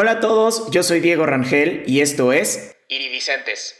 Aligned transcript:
Hola 0.00 0.12
a 0.12 0.20
todos, 0.20 0.70
yo 0.70 0.84
soy 0.84 1.00
Diego 1.00 1.26
Rangel 1.26 1.82
y 1.84 2.02
esto 2.02 2.32
es 2.32 2.76
Iridicentes. 2.88 3.74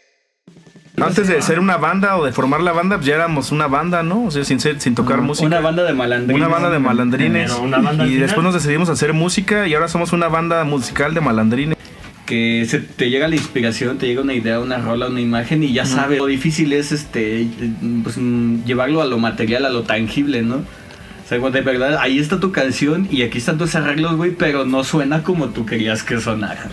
Antes 1.00 1.28
de 1.28 1.40
ser 1.42 1.60
una 1.60 1.76
banda 1.76 2.16
o 2.16 2.24
de 2.24 2.32
formar 2.32 2.60
la 2.60 2.72
banda, 2.72 2.96
pues 2.96 3.06
ya 3.06 3.14
éramos 3.14 3.52
una 3.52 3.68
banda, 3.68 4.02
¿no? 4.02 4.24
O 4.24 4.30
sea, 4.32 4.42
sin, 4.44 4.58
ser, 4.58 4.80
sin 4.80 4.96
tocar 4.96 5.20
música. 5.20 5.46
Una 5.46 5.60
banda 5.60 5.84
de 5.84 5.92
malandrines. 5.92 6.36
Una 6.36 6.52
banda 6.52 6.70
de 6.70 6.80
malandrines. 6.80 7.52
Una 7.52 7.78
banda 7.78 8.04
y 8.04 8.08
final. 8.08 8.26
después 8.26 8.42
nos 8.42 8.54
decidimos 8.54 8.88
a 8.88 8.94
hacer 8.94 9.12
música 9.12 9.68
y 9.68 9.74
ahora 9.74 9.86
somos 9.86 10.12
una 10.12 10.26
banda 10.26 10.64
musical 10.64 11.14
de 11.14 11.20
malandrines. 11.20 11.78
Que 12.26 12.66
se 12.68 12.80
te 12.80 13.10
llega 13.10 13.28
la 13.28 13.36
inspiración, 13.36 13.98
te 13.98 14.08
llega 14.08 14.20
una 14.20 14.34
idea, 14.34 14.58
una 14.58 14.78
rola, 14.78 15.06
una 15.06 15.20
imagen 15.20 15.62
y 15.62 15.72
ya 15.72 15.86
sabes 15.86 16.18
lo 16.18 16.26
difícil 16.26 16.72
es 16.72 16.90
este 16.90 17.46
pues, 18.02 18.16
llevarlo 18.66 19.02
a 19.02 19.04
lo 19.04 19.18
material, 19.18 19.66
a 19.66 19.70
lo 19.70 19.84
tangible, 19.84 20.42
¿no? 20.42 20.64
O 21.28 21.30
sea, 21.30 21.40
cuando 21.40 21.58
de 21.58 21.62
verdad 21.62 21.98
ahí 22.00 22.18
está 22.18 22.40
tu 22.40 22.52
canción 22.52 23.06
y 23.10 23.20
aquí 23.20 23.36
están 23.36 23.58
tus 23.58 23.74
arreglos, 23.74 24.16
güey, 24.16 24.30
pero 24.30 24.64
no 24.64 24.82
suena 24.82 25.22
como 25.22 25.48
tú 25.48 25.66
querías 25.66 26.02
que 26.02 26.18
sonara. 26.18 26.70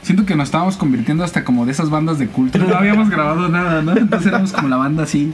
Siento 0.00 0.24
que 0.24 0.34
nos 0.34 0.48
estábamos 0.48 0.78
convirtiendo 0.78 1.24
hasta 1.24 1.44
como 1.44 1.66
de 1.66 1.72
esas 1.72 1.90
bandas 1.90 2.18
de 2.18 2.26
culto. 2.26 2.56
No 2.56 2.74
habíamos 2.74 3.10
grabado 3.10 3.50
nada, 3.50 3.82
¿no? 3.82 3.94
Entonces 3.94 4.28
éramos 4.28 4.54
como 4.54 4.68
la 4.68 4.78
banda 4.78 5.02
así. 5.02 5.30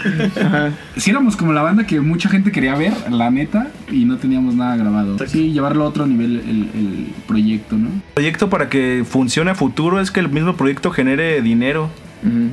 Sí 0.97 1.11
éramos 1.11 1.37
como 1.37 1.53
la 1.53 1.63
banda 1.63 1.87
que 1.87 2.01
mucha 2.01 2.29
gente 2.29 2.51
quería 2.51 2.75
ver, 2.75 2.93
la 3.13 3.31
neta, 3.31 3.69
y 3.93 4.07
no 4.07 4.17
teníamos 4.17 4.57
nada 4.57 4.77
grabado. 4.77 5.19
Sí, 5.29 5.53
llevarlo 5.53 5.85
a 5.85 5.87
otro 5.87 6.05
nivel 6.09 6.41
el, 6.41 6.69
el 6.77 7.15
proyecto, 7.29 7.77
¿no? 7.77 7.87
El 7.91 8.15
proyecto 8.15 8.51
para 8.51 8.69
que 8.69 9.05
funcione 9.09 9.53
a 9.53 9.55
futuro 9.55 10.01
es 10.01 10.11
que 10.11 10.19
el 10.19 10.31
mismo 10.31 10.57
proyecto 10.57 10.91
genere 10.91 11.43
dinero. 11.43 11.91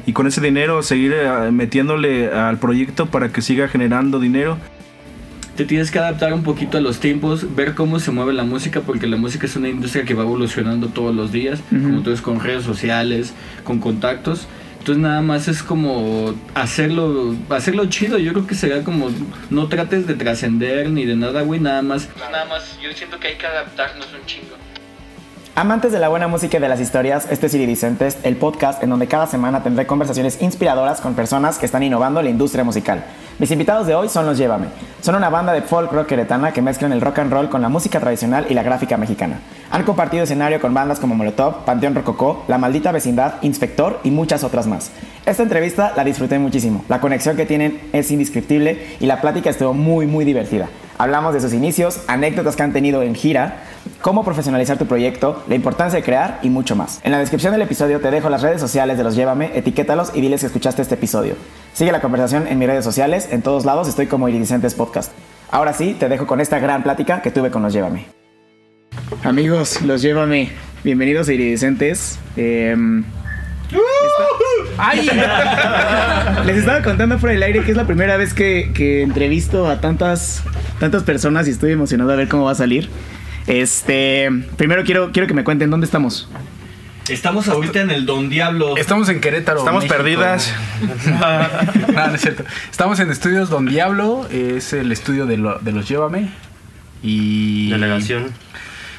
Y 0.05 0.13
con 0.13 0.27
ese 0.27 0.39
dinero 0.39 0.83
seguir 0.83 1.13
eh, 1.13 1.49
metiéndole 1.51 2.31
al 2.31 2.59
proyecto 2.59 3.07
para 3.07 3.29
que 3.29 3.41
siga 3.41 3.67
generando 3.67 4.19
dinero. 4.19 4.59
Te 5.61 5.67
tienes 5.67 5.91
que 5.91 5.99
adaptar 5.99 6.33
un 6.33 6.41
poquito 6.41 6.79
a 6.79 6.81
los 6.81 6.99
tiempos, 6.99 7.53
ver 7.55 7.75
cómo 7.75 7.99
se 7.99 8.09
mueve 8.09 8.33
la 8.33 8.43
música, 8.43 8.81
porque 8.81 9.05
la 9.05 9.15
música 9.15 9.45
es 9.45 9.55
una 9.55 9.69
industria 9.69 10.05
que 10.05 10.15
va 10.15 10.23
evolucionando 10.23 10.87
todos 10.87 11.13
los 11.13 11.31
días, 11.31 11.61
como 11.69 12.01
tú 12.01 12.09
ves 12.09 12.19
con 12.19 12.39
redes 12.39 12.63
sociales, 12.63 13.35
con 13.63 13.77
contactos. 13.77 14.47
Entonces 14.79 15.03
nada 15.03 15.21
más 15.21 15.47
es 15.47 15.61
como 15.61 16.33
hacerlo, 16.55 17.35
hacerlo 17.49 17.85
chido. 17.85 18.17
Yo 18.17 18.33
creo 18.33 18.47
que 18.47 18.55
será 18.55 18.83
como 18.83 19.11
no 19.51 19.67
trates 19.67 20.07
de 20.07 20.15
trascender 20.15 20.89
ni 20.89 21.05
de 21.05 21.15
nada, 21.15 21.43
güey. 21.43 21.59
Nada 21.59 21.83
más, 21.83 22.09
nada 22.17 22.45
más. 22.45 22.79
Yo 22.81 22.91
siento 22.93 23.19
que 23.19 23.27
hay 23.27 23.35
que 23.35 23.45
adaptarnos 23.45 24.07
un 24.19 24.25
chingo. 24.25 24.55
Amantes 25.53 25.91
de 25.91 25.99
la 25.99 26.07
buena 26.07 26.29
música 26.29 26.57
y 26.57 26.61
de 26.61 26.69
las 26.69 26.79
historias, 26.79 27.27
este 27.29 27.47
es 27.47 27.53
Iridicentes, 27.53 28.17
el 28.23 28.37
podcast 28.37 28.81
en 28.81 28.89
donde 28.89 29.07
cada 29.07 29.27
semana 29.27 29.61
tendré 29.61 29.85
conversaciones 29.85 30.41
inspiradoras 30.41 31.01
con 31.01 31.13
personas 31.13 31.57
que 31.57 31.65
están 31.65 31.83
innovando 31.83 32.21
la 32.21 32.29
industria 32.29 32.63
musical. 32.63 33.03
Mis 33.37 33.51
invitados 33.51 33.85
de 33.85 33.93
hoy 33.93 34.07
son 34.07 34.25
los 34.25 34.37
Llévame. 34.37 34.67
Son 35.01 35.13
una 35.13 35.29
banda 35.29 35.51
de 35.51 35.61
folk 35.61 35.91
rock 35.91 36.07
queretana 36.07 36.53
que 36.53 36.61
mezclan 36.61 36.93
el 36.93 37.01
rock 37.01 37.19
and 37.19 37.33
roll 37.33 37.49
con 37.49 37.61
la 37.61 37.67
música 37.67 37.99
tradicional 37.99 38.45
y 38.49 38.53
la 38.53 38.63
gráfica 38.63 38.95
mexicana. 38.95 39.41
Han 39.71 39.83
compartido 39.83 40.23
escenario 40.23 40.61
con 40.61 40.73
bandas 40.73 41.01
como 41.01 41.15
Molotov, 41.15 41.65
Panteón 41.65 41.95
Rococó, 41.95 42.45
La 42.47 42.57
Maldita 42.57 42.93
Vecindad, 42.93 43.33
Inspector 43.41 43.99
y 44.05 44.11
muchas 44.11 44.45
otras 44.45 44.67
más. 44.67 44.91
Esta 45.25 45.43
entrevista 45.43 45.91
la 45.97 46.05
disfruté 46.05 46.39
muchísimo. 46.39 46.85
La 46.87 47.01
conexión 47.01 47.35
que 47.35 47.45
tienen 47.45 47.81
es 47.91 48.09
indescriptible 48.09 48.95
y 49.01 49.05
la 49.05 49.19
plática 49.19 49.49
estuvo 49.49 49.73
muy 49.73 50.07
muy 50.07 50.23
divertida. 50.23 50.69
Hablamos 50.97 51.33
de 51.33 51.41
sus 51.41 51.53
inicios, 51.53 52.01
anécdotas 52.07 52.55
que 52.55 52.61
han 52.61 52.73
tenido 52.73 53.01
en 53.01 53.15
gira, 53.15 53.63
cómo 54.01 54.23
profesionalizar 54.23 54.77
tu 54.77 54.85
proyecto, 54.87 55.43
la 55.47 55.55
importancia 55.55 55.97
de 55.97 56.03
crear 56.03 56.39
y 56.41 56.49
mucho 56.49 56.75
más. 56.75 56.99
En 57.03 57.11
la 57.11 57.19
descripción 57.19 57.53
del 57.53 57.61
episodio 57.61 57.99
te 57.99 58.11
dejo 58.11 58.29
las 58.29 58.41
redes 58.41 58.59
sociales 58.59 58.97
de 58.97 59.03
los 59.03 59.15
Llévame, 59.15 59.51
etiquétalos 59.53 60.11
y 60.15 60.21
diles 60.21 60.41
que 60.41 60.47
escuchaste 60.47 60.81
este 60.81 60.95
episodio. 60.95 61.35
Sigue 61.73 61.91
la 61.91 62.01
conversación 62.01 62.47
en 62.47 62.57
mis 62.57 62.67
redes 62.67 62.83
sociales, 62.83 63.29
en 63.31 63.41
todos 63.41 63.63
lados 63.63 63.87
estoy 63.87 64.07
como 64.07 64.27
Iridicentes 64.27 64.73
Podcast. 64.73 65.11
Ahora 65.51 65.73
sí, 65.73 65.95
te 65.97 66.09
dejo 66.09 66.25
con 66.27 66.41
esta 66.41 66.59
gran 66.59 66.83
plática 66.83 67.21
que 67.21 67.31
tuve 67.31 67.51
con 67.51 67.61
los 67.61 67.73
Llévame. 67.73 68.05
Amigos, 69.23 69.81
los 69.83 70.01
Llévame, 70.01 70.49
bienvenidos 70.83 71.29
a 71.29 71.33
Iridicentes. 71.33 72.19
Em, 72.35 73.03
¡Ay! 74.77 75.07
Les 76.45 76.57
estaba 76.57 76.81
contando 76.81 77.19
fuera 77.19 77.33
del 77.33 77.43
aire 77.43 77.63
que 77.63 77.71
es 77.71 77.77
la 77.77 77.85
primera 77.85 78.17
vez 78.17 78.33
que, 78.33 78.71
que 78.73 79.03
entrevisto 79.03 79.69
a 79.69 79.79
tantas, 79.79 80.43
tantas 80.79 81.03
personas 81.03 81.47
y 81.47 81.51
estoy 81.51 81.71
emocionado 81.71 82.11
a 82.11 82.15
ver 82.15 82.27
cómo 82.27 82.45
va 82.45 82.51
a 82.51 82.55
salir. 82.55 82.89
Este, 83.47 84.29
primero 84.57 84.83
quiero, 84.83 85.11
quiero 85.11 85.27
que 85.27 85.33
me 85.33 85.43
cuenten 85.43 85.69
dónde 85.69 85.85
estamos. 85.85 86.29
Estamos 87.09 87.47
ahorita 87.47 87.81
en 87.81 87.89
el 87.91 88.05
Don 88.05 88.29
Diablo. 88.29 88.77
Estamos 88.77 89.09
en 89.09 89.19
Querétaro. 89.19 89.59
Estamos 89.59 89.83
México. 89.83 89.97
perdidas. 89.97 90.53
no, 91.07 92.07
no 92.07 92.15
es 92.15 92.21
cierto. 92.21 92.43
Estamos 92.69 92.99
en 92.99 93.09
Estudios 93.09 93.49
Don 93.49 93.65
Diablo, 93.65 94.27
es 94.31 94.71
el 94.73 94.91
estudio 94.91 95.25
de, 95.25 95.37
lo- 95.37 95.59
de 95.59 95.71
los 95.71 95.87
Llévame. 95.89 96.29
Y. 97.03 97.69
Delegación. 97.71 98.27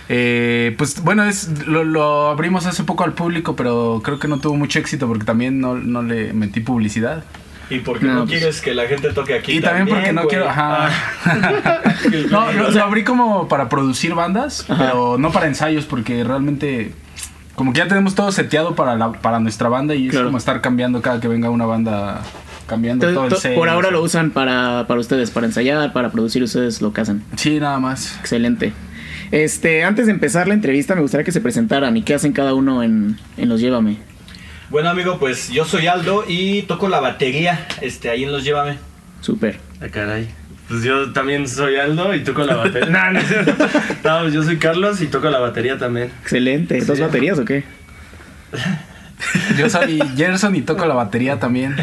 Eh, 0.09 0.75
pues 0.77 1.01
bueno, 1.03 1.25
es 1.25 1.67
lo, 1.67 1.85
lo 1.85 2.29
abrimos 2.29 2.67
hace 2.67 2.83
poco 2.85 3.05
al 3.05 3.15
público, 3.15 3.55
pero 3.57 4.03
creo 4.05 4.19
que 4.19 4.29
no 4.29 4.39
tuvo 4.41 4.57
mucho 4.57 4.79
éxito 4.81 5.07
porque 5.07 5.25
también 5.25 5.61
no, 5.61 5.77
no 5.77 6.03
le 6.03 6.33
metí 6.33 6.61
publicidad. 6.61 7.25
¿Y 7.75 7.81
por 7.81 7.99
qué 7.99 8.07
No, 8.07 8.15
no, 8.15 8.21
pues- 8.27 8.39
quieres 8.39 8.61
que 8.61 8.75
la 8.75 8.87
gente 8.87 9.13
toque 9.13 9.35
aquí? 9.35 9.53
Y 9.53 9.61
también, 9.61 9.89
porque 9.89 10.13
no 10.13 10.27
quiero. 10.27 10.49
Ajá. 10.49 10.89
Ah. 11.25 11.81
no, 12.31 12.53
lo, 12.53 12.71
lo 12.71 12.83
abrí 12.83 13.05
como 13.05 13.49
para 13.49 13.69
producir 13.69 14.15
bandas, 14.15 14.65
pero 14.69 15.17
no 15.19 15.31
para 15.33 15.47
ensayos, 15.47 15.85
porque 15.87 16.25
realmente. 16.25 16.93
Como 17.55 17.73
que 17.75 17.79
ya 17.81 17.89
tenemos 17.89 18.15
todo 18.15 18.33
seteado 18.33 18.75
para, 18.75 18.97
la- 18.97 19.13
para 19.13 19.39
nuestra 19.39 19.69
banda 19.69 19.95
y 19.95 20.09
es 20.09 20.17
como 20.19 20.39
estar 20.39 20.61
cambiando 20.63 21.03
cada 21.03 21.21
que 21.21 21.29
venga 21.29 21.51
una 21.51 21.67
banda, 21.67 22.23
cambiando 22.67 23.13
todo 23.13 23.27
el 23.27 23.37
set. 23.37 23.55
por 23.55 23.69
ahora 23.69 23.91
lo 23.91 24.03
usan 24.03 24.31
para, 24.31 24.87
para 24.89 24.99
ustedes, 24.99 25.31
para 25.31 25.47
ensayar, 25.47 25.93
para 25.93 26.11
producir 26.11 26.43
ustedes 26.43 26.81
lo 26.81 26.93
que 26.95 27.03
hacen. 27.03 27.23
Sí, 27.37 27.61
nada 27.61 27.79
más. 27.79 28.19
Excelente. 28.21 28.73
Este, 29.33 29.85
antes 29.85 30.07
de 30.07 30.13
empezar 30.13 30.49
la 30.49 30.55
entrevista, 30.55 30.95
me 30.95 31.03
gustaría 31.03 31.25
que 31.25 31.33
se 31.33 31.41
presentaran 31.43 31.97
y 31.97 32.03
qué 32.03 32.15
hacen 32.15 32.33
cada 32.33 32.55
uno 32.55 32.83
en, 32.83 33.19
en 33.37 33.49
los 33.51 33.61
Llévame. 33.61 33.99
Bueno, 34.73 34.89
amigo, 34.89 35.19
pues 35.19 35.51
yo 35.51 35.65
soy 35.67 35.87
Aldo 35.87 36.25
y 36.27 36.63
toco 36.63 36.89
la 36.89 36.99
batería. 36.99 37.67
Este, 37.83 38.09
ahí 38.11 38.25
en 38.25 38.33
los 38.33 38.43
Llévame. 38.43 38.79
Súper. 39.21 39.59
Ah, 39.83 39.89
caray. 39.91 40.29
Pues 40.67 40.83
yo 40.83 41.13
también 41.13 41.47
soy 41.47 41.77
Aldo 41.77 42.15
y 42.15 42.25
toco 42.25 42.43
la 42.45 42.57
batería. 42.57 42.89
no, 42.89 43.13
no. 43.13 43.21
No, 44.05 44.29
yo 44.31 44.43
soy 44.43 44.57
Carlos 44.57 45.01
y 45.03 45.07
toco 45.09 45.29
la 45.31 45.39
batería 45.41 45.77
también. 45.79 46.11
Excelente. 46.23 46.81
¿Dos 46.85 46.97
Sí. 46.97 47.03
baterías 47.03 47.39
o 47.39 47.45
qué? 47.45 47.65
Yo 49.57 49.69
soy 49.71 50.03
Gerson 50.17 50.55
y 50.57 50.63
toco 50.63 50.87
la 50.87 50.95
batería 50.95 51.39
también. 51.39 51.77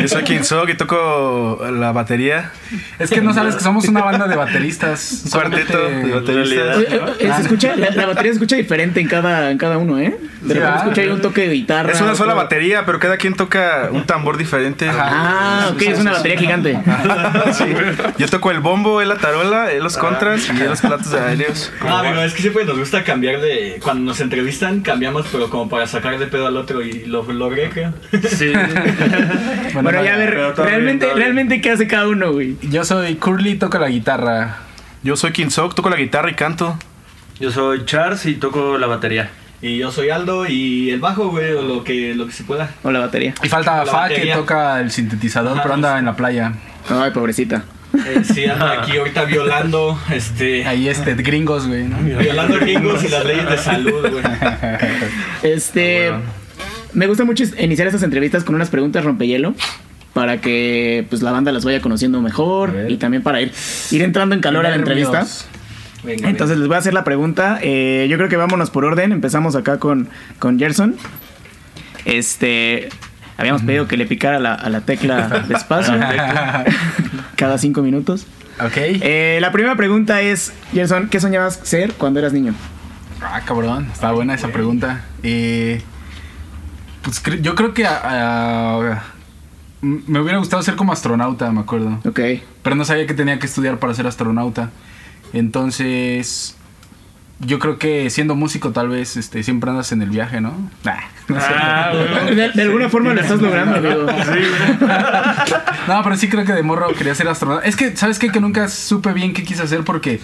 Yo 0.00 0.08
soy 0.08 0.22
King 0.24 0.42
Sok 0.42 0.68
y 0.70 0.74
toco 0.76 1.60
la 1.72 1.92
batería. 1.92 2.50
Es 2.98 3.10
que 3.10 3.20
no 3.20 3.32
sabes 3.34 3.54
que 3.56 3.62
somos 3.62 3.86
una 3.88 4.02
banda 4.02 4.26
de 4.28 4.36
bateristas. 4.36 5.22
Un 5.26 5.30
cuarteto 5.30 5.78
de 5.88 6.12
bateristas. 6.12 6.76
Oye, 6.76 7.32
se 7.34 7.42
escucha, 7.42 7.76
la, 7.76 7.90
la 7.90 8.06
batería 8.06 8.32
se 8.32 8.36
escucha 8.36 8.56
diferente 8.56 9.00
en 9.00 9.08
cada, 9.08 9.50
en 9.50 9.58
cada 9.58 9.78
uno, 9.78 9.98
¿eh? 9.98 10.16
De 10.42 10.54
Sí, 10.54 10.60
repente 10.60 10.60
¿verdad? 10.60 10.76
escucha 10.82 11.00
ahí 11.02 11.08
un 11.08 11.20
toque 11.22 11.48
de 11.48 11.54
guitarra. 11.54 11.92
Es 11.92 12.00
una 12.00 12.14
sola 12.14 12.32
otro- 12.32 12.44
batería, 12.44 12.84
pero 12.86 12.98
cada 12.98 13.16
quien 13.16 13.34
toca 13.34 13.88
un 13.90 14.04
tambor 14.04 14.36
diferente. 14.36 14.88
Ah, 14.90 15.70
ok, 15.72 15.82
es 15.82 15.98
una 16.00 16.12
batería 16.12 16.38
gigante. 16.38 16.78
Sí. 17.52 17.64
Yo 18.18 18.28
toco 18.28 18.50
el 18.50 18.60
bombo, 18.60 19.00
él 19.00 19.08
la 19.08 19.16
tarola, 19.16 19.70
él 19.72 19.82
los 19.82 19.96
contras 19.96 20.48
y 20.48 20.60
él 20.60 20.68
los 20.70 20.80
platos 20.80 21.10
de 21.10 21.20
aéreos. 21.20 21.72
No, 21.80 21.96
amigo, 21.98 22.20
es 22.22 22.32
que 22.34 22.42
siempre 22.42 22.64
nos 22.64 22.78
gusta 22.78 23.02
cambiar 23.04 23.40
de. 23.40 23.78
Cuando 23.82 24.04
nos 24.04 24.20
entrevistan, 24.20 24.80
cambiamos, 24.80 25.26
pero 25.30 25.48
como 25.50 25.68
para 25.68 25.86
sacar 25.86 26.18
de 26.18 26.26
pedo 26.26 26.46
al 26.46 26.56
otro 26.56 26.65
y 26.82 27.06
lo 27.06 27.22
logré, 27.32 27.70
creo. 27.70 27.92
Sí. 28.28 28.52
Bueno, 29.74 30.02
ya 30.02 30.14
a 30.14 30.16
ver, 30.16 30.54
realmente, 30.56 31.04
bien. 31.06 31.18
realmente, 31.18 31.60
¿qué 31.60 31.70
hace 31.70 31.86
cada 31.86 32.08
uno, 32.08 32.32
güey? 32.32 32.56
Yo 32.62 32.84
soy 32.84 33.16
Curly, 33.16 33.56
toco 33.56 33.78
la 33.78 33.88
guitarra. 33.88 34.58
Yo 35.02 35.16
soy 35.16 35.32
King 35.32 35.50
Sok, 35.50 35.74
toco 35.74 35.90
la 35.90 35.96
guitarra 35.96 36.30
y 36.30 36.34
canto. 36.34 36.78
Yo 37.38 37.50
soy 37.50 37.84
Charles 37.84 38.24
y 38.24 38.34
toco 38.34 38.78
la 38.78 38.86
batería. 38.86 39.30
Y 39.60 39.78
yo 39.78 39.90
soy 39.90 40.10
Aldo 40.10 40.46
y 40.46 40.90
el 40.90 41.00
bajo, 41.00 41.28
güey, 41.28 41.52
o 41.52 41.62
lo 41.62 41.84
que, 41.84 42.14
lo 42.14 42.26
que 42.26 42.32
se 42.32 42.44
pueda. 42.44 42.70
O 42.82 42.90
la 42.90 43.00
batería. 43.00 43.34
Y 43.42 43.48
falta 43.48 43.78
La 43.78 43.86
Fa 43.86 44.08
que 44.08 44.26
toca 44.26 44.80
el 44.80 44.90
sintetizador, 44.90 45.52
Ajá, 45.52 45.62
pero 45.62 45.74
anda 45.74 45.98
en 45.98 46.06
la 46.06 46.16
playa. 46.16 46.52
Ay, 46.88 47.10
pobrecita. 47.10 47.64
Eh, 47.94 48.22
sí, 48.24 48.44
anda 48.44 48.82
aquí 48.82 48.96
ahorita 48.96 49.24
violando, 49.24 49.98
este. 50.10 50.66
Ahí 50.66 50.88
este, 50.88 51.14
gringos, 51.14 51.66
güey, 51.66 51.84
¿no? 51.84 51.98
Violando 51.98 52.58
gringos 52.58 53.02
y 53.04 53.08
las 53.08 53.24
leyes 53.24 53.48
de 53.48 53.58
salud, 53.58 54.10
güey. 54.10 54.24
Este. 55.42 56.12
Me 56.96 57.06
gusta 57.06 57.24
mucho 57.24 57.44
iniciar 57.58 57.86
estas 57.86 58.02
entrevistas 58.02 58.42
con 58.42 58.54
unas 58.56 58.70
preguntas 58.70 59.04
rompehielo. 59.04 59.54
Para 60.14 60.40
que 60.40 61.06
pues 61.10 61.20
la 61.22 61.30
banda 61.30 61.52
las 61.52 61.64
vaya 61.66 61.80
conociendo 61.82 62.20
mejor. 62.22 62.86
Y 62.88 62.96
también 62.96 63.22
para 63.22 63.40
ir, 63.42 63.52
ir 63.90 64.02
entrando 64.02 64.34
en 64.34 64.40
calor 64.40 64.64
a 64.66 64.70
la 64.70 64.76
entrevista. 64.76 65.26
Venga, 66.02 66.30
Entonces 66.30 66.56
les 66.56 66.66
voy 66.68 66.76
a 66.76 66.78
hacer 66.78 66.94
la 66.94 67.04
pregunta. 67.04 67.58
Eh, 67.62 68.06
yo 68.08 68.16
creo 68.16 68.30
que 68.30 68.36
vámonos 68.38 68.70
por 68.70 68.84
orden. 68.86 69.12
Empezamos 69.12 69.54
acá 69.56 69.78
con, 69.78 70.08
con 70.38 70.58
Gerson. 70.58 70.96
Este. 72.06 72.88
Habíamos 73.36 73.60
pedido 73.62 73.86
que 73.86 73.98
le 73.98 74.06
picara 74.06 74.40
la- 74.40 74.54
a 74.54 74.70
la 74.70 74.80
tecla 74.80 75.44
despacio. 75.48 75.94
cada 77.36 77.58
cinco 77.58 77.82
minutos. 77.82 78.26
ok. 78.58 78.72
Eh, 78.76 79.38
la 79.42 79.52
primera 79.52 79.76
pregunta 79.76 80.22
es, 80.22 80.54
Gerson, 80.72 81.08
¿qué 81.10 81.20
soñabas 81.20 81.60
ser 81.62 81.92
cuando 81.92 82.20
eras 82.20 82.32
niño? 82.32 82.54
Ah, 83.20 83.42
cabrón, 83.44 83.88
está 83.92 84.12
buena 84.12 84.34
esa 84.34 84.48
pregunta. 84.48 85.04
Eh, 85.22 85.82
pues 87.06 87.22
cre- 87.22 87.40
yo 87.40 87.54
creo 87.54 87.72
que 87.72 87.86
me 89.80 90.18
hubiera 90.20 90.38
gustado 90.38 90.60
ser 90.62 90.74
como 90.74 90.92
astronauta, 90.92 91.50
me 91.52 91.60
acuerdo. 91.60 92.00
Ok. 92.04 92.20
Pero 92.62 92.74
no 92.74 92.84
sabía 92.84 93.06
que 93.06 93.14
tenía 93.14 93.38
que 93.38 93.46
estudiar 93.46 93.78
para 93.78 93.94
ser 93.94 94.08
astronauta. 94.08 94.70
Entonces, 95.32 96.56
yo 97.38 97.58
creo 97.60 97.78
que 97.78 98.10
siendo 98.10 98.34
músico 98.34 98.72
tal 98.72 98.88
vez 98.88 99.16
este, 99.16 99.42
siempre 99.44 99.70
andas 99.70 99.92
en 99.92 100.02
el 100.02 100.10
viaje, 100.10 100.40
¿no? 100.40 100.52
Nah, 100.82 100.96
no 101.28 101.40
sé. 101.40 101.46
Ah. 101.48 101.92
De, 102.26 102.50
de 102.50 102.62
alguna 102.62 102.88
forma 102.88 103.14
lo 103.14 103.20
estás 103.20 103.40
logrando, 103.40 103.76
amigo. 103.76 104.06
No, 105.86 106.02
pero 106.02 106.16
sí 106.16 106.28
creo 106.28 106.44
que 106.44 106.52
de 106.52 106.64
morro 106.64 106.88
quería 106.94 107.14
ser 107.14 107.28
astronauta. 107.28 107.64
Es 107.66 107.76
que, 107.76 107.96
¿sabes 107.96 108.18
qué? 108.18 108.30
Que 108.30 108.40
nunca 108.40 108.68
supe 108.68 109.12
bien 109.12 109.32
qué 109.32 109.44
quise 109.44 109.62
hacer 109.62 109.84
porque 109.84 110.20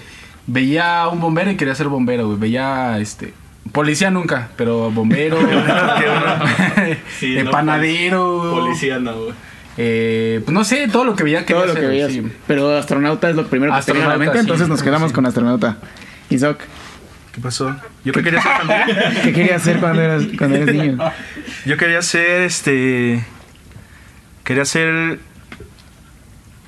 veía 0.49 1.02
a 1.02 1.08
un 1.08 1.20
bombero 1.20 1.52
y 1.52 1.56
quería 1.56 1.75
ser 1.76 1.87
bombero, 1.88 2.26
güey. 2.26 2.38
Veía, 2.38 2.99
este... 2.99 3.32
Policía 3.70 4.11
nunca, 4.11 4.49
pero 4.56 4.91
bombero, 4.91 5.38
Sí, 7.19 7.38
eh, 7.38 7.44
no, 7.44 7.50
panadero, 7.50 8.50
Policía 8.55 8.99
no, 8.99 9.14
güey. 9.17 9.35
eh, 9.79 10.41
pues 10.44 10.53
no 10.53 10.64
sé, 10.64 10.88
todo 10.88 11.05
lo 11.05 11.14
que 11.14 11.23
veía 11.23 11.47
quería 11.47 11.62
Todo 11.62 11.67
lo 11.69 11.75
que 11.75 11.81
ser, 11.81 11.88
veías. 11.91 12.12
sí. 12.12 12.23
Pero 12.47 12.76
astronauta 12.76 13.31
es 13.31 13.37
lo 13.37 13.47
primero 13.47 13.73
que 13.75 13.82
te 13.82 13.93
viene 13.93 14.05
a 14.05 14.09
la 14.09 14.14
Astronauta, 14.14 14.19
mente, 14.19 14.38
sí, 14.38 14.41
entonces 14.41 14.69
nos 14.69 14.81
sí. 14.81 14.85
quedamos 14.85 15.12
con 15.12 15.25
astronauta. 15.26 15.79
Isaac, 16.29 16.59
¿Qué 17.32 17.41
pasó? 17.41 17.75
Yo 18.05 18.12
qué 18.12 18.23
quería 18.23 18.43
ser 18.43 18.53
también. 18.59 18.99
¿qué 19.23 19.32
querías 19.32 19.62
hacer 19.62 19.79
cuando 19.81 20.03
eras, 20.03 20.25
cuando 20.37 20.56
eras 20.58 20.75
niño? 20.75 20.99
Yo 21.65 21.76
quería 21.79 22.03
ser 22.03 22.43
este. 22.43 23.25
Quería 24.44 24.67
ser. 24.67 25.19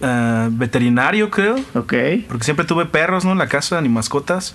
ah, 0.01 0.49
veterinario, 0.51 1.29
creo. 1.29 1.57
Ok. 1.75 1.93
Porque 2.29 2.45
siempre 2.45 2.65
tuve 2.65 2.87
perros, 2.87 3.27
¿no? 3.27 3.33
En 3.33 3.39
la 3.39 3.49
casa, 3.49 3.79
ni 3.83 3.91
mascotas. 3.91 4.55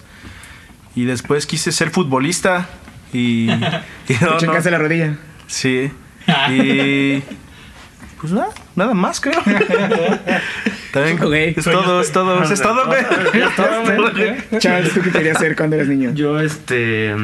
Y 0.99 1.05
después 1.05 1.45
quise 1.45 1.71
ser 1.71 1.91
futbolista. 1.91 2.67
Y. 3.13 3.49
y 4.09 4.13
Te 4.13 4.19
no, 4.19 4.31
no. 4.31 4.37
chingaste 4.37 4.69
la 4.69 4.79
rodilla. 4.79 5.15
Sí. 5.47 5.89
Y. 6.51 7.23
Pues 8.19 8.33
nada, 8.33 8.49
nada 8.75 8.93
más, 8.93 9.21
creo. 9.21 9.41
También, 10.91 11.23
Ok. 11.23 11.33
Es 11.57 11.63
todo, 11.63 12.01
es 12.01 12.11
todo, 12.11 12.43
es 12.43 12.61
todo, 12.61 12.85
güey. 12.87 12.99
Es 12.99 13.55
todo, 13.55 13.81
güey. 14.11 14.59
Charles, 14.59 14.93
¿tú 14.93 15.01
qué 15.01 15.11
querías 15.11 15.37
hacer 15.37 15.55
cuando 15.55 15.77
eras 15.77 15.87
niño? 15.87 16.11
Yo, 16.13 16.37
este, 16.41 17.15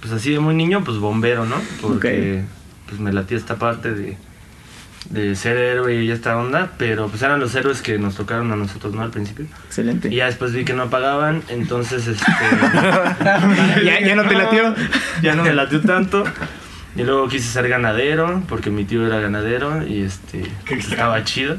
pues 0.00 0.10
así 0.14 0.30
de 0.30 0.40
muy 0.40 0.54
niño, 0.54 0.82
pues 0.82 0.96
bombero, 0.96 1.44
¿no? 1.44 1.56
Porque 1.82 2.44
pues 2.86 2.98
me 2.98 3.12
latía 3.12 3.36
esta 3.36 3.56
parte 3.56 3.92
de, 3.92 4.16
de 5.10 5.34
ser 5.36 5.56
héroe 5.56 6.02
y 6.04 6.10
esta 6.10 6.36
onda, 6.36 6.72
pero 6.76 7.08
pues 7.08 7.22
eran 7.22 7.40
los 7.40 7.54
héroes 7.54 7.80
que 7.82 7.98
nos 7.98 8.14
tocaron 8.16 8.52
a 8.52 8.56
nosotros, 8.56 8.94
¿no? 8.94 9.02
Al 9.02 9.10
principio. 9.10 9.46
Excelente. 9.66 10.08
Y 10.08 10.16
ya 10.16 10.26
después 10.26 10.52
vi 10.52 10.64
que 10.64 10.74
no 10.74 10.90
pagaban, 10.90 11.42
entonces, 11.48 12.06
este, 12.06 12.26
¿Ya, 13.84 14.00
ya 14.00 14.14
no 14.14 14.26
te 14.28 14.34
latió? 14.34 14.74
ya 15.22 15.34
no 15.34 15.44
me 15.44 15.54
latió 15.54 15.80
tanto. 15.80 16.24
Y 16.96 17.04
luego 17.04 17.28
quise 17.28 17.46
ser 17.48 17.68
ganadero, 17.68 18.42
porque 18.48 18.70
mi 18.70 18.84
tío 18.84 19.06
era 19.06 19.20
ganadero 19.20 19.86
y 19.86 20.02
este 20.02 20.42
pues, 20.66 20.88
estaba 20.90 21.22
chido. 21.22 21.56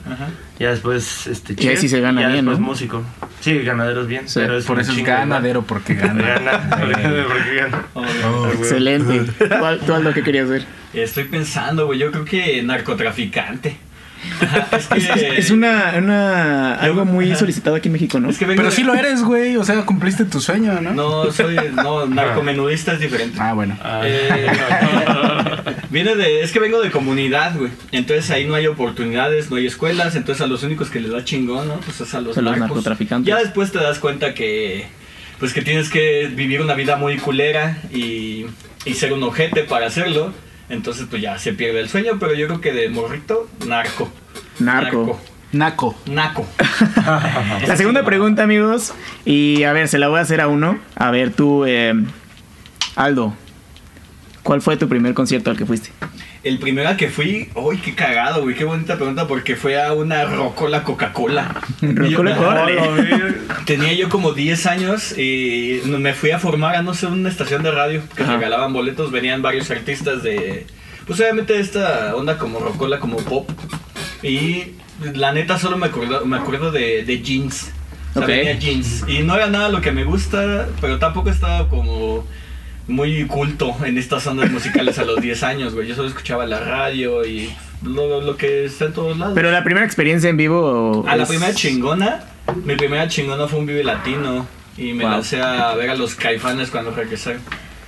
Ya 0.60 0.72
después, 0.72 1.28
este, 1.28 1.56
Y 1.58 1.68
ahí 1.70 1.78
sí 1.78 1.88
se 1.88 2.02
gana 2.02 2.22
ya 2.22 2.28
bien, 2.28 2.46
después 2.46 2.60
¿no? 2.60 2.66
músico. 2.66 3.04
Sí, 3.40 3.58
ganadero 3.60 4.02
es 4.02 4.08
bien, 4.08 4.28
Sí, 4.28 4.40
pero 4.42 4.58
es 4.58 4.66
Por 4.66 4.82
eso 4.82 4.92
es 4.92 5.02
ganadero, 5.02 5.62
porque 5.62 5.94
gana. 5.94 6.22
Gana, 6.28 6.70
porque 7.28 7.56
gana. 7.56 7.86
Excelente. 8.54 9.32
¿Tú, 9.48 9.66
Al- 9.66 9.80
¿Tú, 9.80 9.94
Aldo, 9.94 10.14
qué 10.14 10.24
querías 10.24 10.50
hacer? 10.50 10.66
Estoy 10.94 11.26
pensando, 11.26 11.86
güey, 11.86 12.00
yo 12.00 12.12
creo 12.12 12.26
que 12.26 12.62
narcotraficante. 12.64 13.78
es 14.98 15.08
que... 15.08 15.38
Es 15.38 15.50
una, 15.50 15.94
una 15.98 16.74
algo 16.76 17.06
muy 17.06 17.34
solicitado 17.36 17.78
aquí 17.78 17.88
en 17.88 17.94
México, 17.94 18.20
¿no? 18.20 18.30
Es 18.30 18.38
que 18.38 18.44
vengo 18.46 18.58
Pero 18.60 18.70
de- 18.70 18.76
sí 18.76 18.84
lo 18.84 18.94
eres, 18.94 19.24
güey. 19.24 19.56
O 19.56 19.64
sea, 19.64 19.86
cumpliste 19.86 20.26
tu 20.26 20.42
sueño, 20.42 20.82
¿no? 20.82 20.92
No, 20.94 21.32
soy... 21.32 21.56
No, 21.74 22.06
narcomenudista 22.08 22.94
es 22.94 23.00
diferente. 23.00 23.38
Ah, 23.40 23.54
bueno. 23.54 23.78
Eh, 24.04 24.48
viene 25.90 26.16
de, 26.16 26.42
es 26.42 26.52
que 26.52 26.60
vengo 26.60 26.82
de 26.82 26.92
comunidad, 26.92 27.56
güey. 27.58 27.72
Entonces 27.92 28.30
ahí 28.32 28.46
no 28.46 28.56
hay 28.56 28.68
oportunidades, 28.68 29.50
no 29.50 29.56
hay 29.58 29.68
escuelas. 29.68 30.16
Entonces 30.16 30.42
a 30.44 30.48
los 30.48 30.64
únicos 30.64 30.90
que 30.90 31.00
les 31.00 31.12
da 31.12 31.24
chingón, 31.24 31.68
¿no? 31.70 31.76
Pues 31.76 32.02
es 32.02 32.14
a 32.14 32.20
los, 32.22 32.38
A 32.38 32.42
los 32.42 32.52
narcos. 32.52 32.70
narcotraficantes. 32.70 33.28
Ya 33.28 33.40
después 33.40 33.72
te 33.72 33.78
das 33.80 34.00
cuenta 34.00 34.34
que, 34.34 34.88
pues 35.40 35.54
que 35.54 35.62
tienes 35.62 35.90
que 35.90 36.30
vivir 36.34 36.62
una 36.62 36.74
vida 36.74 36.98
muy 36.98 37.18
culera 37.18 37.78
y, 37.94 38.48
y 38.86 38.94
ser 38.96 39.14
un 39.14 39.24
ojete 39.24 39.64
para 39.64 39.88
hacerlo. 39.88 40.34
Entonces 40.70 41.08
pues 41.10 41.22
ya 41.22 41.38
se 41.38 41.54
pierde 41.54 41.80
el 41.82 41.90
sueño. 41.90 42.18
Pero 42.20 42.34
yo 42.34 42.48
creo 42.48 42.62
que 42.62 42.74
de 42.74 42.90
morrito, 42.90 43.50
narco. 43.66 44.10
Narco. 44.60 45.20
Naco. 45.52 45.96
Naco. 46.06 46.46
La 47.68 47.76
segunda 47.76 48.06
pregunta, 48.06 48.44
amigos, 48.44 48.94
y 49.26 49.64
a 49.64 49.74
ver, 49.74 49.88
se 49.88 49.98
la 49.98 50.08
voy 50.08 50.20
a 50.20 50.22
hacer 50.22 50.42
a 50.42 50.48
uno. 50.48 50.78
A 50.96 51.10
ver, 51.10 51.32
tú, 51.34 51.66
eh, 51.66 51.94
Aldo, 52.96 53.34
¿cuál 54.44 54.62
fue 54.62 54.78
tu 54.78 54.88
primer 54.88 55.14
concierto 55.14 55.50
al 55.50 55.58
que 55.58 55.66
fuiste? 55.66 55.90
El 56.42 56.58
primero 56.58 56.88
al 56.88 56.96
que 56.96 57.10
fui, 57.10 57.50
uy, 57.56 57.78
qué 57.78 57.94
cagado, 57.96 58.44
güey, 58.44 58.56
qué 58.56 58.64
bonita 58.64 58.96
pregunta, 58.96 59.28
porque 59.28 59.58
fue 59.58 59.82
a 59.82 59.92
una 59.92 60.24
Rocola 60.24 60.84
Coca-Cola. 60.84 61.62
Rocola, 61.82 62.40
órale. 62.40 62.78
Tenía 63.66 63.92
yo 63.94 64.08
como 64.08 64.32
10 64.32 64.66
años 64.68 65.18
y 65.18 65.82
me 65.86 66.14
fui 66.14 66.32
a 66.32 66.40
formar 66.40 66.76
a, 66.76 66.82
no 66.82 66.94
sé, 66.94 67.08
una 67.08 67.28
estación 67.28 67.62
de 67.62 67.72
radio 67.72 68.02
que 68.16 68.24
Ajá. 68.24 68.36
regalaban 68.36 68.72
boletos, 68.72 69.12
venían 69.12 69.42
varios 69.42 69.70
artistas 69.70 70.24
de, 70.24 70.66
pues 71.06 71.20
obviamente 71.20 71.60
esta 71.60 72.16
onda 72.16 72.38
como 72.38 72.60
Rocola, 72.60 73.00
como 73.00 73.18
pop. 73.18 73.50
Y 74.24 74.76
la 75.14 75.34
neta 75.34 75.60
solo 75.60 75.78
me 75.78 75.88
acuerdo, 75.88 76.26
me 76.26 76.38
acuerdo 76.38 76.72
de, 76.72 77.04
de 77.04 77.22
jeans. 77.22 77.72
O 78.16 78.20
sea, 78.20 78.28
venía 78.28 78.54
jeans. 78.54 79.04
Y 79.08 79.24
no 79.24 79.36
era 79.36 79.48
nada 79.48 79.70
lo 79.70 79.82
que 79.82 79.92
me 79.92 80.04
gusta, 80.06 80.68
pero 80.80 81.00
tampoco 81.00 81.30
estaba 81.30 81.68
como 81.68 82.26
muy 82.90 83.26
culto 83.28 83.76
en 83.86 83.98
estas 83.98 84.26
ondas 84.28 84.52
musicales 84.52 85.00
a 85.00 85.06
los 85.06 85.22
10 85.22 85.44
años, 85.44 85.74
güey. 85.76 85.88
Yo 85.88 85.96
solo 85.96 86.08
escuchaba 86.10 86.46
la 86.46 86.60
radio 86.60 87.26
y 87.26 87.50
lo, 87.84 88.20
lo 88.22 88.36
que 88.36 88.66
está 88.66 88.86
en 88.86 88.94
todos 88.94 89.18
lados. 89.18 89.34
Pero 89.36 89.52
la 89.52 89.64
primera 89.64 89.86
experiencia 89.86 90.30
en 90.30 90.38
vivo. 90.38 91.06
Ah, 91.08 91.16
la 91.16 91.26
primera 91.26 91.54
chingona. 91.54 92.24
Mi 92.66 92.76
primera 92.76 93.08
chingona 93.08 93.48
fue 93.48 93.60
un 93.60 93.66
Vive 93.66 93.84
Latino. 93.84 94.46
Y 94.78 94.94
me 94.94 95.04
Wow. 95.04 95.12
lancé 95.14 95.42
a 95.42 95.74
ver 95.76 95.90
a 95.90 95.96
los 95.96 96.16
caifanes 96.16 96.70
cuando 96.72 96.92
regresaron. 96.92 97.42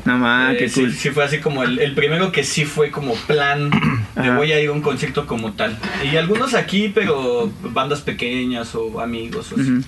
No 0.03 0.17
más, 0.17 0.55
Eh, 0.55 0.57
qué 0.57 0.69
sí, 0.69 0.81
cool. 0.81 0.91
sí 0.93 1.09
fue 1.11 1.23
así 1.23 1.37
como 1.39 1.63
el, 1.63 1.79
el 1.79 1.93
primero 1.93 2.31
que 2.31 2.43
sí 2.43 2.65
fue 2.65 2.91
como 2.91 3.13
plan 3.15 3.69
de 3.69 3.77
Ajá. 4.15 4.35
voy 4.35 4.51
a 4.51 4.59
ir 4.59 4.69
a 4.69 4.71
un 4.73 4.81
concierto 4.81 5.25
como 5.25 5.53
tal. 5.53 5.77
Y 6.11 6.17
algunos 6.17 6.53
aquí, 6.53 6.91
pero 6.93 7.51
bandas 7.63 8.01
pequeñas 8.01 8.75
o 8.75 8.99
amigos. 8.99 9.51
o 9.51 9.55
así. 9.61 9.71
Ujú. 9.71 9.81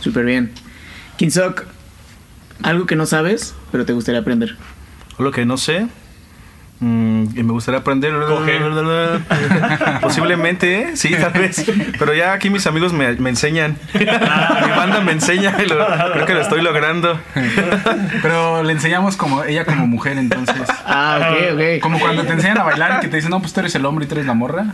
Súper 0.00 0.24
bien. 0.24 0.50
Kinsok, 1.16 1.64
algo 2.62 2.86
que 2.86 2.96
no 2.96 3.06
sabes, 3.06 3.54
pero 3.70 3.84
te 3.84 3.92
gustaría 3.92 4.20
aprender. 4.20 4.56
Lo 5.18 5.30
que 5.30 5.44
no 5.44 5.56
sé. 5.56 5.86
mm, 6.80 7.24
y 7.38 7.42
me 7.42 7.52
gustaría 7.52 7.80
aprender. 7.80 8.12
Posiblemente, 10.00 10.80
¿eh? 10.80 10.96
sí, 10.96 11.10
tal 11.14 11.32
vez. 11.32 11.64
Pero 11.98 12.14
ya 12.14 12.32
aquí 12.32 12.50
mis 12.50 12.66
amigos 12.66 12.92
me, 12.92 13.12
me 13.14 13.30
enseñan. 13.30 13.76
Mi 13.94 14.04
banda 14.04 15.00
me 15.00 15.12
enseña 15.12 15.54
y 15.64 15.68
lo- 15.68 15.86
creo 16.12 16.26
que 16.26 16.34
lo 16.34 16.40
estoy 16.40 16.62
logrando. 16.62 17.18
Pero 18.22 18.62
le 18.62 18.72
enseñamos 18.72 19.16
como 19.16 19.44
ella 19.44 19.64
como 19.64 19.86
mujer, 19.86 20.18
entonces. 20.18 20.56
Ah, 20.84 21.18
ok, 21.20 21.54
ok. 21.54 21.80
Como 21.82 21.98
cuando 22.00 22.22
te 22.24 22.32
enseñan 22.32 22.58
a 22.58 22.64
bailar 22.64 22.98
y 22.98 23.00
que 23.02 23.08
te 23.08 23.16
dicen, 23.16 23.30
no, 23.30 23.40
pues 23.40 23.52
tú 23.52 23.60
eres 23.60 23.74
el 23.74 23.84
hombre 23.86 24.04
y 24.04 24.08
tú 24.08 24.14
eres 24.14 24.26
la 24.26 24.34
morra. 24.34 24.66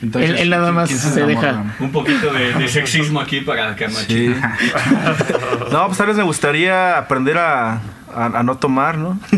Entonces, 0.00 0.30
Él- 0.30 0.38
él 0.38 0.50
nada 0.50 0.64
¿quién- 0.64 0.74
más 0.76 0.90
se 0.90 1.26
deja. 1.26 1.64
Un 1.80 1.90
poquito 1.90 2.32
de, 2.32 2.52
de 2.54 2.68
sexismo 2.68 3.20
aquí 3.20 3.40
para 3.40 3.74
que 3.74 3.88
Sí. 3.90 4.34
No, 5.72 5.86
pues 5.86 5.98
tal 5.98 6.06
vez 6.06 6.16
me 6.16 6.22
gustaría 6.22 6.96
aprender 6.98 7.36
a, 7.38 7.80
a, 8.14 8.26
a 8.34 8.42
no 8.42 8.56
tomar, 8.58 8.96
¿no? 8.98 9.18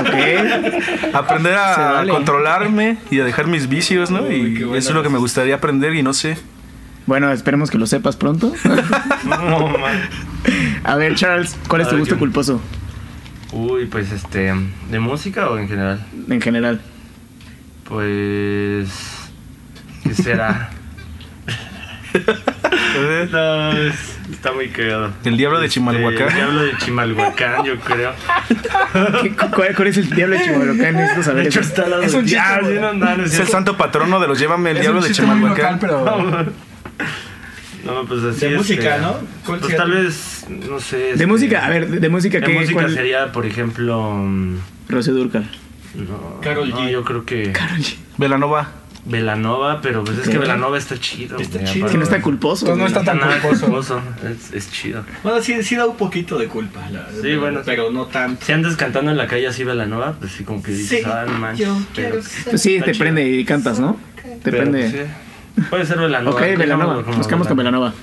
Ok. 0.00 1.14
Aprender 1.14 1.54
a 1.54 1.92
vale. 1.92 2.12
controlarme 2.12 2.98
y 3.10 3.20
a 3.20 3.24
dejar 3.24 3.46
mis 3.46 3.68
vicios, 3.68 4.10
¿no? 4.10 4.22
Uy, 4.22 4.58
y 4.60 4.76
eso 4.76 4.90
es 4.90 4.94
lo 4.94 5.02
que 5.02 5.08
me 5.08 5.18
gustaría 5.18 5.54
aprender 5.56 5.94
y 5.94 6.02
no 6.02 6.12
sé. 6.12 6.36
Bueno, 7.06 7.32
esperemos 7.32 7.70
que 7.70 7.78
lo 7.78 7.86
sepas 7.86 8.16
pronto. 8.16 8.52
No, 9.24 9.68
man. 9.78 10.00
A 10.84 10.96
ver, 10.96 11.14
Charles, 11.14 11.56
¿cuál 11.68 11.80
es 11.82 11.88
tu 11.88 11.96
gusto 11.98 12.18
culposo 12.18 12.60
Uy, 13.52 13.86
pues 13.86 14.12
este, 14.12 14.52
¿de 14.90 15.00
música 15.00 15.48
o 15.50 15.56
en 15.58 15.68
general? 15.68 16.04
en 16.28 16.40
general? 16.40 16.80
Pues, 17.88 18.88
¿qué 20.08 20.14
será? 20.22 20.70
no, 23.32 23.72
es- 23.72 24.18
está 24.30 24.52
muy 24.52 24.68
cagado. 24.68 25.12
El 25.24 25.36
diablo 25.36 25.58
de 25.60 25.66
Este, 25.66 25.74
Chimalhuacán. 25.74 26.28
El 26.28 26.34
diablo 26.34 26.62
de 26.62 26.76
Chimalhuacán, 26.78 27.64
yo 27.64 27.78
creo. 27.80 28.12
¿Qué- 29.22 29.34
cu- 29.36 29.50
cuál, 29.54 29.74
cuál 29.74 29.88
es 29.88 29.96
el 29.98 30.10
diablo 30.10 30.36
de 30.36 30.44
Chimalhuacán? 30.44 30.94
Necesito 30.94 31.22
saber 31.22 31.46
eso. 31.46 31.60
Es 31.60 32.14
un 32.14 32.24
chiste, 32.24 32.38
Ah, 32.40 32.60
no, 32.62 32.92
no, 32.94 33.16
no, 33.16 33.24
Es 33.24 33.32
sí. 33.32 33.40
el 33.42 33.48
santo 33.48 33.76
patrono 33.76 34.20
de 34.20 34.28
los 34.28 34.38
llévame 34.38 34.70
el 34.70 34.76
Es 34.78 34.82
diablo 34.82 35.00
un 35.00 35.12
de 35.12 35.22
muy 35.22 35.48
local, 35.50 35.78
Chimalhuacán. 35.78 35.78
pero... 35.78 36.52
No, 37.84 38.04
pues 38.04 38.20
así 38.22 38.40
De 38.40 38.46
este, 38.46 38.56
música, 38.56 38.98
¿no? 38.98 39.12
¿Cuál 39.46 39.60
Pues 39.60 39.62
sería 39.62 39.76
tal 39.78 39.90
vez, 39.92 40.46
no 40.68 40.80
sé. 40.80 40.96
De 40.96 41.10
este, 41.12 41.26
música, 41.26 41.64
a 41.64 41.70
ver, 41.70 41.88
de, 41.88 42.00
de 42.00 42.08
música, 42.10 42.38
De 42.40 42.46
¿qué? 42.46 42.52
música 42.52 42.80
cuál? 42.80 42.92
sería, 42.92 43.32
por 43.32 43.46
ejemplo. 43.46 44.12
mm, 44.14 44.56
Rocío 44.88 45.14
Dúrcal. 45.14 45.48
No, 45.94 46.40
Karol 46.42 46.68
no, 46.70 46.80
G. 46.80 46.90
yo 46.90 47.04
creo 47.04 47.24
que. 47.24 47.52
Velanova. 48.18 48.72
Velanova, 49.04 49.80
pero 49.80 50.04
pues 50.04 50.18
es 50.18 50.28
que 50.28 50.38
Velanova 50.38 50.76
está 50.76 50.98
chido. 50.98 51.38
Está 51.38 51.58
güey, 51.60 51.72
chido. 51.72 51.88
Que 51.88 51.96
no 51.96 52.02
está 52.04 52.20
culposo. 52.20 52.76
No 52.76 52.86
está 52.86 53.02
tan 53.04 53.18
nada 53.18 53.38
culposo. 53.40 54.00
Es, 54.24 54.52
es 54.52 54.70
chido. 54.70 55.04
Bueno, 55.22 55.40
sí, 55.42 55.62
sí 55.62 55.76
da 55.76 55.86
un 55.86 55.96
poquito 55.96 56.36
de 56.38 56.46
culpa. 56.48 56.80
la- 56.90 57.08
Sí, 57.22 57.36
bueno. 57.36 57.60
Pero 57.64 57.90
no 57.90 58.06
tanto. 58.06 58.44
Si 58.44 58.52
andas 58.52 58.76
cantando 58.76 59.10
en 59.10 59.16
la 59.16 59.26
calle 59.26 59.46
así 59.46 59.64
Velanova, 59.64 60.14
pues 60.18 60.32
sí, 60.32 60.44
como 60.44 60.62
que 60.62 60.72
dices, 60.72 61.00
Sí, 61.00 61.04
ah, 61.06 61.24
no 61.26 61.38
manches. 61.38 61.66
yo 61.66 61.76
pero- 61.94 62.16
Pues 62.50 62.60
sí, 62.60 62.80
te 62.80 62.92
chido. 62.92 62.98
prende 63.04 63.28
y 63.28 63.44
cantas, 63.44 63.78
¿no? 63.80 63.96
Te 64.42 64.50
pero, 64.50 64.58
prende. 64.58 64.90
pues, 64.90 64.92
sí. 64.92 65.62
Puede 65.70 65.86
ser 65.86 65.98
Velanova. 65.98 66.36
Ok, 66.36 66.42
Velanova. 66.58 67.02
Como 67.04 67.16
Buscamos 67.16 67.48
con 67.48 67.56
Velanova. 67.56 67.94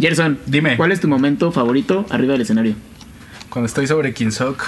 Gerson, 0.00 0.38
Dime. 0.46 0.76
¿Cuál 0.76 0.92
es 0.92 1.00
tu 1.00 1.08
momento 1.08 1.52
favorito 1.52 2.06
arriba 2.10 2.32
del 2.32 2.42
escenario? 2.42 2.74
Cuando 3.50 3.66
estoy 3.66 3.86
sobre 3.86 4.12
Kinsok. 4.14 4.64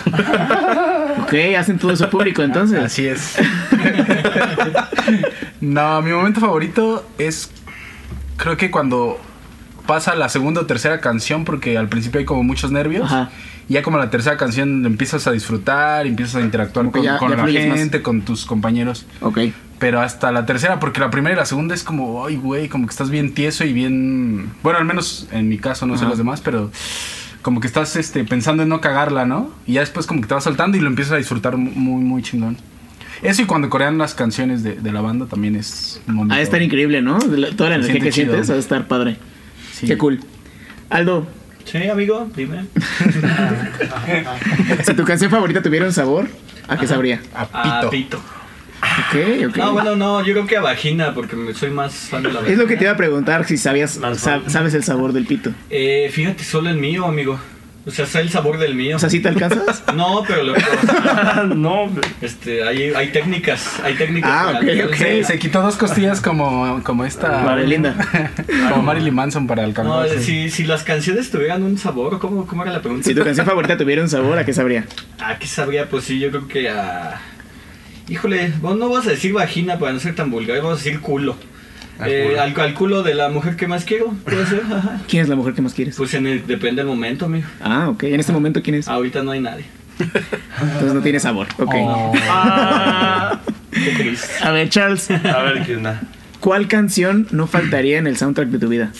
Ok, 1.22 1.34
hacen 1.58 1.78
todo 1.78 1.90
eso 1.92 2.08
público 2.08 2.42
entonces. 2.44 2.78
Así 2.78 3.06
es. 3.08 3.34
no, 5.60 6.02
mi 6.02 6.12
momento 6.12 6.40
favorito 6.40 7.06
es. 7.18 7.50
Creo 8.36 8.56
que 8.56 8.70
cuando 8.70 9.18
pasa 9.86 10.14
la 10.14 10.28
segunda 10.28 10.60
o 10.62 10.66
tercera 10.66 11.00
canción, 11.00 11.44
porque 11.44 11.78
al 11.78 11.88
principio 11.88 12.18
hay 12.20 12.24
como 12.26 12.42
muchos 12.42 12.70
nervios. 12.72 13.04
Ajá. 13.06 13.30
Y 13.68 13.74
ya 13.74 13.82
como 13.82 13.98
la 13.98 14.10
tercera 14.10 14.36
canción 14.36 14.84
empiezas 14.86 15.26
a 15.26 15.32
disfrutar, 15.32 16.06
empiezas 16.06 16.36
a 16.36 16.40
interactuar 16.42 16.90
con, 16.90 17.02
ya- 17.02 17.18
con 17.18 17.30
ya 17.30 17.36
la 17.36 17.42
más. 17.42 17.52
gente, 17.52 18.00
con 18.02 18.22
tus 18.22 18.44
compañeros. 18.44 19.06
Ok. 19.20 19.38
Pero 19.78 20.00
hasta 20.00 20.30
la 20.32 20.46
tercera, 20.46 20.78
porque 20.80 21.00
la 21.00 21.10
primera 21.10 21.34
y 21.34 21.38
la 21.38 21.44
segunda 21.46 21.74
es 21.74 21.82
como, 21.82 22.24
ay, 22.24 22.36
güey, 22.36 22.68
como 22.68 22.86
que 22.86 22.92
estás 22.92 23.10
bien 23.10 23.34
tieso 23.34 23.64
y 23.64 23.72
bien. 23.72 24.50
Bueno, 24.62 24.78
al 24.78 24.84
menos 24.84 25.28
en 25.32 25.48
mi 25.48 25.58
caso, 25.58 25.84
no 25.86 25.98
sé 25.98 26.04
los 26.04 26.16
demás, 26.18 26.40
pero 26.40 26.70
como 27.42 27.60
que 27.60 27.66
estás 27.66 27.96
este, 27.96 28.24
pensando 28.24 28.62
en 28.62 28.68
no 28.68 28.80
cagarla, 28.80 29.26
¿no? 29.26 29.50
Y 29.66 29.74
ya 29.74 29.80
después 29.80 30.06
como 30.06 30.20
que 30.20 30.28
te 30.28 30.34
vas 30.34 30.44
soltando 30.44 30.76
y 30.76 30.80
lo 30.80 30.86
empiezas 30.88 31.14
a 31.14 31.16
disfrutar 31.16 31.56
muy, 31.56 32.02
muy 32.04 32.22
chingón. 32.22 32.56
Eso 33.22 33.42
y 33.42 33.46
cuando 33.46 33.70
corean 33.70 33.98
las 33.98 34.14
canciones 34.14 34.62
de, 34.62 34.74
de 34.74 34.92
la 34.92 35.00
banda 35.00 35.26
también 35.26 35.56
es 35.56 36.00
un. 36.08 36.30
Ha 36.30 36.36
de 36.36 36.42
estar 36.42 36.60
increíble, 36.62 37.00
¿no? 37.02 37.18
Toda 37.18 37.70
la 37.70 37.76
Se 37.76 37.90
energía 37.90 38.00
que 38.00 38.12
chido. 38.12 38.32
sientes 38.32 38.50
ha 38.50 38.54
de 38.54 38.60
estar 38.60 38.86
padre. 38.88 39.16
Sí. 39.72 39.86
Qué 39.86 39.96
cool. 39.98 40.20
Aldo, 40.90 41.26
Sí, 41.64 41.88
amigo, 41.88 42.28
dime. 42.36 42.66
si 44.84 44.94
tu 44.94 45.04
canción 45.04 45.30
favorita 45.30 45.62
tuviera 45.62 45.86
un 45.86 45.92
sabor, 45.92 46.28
¿a 46.68 46.76
qué 46.78 46.86
sabría? 46.86 47.20
A 47.34 47.80
pito. 47.80 47.90
pito. 47.90 48.16
Ok, 48.18 49.48
ok. 49.48 49.56
No, 49.56 49.72
bueno, 49.72 49.96
no, 49.96 50.24
yo 50.24 50.32
creo 50.32 50.46
que 50.46 50.56
a 50.56 50.60
vagina, 50.60 51.12
porque 51.12 51.36
soy 51.54 51.70
más 51.70 51.92
fan 51.92 52.22
de 52.22 52.28
la 52.28 52.34
vagina. 52.40 52.52
Es 52.52 52.58
lo 52.58 52.66
que 52.68 52.76
te 52.76 52.84
iba 52.84 52.92
a 52.92 52.96
preguntar, 52.96 53.44
si 53.46 53.56
sabías, 53.56 53.98
sabes 54.46 54.74
el 54.74 54.84
sabor 54.84 55.12
del 55.12 55.26
pito. 55.26 55.50
Eh, 55.68 56.08
fíjate, 56.12 56.44
solo 56.44 56.70
el 56.70 56.76
mío, 56.76 57.04
amigo. 57.04 57.36
O 57.86 57.90
sea, 57.92 58.04
sé 58.04 58.20
el 58.20 58.30
sabor 58.30 58.58
del 58.58 58.74
mío. 58.74 58.96
O 58.96 58.98
sea, 58.98 59.08
¿sí 59.08 59.20
te 59.20 59.28
alcanzas? 59.28 59.84
No, 59.94 60.24
pero 60.26 60.42
lo, 60.42 60.54
no, 61.54 61.88
este, 62.20 62.64
hay, 62.64 62.92
hay 62.92 63.08
técnicas, 63.12 63.80
hay 63.82 63.94
técnicas. 63.94 64.30
Ah, 64.30 64.52
para 64.52 64.58
ok, 64.58 64.90
ok. 64.90 64.94
Sí, 64.96 65.24
se 65.24 65.38
quitó 65.38 65.62
dos 65.62 65.76
costillas 65.76 66.20
como, 66.20 66.82
como 66.82 67.04
esta. 67.04 67.44
Vale, 67.44 67.66
linda. 67.66 67.94
como 68.70 68.82
Marilyn 68.82 69.14
Manson 69.14 69.46
para 69.46 69.64
el 69.64 69.72
No, 69.72 70.04
si, 70.08 70.50
si 70.50 70.64
las 70.64 70.82
canciones 70.82 71.30
tuvieran 71.30 71.62
un 71.62 71.78
sabor, 71.78 72.18
¿cómo, 72.18 72.46
cómo 72.46 72.64
era 72.64 72.72
la 72.72 72.82
pregunta? 72.82 73.06
Si 73.06 73.14
tu 73.14 73.22
canción 73.22 73.46
favorita 73.46 73.76
tuviera 73.76 74.02
un 74.02 74.08
sabor, 74.08 74.36
¿a 74.36 74.44
qué 74.44 74.52
sabría? 74.52 74.84
¿A 75.20 75.38
qué 75.38 75.46
sabría? 75.46 75.88
Pues 75.88 76.04
sí, 76.04 76.18
yo 76.18 76.30
creo 76.30 76.48
que 76.48 76.68
a... 76.68 77.20
Híjole, 78.08 78.52
vos 78.60 78.76
no 78.76 78.88
vas 78.88 79.06
a 79.06 79.10
decir 79.10 79.32
vagina 79.32 79.78
para 79.78 79.92
no 79.92 80.00
ser 80.00 80.14
tan 80.14 80.30
vulgar, 80.30 80.58
vamos 80.58 80.80
a 80.80 80.84
decir 80.84 81.00
culo. 81.00 81.36
Al 81.98 82.10
Eh, 82.10 82.38
al, 82.38 82.58
al 82.60 82.74
culo 82.74 83.02
de 83.02 83.14
la 83.14 83.28
mujer 83.28 83.56
que 83.56 83.66
más 83.66 83.84
quiero, 83.84 84.08
puede 84.24 84.44
ser. 84.46 84.62
Ajá. 84.72 85.00
¿Quién 85.08 85.22
es 85.22 85.28
la 85.28 85.36
mujer 85.36 85.54
que 85.54 85.62
más 85.62 85.72
quieres? 85.74 85.96
Pues 85.96 86.12
en 86.14 86.26
el- 86.26 86.46
depende 86.46 86.82
del 86.82 86.86
momento, 86.86 87.24
amigo. 87.26 87.46
Ah, 87.60 87.88
ok. 87.88 88.02
En 88.04 88.20
este 88.20 88.32
momento, 88.32 88.62
¿quién 88.62 88.76
es? 88.76 88.88
Ahorita 88.88 89.22
no 89.22 89.30
hay 89.32 89.40
nadie. 89.40 89.64
Entonces 89.98 90.92
no 90.94 91.00
tiene 91.00 91.18
sabor. 91.20 91.46
Ok. 91.58 91.74
Oh. 91.78 92.12
Ah, 92.28 93.40
Qué 93.70 93.90
triste. 93.98 94.26
A 94.44 94.50
ver, 94.52 94.68
Charles, 94.68 95.10
a 95.10 95.42
ver 95.42 95.64
qué 95.64 95.76
onda. 95.76 96.00
¿cuál 96.40 96.68
canción 96.68 97.26
no 97.30 97.46
faltaría 97.46 97.98
en 97.98 98.06
el 98.06 98.16
soundtrack 98.16 98.48
de 98.48 98.58
tu 98.58 98.68
vida? 98.68 98.90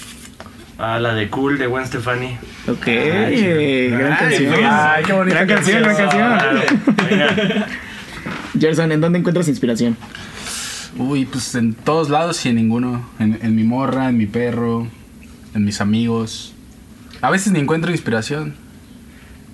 Ah, 0.79 0.99
la 0.99 1.15
de 1.15 1.29
Cool 1.29 1.59
de 1.59 1.67
Gwen 1.67 1.87
Stefani. 1.87 2.37
Ok, 2.69 2.87
Ay, 2.89 3.89
gran 3.89 4.13
ay, 4.13 4.19
canción. 4.19 4.55
ay, 4.65 5.05
qué 5.05 5.13
bonita 5.13 5.37
gran 5.45 5.49
canción, 5.49 5.83
gran 5.83 5.97
canción. 5.97 6.39
Claro. 6.39 6.61
Venga. 7.09 7.67
Gerson, 8.59 8.93
¿en 8.93 9.01
dónde 9.01 9.19
encuentras 9.19 9.49
inspiración? 9.49 9.97
Uy, 10.99 11.25
pues 11.27 11.55
en 11.55 11.75
todos 11.75 12.09
lados 12.11 12.45
y 12.47 12.51
en 12.51 12.57
ninguno. 12.57 13.07
En, 13.19 13.39
en 13.43 13.55
mi 13.55 13.65
morra, 13.65 14.09
en 14.09 14.17
mi 14.17 14.27
perro, 14.27 14.87
en 15.55 15.65
mis 15.65 15.81
amigos. 15.81 16.53
A 17.23 17.31
veces 17.31 17.53
ni 17.53 17.61
encuentro 17.61 17.91
inspiración. 17.91 18.55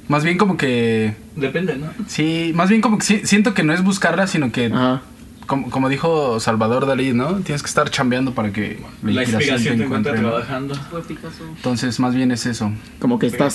Más 0.08 0.24
bien 0.24 0.36
como 0.38 0.56
que... 0.56 1.14
Depende, 1.36 1.76
¿no? 1.76 1.86
Sí, 2.06 2.52
más 2.54 2.68
bien 2.68 2.80
como 2.80 2.98
que 2.98 3.04
sí- 3.04 3.20
siento 3.24 3.54
que 3.54 3.62
no 3.62 3.72
es 3.72 3.82
buscarla, 3.82 4.26
sino 4.26 4.52
que... 4.52 4.66
Ajá. 4.66 5.02
Como, 5.46 5.70
como 5.70 5.88
dijo 5.88 6.38
Salvador 6.38 6.86
Dalí, 6.86 7.12
¿no? 7.12 7.34
Tienes 7.40 7.62
que 7.62 7.68
estar 7.68 7.90
chambeando 7.90 8.32
para 8.32 8.52
que 8.52 8.80
La 9.02 9.22
inspiración 9.22 9.76
te 9.78 9.84
encuentra 9.84 10.12
¿no? 10.14 10.20
trabajando. 10.30 10.74
Entonces, 11.56 11.98
más 11.98 12.14
bien 12.14 12.30
es 12.30 12.46
eso. 12.46 12.72
Como 13.00 13.18
que 13.18 13.26
estás. 13.26 13.54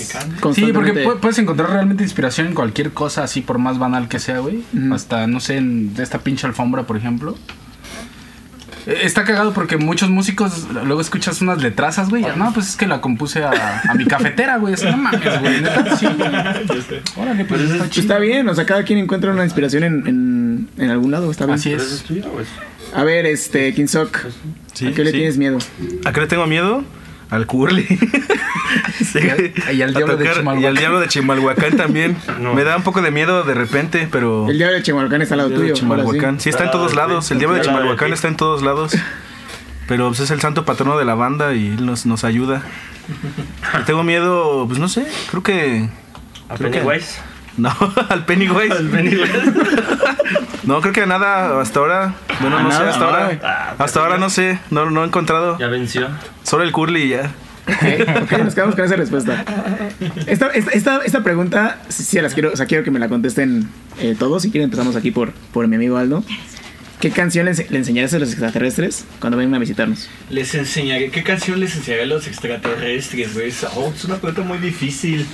Sí, 0.53 0.65
porque 0.73 0.93
pu- 1.05 1.19
puedes 1.19 1.39
encontrar 1.39 1.69
realmente 1.71 2.03
inspiración 2.03 2.47
en 2.47 2.53
cualquier 2.55 2.91
cosa, 2.91 3.23
así 3.23 3.39
por 3.41 3.57
más 3.57 3.79
banal 3.79 4.09
que 4.09 4.19
sea, 4.19 4.39
güey. 4.39 4.63
Ujú. 4.77 4.93
Hasta, 4.93 5.27
no 5.27 5.39
sé, 5.39 5.57
en 5.57 5.93
de 5.95 6.03
esta 6.03 6.19
pinche 6.19 6.45
alfombra, 6.45 6.83
por 6.83 6.97
ejemplo. 6.97 7.35
Está 8.87 9.23
cagado 9.25 9.53
porque 9.53 9.75
muchos 9.77 10.09
músicos 10.09 10.67
luego 10.71 11.01
escuchas 11.01 11.41
unas 11.41 11.61
letrazas, 11.61 12.09
güey. 12.09 12.25
No, 12.37 12.53
pues 12.53 12.69
es 12.69 12.75
que 12.77 12.87
la 12.87 13.01
compuse 13.01 13.43
a, 13.43 13.81
a 13.87 13.93
mi 13.95 14.05
cafetera, 14.05 14.57
güey. 14.57 14.75
No 14.89 14.97
mames, 14.97 15.39
güey. 15.41 15.61
Neta, 15.61 15.95
sí. 15.97 16.07
Órale, 17.17 17.45
pues 17.45 17.61
está 17.61 17.77
Pues 17.79 17.89
chido. 17.89 18.01
está 18.03 18.19
bien, 18.19 18.47
o 18.47 18.55
sea, 18.55 18.65
cada 18.65 18.83
quien 18.83 18.99
encuentra 18.99 19.31
una 19.31 19.43
inspiración 19.43 19.83
en, 19.83 20.07
en, 20.07 20.69
en 20.77 20.89
algún 20.89 21.11
lado, 21.11 21.29
está 21.29 21.45
bien. 21.45 21.55
Así 21.55 21.69
¿Pero 21.71 21.81
eso 21.83 21.93
es. 21.95 22.01
es 22.01 22.07
tuyo, 22.07 22.23
pues? 22.33 22.47
A 22.95 23.03
ver, 23.03 23.25
este, 23.25 23.73
Kinsok, 23.73 24.17
Sí, 24.73 24.87
¿a 24.87 24.93
qué 24.93 25.03
le 25.03 25.11
sí. 25.11 25.17
tienes 25.17 25.37
miedo? 25.37 25.57
¿A 26.05 26.13
qué 26.13 26.21
le 26.21 26.27
tengo 26.27 26.47
miedo? 26.47 26.83
Al 27.29 27.45
curly. 27.45 27.85
Sí. 29.01 29.19
Y 29.73 29.81
al 29.81 29.93
diablo 29.93 30.17
de 30.17 30.25
tocar- 30.25 30.37
Chimalhuacán. 30.39 30.61
Y 30.61 30.65
al 30.65 30.75
diablo 30.75 30.99
de 30.99 31.07
Chimalhuacán 31.07 31.77
también. 31.77 32.17
No. 32.41 32.53
Me 32.53 32.63
da 32.65 32.75
un 32.75 32.83
poco 32.83 33.01
de 33.01 33.11
miedo 33.11 33.43
de 33.43 33.53
repente, 33.53 34.07
pero... 34.11 34.49
El 34.49 34.57
diablo 34.57 34.75
de 34.75 34.83
Chimalhuacán 34.83 35.21
está 35.21 35.35
al 35.35 35.37
lado 35.37 35.49
El 35.51 35.55
tuyo. 35.55 35.69
de 35.69 35.75
sí. 35.75 35.81
Chimalhuacán. 35.81 36.39
Sí, 36.41 36.49
está 36.49 36.65
en 36.65 36.71
todos 36.71 36.93
lados. 36.95 37.31
El 37.31 37.37
diablo 37.39 37.55
de 37.55 37.61
Al 37.61 37.67
Chimalhuacán 37.67 38.11
está 38.11 38.27
en 38.27 38.35
todos 38.35 38.61
lados. 38.63 38.95
Pero 39.87 40.07
pues, 40.09 40.19
es 40.19 40.31
el 40.31 40.41
santo 40.41 40.65
patrono 40.65 40.97
de 40.97 41.05
la 41.05 41.15
banda 41.15 41.53
y 41.53 41.67
él 41.67 41.85
nos, 41.85 42.05
nos 42.05 42.23
ayuda. 42.25 42.61
Tengo 43.85 44.03
miedo, 44.03 44.65
pues 44.67 44.79
no 44.79 44.89
sé, 44.89 45.07
creo 45.31 45.43
que... 45.43 45.87
¿A 46.49 46.55
Creo 46.57 46.71
que- 46.71 46.79
Pennywise? 46.79 47.19
No, 47.57 47.73
al 48.09 48.23
Pennywise. 48.25 48.75
No, 50.67 50.81
creo 50.81 50.93
que 50.93 51.05
nada 51.07 51.59
hasta 51.59 51.79
ahora. 51.79 52.13
Bueno, 52.41 52.57
Ah, 52.57 52.63
no 52.63 52.71
sé, 52.71 52.77
nada, 52.77 52.89
hasta 52.91 53.05
nada. 53.05 53.23
ahora. 53.25 53.39
Ah, 53.43 53.75
Hasta 53.79 53.99
ahora 54.01 54.17
no 54.17 54.29
sé, 54.29 54.59
no, 54.69 54.91
no 54.91 55.03
he 55.03 55.07
encontrado. 55.07 55.57
Ya 55.57 55.67
venció. 55.67 56.07
Solo 56.43 56.63
el 56.63 56.71
curly 56.71 57.01
y 57.03 57.09
ya. 57.09 57.31
Ok, 57.67 58.21
ok, 58.23 58.31
nos 58.43 58.53
quedamos 58.55 58.75
con 58.75 58.85
esa 58.85 58.95
respuesta. 58.95 59.43
Esta, 60.25 60.47
esta, 60.49 60.71
esta, 60.71 61.01
esta 61.03 61.23
pregunta, 61.23 61.79
sí, 61.89 62.03
sí, 62.03 62.21
las 62.21 62.33
quiero, 62.33 62.51
o 62.53 62.55
sea, 62.55 62.65
quiero 62.65 62.83
que 62.83 62.91
me 62.91 62.99
la 62.99 63.09
contesten 63.09 63.67
eh, 63.99 64.15
todos. 64.17 64.43
Si 64.43 64.51
quieren, 64.51 64.65
empezamos 64.65 64.95
aquí 64.95 65.11
por, 65.11 65.31
por 65.53 65.67
mi 65.67 65.75
amigo 65.77 65.97
Aldo. 65.97 66.23
¿Qué 67.01 67.11
canción 67.11 67.45
le, 67.45 67.53
le 67.53 67.77
enseñarías 67.77 68.13
a 68.13 68.19
los 68.19 68.29
extraterrestres 68.29 69.05
cuando 69.19 69.37
vengan 69.37 69.55
a 69.55 69.59
visitarnos? 69.59 70.09
Les 70.29 70.53
enseñaré, 70.55 71.11
¿qué 71.11 71.23
canción 71.23 71.59
les 71.59 71.75
enseñaré 71.75 72.03
a 72.03 72.07
los 72.07 72.25
extraterrestres, 72.27 73.33
güey? 73.33 73.53
Oh, 73.75 73.91
es 73.95 74.03
una 74.05 74.15
pregunta 74.15 74.41
muy 74.41 74.57
difícil. 74.57 75.25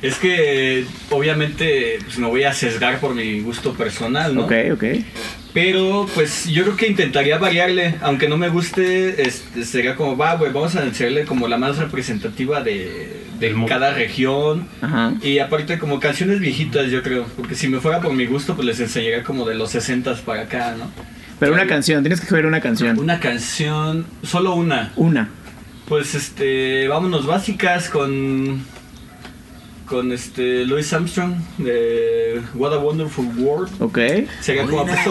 Es 0.00 0.16
que 0.16 0.84
obviamente 1.10 1.98
pues, 2.04 2.18
me 2.18 2.28
voy 2.28 2.44
a 2.44 2.52
sesgar 2.52 3.00
por 3.00 3.14
mi 3.14 3.40
gusto 3.40 3.74
personal, 3.74 4.34
¿no? 4.34 4.44
Ok, 4.44 4.52
ok. 4.72 4.84
Pero 5.52 6.06
pues 6.14 6.46
yo 6.46 6.62
creo 6.62 6.76
que 6.76 6.86
intentaría 6.86 7.38
variarle, 7.38 7.96
aunque 8.00 8.28
no 8.28 8.36
me 8.36 8.48
guste, 8.48 9.22
este, 9.22 9.64
sería 9.64 9.96
como, 9.96 10.16
va, 10.16 10.36
güey, 10.36 10.52
vamos 10.52 10.76
a 10.76 10.84
enseñarle 10.84 11.24
como 11.24 11.48
la 11.48 11.56
más 11.56 11.78
representativa 11.78 12.62
de, 12.62 13.24
de 13.40 13.64
cada 13.66 13.92
región. 13.92 14.68
Ajá. 14.80 15.14
Y 15.22 15.38
aparte 15.38 15.78
como 15.78 15.98
canciones 15.98 16.38
viejitas, 16.38 16.90
yo 16.90 17.02
creo, 17.02 17.24
porque 17.36 17.54
si 17.54 17.66
me 17.68 17.80
fuera 17.80 18.00
por 18.00 18.12
mi 18.12 18.26
gusto, 18.26 18.54
pues 18.54 18.66
les 18.66 18.80
enseñaría 18.80 19.24
como 19.24 19.46
de 19.46 19.56
los 19.56 19.70
60 19.70 20.14
para 20.24 20.42
acá, 20.42 20.76
¿no? 20.78 20.90
Pero 21.40 21.54
una 21.54 21.66
canción, 21.66 22.02
tienes 22.02 22.20
que 22.20 22.26
escoger 22.26 22.46
una 22.46 22.60
canción. 22.60 22.98
Una 22.98 23.18
canción, 23.18 24.06
solo 24.22 24.54
una. 24.54 24.92
Una. 24.96 25.28
Pues 25.88 26.14
este, 26.14 26.88
vámonos 26.88 27.26
básicas 27.26 27.88
con 27.88 28.60
con 29.88 30.12
este 30.12 30.64
Louis 30.66 30.92
Armstrong 30.92 31.34
de 31.58 32.40
What 32.54 32.74
a 32.74 32.78
Wonderful 32.78 33.26
World. 33.38 33.70
Ok. 33.80 33.98
Sería 34.40 34.66
como 34.66 34.84
puesto 34.86 35.10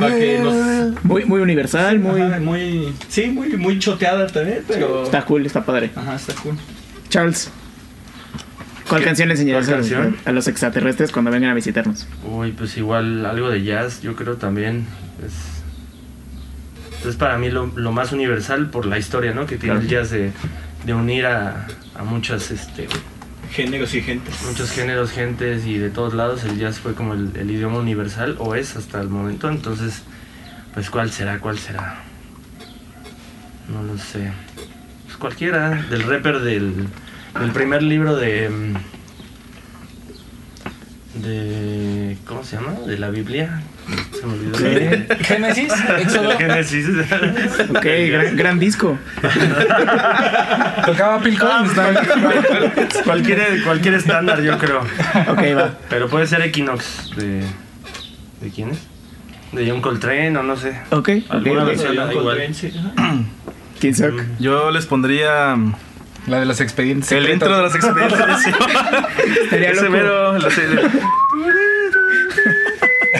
para 0.00 0.16
que 0.16 0.38
nos 0.38 1.04
Muy, 1.04 1.24
muy 1.26 1.40
universal, 1.40 1.98
muy... 1.98 2.20
Ajá, 2.20 2.40
muy 2.40 2.94
sí, 3.08 3.26
muy 3.28 3.56
muy 3.56 3.78
choteada 3.78 4.26
también, 4.26 4.62
pero 4.66 5.04
Está 5.04 5.24
cool, 5.24 5.44
está 5.46 5.64
padre. 5.64 5.90
ajá, 5.94 6.16
está 6.16 6.34
cool. 6.42 6.56
Charles, 7.10 7.50
¿cuál 8.88 9.04
canción 9.04 9.28
le 9.28 9.34
enseñarías 9.34 9.66
cuál 9.66 9.74
a 9.74 9.78
los, 9.82 9.90
canción? 9.90 10.16
a 10.24 10.32
los 10.32 10.48
extraterrestres 10.48 11.12
cuando 11.12 11.30
vengan 11.30 11.50
a 11.50 11.54
visitarnos? 11.54 12.06
Uy, 12.24 12.52
pues 12.52 12.76
igual 12.78 13.26
algo 13.26 13.50
de 13.50 13.62
jazz, 13.62 14.00
yo 14.02 14.16
creo 14.16 14.36
también. 14.36 14.86
Es, 15.24 17.06
es 17.08 17.16
para 17.16 17.36
mí 17.38 17.50
lo, 17.50 17.66
lo 17.76 17.92
más 17.92 18.12
universal 18.12 18.70
por 18.70 18.86
la 18.86 18.98
historia, 18.98 19.32
¿no? 19.34 19.46
Que 19.46 19.56
tiene 19.56 19.74
Claro. 19.74 19.80
el 19.82 19.88
jazz 19.88 20.10
de, 20.10 20.32
de 20.84 20.94
unir 20.94 21.26
a, 21.26 21.66
a 21.94 22.02
muchas, 22.04 22.50
este, 22.50 22.88
Géneros 23.52 23.94
y 23.94 24.02
gentes. 24.02 24.34
muchos 24.46 24.70
géneros, 24.70 25.10
gentes 25.12 25.66
y 25.66 25.78
de 25.78 25.90
todos 25.90 26.14
lados. 26.14 26.44
El 26.44 26.58
jazz 26.58 26.78
fue 26.80 26.94
como 26.94 27.14
el, 27.14 27.50
idioma 27.50 27.78
universal, 27.78 28.36
o 28.38 28.54
es 28.54 28.76
hasta 28.76 29.00
el 29.00 29.08
momento. 29.08 29.48
Entonces, 29.48 30.02
pues 30.74 30.90
¿cuál 30.90 31.10
será? 31.10 31.38
¿Cuál 31.38 31.58
será? 31.58 32.02
No 33.68 33.82
lo 33.82 33.98
sé. 33.98 34.32
Pues 35.06 35.16
cualquiera, 35.16 35.70
del 35.90 36.02
rapper 36.02 36.40
del, 36.40 36.86
del 37.40 37.50
primer 37.52 37.82
libro 37.82 38.16
de... 38.16 38.48
mm, 38.48 38.74
De. 41.22 42.18
¿Cómo 42.26 42.44
se 42.44 42.56
llama? 42.56 42.72
De 42.86 42.98
la 42.98 43.08
Biblia. 43.10 43.62
Se 44.12 44.26
me 44.26 44.32
olvidó. 44.32 45.16
Génesis, 45.20 45.72
Éxodo. 45.98 46.30
Génesis. 46.38 46.86
Ok, 47.70 47.86
gran, 48.10 48.36
gran 48.36 48.58
disco. 48.58 48.98
Tocaba 50.84 51.20
Phil 51.20 51.38
Collins. 51.38 51.76
¿no? 51.76 53.02
cualquier, 53.04 53.62
cualquier 53.64 53.94
estándar, 53.94 54.40
yo 54.42 54.58
creo. 54.58 54.80
Ok, 54.80 55.42
va. 55.56 55.74
Pero 55.88 56.08
puede 56.08 56.26
ser 56.26 56.42
Equinox. 56.42 57.10
¿De, 57.16 57.42
¿de 58.40 58.50
quién 58.54 58.70
es? 58.70 58.78
De 59.52 59.68
John 59.70 59.80
Coltrane 59.80 60.36
o 60.36 60.42
no 60.42 60.56
sé. 60.56 60.76
Ok. 60.90 61.10
Alguna 61.28 61.64
versión 61.64 61.94
Igual. 62.12 62.38
King 63.80 63.92
Sock. 63.94 64.20
Yo 64.40 64.70
les 64.70 64.86
pondría 64.86 65.54
mm, 65.54 65.74
La 66.26 66.40
de 66.40 66.46
los 66.46 66.60
expedientes. 66.60 67.12
el 67.12 67.24
secretos. 67.26 67.48
intro 67.48 67.56
de 67.56 67.62
las 67.62 67.74
experiencias. 67.76 68.46
Ese 69.52 69.74
loco. 69.74 69.90
mero, 69.90 70.38
la 70.38 70.50
serie. 70.50 70.80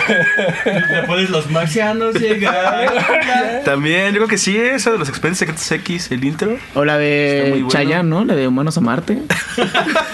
Le 0.91 1.03
pones 1.07 1.31
los 1.31 1.51
marcianos 1.51 2.15
llegar. 2.15 3.63
También, 3.65 4.09
yo 4.09 4.17
creo 4.17 4.29
que 4.29 4.39
sí, 4.39 4.57
esa 4.57 4.93
de 4.93 4.99
los 4.99 5.09
expedientes 5.09 5.39
secretos 5.39 5.71
X, 5.71 6.11
el 6.11 6.25
intro. 6.25 6.57
O 6.75 6.85
la 6.85 6.99
de 6.99 7.49
bueno. 7.51 7.69
Chayanne, 7.69 8.09
¿no? 8.09 8.25
La 8.25 8.35
de 8.35 8.47
Humanos 8.49 8.77
a 8.79 8.81
Marte. 8.81 9.19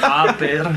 Ah, 0.04 0.36
perro. 0.38 0.70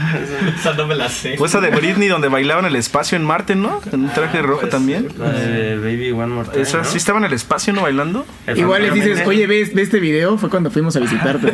Esa 0.57 0.74
no 0.74 0.88
me 0.88 0.95
la 0.95 1.10
sé. 1.10 1.36
O 1.38 1.45
esa 1.45 1.60
de 1.60 1.69
Britney 1.69 2.07
donde 2.07 2.29
bailaban 2.29 2.65
el 2.65 2.75
espacio 2.75 3.17
en 3.17 3.24
Marte, 3.24 3.55
¿no? 3.55 3.81
En 3.91 4.05
un 4.05 4.10
traje 4.10 4.41
rojo 4.41 4.67
también. 4.67 5.10
La 5.19 5.29
de 5.31 5.77
Baby 5.77 6.12
One 6.12 6.27
More 6.27 6.50
Time. 6.50 6.62
Esa 6.63 6.77
¿no? 6.79 6.84
sí 6.86 6.98
estaba 6.98 7.19
en 7.19 7.25
el 7.25 7.34
espacio, 7.34 7.74
¿no? 7.74 7.81
Bailando. 7.81 8.25
El 8.48 8.60
Igual 8.60 8.84
les 8.84 8.93
dices, 8.93 9.24
oye, 9.25 9.45
¿ves, 9.45 9.74
¿ves 9.74 9.86
este 9.86 10.00
video? 10.00 10.38
Fue 10.38 10.50
cuando 10.50 10.72
fuimos 10.72 10.95
a 10.95 11.00
visitarte. 11.00 11.53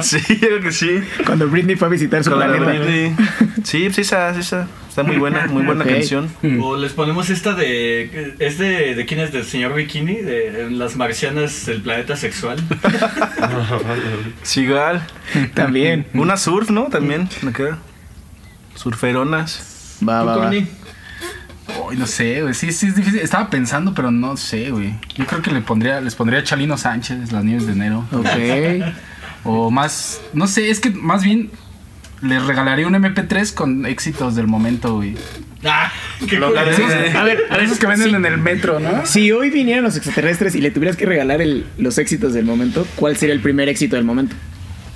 Sí, 0.00 0.18
yo 0.28 0.48
creo 0.48 0.60
que 0.60 0.72
sí. 0.72 1.00
Cuando 1.24 1.46
Britney 1.48 1.76
fue 1.76 1.86
a 1.88 1.90
visitar 1.90 2.24
su 2.24 2.30
Con 2.30 2.40
la 2.40 2.48
de 2.48 2.58
planeta. 2.58 2.84
Britney. 2.84 3.14
Sí, 3.62 3.90
sí, 3.92 4.00
esa, 4.00 4.34
sí, 4.34 4.40
esa. 4.40 4.66
Está 4.92 5.04
muy 5.04 5.16
buena, 5.16 5.46
muy 5.46 5.62
buena 5.64 5.86
canción. 5.86 6.30
O 6.60 6.76
les 6.76 6.92
ponemos 6.92 7.30
esta 7.30 7.54
de. 7.54 8.34
¿Es 8.38 8.58
de, 8.58 8.94
de 8.94 9.06
quién 9.06 9.20
es? 9.20 9.32
¿Del 9.32 9.44
señor 9.44 9.74
Bikini? 9.74 10.16
De 10.16 10.64
en 10.64 10.78
las 10.78 10.96
marcianas 10.96 11.64
del 11.64 11.80
planeta 11.80 12.14
sexual. 12.14 12.58
Sigal. 14.42 15.02
También. 15.54 16.04
Una 16.12 16.36
surf, 16.36 16.68
¿no? 16.68 16.88
También. 16.88 17.26
Acá. 17.48 17.78
Surferonas. 18.74 19.96
Va, 20.06 20.20
¿Tú, 20.20 20.26
va, 20.26 20.36
va. 20.36 20.44
Tony? 20.44 20.66
Uy, 21.88 21.96
no 21.96 22.06
sé, 22.06 22.42
güey. 22.42 22.52
Sí, 22.52 22.70
sí, 22.70 22.88
es 22.88 22.94
difícil. 22.94 23.20
Estaba 23.20 23.48
pensando, 23.48 23.94
pero 23.94 24.10
no 24.10 24.36
sé, 24.36 24.72
güey. 24.72 24.92
Yo 25.14 25.24
creo 25.24 25.40
que 25.40 25.52
le 25.52 25.62
pondría, 25.62 26.02
les 26.02 26.14
pondría 26.14 26.40
a 26.40 26.44
Chalino 26.44 26.76
Sánchez, 26.76 27.32
Las 27.32 27.44
Nieves 27.44 27.66
de 27.66 27.72
Enero. 27.72 28.04
Ok. 28.12 28.92
O 29.44 29.70
más, 29.70 30.20
no 30.34 30.46
sé, 30.46 30.68
es 30.68 30.80
que 30.80 30.90
más 30.90 31.24
bien 31.24 31.50
les 32.22 32.42
regalaría 32.44 32.86
un 32.86 32.94
MP3 32.94 33.52
con 33.54 33.86
éxitos 33.86 34.34
del 34.36 34.46
momento, 34.46 34.96
güey. 34.96 35.14
¡Ah! 35.64 35.92
¡Qué 36.28 36.38
cool! 36.38 36.54
de- 36.54 37.10
A 37.16 37.22
ver, 37.24 37.42
a 37.50 37.56
ver, 37.56 37.64
Esos 37.64 37.78
que 37.78 37.86
venden 37.86 38.10
sí. 38.10 38.14
en 38.14 38.24
el 38.26 38.38
metro, 38.38 38.80
¿no? 38.80 39.06
Si 39.06 39.30
hoy 39.32 39.50
vinieran 39.50 39.84
los 39.84 39.96
extraterrestres 39.96 40.54
y 40.54 40.60
le 40.60 40.70
tuvieras 40.70 40.96
que 40.96 41.06
regalar 41.06 41.40
el- 41.42 41.66
los 41.78 41.98
éxitos 41.98 42.32
del 42.34 42.44
momento, 42.44 42.86
¿cuál 42.96 43.16
sería 43.16 43.34
el 43.34 43.40
primer 43.40 43.68
éxito 43.68 43.96
del 43.96 44.04
momento? 44.04 44.34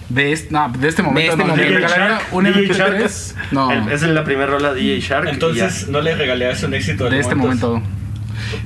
De 0.09 0.33
este, 0.33 0.53
no, 0.53 0.73
de 0.79 0.89
este 0.89 1.03
momento 1.03 1.33
este 1.33 1.43
no, 1.45 1.49
momento. 1.51 1.69
le 1.69 1.77
regalaría 1.77 2.19
un 2.31 2.45
DJ 2.45 2.61
MP3. 2.69 3.35
No, 3.51 3.73
El- 3.73 3.79
Esa 3.93 4.07
es 4.07 4.13
la 4.13 4.25
primera 4.25 4.47
rola 4.47 4.73
de 4.73 4.81
DJ 4.81 5.01
Shark. 5.01 5.29
Entonces, 5.29 5.89
no 5.89 6.01
le 6.01 6.15
regalarías 6.15 6.63
un 6.63 6.75
éxito 6.75 7.05
del 7.05 7.15
de 7.15 7.21
este 7.21 7.35
momento. 7.35 7.83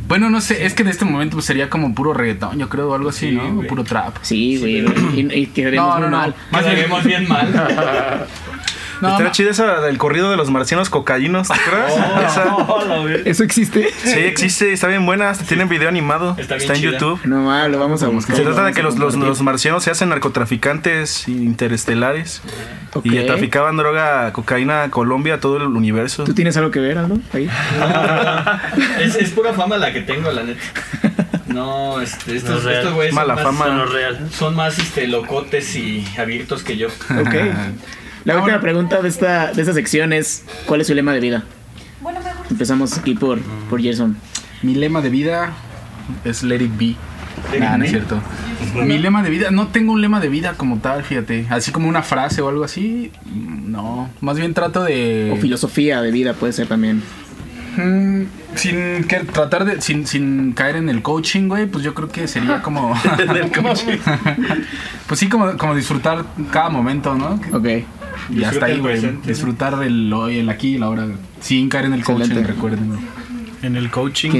Bueno, 0.08 0.30
no 0.30 0.40
sé, 0.40 0.64
es 0.66 0.74
que 0.74 0.84
de 0.84 0.90
este 0.90 1.04
momento 1.04 1.36
pues, 1.36 1.46
sería 1.46 1.68
como 1.70 1.94
puro 1.94 2.12
reggaetón, 2.14 2.58
yo 2.58 2.68
creo, 2.68 2.90
o 2.90 2.94
algo 2.94 3.10
así, 3.10 3.30
Sí, 3.30 3.36
¿no? 3.36 3.60
O 3.60 3.62
puro 3.66 3.84
trap. 3.84 4.16
Sí, 4.22 4.58
güey. 4.58 4.78
y, 5.16 5.20
y 5.20 5.50
No, 5.76 5.92
muy 5.92 6.00
no, 6.02 6.10
no. 6.10 6.16
mal. 6.16 6.34
Quedaríamos 6.50 7.04
bien 7.04 7.28
mal. 7.28 8.26
No, 9.00 9.08
Estará 9.10 9.30
chida 9.32 9.50
esa 9.50 9.80
del 9.80 9.96
corrido 9.98 10.30
de 10.30 10.36
los 10.36 10.50
marcianos 10.50 10.90
cocaínos, 10.90 11.48
¿te 11.48 11.54
acuerdas? 11.54 11.92
Esa- 12.32 12.54
Oh, 12.56 12.84
la 12.86 12.98
ve- 13.00 13.22
¿Eso 13.24 13.42
existe? 13.44 13.88
Sí, 14.04 14.18
existe, 14.20 14.72
está 14.72 14.86
bien 14.88 15.06
buena, 15.06 15.30
hasta 15.30 15.44
tiene 15.44 15.64
video 15.64 15.88
animado. 15.88 16.36
Está 16.38 16.56
Está, 16.56 16.74
en 16.74 16.80
chida. 16.80 16.92
YouTube. 16.92 17.20
No 17.24 17.42
mal, 17.42 17.72
lo 17.72 17.78
vamos 17.78 18.02
a 18.02 18.08
buscar. 18.08 18.36
Se 18.36 18.42
trata 18.42 18.64
de 18.64 18.72
que 18.72 18.82
los, 18.82 18.98
los, 18.98 19.14
los 19.16 19.40
marcianos 19.42 19.82
se 19.84 19.90
hacen 19.90 20.10
narcotraficantes 20.10 21.26
interestelares 21.28 22.42
Ok. 22.94 23.06
y 23.06 23.24
traficaban 23.26 23.76
droga, 23.76 24.32
cocaína 24.32 24.82
a 24.84 24.90
Colombia, 24.90 25.34
a 25.34 25.40
todo 25.40 25.56
el 25.56 25.62
universo. 25.64 26.24
¿Tú 26.24 26.34
tienes 26.34 26.56
algo 26.56 26.70
que 26.70 26.80
ver, 26.80 26.98
Aldo? 26.98 27.18
Ahí. 27.32 27.48
es, 29.00 29.16
es 29.16 29.30
pura 29.30 29.52
fama 29.54 29.76
la 29.78 29.92
que 29.92 30.02
tengo, 30.02 30.30
la 30.30 30.42
neta. 30.42 30.60
No, 31.46 32.00
este, 32.00 32.36
estos, 32.36 32.50
No 32.50 32.56
es 32.58 32.64
real. 32.64 32.78
estos 32.78 32.94
güeyes 32.94 33.14
son 33.14 33.22
Mala 33.26 33.34
más, 33.34 33.44
fama. 33.44 33.66
No 33.68 33.84
es 33.84 33.90
real. 33.92 34.28
son 34.32 34.54
más 34.54 34.78
este, 34.78 35.06
locotes 35.08 35.74
y 35.76 36.06
abiertos 36.18 36.62
que 36.62 36.76
yo. 36.76 36.88
Ok. 36.88 37.34
La 38.24 38.36
última 38.38 38.60
pregunta 38.60 39.00
de 39.00 39.08
esta, 39.08 39.52
de 39.52 39.62
esta 39.62 39.74
sección 39.74 40.12
es: 40.12 40.44
¿Cuál 40.66 40.80
es 40.80 40.86
su 40.86 40.94
lema 40.94 41.12
de 41.12 41.20
vida? 41.20 41.44
Empezamos 42.50 42.96
aquí 42.98 43.14
por, 43.14 43.40
por 43.68 43.80
Gerson. 43.80 44.16
Mi 44.62 44.74
lema 44.74 45.00
de 45.00 45.10
vida 45.10 45.52
es 46.24 46.42
Let 46.42 46.62
It 46.62 46.76
Be. 46.78 46.94
Nah, 47.58 47.76
no 47.78 47.84
es 47.84 47.90
cierto. 47.90 48.20
Mi 48.74 48.98
lema 48.98 49.22
de 49.22 49.30
vida, 49.30 49.50
no 49.50 49.68
tengo 49.68 49.92
un 49.92 50.02
lema 50.02 50.20
de 50.20 50.28
vida 50.28 50.54
como 50.56 50.78
tal, 50.78 51.02
fíjate. 51.04 51.46
Así 51.48 51.72
como 51.72 51.88
una 51.88 52.02
frase 52.02 52.42
o 52.42 52.48
algo 52.48 52.64
así. 52.64 53.10
mm, 53.24 53.70
No, 53.70 54.10
más 54.20 54.36
bien 54.36 54.52
trato 54.52 54.82
de. 54.82 55.30
O 55.32 55.36
filosofía 55.40 56.02
de 56.02 56.10
vida 56.10 56.34
puede 56.34 56.52
ser 56.52 56.66
también. 56.66 57.02
Mm, 57.76 58.22
sin 58.56 59.04
que 59.04 59.20
tratar 59.32 59.64
de. 59.64 59.80
Sin, 59.80 60.06
sin 60.06 60.52
caer 60.52 60.76
en 60.76 60.88
el 60.90 61.02
coaching, 61.02 61.48
güey, 61.48 61.66
pues 61.66 61.82
yo 61.84 61.94
creo 61.94 62.08
que 62.08 62.28
sería 62.28 62.60
como. 62.62 62.94
pues 65.06 65.20
sí, 65.20 65.28
como, 65.28 65.56
como 65.56 65.74
disfrutar 65.74 66.24
cada 66.52 66.68
momento, 66.68 67.14
¿no? 67.14 67.40
Ok. 67.52 67.84
Y 68.28 68.44
hasta 68.44 68.66
ahí, 68.66 68.78
güey. 68.78 69.00
¿no? 69.00 69.20
Disfrutar 69.24 69.78
del 69.78 70.12
hoy, 70.12 70.38
el 70.38 70.48
aquí 70.48 70.74
y 70.74 70.78
la 70.78 70.88
hora. 70.88 71.06
Sin 71.40 71.68
caer 71.68 71.86
en 71.86 71.94
el 71.94 72.04
coaching, 72.04 72.22
Excelente. 72.22 72.52
recuerden. 72.52 72.98
En 73.62 73.76
el 73.76 73.90
coaching. 73.90 74.30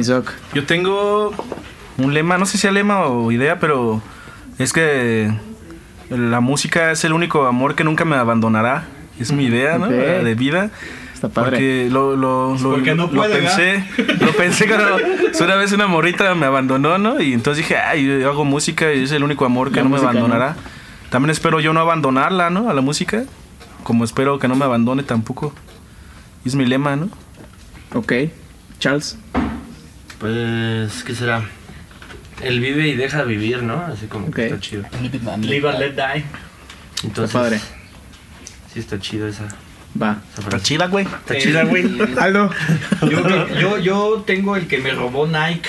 Yo 0.55 0.65
tengo 0.65 1.33
un 1.99 2.15
lema, 2.15 2.39
no 2.39 2.47
sé 2.47 2.53
si 2.53 2.59
sea 2.59 2.73
lema 2.73 3.07
o 3.07 3.31
idea, 3.33 3.59
pero 3.59 4.03
es 4.59 4.73
que 4.73 5.33
la 6.11 6.41
música 6.41 6.91
es 6.91 7.05
el 7.05 7.13
único 7.13 7.47
amor 7.47 7.75
que 7.75 7.85
nunca 7.85 8.05
me 8.05 8.17
abandonará. 8.17 8.85
Es 9.19 9.33
mi 9.33 9.45
idea, 9.45 9.79
¿no? 9.79 9.87
Ok. 9.87 9.91
De 9.91 10.35
vida. 10.35 10.71
Está 11.13 11.29
padre. 11.29 11.51
Porque 11.51 11.89
lo, 11.91 12.17
lo, 12.17 12.57
lo, 12.57 12.71
Porque 12.71 12.95
no 12.95 13.03
lo 13.03 13.11
puede, 13.11 13.37
pensé, 13.37 13.85
lo 14.25 14.33
pensé 14.33 14.67
cuando 14.67 14.97
una 15.45 15.57
vez 15.57 15.73
una 15.73 15.87
morrita 15.87 16.35
me 16.35 16.47
abandonó, 16.47 16.97
¿no? 16.97 17.21
Y 17.21 17.35
entonces 17.35 17.63
dije, 17.63 17.77
ay, 17.79 18.07
yo 18.07 18.31
hago 18.31 18.47
música 18.47 18.93
y 18.95 19.03
es 19.03 19.13
el 19.13 19.23
único 19.23 19.45
amor 19.45 19.71
que 19.71 19.77
La 19.77 19.83
no 19.83 19.91
me 19.91 19.99
abandonará. 19.99 20.57
También 21.11 21.31
espero 21.31 21.61
yo 21.61 21.75
no 21.75 21.81
abandonarla, 21.81 22.49
¿no? 22.49 22.71
A 22.71 22.73
la 22.73 22.81
música. 22.81 23.25
Como 23.83 24.05
espero 24.05 24.39
que 24.39 24.49
no 24.49 24.55
me 24.57 24.65
abandone 24.65 25.03
tampoco. 25.03 25.53
Es 26.45 26.55
mi 26.55 26.65
lema, 26.67 26.97
¿no? 26.97 27.09
Ok. 27.95 28.13
Charles. 28.79 29.19
Pues, 30.19 31.03
¿qué 31.05 31.15
será? 31.15 31.43
El 32.43 32.61
vive 32.61 32.89
y 32.89 32.95
deja 32.97 33.23
vivir, 33.25 33.63
¿no? 33.63 33.81
Así 33.81 34.07
como 34.07 34.27
Ok. 34.29 34.37
que 34.37 34.45
está 34.47 34.61
chido. 34.61 34.85
Live 35.41 35.69
and 35.69 35.79
let 35.81 35.91
die. 35.93 36.25
Entonces, 37.05 37.25
Está 37.35 37.39
padre. 37.39 37.61
Sí, 38.73 38.81
está 38.81 38.99
chido 39.01 39.27
esa, 39.29 39.49
Va. 40.01 40.23
esa 40.33 40.43
frase. 40.43 40.65
chida, 40.65 40.87
güey. 40.87 41.05
Está 41.05 41.39
chida, 41.39 41.65
güey. 41.65 41.85
Aldo. 42.19 42.51
Yo, 43.11 43.49
yo, 43.61 43.79
yo 43.79 44.25
tengo 44.27 44.57
el 44.57 44.67
que 44.69 44.79
me 44.79 44.93
robó 44.93 45.27
Nike. 45.27 45.69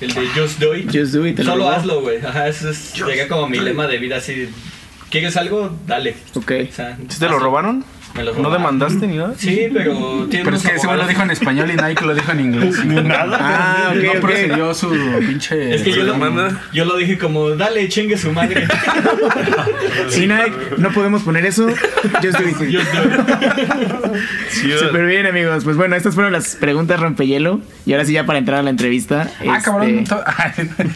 El 0.00 0.14
de 0.14 0.26
Just 0.28 0.58
Do 0.60 0.74
It. 0.76 0.86
Just 0.92 1.12
do 1.12 1.26
it. 1.26 1.40
Solo 1.42 1.68
hazlo, 1.70 2.00
güey. 2.02 2.24
Ajá, 2.24 2.48
eso 2.48 2.70
es. 2.70 2.94
Llega 2.94 3.26
como 3.28 3.48
mi 3.48 3.58
lema 3.58 3.86
de 3.86 3.98
vida 3.98 4.16
así. 4.18 4.48
¿Quieres 5.10 5.36
algo? 5.36 5.76
Dale. 5.86 6.16
Ok. 6.34 6.52
O 6.70 6.72
sea, 6.72 6.96
¿Sí 7.08 7.18
te 7.18 7.28
lo 7.28 7.38
robaron? 7.38 7.84
Me 8.14 8.24
lo 8.24 8.34
¿No 8.34 8.50
demandaste 8.50 9.06
ni 9.06 9.16
nada? 9.18 9.34
Sí, 9.36 9.68
pero 9.72 10.26
Pero 10.30 10.56
es 10.56 10.62
que 10.62 10.74
ese 10.76 10.86
güey 10.86 10.98
lo 10.98 11.06
dijo 11.06 11.22
en 11.22 11.30
español 11.30 11.70
y 11.70 11.76
Nike 11.76 12.04
lo 12.04 12.14
dijo 12.14 12.32
en 12.32 12.40
inglés. 12.40 12.76
Ah, 13.40 13.92
ok, 13.94 14.14
no 14.14 14.20
procedió 14.20 14.74
su 14.74 14.90
pinche. 15.20 15.74
Es 15.74 15.82
que 15.82 15.90
yo 15.92 16.02
lo, 16.04 16.14
demanda. 16.14 16.60
yo 16.72 16.84
lo 16.86 16.96
dije 16.96 17.18
como, 17.18 17.50
dale, 17.50 17.88
chingue 17.88 18.16
su 18.16 18.32
madre. 18.32 18.66
Sí, 20.08 20.26
Nike, 20.26 20.52
no 20.78 20.90
podemos 20.90 21.22
poner 21.22 21.44
eso. 21.44 21.68
Just 21.68 22.38
do 22.38 22.48
it. 22.48 22.56
Just 22.56 22.92
do 22.94 23.04
it. 23.04 24.22
Sí, 24.50 24.70
Súper 24.78 25.06
bien, 25.06 25.26
amigos. 25.26 25.64
Pues 25.64 25.76
bueno, 25.76 25.94
estas 25.96 26.14
fueron 26.14 26.32
las 26.32 26.56
preguntas 26.56 26.98
rompehielo. 26.98 27.60
Y 27.86 27.92
ahora 27.92 28.04
sí, 28.04 28.12
ya 28.14 28.24
para 28.26 28.38
entrar 28.38 28.60
a 28.60 28.62
la 28.62 28.70
entrevista. 28.70 29.30
Ah, 29.40 29.56
este, 29.58 29.62
cabrón. 29.70 30.04
to- 30.04 30.24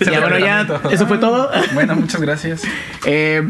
Ya, 0.10 0.20
bueno, 0.20 0.38
ya, 0.38 0.66
eso 0.90 1.06
fue 1.06 1.18
todo. 1.18 1.50
Bueno, 1.74 1.94
muchas 1.94 2.20
gracias. 2.20 2.62
Eh, 3.04 3.42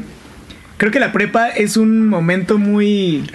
creo 0.77 0.91
que 0.93 1.01
la 1.01 1.13
prepa 1.13 1.49
es 1.49 1.77
un 1.77 2.07
momento 2.09 2.59
muy. 2.59 3.31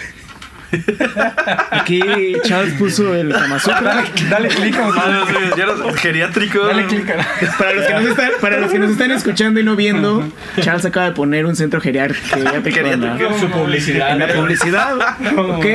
Aquí 1.71 2.01
Charles 2.43 2.73
puso 2.73 3.13
el 3.15 3.32
Kama 3.32 3.60
Sutra. 3.60 3.82
Dale, 3.82 4.10
dale 4.30 4.47
clic. 4.49 4.75
Ah, 4.80 5.23
sí, 5.27 5.34
ya 5.58 5.63
era 5.63 5.73
geriátrico. 5.95 6.65
Dale 6.65 6.86
clic. 6.86 7.06
Para 7.58 7.73
los, 7.73 7.86
que 7.86 7.93
nos 7.93 8.06
están, 8.06 8.30
para 8.41 8.60
los 8.60 8.71
que 8.71 8.80
nos 8.80 8.91
están 8.91 9.12
escuchando 9.12 9.60
y 9.60 9.63
no 9.63 9.75
viendo, 9.75 10.27
Charles 10.62 10.86
acaba 10.86 11.08
de 11.08 11.12
poner 11.13 11.45
un 11.45 11.56
centro 11.56 11.80
geriátrico 11.80 12.19
en 12.38 13.01
la, 13.01 13.17
Su 13.39 13.49
publicidad. 13.49 14.12
en 14.12 14.19
la 14.19 14.27
publicidad. 14.27 14.95
Ok. 15.38 15.65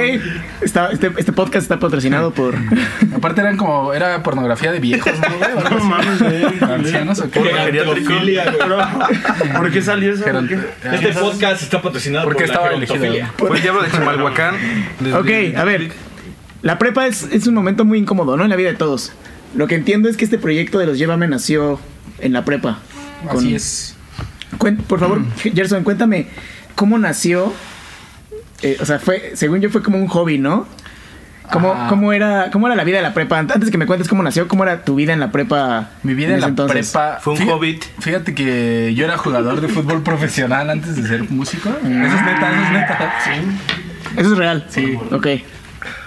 Está- 0.60 0.90
este, 0.92 1.10
este 1.16 1.32
podcast 1.32 1.62
está 1.64 1.78
patrocinado 1.78 2.32
por. 2.32 2.54
Aparte 3.14 3.40
eran 3.40 3.56
como, 3.56 3.92
era 3.92 4.22
pornografía 4.22 4.72
de 4.72 4.80
viejos, 4.80 5.12
¿no, 5.18 5.36
güey? 5.36 5.52
¿O 5.52 5.58
algo 5.58 5.76
así? 5.76 5.86
mames, 5.86 6.22
güey. 6.22 6.72
Ancianos 6.72 7.20
o 7.20 7.30
qué? 7.30 7.40
¿Por 9.56 9.70
qué 9.70 9.82
salió 9.82 10.12
eso? 10.12 10.24
Este 10.92 11.12
podcast 11.12 11.62
está 11.62 11.80
patrocinado 11.82 12.24
¿Por 12.24 12.34
por, 12.34 12.42
qué 12.42 12.48
la 12.48 12.54
estaba 12.54 12.72
elegido? 12.74 13.26
Fue 13.36 13.56
el 13.56 13.62
diablo 13.62 13.82
de 13.82 13.90
Chimalhuacán. 13.90 14.54
Ok, 15.14 15.56
a 15.56 15.64
ver. 15.64 15.92
La 16.62 16.78
prepa 16.78 17.06
es, 17.06 17.24
es 17.32 17.46
un 17.46 17.54
momento 17.54 17.84
muy 17.84 17.98
incómodo, 17.98 18.36
¿no? 18.36 18.44
En 18.44 18.50
la 18.50 18.56
vida 18.56 18.68
de 18.70 18.76
todos. 18.76 19.12
Lo 19.54 19.66
que 19.66 19.74
entiendo 19.74 20.08
es 20.08 20.16
que 20.16 20.24
este 20.24 20.38
proyecto 20.38 20.78
de 20.78 20.86
los 20.86 20.96
Llévame 20.98 21.26
nació 21.28 21.80
en 22.20 22.32
la 22.32 22.44
prepa. 22.44 22.78
Con- 23.28 23.38
Así 23.38 23.54
es. 23.54 23.96
Cuen- 24.58 24.76
por 24.82 25.00
favor, 25.00 25.22
Gerson, 25.42 25.82
cuéntame, 25.82 26.28
¿cómo 26.74 26.98
nació? 26.98 27.52
Eh, 28.62 28.76
o 28.80 28.86
sea, 28.86 28.98
fue, 28.98 29.32
según 29.34 29.60
yo, 29.60 29.70
fue 29.70 29.82
como 29.82 29.98
un 29.98 30.06
hobby, 30.08 30.38
¿no? 30.38 30.66
¿Cómo, 31.50 31.74
cómo 31.88 32.12
era, 32.14 32.50
¿Cómo 32.50 32.66
era 32.66 32.76
la 32.76 32.84
vida 32.84 32.96
de 32.96 33.02
la 33.02 33.12
prepa? 33.12 33.38
Antes 33.38 33.70
que 33.70 33.76
me 33.76 33.84
cuentes 33.86 34.08
cómo 34.08 34.22
nació, 34.22 34.48
¿cómo 34.48 34.62
era 34.62 34.84
tu 34.84 34.94
vida 34.94 35.12
en 35.12 35.20
la 35.20 35.30
prepa? 35.32 35.90
Mi 36.02 36.14
vida 36.14 36.32
en, 36.34 36.40
la 36.40 36.46
entonces? 36.46 36.90
prepa. 36.92 37.18
Fue 37.20 37.34
un 37.34 37.48
hobbit. 37.48 37.84
Fíjate 37.98 38.34
que 38.34 38.94
yo 38.94 39.04
era 39.04 39.18
jugador 39.18 39.60
de 39.60 39.68
fútbol 39.68 40.02
profesional 40.02 40.70
antes 40.70 40.96
de 40.96 41.06
ser 41.06 41.28
músico. 41.30 41.68
Eso 41.68 41.76
es 41.88 41.90
neta, 42.24 42.52
eso 42.52 42.62
es 42.62 42.70
neta. 42.72 43.14
Eso 44.16 44.32
es 44.32 44.38
real. 44.38 44.66
Sí. 44.68 44.96
Ok. 45.10 45.26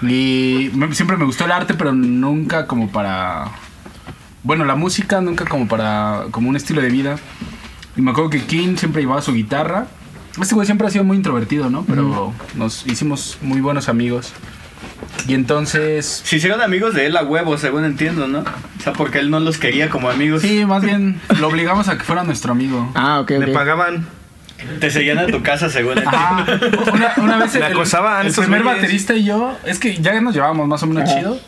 Y 0.02 0.70
me- 0.74 0.94
siempre 0.94 1.16
me 1.16 1.24
gustó 1.24 1.44
el 1.44 1.52
arte, 1.52 1.74
pero 1.74 1.92
nunca 1.92 2.66
como 2.66 2.90
para. 2.90 3.46
Bueno, 4.42 4.64
la 4.64 4.74
música 4.76 5.20
nunca 5.20 5.44
como 5.44 5.68
para. 5.68 6.24
como 6.30 6.48
un 6.48 6.56
estilo 6.56 6.80
de 6.80 6.88
vida. 6.90 7.16
Y 7.96 8.02
me 8.02 8.10
acuerdo 8.10 8.30
que 8.30 8.42
King 8.44 8.76
siempre 8.76 9.02
llevaba 9.02 9.22
su 9.22 9.32
guitarra. 9.32 9.86
Este 10.40 10.54
güey 10.54 10.66
siempre 10.66 10.86
ha 10.86 10.90
sido 10.90 11.02
muy 11.04 11.16
introvertido, 11.16 11.70
¿no? 11.70 11.84
Pero 11.84 12.32
nos 12.54 12.86
hicimos 12.86 13.38
muy 13.40 13.60
buenos 13.60 13.88
amigos. 13.88 14.32
Y 15.26 15.34
entonces. 15.34 16.22
Se 16.24 16.36
hicieron 16.36 16.60
amigos 16.60 16.94
de 16.94 17.06
él 17.06 17.16
a 17.16 17.24
huevo, 17.24 17.56
según 17.56 17.84
entiendo, 17.84 18.28
¿no? 18.28 18.40
O 18.40 18.82
sea, 18.82 18.92
porque 18.92 19.18
él 19.18 19.30
no 19.30 19.40
los 19.40 19.56
quería 19.58 19.88
como 19.88 20.10
amigos. 20.10 20.42
Sí, 20.42 20.64
más 20.66 20.82
bien 20.84 21.20
lo 21.40 21.48
obligamos 21.48 21.88
a 21.88 21.96
que 21.96 22.04
fuera 22.04 22.22
nuestro 22.22 22.52
amigo. 22.52 22.90
Ah, 22.94 23.20
ok, 23.20 23.30
Le 23.30 23.48
pagaban. 23.48 24.06
Te 24.80 24.90
seguían 24.90 25.18
a 25.18 25.26
tu 25.26 25.42
casa, 25.42 25.68
según. 25.68 25.98
Ajá. 25.98 26.46
Una, 26.92 27.12
una 27.18 27.36
vez 27.38 27.54
el, 27.54 27.60
Me 27.60 27.66
acosaban 27.66 28.22
el 28.22 28.28
esos 28.28 28.44
primer 28.44 28.62
baterista 28.62 29.14
y 29.14 29.24
yo, 29.24 29.56
es 29.64 29.78
que 29.78 29.96
ya 29.96 30.20
nos 30.20 30.34
llevábamos 30.34 30.66
más 30.66 30.82
o 30.82 30.86
menos 30.86 31.12
chido. 31.12 31.38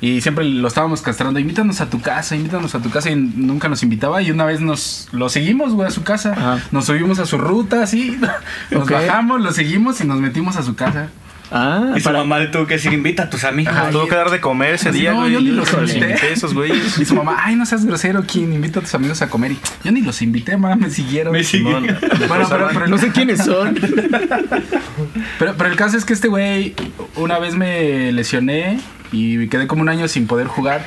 Y 0.00 0.20
siempre 0.20 0.44
lo 0.44 0.68
estábamos 0.68 1.02
castrando, 1.02 1.40
invítanos 1.40 1.80
a 1.80 1.90
tu 1.90 2.00
casa, 2.00 2.36
invítanos 2.36 2.72
a 2.76 2.80
tu 2.80 2.88
casa 2.88 3.10
y 3.10 3.16
nunca 3.16 3.68
nos 3.68 3.82
invitaba 3.82 4.22
y 4.22 4.30
una 4.30 4.44
vez 4.44 4.60
nos 4.60 5.08
lo 5.10 5.28
seguimos, 5.28 5.72
güey, 5.72 5.88
a 5.88 5.90
su 5.90 6.04
casa. 6.04 6.32
Ajá. 6.32 6.60
Nos 6.70 6.86
subimos 6.86 7.18
a 7.18 7.26
su 7.26 7.36
ruta, 7.36 7.82
así, 7.82 8.16
nos 8.70 8.88
bajamos, 8.88 9.40
lo 9.40 9.52
seguimos 9.52 10.00
y 10.00 10.04
nos 10.04 10.20
metimos 10.20 10.56
a 10.56 10.62
su 10.62 10.76
casa. 10.76 11.08
Ah, 11.50 11.92
Y 11.96 12.00
su 12.00 12.04
para... 12.04 12.18
mamá 12.18 12.38
le 12.40 12.48
tuvo 12.48 12.66
que 12.66 12.74
decir, 12.74 12.92
invita 12.92 13.22
a 13.24 13.30
tus 13.30 13.44
amigos. 13.44 13.74
Ajá. 13.74 13.90
Tuvo 13.90 14.06
que 14.06 14.14
dar 14.14 14.30
de 14.30 14.40
comer 14.40 14.74
ese 14.74 14.92
día, 14.92 15.12
no, 15.12 15.20
güey. 15.20 15.32
yo 15.32 15.40
ni 15.40 15.50
los 15.50 15.72
invité. 15.72 16.32
esos 16.32 16.52
güeyes. 16.54 16.98
Y 16.98 17.04
su 17.06 17.14
mamá, 17.14 17.36
ay, 17.42 17.56
no 17.56 17.64
seas 17.64 17.86
grosero, 17.86 18.22
¿quién 18.30 18.52
invita 18.52 18.80
a 18.80 18.82
tus 18.82 18.94
amigos 18.94 19.22
a 19.22 19.30
comer? 19.30 19.52
Y 19.52 19.58
yo 19.84 19.90
ni 19.92 20.02
los 20.02 20.20
invité, 20.20 20.56
mamá, 20.58 20.76
me 20.76 20.90
siguieron. 20.90 21.32
Me 21.32 21.42
siguieron. 21.44 21.86
Bueno, 22.28 22.46
pero, 22.50 22.68
pero 22.72 22.86
No 22.86 22.98
sé 22.98 23.10
quiénes 23.12 23.44
son. 23.44 23.78
Pero, 25.38 25.54
pero 25.56 25.70
el 25.70 25.76
caso 25.76 25.96
es 25.96 26.04
que 26.04 26.12
este 26.12 26.26
güey, 26.28 26.74
una 27.16 27.38
vez 27.38 27.54
me 27.54 28.10
lesioné 28.12 28.80
y 29.12 29.36
me 29.36 29.48
quedé 29.48 29.66
como 29.68 29.82
un 29.82 29.88
año 29.88 30.08
sin 30.08 30.26
poder 30.26 30.48
jugar. 30.48 30.82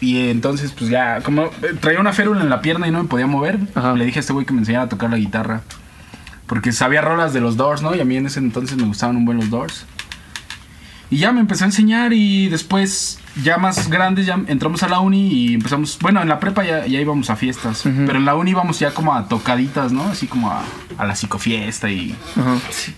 Y 0.00 0.28
entonces, 0.30 0.72
pues 0.72 0.90
ya, 0.90 1.20
como 1.20 1.44
eh, 1.46 1.74
traía 1.80 2.00
una 2.00 2.12
férula 2.12 2.40
en 2.40 2.48
la 2.50 2.60
pierna 2.62 2.88
y 2.88 2.90
no 2.90 3.02
me 3.02 3.08
podía 3.08 3.26
mover, 3.26 3.58
Ajá. 3.74 3.94
le 3.94 4.04
dije 4.06 4.18
a 4.18 4.20
este 4.20 4.32
güey 4.32 4.46
que 4.46 4.52
me 4.52 4.60
enseñara 4.60 4.84
a 4.84 4.88
tocar 4.88 5.10
la 5.10 5.16
guitarra. 5.18 5.62
Porque 6.46 6.72
sabía 6.72 7.00
rolas 7.00 7.32
de 7.32 7.40
los 7.40 7.56
Doors, 7.56 7.82
¿no? 7.82 7.94
Y 7.94 8.00
a 8.00 8.04
mí 8.04 8.16
en 8.16 8.26
ese 8.26 8.38
entonces 8.38 8.76
me 8.76 8.84
gustaban 8.84 9.16
un 9.16 9.24
buen 9.24 9.38
los 9.38 9.50
Doors. 9.50 9.86
Y 11.10 11.18
ya 11.18 11.32
me 11.32 11.40
empezó 11.40 11.64
a 11.64 11.68
enseñar 11.68 12.12
y 12.12 12.48
después, 12.48 13.20
ya 13.42 13.56
más 13.58 13.88
grandes, 13.90 14.26
ya 14.26 14.38
entramos 14.46 14.82
a 14.82 14.88
la 14.88 15.00
uni 15.00 15.28
y 15.32 15.54
empezamos... 15.54 15.98
Bueno, 16.00 16.22
en 16.22 16.28
la 16.28 16.38
prepa 16.40 16.64
ya, 16.64 16.86
ya 16.86 17.00
íbamos 17.00 17.30
a 17.30 17.36
fiestas, 17.36 17.82
pero 17.84 18.18
en 18.18 18.24
la 18.24 18.34
uni 18.36 18.52
íbamos 18.52 18.78
ya 18.78 18.92
como 18.92 19.14
a 19.14 19.26
tocaditas, 19.28 19.92
¿no? 19.92 20.04
Así 20.04 20.26
como 20.26 20.50
a, 20.50 20.62
a 20.98 21.04
la 21.04 21.16
psicofiesta 21.16 21.90
y 21.90 22.14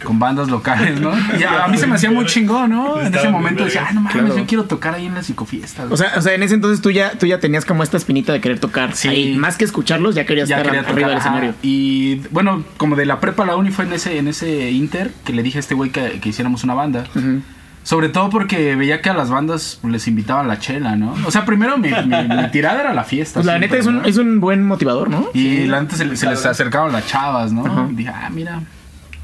con 0.04 0.18
bandas 0.18 0.48
locales, 0.48 1.00
¿no? 1.00 1.12
Y 1.38 1.42
a, 1.44 1.64
a 1.64 1.68
mí 1.68 1.78
se 1.78 1.86
me 1.86 1.94
hacía 1.94 2.10
muy 2.10 2.26
chingón, 2.26 2.70
¿no? 2.70 3.00
En 3.00 3.14
ese 3.14 3.28
momento 3.30 3.64
decía, 3.64 3.86
ah, 3.88 3.92
no 3.92 4.00
mames, 4.02 4.12
Claro. 4.22 4.36
yo 4.38 4.46
quiero 4.46 4.64
tocar 4.64 4.94
ahí 4.94 5.06
en 5.06 5.14
la 5.14 5.22
psicofiesta. 5.22 5.82
güey". 5.84 5.94
O 5.94 5.96
sea, 5.96 6.12
o 6.16 6.20
sea, 6.22 6.34
en 6.34 6.42
ese 6.42 6.54
entonces 6.54 6.80
tú 6.82 6.90
ya, 6.90 7.12
tú 7.18 7.26
ya 7.26 7.40
tenías 7.40 7.64
como 7.64 7.82
esta 7.82 7.96
espinita 7.96 8.32
de 8.32 8.40
querer 8.40 8.58
tocar. 8.60 8.94
Sí. 8.94 9.08
Ahí, 9.08 9.36
más 9.36 9.56
que 9.56 9.64
escucharlos, 9.64 10.14
ya 10.14 10.26
querías 10.26 10.48
ya 10.48 10.56
estar 10.58 10.66
quería 10.72 10.80
arriba 10.88 10.94
tocar, 10.94 11.08
del 11.08 11.18
ajá. 11.18 11.28
escenario. 11.28 11.54
Y 11.62 12.16
bueno, 12.30 12.64
como 12.76 12.96
de 12.96 13.06
la 13.06 13.20
prepa 13.20 13.42
a 13.44 13.46
la 13.46 13.56
uni 13.56 13.70
fue 13.70 13.84
en 13.86 13.92
ese, 13.94 14.18
en 14.18 14.28
ese 14.28 14.70
inter 14.70 15.12
que 15.24 15.32
le 15.32 15.42
dije 15.42 15.58
a 15.58 15.60
este 15.60 15.74
güey 15.74 15.90
que, 15.90 16.20
que 16.20 16.28
hiciéramos 16.28 16.62
una 16.64 16.74
banda. 16.74 17.04
Ujú. 17.14 17.40
Sobre 17.86 18.08
todo 18.08 18.30
porque 18.30 18.74
veía 18.74 19.00
que 19.00 19.10
a 19.10 19.14
las 19.14 19.30
bandas 19.30 19.78
les 19.88 20.08
invitaban 20.08 20.48
la 20.48 20.58
chela, 20.58 20.96
¿no? 20.96 21.14
O 21.24 21.30
sea, 21.30 21.44
primero 21.44 21.78
mi, 21.78 21.88
mi- 21.90 22.36
mi 22.36 22.50
tirada 22.52 22.80
era 22.80 22.92
la 22.92 23.04
fiesta. 23.04 23.34
Pues 23.34 23.46
la 23.46 23.52
siempre, 23.52 23.68
neta 23.68 23.80
es 23.80 23.86
un, 23.86 23.96
¿no? 24.02 24.04
es 24.04 24.16
un 24.16 24.40
buen 24.40 24.64
motivador, 24.64 25.08
¿no? 25.08 25.28
Y 25.32 25.66
la 25.66 25.80
neta 25.82 25.94
se, 25.94 26.16
se 26.16 26.28
les 26.28 26.44
acercaban 26.44 26.90
las 26.90 27.06
chavas, 27.06 27.52
¿no? 27.52 27.64
Ajá. 27.64 27.86
Y 27.88 27.94
dije, 27.94 28.10
ah, 28.12 28.28
mira, 28.32 28.60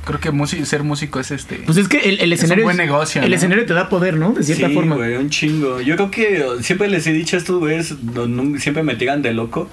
creo 0.05 0.21
que 0.21 0.31
músico- 0.31 0.65
ser 0.65 0.85
músico 0.85 1.19
es 1.19 1.33
este... 1.33 1.57
Pues 1.67 1.77
es 1.77 1.89
que 1.89 1.99
el, 2.09 2.21
el 2.21 2.29
un 2.29 2.33
escenario. 2.35 2.63
buen 2.63 2.77
negocio, 2.77 3.21
El 3.21 3.31
¿no? 3.31 3.35
escenario 3.37 3.67
te 3.67 3.75
da 3.75 3.89
poder, 3.89 4.15
¿no? 4.17 4.31
De 4.33 4.45
cierta 4.45 4.69
sí, 4.69 4.75
forma. 4.75 4.95
güey, 4.95 5.17
un 5.17 5.29
chingo. 5.29 5.81
Yo 5.81 5.97
creo 5.97 6.13
que 6.13 6.45
siempre 6.61 6.87
les 6.89 7.05
he 7.09 7.13
dicho 7.13 7.35
a 7.37 7.41
estos 7.41 7.59
güeyes, 7.59 7.97
siempre 8.59 8.85
me 8.85 8.95
tiran 8.95 9.23
de 9.23 9.35
loco. 9.35 9.69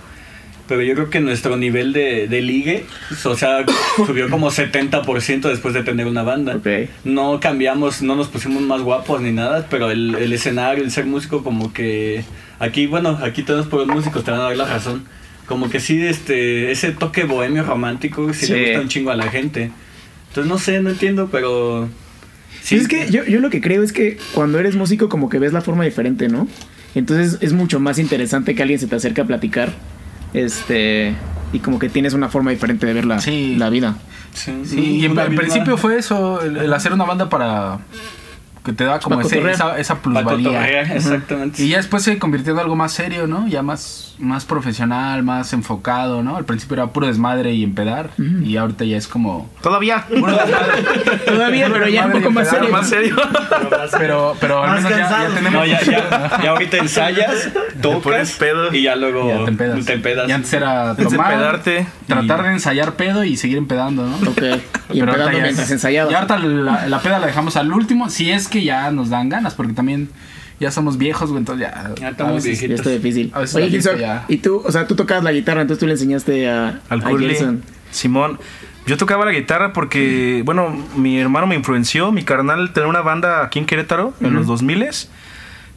Pero 0.70 0.84
yo 0.84 0.94
creo 0.94 1.10
que 1.10 1.20
nuestro 1.20 1.58
nivel 1.58 1.92
de, 1.94 2.28
de 2.28 2.42
ligue, 2.42 2.86
o 3.26 3.36
sea, 3.36 3.66
subió 4.06 4.30
como 4.30 4.52
70% 4.52 5.50
después 5.50 5.74
de 5.74 5.84
tener 5.84 6.06
una 6.06 6.22
banda. 6.24 6.60
No 7.04 7.40
cambiamos, 7.40 8.02
no 8.04 8.16
nos 8.16 8.28
pusimos 8.28 8.62
más 8.62 8.82
guapos 8.82 9.20
ni 9.20 9.32
nada, 9.32 9.66
pero 9.70 9.90
el, 9.90 10.14
el 10.16 10.32
escenario, 10.32 10.84
el 10.84 10.92
ser 10.92 11.06
músico, 11.08 11.44
como 11.44 11.74
que. 11.74 12.24
Aquí, 12.60 12.86
bueno, 12.88 13.18
aquí 13.24 13.42
todos 13.44 13.66
por 13.68 13.80
los 13.80 13.88
músicos 13.88 14.24
te 14.24 14.32
van 14.32 14.42
a 14.42 14.44
dar 14.44 14.58
la 14.58 14.66
razón. 14.66 15.06
Como 15.48 15.70
que 15.72 15.80
sí, 15.80 16.00
este, 16.06 16.70
ese 16.72 16.92
toque 16.92 17.24
bohemio 17.24 17.64
romántico 17.64 18.32
sí, 18.34 18.46
Sí. 18.46 18.54
le 18.54 18.66
gusta 18.66 18.82
un 18.82 18.88
chingo 18.90 19.10
a 19.12 19.16
la 19.16 19.30
gente. 19.32 19.72
Entonces 20.28 20.48
no 20.48 20.60
sé, 20.60 20.80
no 20.82 20.92
entiendo, 20.92 21.30
pero. 21.32 21.90
Sí, 22.62 22.76
es 22.76 22.88
que 22.88 23.10
yo, 23.10 23.24
yo 23.26 23.40
lo 23.40 23.50
que 23.50 23.60
creo 23.60 23.82
es 23.82 23.92
que 23.92 24.20
cuando 24.34 24.60
eres 24.60 24.76
músico 24.76 25.10
como 25.10 25.30
que 25.30 25.40
ves 25.40 25.52
la 25.52 25.62
forma 25.62 25.84
diferente, 25.84 26.28
¿no? 26.28 26.48
Entonces 26.94 27.40
es 27.42 27.54
mucho 27.54 27.80
más 27.80 27.98
interesante 27.98 28.54
que 28.54 28.62
alguien 28.62 28.80
se 28.80 28.86
te 28.86 28.96
acerque 28.96 29.22
a 29.22 29.26
platicar. 29.26 29.72
Este. 30.34 31.16
Y 31.52 31.60
como 31.60 31.80
que 31.80 31.90
tienes 31.90 32.14
una 32.14 32.30
forma 32.30 32.52
diferente 32.52 32.86
de 32.86 32.94
ver 32.94 33.06
la, 33.06 33.20
Sí. 33.20 33.56
la 33.56 33.70
vida. 33.70 33.96
Sí, 34.34 34.62
Sí, 34.64 34.80
y 34.98 35.06
en, 35.06 35.16
principio 35.36 35.76
fue 35.78 35.98
eso, 35.98 36.42
el, 36.42 36.58
el 36.58 36.72
hacer 36.74 36.94
una 36.94 37.04
banda 37.06 37.30
para 37.30 37.80
que 38.70 38.74
te 38.76 38.84
da 38.84 39.00
como 39.00 39.22
ese- 39.22 39.50
esa, 39.52 39.78
esa 39.80 39.96
plusvalía. 40.02 40.82
exactamente. 40.94 41.62
Y 41.64 41.70
ya 41.70 41.78
después 41.78 42.04
se 42.04 42.18
convirtió 42.20 42.54
en 42.54 42.60
algo 42.60 42.76
más 42.76 42.92
serio, 42.92 43.26
¿no? 43.28 43.48
Ya 43.48 43.62
más, 43.64 44.16
más 44.20 44.46
profesional, 44.46 45.24
más 45.24 45.54
enfocado, 45.54 46.22
¿no? 46.24 46.38
Al 46.38 46.46
principio 46.46 46.76
era 46.76 46.88
puro 46.88 47.08
desmadre 47.08 47.54
y 47.54 47.64
empedar. 47.64 48.12
Y 48.44 48.58
ahorita 48.58 48.84
ya 48.86 48.98
es 48.98 49.08
como. 49.08 49.50
Todavía. 49.62 50.06
Puro 50.08 50.32
desmadre. 50.32 51.18
Todavía, 51.26 51.70
pero 51.72 51.88
ya 51.88 52.06
un 52.06 52.12
poco 52.12 52.32
más 52.32 52.50
serio. 52.50 52.70
Más 52.70 52.90
serio. 52.90 53.16
Pero, 53.98 54.36
pero 54.40 54.64
al 54.64 54.76
menos 54.82 54.90
ya, 54.92 55.10
ya 55.10 55.28
tenemos. 55.36 55.54
No, 55.54 55.66
ya, 55.66 55.82
ya, 55.82 56.40
ya 56.44 56.50
ahorita 56.52 56.78
ensayas, 56.78 57.50
pones 57.82 58.02
tocas 58.04 58.32
pedo. 58.34 58.74
y 58.74 58.84
ya 58.84 58.96
luego 58.96 59.28
Ya 59.28 59.44
te 59.46 59.50
empedas. 59.52 59.86
te 59.86 59.94
empedas. 59.94 60.30
Y 60.30 60.32
antes 60.32 60.54
era 60.54 60.96
tomar, 60.96 61.34
empedarte 61.34 61.88
tratar 62.08 62.40
y- 62.42 62.44
de 62.44 62.50
ensayar 62.54 62.94
pedo 62.94 63.24
y 63.24 63.38
seguir 63.38 63.58
empedando, 63.58 64.06
¿no? 64.06 64.16
Ok. 64.30 64.42
Y 64.92 65.00
Pero 65.02 65.18
ya 65.18 65.30
mientras 65.30 65.60
es- 65.60 65.72
ensayabas. 65.72 66.12
Y 66.12 66.16
ahorita 66.16 66.38
la, 66.40 66.88
la 66.88 67.00
peda 67.00 67.20
la 67.20 67.28
dejamos 67.28 67.56
al 67.56 67.72
último, 67.72 68.10
si 68.10 68.32
es 68.32 68.48
que 68.48 68.59
ya 68.64 68.92
nos 68.92 69.10
dan 69.10 69.30
ganas, 69.30 69.54
porque 69.56 69.74
también 69.74 70.10
ya 70.60 70.72
somos 70.72 70.98
viejos, 70.98 71.30
güey, 71.30 71.40
entonces 71.40 71.68
ya. 71.68 71.92
Ya 72.00 72.10
estamos 72.10 72.36
veces- 72.36 72.60
Ya 72.60 72.68
viejitos. 72.68 72.80
está 72.80 72.90
difícil. 72.90 73.32
A 73.34 73.40
veces 73.40 73.56
Oye, 73.56 73.70
Gilson, 73.70 73.98
ya- 74.00 74.26
y 74.28 74.38
tú, 74.38 74.62
o 74.66 74.72
sea, 74.72 74.88
tú 74.88 74.96
tocabas 74.96 75.24
la 75.24 75.32
guitarra, 75.32 75.62
entonces 75.62 75.80
tú 75.80 75.86
le 75.86 75.94
enseñaste 75.94 76.50
a, 76.50 76.80
Al 76.90 77.02
a. 77.04 77.10
Gilson. 77.18 77.64
Simón. 77.92 78.40
Yo 78.86 78.98
tocaba 78.98 79.24
la 79.26 79.32
guitarra 79.32 79.72
porque, 79.74 80.42
bueno, 80.46 80.76
mi 80.96 81.20
hermano 81.20 81.46
me 81.48 81.56
influenció. 81.56 82.12
Mi 82.12 82.24
carnal 82.24 82.74
tenía 82.74 82.90
una 82.90 83.02
banda 83.02 83.44
aquí 83.44 83.60
en 83.60 83.66
Querétaro, 83.66 84.14
en 84.22 84.34
los 84.34 84.48
2000 84.48 85.08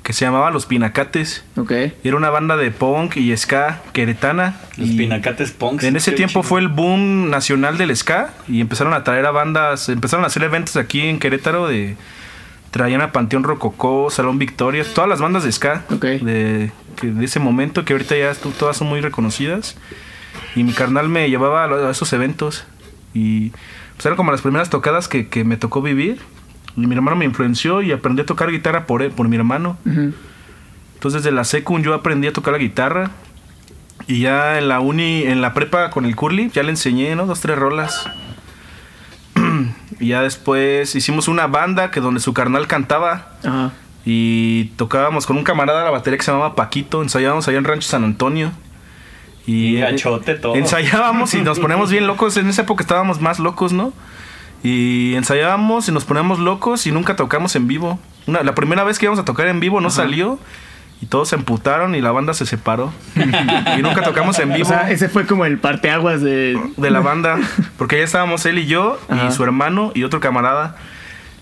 que 0.03 0.12
se 0.12 0.25
llamaba 0.25 0.51
Los 0.51 0.66
Pinacates. 0.66 1.45
Ok. 1.57 1.73
Y 2.03 2.09
Era 2.09 2.16
una 2.16 2.31
banda 2.31 2.57
de 2.57 2.71
punk 2.71 3.16
y 3.16 3.37
ska 3.37 3.81
queretana. 3.92 4.57
Los 4.77 4.88
y 4.90 4.97
pinacates 4.97 5.53
punks. 5.53 5.85
En 5.85 5.95
ese 5.95 6.12
tiempo 6.12 6.42
fue 6.42 6.61
el 6.61 6.68
boom 6.68 7.31
nacional 7.31 7.79
del 7.79 7.95
ska 7.97 8.31
y 8.49 8.61
empezaron 8.61 8.95
a 8.95 9.05
traer 9.05 9.27
a 9.27 9.31
bandas, 9.31 9.88
empezaron 9.88 10.25
a 10.25 10.27
hacer 10.29 10.42
eventos 10.42 10.77
aquí 10.77 11.03
en 11.03 11.18
Querétaro 11.21 11.68
de 11.68 11.97
traían 12.73 13.01
a 13.03 13.13
Panteón 13.13 13.45
Rococó, 13.45 14.11
Salón 14.11 14.41
Victoria, 14.41 14.85
todas 14.93 15.09
las 15.09 15.21
bandas 15.21 15.45
de 15.45 15.53
ska 15.53 15.85
de, 16.01 16.73
ese 17.21 17.39
momento 17.39 17.85
que 17.85 17.93
ahorita 17.93 18.17
ya 18.17 18.35
todas 18.59 18.77
son 18.77 18.89
muy 18.89 19.01
reconocidas 19.01 19.77
y 20.57 20.65
mi 20.65 20.73
carnal 20.73 21.09
me 21.09 21.31
llevaba 21.31 21.65
a, 21.65 21.91
esos 21.91 22.13
eventos 22.13 22.65
y 23.15 23.51
pues 23.95 24.07
eran 24.07 24.17
como 24.17 24.33
las 24.33 24.41
primeras 24.41 24.71
tocadas 24.71 25.07
que, 25.07 25.29
que 25.29 25.45
me 25.45 25.57
tocó 25.57 25.83
vivir 25.83 26.19
y 26.77 26.87
mi 26.87 26.95
hermano 26.95 27.17
me 27.17 27.25
influenció 27.25 27.83
y 27.83 27.93
aprendí 27.93 28.23
a 28.23 28.27
tocar 28.27 28.51
guitarra 28.51 28.87
por 28.87 29.03
él, 29.03 29.11
por 29.11 29.29
mi 29.29 29.37
hermano. 29.37 29.77
Ujú. 29.85 30.13
Entonces 30.95 31.23
desde 31.23 31.35
la 31.35 31.45
secund 31.45 31.85
yo 31.85 31.95
aprendí 31.95 32.29
a 32.29 32.33
tocar 32.33 32.53
la 32.53 32.59
guitarra. 32.59 33.11
Y 34.09 34.21
ya 34.21 34.59
en 34.59 34.69
la 34.69 34.81
uni, 34.81 35.23
en 35.23 35.43
la 35.43 35.55
prepa 35.55 35.91
con 35.91 36.07
el 36.07 36.17
curly, 36.17 36.51
ya 36.51 36.65
le 36.65 36.71
enseñé, 36.71 37.15
¿no? 37.15 37.27
Dos, 37.27 37.41
tres 37.41 37.57
rolas. 37.57 38.11
Y 40.03 40.09
ya 40.09 40.21
después 40.23 40.95
hicimos 40.95 41.29
una 41.29 41.47
banda 41.47 41.91
que 41.91 42.01
donde 42.01 42.21
su 42.21 42.35
carnal 42.35 42.67
cantaba. 42.67 43.29
Ajá. 43.45 43.71
Y 44.05 44.65
tocábamos 44.77 45.27
con 45.27 45.37
un 45.37 45.45
camarada 45.45 45.85
la 45.85 45.91
batería 45.91 46.19
que 46.19 46.25
se 46.25 46.33
llamaba 46.33 46.57
Paquito. 46.57 47.03
Ensayábamos 47.03 47.47
allá 47.47 47.59
en 47.59 47.65
Rancho 47.65 47.88
San 47.88 48.03
Antonio. 48.05 48.51
Y 49.47 49.77
Y 49.77 49.81
gachote 49.81 50.35
todo. 50.35 50.55
ensayábamos 50.57 51.35
y 51.35 51.43
nos 51.43 51.59
poníamos 51.61 51.91
bien 51.91 52.07
locos. 52.07 52.37
En 52.37 52.49
esa 52.49 52.62
época 52.62 52.83
estábamos 52.83 53.21
más 53.21 53.38
locos, 53.38 53.73
¿no? 53.73 53.93
Y 54.65 55.15
ensayábamos 55.15 55.88
y 55.88 55.93
nos 55.93 56.05
poníamos 56.05 56.38
locos 56.38 56.87
y 56.87 56.93
nunca 56.93 57.17
tocamos 57.17 57.55
en 57.57 57.67
vivo. 57.69 57.99
Una, 58.27 58.43
la 58.43 58.55
primera 58.55 58.85
vez 58.85 58.99
que 58.99 59.07
íbamos 59.07 59.21
a 59.21 59.25
tocar 59.25 59.47
en 59.49 59.61
vivo 59.61 59.81
no 59.81 59.91
salió. 59.91 60.38
Y 61.03 61.07
todos 61.07 61.29
se 61.31 61.35
emputaron 61.35 61.95
y 61.97 62.01
la 62.01 62.12
banda 62.12 62.33
se 62.33 62.47
separó. 62.47 62.93
y 63.17 63.83
nunca 63.83 64.03
tocamos 64.03 64.38
en 64.38 64.51
vivo 64.55 64.62
O 64.62 64.69
sea, 64.69 64.88
ese 64.91 65.09
fue 65.09 65.27
como 65.27 65.45
el 65.45 65.59
parteaguas 65.59 66.23
de... 66.23 66.57
de 66.77 66.91
la 66.91 67.01
banda. 67.01 67.38
Porque 67.77 67.99
ya 67.99 68.05
estábamos 68.05 68.47
él 68.47 68.59
y 68.61 68.67
yo, 68.67 68.99
Ajá. 69.09 69.27
y 69.27 69.33
su 69.33 69.43
hermano 69.43 69.91
y 69.95 70.05
otro 70.05 70.21
camarada. 70.21 70.77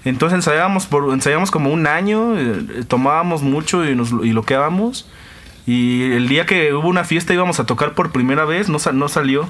Entonces 0.07 0.37
ensayábamos, 0.37 0.87
por, 0.87 1.13
ensayábamos 1.13 1.51
como 1.51 1.71
un 1.71 1.87
año, 1.87 2.39
eh, 2.39 2.85
tomábamos 2.89 3.43
mucho 3.43 3.85
y, 3.87 3.95
nos, 3.95 4.13
y 4.13 4.33
loqueábamos. 4.33 5.07
Y 5.67 6.11
el 6.13 6.27
día 6.27 6.47
que 6.47 6.73
hubo 6.73 6.89
una 6.89 7.05
fiesta 7.05 7.35
íbamos 7.35 7.61
a 7.61 7.67
tocar 7.67 7.93
por 7.95 8.11
primera 8.13 8.47
vez, 8.47 8.71
no, 8.71 8.79
no 8.95 9.09
salió. 9.09 9.47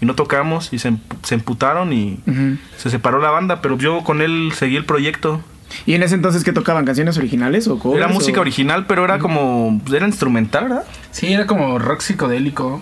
Y 0.00 0.06
no 0.06 0.14
tocamos 0.14 0.72
y 0.72 0.78
se, 0.78 0.92
se 1.24 1.34
emputaron 1.34 1.92
y 1.92 2.20
Ujú. 2.28 2.56
se 2.76 2.90
separó 2.90 3.18
la 3.18 3.30
banda. 3.30 3.60
Pero 3.60 3.76
yo 3.76 4.04
con 4.04 4.22
él 4.22 4.52
seguí 4.54 4.76
el 4.76 4.84
proyecto. 4.84 5.40
¿Y 5.86 5.94
en 5.94 6.02
ese 6.02 6.14
entonces 6.14 6.44
qué 6.44 6.52
tocaban? 6.52 6.84
¿Canciones 6.84 7.16
originales 7.18 7.68
o 7.68 7.78
covers? 7.78 8.02
Era 8.02 8.12
música 8.12 8.38
o- 8.38 8.42
original, 8.42 8.86
pero 8.86 9.04
era 9.04 9.18
como... 9.18 9.80
Era 9.92 10.06
instrumental, 10.06 10.64
¿verdad? 10.64 10.84
Sí, 11.10 11.32
era 11.32 11.46
como 11.46 11.78
rock 11.78 12.00
psicodélico. 12.00 12.80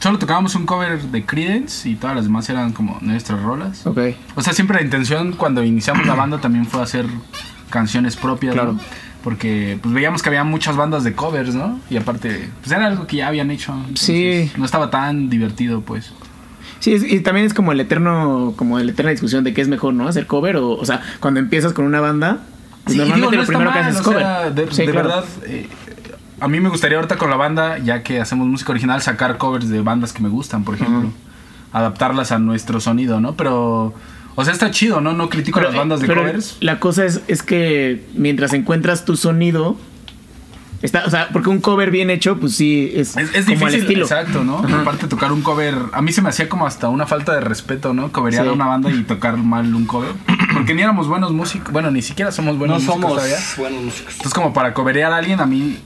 Solo 0.00 0.18
tocábamos 0.18 0.54
un 0.54 0.66
cover 0.66 1.00
de 1.00 1.24
Creedence 1.24 1.88
y 1.88 1.94
todas 1.96 2.16
las 2.16 2.24
demás 2.26 2.48
eran 2.48 2.72
como 2.72 2.98
nuestras 3.00 3.40
rolas. 3.42 3.86
Ok. 3.86 3.98
O 4.34 4.42
sea, 4.42 4.52
siempre 4.52 4.76
la 4.78 4.82
intención 4.84 5.32
cuando 5.32 5.62
iniciamos 5.64 6.06
la 6.06 6.14
banda 6.22 6.38
también 6.40 6.66
fue 6.66 6.82
hacer 6.82 7.06
canciones 7.70 8.16
propias, 8.16 8.54
Claro. 8.54 8.74
¿no? 8.74 8.80
Porque 9.24 9.76
pues 9.82 9.92
veíamos 9.92 10.22
que 10.22 10.28
había 10.28 10.44
muchas 10.44 10.76
bandas 10.76 11.02
de 11.02 11.12
covers, 11.14 11.52
¿no? 11.54 11.80
Y 11.90 11.96
aparte, 11.96 12.48
pues 12.60 12.70
era 12.70 12.86
algo 12.86 13.08
que 13.08 13.16
ya 13.16 13.26
habían 13.28 13.50
hecho. 13.50 13.74
Sí. 13.94 14.52
No 14.56 14.64
estaba 14.64 14.88
tan 14.90 15.28
divertido, 15.28 15.80
pues. 15.80 16.12
Sí, 16.80 16.92
es- 16.94 17.04
y 17.10 17.20
también 17.20 17.46
es 17.46 17.54
como 17.54 17.72
el 17.72 17.80
eterno, 17.80 18.54
como 18.56 18.78
la 18.78 18.90
eterna 18.90 19.10
discusión 19.10 19.44
de 19.44 19.54
qué 19.54 19.60
es 19.62 19.68
mejor, 19.68 19.94
¿no? 19.94 20.08
Hacer 20.08 20.26
cover 20.26 20.56
o, 20.56 20.70
o 20.70 20.84
sea, 20.84 21.00
cuando 21.20 21.40
empiezas 21.40 21.72
con 21.72 21.84
una 21.84 22.00
banda, 22.00 22.40
pues 22.84 22.92
Sí, 22.94 22.98
normalmente 22.98 23.30
digo, 23.30 23.30
no 23.32 23.42
lo 23.42 23.46
primero 23.46 23.72
que 23.72 23.78
haces 23.78 23.96
es 23.96 24.02
cover. 24.02 24.18
sea, 24.20 24.50
de 24.50 24.70
Sí, 24.70 24.86
de 24.86 24.92
claro. 24.92 25.08
verdad, 25.08 25.24
eh, 25.46 25.68
a 26.40 26.48
mí 26.48 26.60
me 26.60 26.68
gustaría 26.68 26.98
ahorita 26.98 27.16
con 27.16 27.30
la 27.30 27.36
banda, 27.36 27.78
ya 27.78 28.02
que 28.02 28.20
hacemos 28.20 28.46
música 28.46 28.72
original, 28.72 29.00
sacar 29.02 29.38
covers 29.38 29.68
de 29.70 29.80
bandas 29.80 30.12
que 30.12 30.22
me 30.22 30.28
gustan, 30.28 30.64
por 30.64 30.74
ejemplo. 30.74 31.10
Adaptarlas 31.72 32.30
a 32.32 32.38
nuestro 32.38 32.80
sonido, 32.80 33.20
¿no? 33.20 33.34
Pero, 33.36 33.92
o 34.34 34.44
sea, 34.44 34.52
está 34.52 34.70
chido, 34.70 35.00
¿no? 35.00 35.12
No 35.14 35.28
critico 35.28 35.58
Pero, 35.58 35.70
las 35.70 35.78
bandas 35.78 36.00
de 36.00 36.06
pero 36.06 36.22
covers. 36.22 36.56
La 36.60 36.78
cosa 36.78 37.04
es, 37.04 37.22
es 37.28 37.42
que 37.42 38.04
mientras 38.14 38.52
encuentras 38.52 39.04
tu 39.04 39.16
sonido, 39.16 39.76
está, 40.82 41.04
o 41.06 41.10
sea, 41.10 41.28
porque 41.32 41.48
un 41.48 41.60
cover 41.60 41.90
bien 41.90 42.10
hecho, 42.10 42.36
pues 42.38 42.54
sí, 42.56 42.90
es, 42.94 43.16
Es, 43.16 43.34
es 43.34 43.44
como 43.46 43.66
al 43.66 43.72
difícil, 43.72 43.80
estilo. 43.80 44.04
exacto, 44.04 44.44
¿no? 44.44 44.58
Aparte 44.80 45.06
tocar 45.08 45.32
un 45.32 45.42
cover, 45.42 45.74
a 45.92 46.02
mí 46.02 46.12
se 46.12 46.22
me 46.22 46.28
hacía 46.28 46.48
como 46.48 46.66
hasta 46.66 46.88
una 46.88 47.06
falta 47.06 47.32
de 47.34 47.40
respeto, 47.40 47.94
¿no? 47.94 48.12
Coverear 48.12 48.44
Sí. 48.44 48.50
a 48.50 48.52
una 48.52 48.66
banda 48.66 48.90
y 48.90 49.02
tocar 49.04 49.36
mal 49.36 49.74
un 49.74 49.86
cover. 49.86 50.10
Porque 50.54 50.74
ni 50.74 50.82
éramos 50.82 51.08
buenos 51.08 51.32
músicos, 51.32 51.72
bueno, 51.72 51.90
ni 51.90 52.02
siquiera 52.02 52.30
somos 52.32 52.54
No 52.54 52.58
buenos 52.60 52.76
músicos 52.82 52.94
somos 53.00 53.14
todavía. 53.16 53.36
buenos 53.58 53.82
músicos. 53.84 54.12
Entonces 54.14 54.34
como 54.34 54.52
para 54.52 54.72
coverear 54.74 55.12
a 55.12 55.16
alguien 55.16 55.40
a 55.40 55.46
mí, 55.46 55.78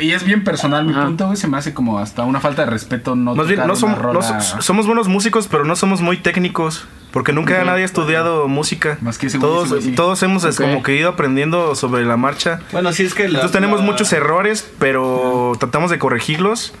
y 0.00 0.12
es 0.12 0.24
bien 0.24 0.44
personal 0.44 0.84
mi 0.84 0.92
Ajá. 0.92 1.04
punto, 1.06 1.26
güey, 1.26 1.36
se 1.36 1.48
me 1.48 1.56
hace 1.56 1.72
como 1.74 1.98
hasta 1.98 2.24
una 2.24 2.40
falta 2.40 2.64
de 2.64 2.70
respeto 2.70 3.14
no 3.16 3.34
Más 3.34 3.46
bien, 3.46 3.66
no 3.66 3.76
somos, 3.76 3.96
no 3.98 4.02
rola 4.02 4.40
so- 4.40 4.60
somos 4.62 4.86
buenos 4.86 5.08
músicos, 5.08 5.48
pero 5.48 5.64
no 5.64 5.76
somos 5.76 6.00
muy 6.00 6.16
técnicos. 6.18 6.86
Porque 7.12 7.32
nunca 7.32 7.64
nadie 7.64 7.82
ha 7.82 7.86
estudiado 7.86 8.46
música. 8.46 8.98
Más 9.00 9.16
que 9.16 9.30
todos, 9.30 9.82
sí. 9.82 9.92
todos 9.92 10.22
hemos 10.22 10.44
como 10.58 10.82
que 10.82 10.96
ido 10.96 11.08
aprendiendo 11.08 11.74
sobre 11.74 12.04
la 12.04 12.18
marcha. 12.18 12.60
Bueno, 12.72 12.92
sí 12.92 13.04
es 13.04 13.14
que 13.14 13.22
la- 13.22 13.28
Entonces 13.38 13.52
tenemos 13.52 13.80
la- 13.80 13.86
muchos 13.86 14.12
errores, 14.12 14.68
pero 14.78 15.52
tratamos 15.58 15.90
de 15.90 15.98
corregirlos. 15.98 16.74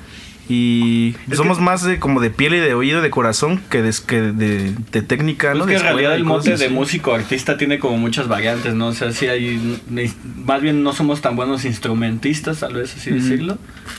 Y 0.48 1.16
somos 1.34 1.60
más 1.60 1.82
de 1.82 1.98
como 1.98 2.20
de 2.20 2.30
piel 2.30 2.54
y 2.54 2.58
de 2.58 2.72
oído 2.74 3.02
de 3.02 3.10
corazón 3.10 3.60
que 3.70 3.82
de, 3.82 3.92
que 4.06 4.20
de, 4.22 4.72
de 4.92 5.02
técnica, 5.02 5.48
Pues 5.52 5.58
¿no? 5.58 5.66
que 5.66 5.72
De 5.72 5.78
en 5.78 5.82
realidad 5.82 6.14
el 6.14 6.24
mote 6.24 6.50
cosas 6.52 6.60
de 6.60 6.68
músico 6.68 7.14
artista 7.14 7.56
tiene 7.56 7.78
como 7.78 7.96
muchas 7.98 8.28
variantes, 8.28 8.74
¿no? 8.74 8.88
O 8.88 8.92
sea, 8.94 9.10
sí 9.12 9.26
hay. 9.26 9.78
Más 10.44 10.62
bien 10.62 10.82
no 10.82 10.92
somos 10.92 11.20
tan 11.20 11.34
buenos 11.36 11.64
instrumentistas, 11.64 12.60
tal 12.60 12.74
vez 12.74 12.94
así 12.94 13.10
decirlo. 13.10 13.58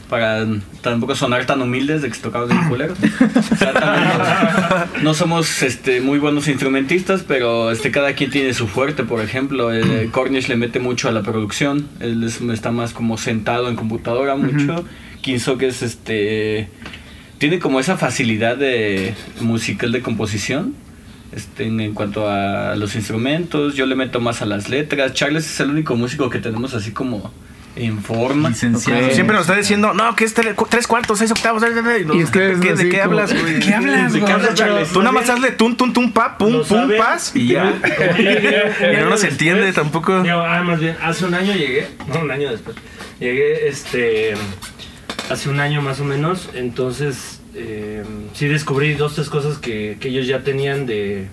Para 0.10 0.46
tampoco 0.82 1.16
sonar 1.16 1.46
tan 1.46 1.62
humildes 1.62 2.02
de 2.02 2.10
que 2.10 2.18
tocamos 2.18 2.50
de 2.50 2.56
culeros. 2.70 2.98
O 3.52 3.56
sea, 3.56 4.88
no 5.04 5.14
somos 5.14 5.64
este, 5.64 6.02
muy 6.02 6.20
buenos 6.20 6.48
instrumentistas, 6.48 7.24
pero 7.28 7.72
este, 7.72 7.92
cada 7.92 8.14
quien 8.14 8.30
tiene 8.32 8.54
su 8.54 8.68
fuerte. 8.68 9.04
Por 9.04 9.22
ejemplo, 9.22 9.74
eh, 9.74 10.10
Cornish 10.12 10.48
le 10.48 10.56
mete 10.56 10.80
mucho 10.80 11.10
a 11.10 11.12
la 11.12 11.24
producción. 11.24 11.88
Él 12.00 12.24
es- 12.24 12.42
está 12.42 12.72
más 12.72 12.94
como 12.94 13.18
sentado 13.18 13.70
en 13.70 13.76
computadora 13.76 14.36
mucho. 14.36 14.86
Kinso 15.28 15.58
que 15.58 15.68
es 15.68 15.82
este 15.82 16.70
tiene 17.38 17.60
como 17.60 17.82
esa 17.82 17.98
facilidad 17.98 18.56
de 18.56 19.14
musical 19.42 19.92
de 19.92 20.02
composición 20.02 20.74
este, 21.36 21.66
en, 21.66 21.94
cuanto 21.94 22.30
a 22.30 22.78
los 22.78 22.96
instrumentos 22.96 23.76
yo 23.76 23.86
le 23.86 23.96
meto 23.96 24.22
más 24.22 24.42
a 24.42 24.46
las 24.46 24.70
letras 24.70 25.14
Charles 25.14 25.46
es 25.46 25.60
el 25.60 25.70
único 25.72 25.98
músico 25.98 26.30
que 26.30 26.40
tenemos 26.40 26.74
así 26.74 26.92
como 26.92 27.34
en 27.76 28.02
forma 28.02 28.50
Licenciado. 28.50 29.06
Ok. 29.06 29.12
Siempre 29.12 29.36
nos 29.36 29.46
está 29.46 29.56
diciendo, 29.56 29.94
no, 29.94 30.16
que 30.16 30.24
es 30.24 30.34
cu- 30.56 30.66
tres 30.68 30.88
cuartos, 30.88 31.20
seis 31.20 31.30
octavos. 31.30 31.62
eh, 31.62 31.68
eh", 31.68 32.00
Y 32.12 32.18
¿De, 32.18 32.24
ustedes 32.24 32.60
qué, 32.60 32.74
de 32.74 32.90
qué 32.90 33.00
como- 33.02 33.04
hablas, 33.04 33.40
güey? 33.40 33.60
¿Qué 33.60 33.72
hablas, 33.72 34.14
¿De 34.14 34.20
qué 34.24 34.32
hablas, 34.32 34.54
Charles? 34.56 34.90
Tú 34.92 35.00
nada 35.02 35.12
más 35.12 35.30
hazle 35.30 35.52
tun, 35.52 35.78
tun, 35.78 35.94
tun, 35.94 36.12
pa, 36.12 36.40
pum, 36.40 36.54
pum, 36.54 36.64
sabe. 36.66 36.98
pas 36.98 37.36
y 37.36 37.50
ya. 37.50 37.72
Y 38.94 38.96
no 39.00 39.10
nos 39.12 39.24
entiende 39.24 39.72
tampoco. 39.74 40.24
Digo, 40.24 40.40
ah, 40.40 40.64
más 40.64 40.80
bien, 40.80 40.96
hace 41.04 41.26
un 41.26 41.36
año 41.36 41.54
llegué, 41.54 41.88
no, 42.08 42.22
un 42.22 42.32
año 42.32 42.50
después. 42.50 42.76
Llegué, 43.20 43.68
este, 43.68 44.34
hace 45.30 45.50
un 45.50 45.60
año 45.60 45.82
más 45.82 46.00
o 46.00 46.04
menos, 46.04 46.50
entonces 46.54 47.42
eh, 47.56 48.04
sí 48.34 48.48
descubrí 48.48 48.94
dos, 48.94 49.16
tres 49.16 49.30
cosas 49.30 49.58
que, 49.58 49.98
que 50.00 50.10
ellos 50.10 50.28
ya 50.28 50.40
tenían 50.44 50.86
de, 50.86 51.28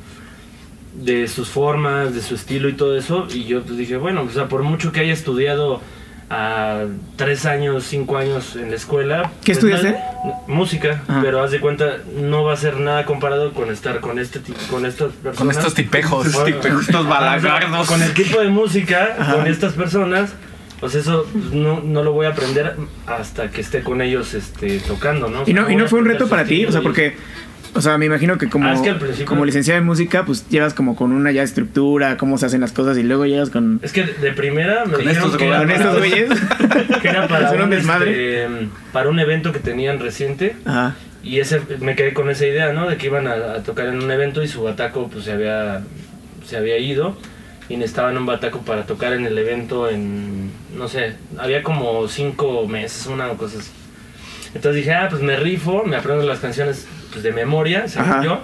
de 0.94 1.28
sus 1.28 1.48
formas, 1.48 2.14
de 2.14 2.22
su 2.22 2.34
estilo 2.34 2.68
y 2.68 2.72
todo 2.74 2.96
eso, 2.96 3.26
y 3.32 3.44
yo 3.44 3.62
pues 3.62 3.76
dije, 3.78 3.96
bueno, 3.96 4.22
o 4.22 4.30
sea, 4.30 4.48
por 4.48 4.62
mucho 4.62 4.92
que 4.92 5.00
haya 5.00 5.12
estudiado 5.12 5.80
a 6.30 6.84
tres 7.16 7.44
años, 7.44 7.84
cinco 7.84 8.16
años 8.16 8.56
en 8.56 8.70
la 8.70 8.76
escuela. 8.76 9.30
¿Qué 9.44 9.52
pues, 9.54 9.58
estudiaste? 9.58 9.90
no- 10.24 10.42
música, 10.48 11.02
Ajá. 11.06 11.20
pero 11.22 11.42
haz 11.42 11.50
de 11.50 11.60
cuenta, 11.60 11.98
no 12.18 12.42
va 12.44 12.54
a 12.54 12.56
ser 12.56 12.80
nada 12.80 13.04
comparado 13.04 13.52
con 13.52 13.70
estar 13.70 14.00
con 14.00 14.18
este 14.18 14.40
ti- 14.40 14.54
con 14.70 14.86
estas 14.86 15.12
personas. 15.12 15.36
Con 15.38 15.50
estos 15.50 15.74
tipejos. 15.74 16.26
Estos 16.26 16.44
tipejos, 16.46 16.80
estos 16.88 17.06
balagardos. 17.06 17.86
Con 17.86 18.02
el 18.02 18.14
tipo 18.14 18.40
de 18.40 18.48
música, 18.48 19.16
con 19.34 19.46
estas 19.46 19.74
personas, 19.74 20.32
pues 20.84 20.96
eso 20.96 21.26
no, 21.50 21.80
no 21.80 22.02
lo 22.02 22.12
voy 22.12 22.26
a 22.26 22.28
aprender 22.28 22.74
hasta 23.06 23.50
que 23.50 23.62
esté 23.62 23.80
con 23.82 24.02
ellos 24.02 24.34
este, 24.34 24.80
tocando, 24.80 25.28
¿no? 25.30 25.40
O 25.40 25.44
¿Y 25.46 25.54
no, 25.54 25.70
y 25.70 25.76
no 25.76 25.88
fue 25.88 25.98
un 25.98 26.04
reto 26.04 26.28
para 26.28 26.44
ti? 26.44 26.66
O 26.66 26.72
sea, 26.72 26.82
porque, 26.82 27.16
o 27.72 27.80
sea, 27.80 27.96
me 27.96 28.04
imagino 28.04 28.36
que 28.36 28.50
como, 28.50 28.68
Ah, 28.68 28.74
es 28.74 28.82
que 28.82 29.24
como 29.24 29.46
licenciado 29.46 29.80
en 29.80 29.86
música, 29.86 30.26
pues 30.26 30.46
llevas 30.50 30.74
como 30.74 30.94
con 30.94 31.12
una 31.12 31.32
ya 31.32 31.42
estructura, 31.42 32.18
cómo 32.18 32.36
se 32.36 32.44
hacen 32.44 32.60
las 32.60 32.72
cosas 32.72 32.98
y 32.98 33.02
luego 33.02 33.24
llegas 33.24 33.48
con, 33.48 33.80
Es 33.82 33.92
que 33.94 34.02
de 34.04 34.32
primera 34.32 34.84
me 34.84 34.92
Con 34.92 35.00
dijeron 35.00 35.22
estos 35.24 35.36
que 35.38 35.46
era 35.48 35.56
con 35.56 35.66
para- 35.68 35.78
estos 35.78 35.98
güeyes. 35.98 36.28
que 37.00 37.08
era 37.08 37.28
para 37.28 37.50
un 37.64 37.72
este, 37.72 38.46
para 38.92 39.08
un 39.08 39.18
evento 39.20 39.50
que 39.52 39.60
tenían 39.60 40.00
reciente 40.00 40.54
Ajá. 40.66 40.96
y 41.22 41.40
ese 41.40 41.62
me 41.80 41.96
quedé 41.96 42.12
con 42.12 42.28
esa 42.28 42.44
idea, 42.44 42.74
¿no? 42.74 42.90
De 42.90 42.98
que 42.98 43.06
iban 43.06 43.26
a, 43.26 43.32
a 43.32 43.62
tocar 43.62 43.86
en 43.86 44.02
un 44.02 44.10
evento 44.10 44.42
y 44.42 44.48
su 44.48 44.62
bataco 44.62 45.08
pues 45.08 45.24
se 45.24 45.32
había 45.32 45.80
se 46.46 46.58
había 46.58 46.76
ido 46.76 47.16
y 47.68 47.76
necesitaban 47.76 48.16
un 48.16 48.26
bataco 48.26 48.60
para 48.60 48.84
tocar 48.84 49.12
en 49.14 49.26
el 49.26 49.36
evento 49.38 49.88
en 49.88 50.50
no 50.76 50.88
sé, 50.88 51.14
había 51.38 51.62
como 51.62 52.06
cinco 52.08 52.66
meses, 52.66 53.06
una 53.06 53.28
cosa 53.30 53.58
así. 53.58 53.70
Entonces 54.54 54.84
dije, 54.84 54.92
ah, 54.94 55.08
pues 55.10 55.22
me 55.22 55.36
rifo, 55.36 55.84
me 55.84 55.96
aprendo 55.96 56.24
las 56.24 56.38
canciones 56.38 56.86
pues, 57.10 57.22
de 57.22 57.32
memoria, 57.32 57.88
según 57.88 58.10
Ajá. 58.10 58.22
yo, 58.22 58.40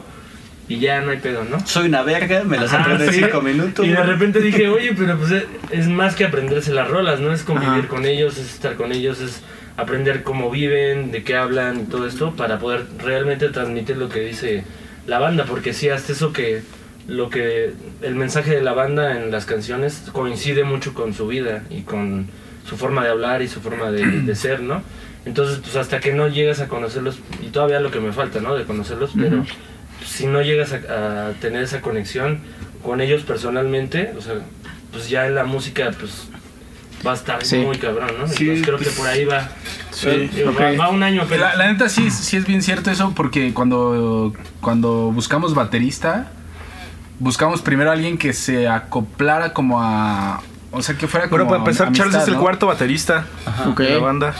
y 0.68 0.78
ya 0.78 1.00
no 1.00 1.10
hay 1.10 1.18
pedo, 1.18 1.44
¿no? 1.44 1.64
soy 1.66 1.88
una 1.88 2.02
verga 2.02 2.44
me 2.44 2.56
las 2.56 2.72
aprendo 2.72 3.04
en 3.04 3.12
cinco 3.12 3.40
minutos 3.40 3.84
Y 3.84 3.90
de 3.90 4.02
repente 4.02 4.40
dije, 4.40 4.68
oye, 4.68 4.94
pero 4.96 5.18
pues 5.18 5.32
es, 5.32 5.44
es 5.70 5.88
más 5.88 6.14
que 6.14 6.24
aprenderse 6.24 6.72
las 6.72 6.88
rolas, 6.88 7.20
¿no? 7.20 7.32
Es 7.32 7.42
convivir 7.42 7.80
Ajá. 7.80 7.88
con 7.88 8.06
ellos, 8.06 8.38
es 8.38 8.54
estar 8.54 8.74
con 8.74 8.92
ellos, 8.92 9.20
es 9.20 9.42
aprender 9.76 10.22
cómo 10.22 10.50
viven, 10.50 11.10
de 11.10 11.24
qué 11.24 11.36
hablan 11.36 11.80
y 11.80 11.82
todo 11.84 12.06
esto 12.06 12.34
para 12.36 12.58
poder 12.58 12.86
realmente 12.98 13.48
transmitir 13.48 13.96
lo 13.96 14.08
que 14.08 14.20
dice 14.20 14.64
la 15.06 15.18
banda, 15.18 15.44
porque 15.44 15.72
sí, 15.72 15.88
hasta 15.88 16.12
eso 16.12 16.32
que 16.32 16.62
lo 17.10 17.28
que 17.28 17.72
el 18.02 18.14
mensaje 18.14 18.54
de 18.54 18.62
la 18.62 18.72
banda 18.72 19.18
en 19.20 19.30
las 19.30 19.44
canciones 19.44 20.04
coincide 20.12 20.62
mucho 20.64 20.94
con 20.94 21.12
su 21.12 21.26
vida 21.26 21.64
y 21.68 21.82
con 21.82 22.28
su 22.68 22.76
forma 22.76 23.02
de 23.02 23.10
hablar 23.10 23.42
y 23.42 23.48
su 23.48 23.60
forma 23.60 23.90
de, 23.90 24.04
de 24.22 24.34
ser, 24.36 24.60
¿no? 24.62 24.82
Entonces, 25.26 25.58
pues 25.58 25.76
hasta 25.76 26.00
que 26.00 26.14
no 26.14 26.28
llegas 26.28 26.60
a 26.60 26.68
conocerlos, 26.68 27.18
y 27.42 27.48
todavía 27.48 27.80
lo 27.80 27.90
que 27.90 28.00
me 28.00 28.12
falta, 28.12 28.40
¿no? 28.40 28.54
De 28.54 28.64
conocerlos, 28.64 29.10
pero 29.18 29.44
si 30.06 30.26
no 30.26 30.40
llegas 30.40 30.72
a, 30.72 31.28
a 31.28 31.32
tener 31.32 31.62
esa 31.62 31.80
conexión 31.82 32.38
con 32.82 33.00
ellos 33.02 33.22
personalmente, 33.22 34.14
o 34.16 34.20
sea, 34.22 34.34
pues 34.92 35.10
ya 35.10 35.26
en 35.26 35.34
la 35.34 35.44
música, 35.44 35.90
pues 35.98 36.28
va 37.06 37.12
a 37.12 37.14
estar 37.14 37.44
Sí. 37.44 37.56
muy 37.58 37.76
cabrón, 37.76 38.10
¿no? 38.18 38.26
Sí, 38.28 38.44
Entonces 38.44 38.64
creo 38.66 38.78
pues, 38.78 38.88
que 38.90 38.94
por 38.96 39.06
ahí 39.08 39.24
va. 39.24 39.48
sí. 39.90 40.08
Digo, 40.34 40.50
Ok. 40.50 40.60
va, 40.60 40.72
va 40.76 40.88
un 40.90 41.02
año, 41.02 41.26
pero 41.28 41.42
La, 41.42 41.56
la 41.56 41.70
neta 41.72 41.88
sí, 41.88 42.10
sí 42.10 42.36
es 42.38 42.46
bien 42.46 42.62
cierto 42.62 42.90
eso 42.90 43.12
porque 43.14 43.52
cuando, 43.52 44.32
cuando 44.62 45.10
buscamos 45.12 45.54
baterista, 45.54 46.32
buscamos 47.20 47.62
primero 47.62 47.90
a 47.90 47.92
alguien 47.92 48.18
que 48.18 48.32
se 48.32 48.66
acoplara 48.66 49.52
como 49.52 49.80
a... 49.80 50.42
O 50.72 50.82
sea, 50.82 50.96
que 50.96 51.06
fuera 51.06 51.28
como 51.28 51.44
Bueno, 51.44 51.50
para 51.50 51.58
empezar, 51.60 51.86
amistad, 51.88 52.04
Charles 52.06 52.22
es 52.22 52.28
el 52.28 52.36
cuarto 52.36 52.66
baterista 52.66 53.26
de 53.76 53.90
la 53.90 53.98
banda. 53.98 54.34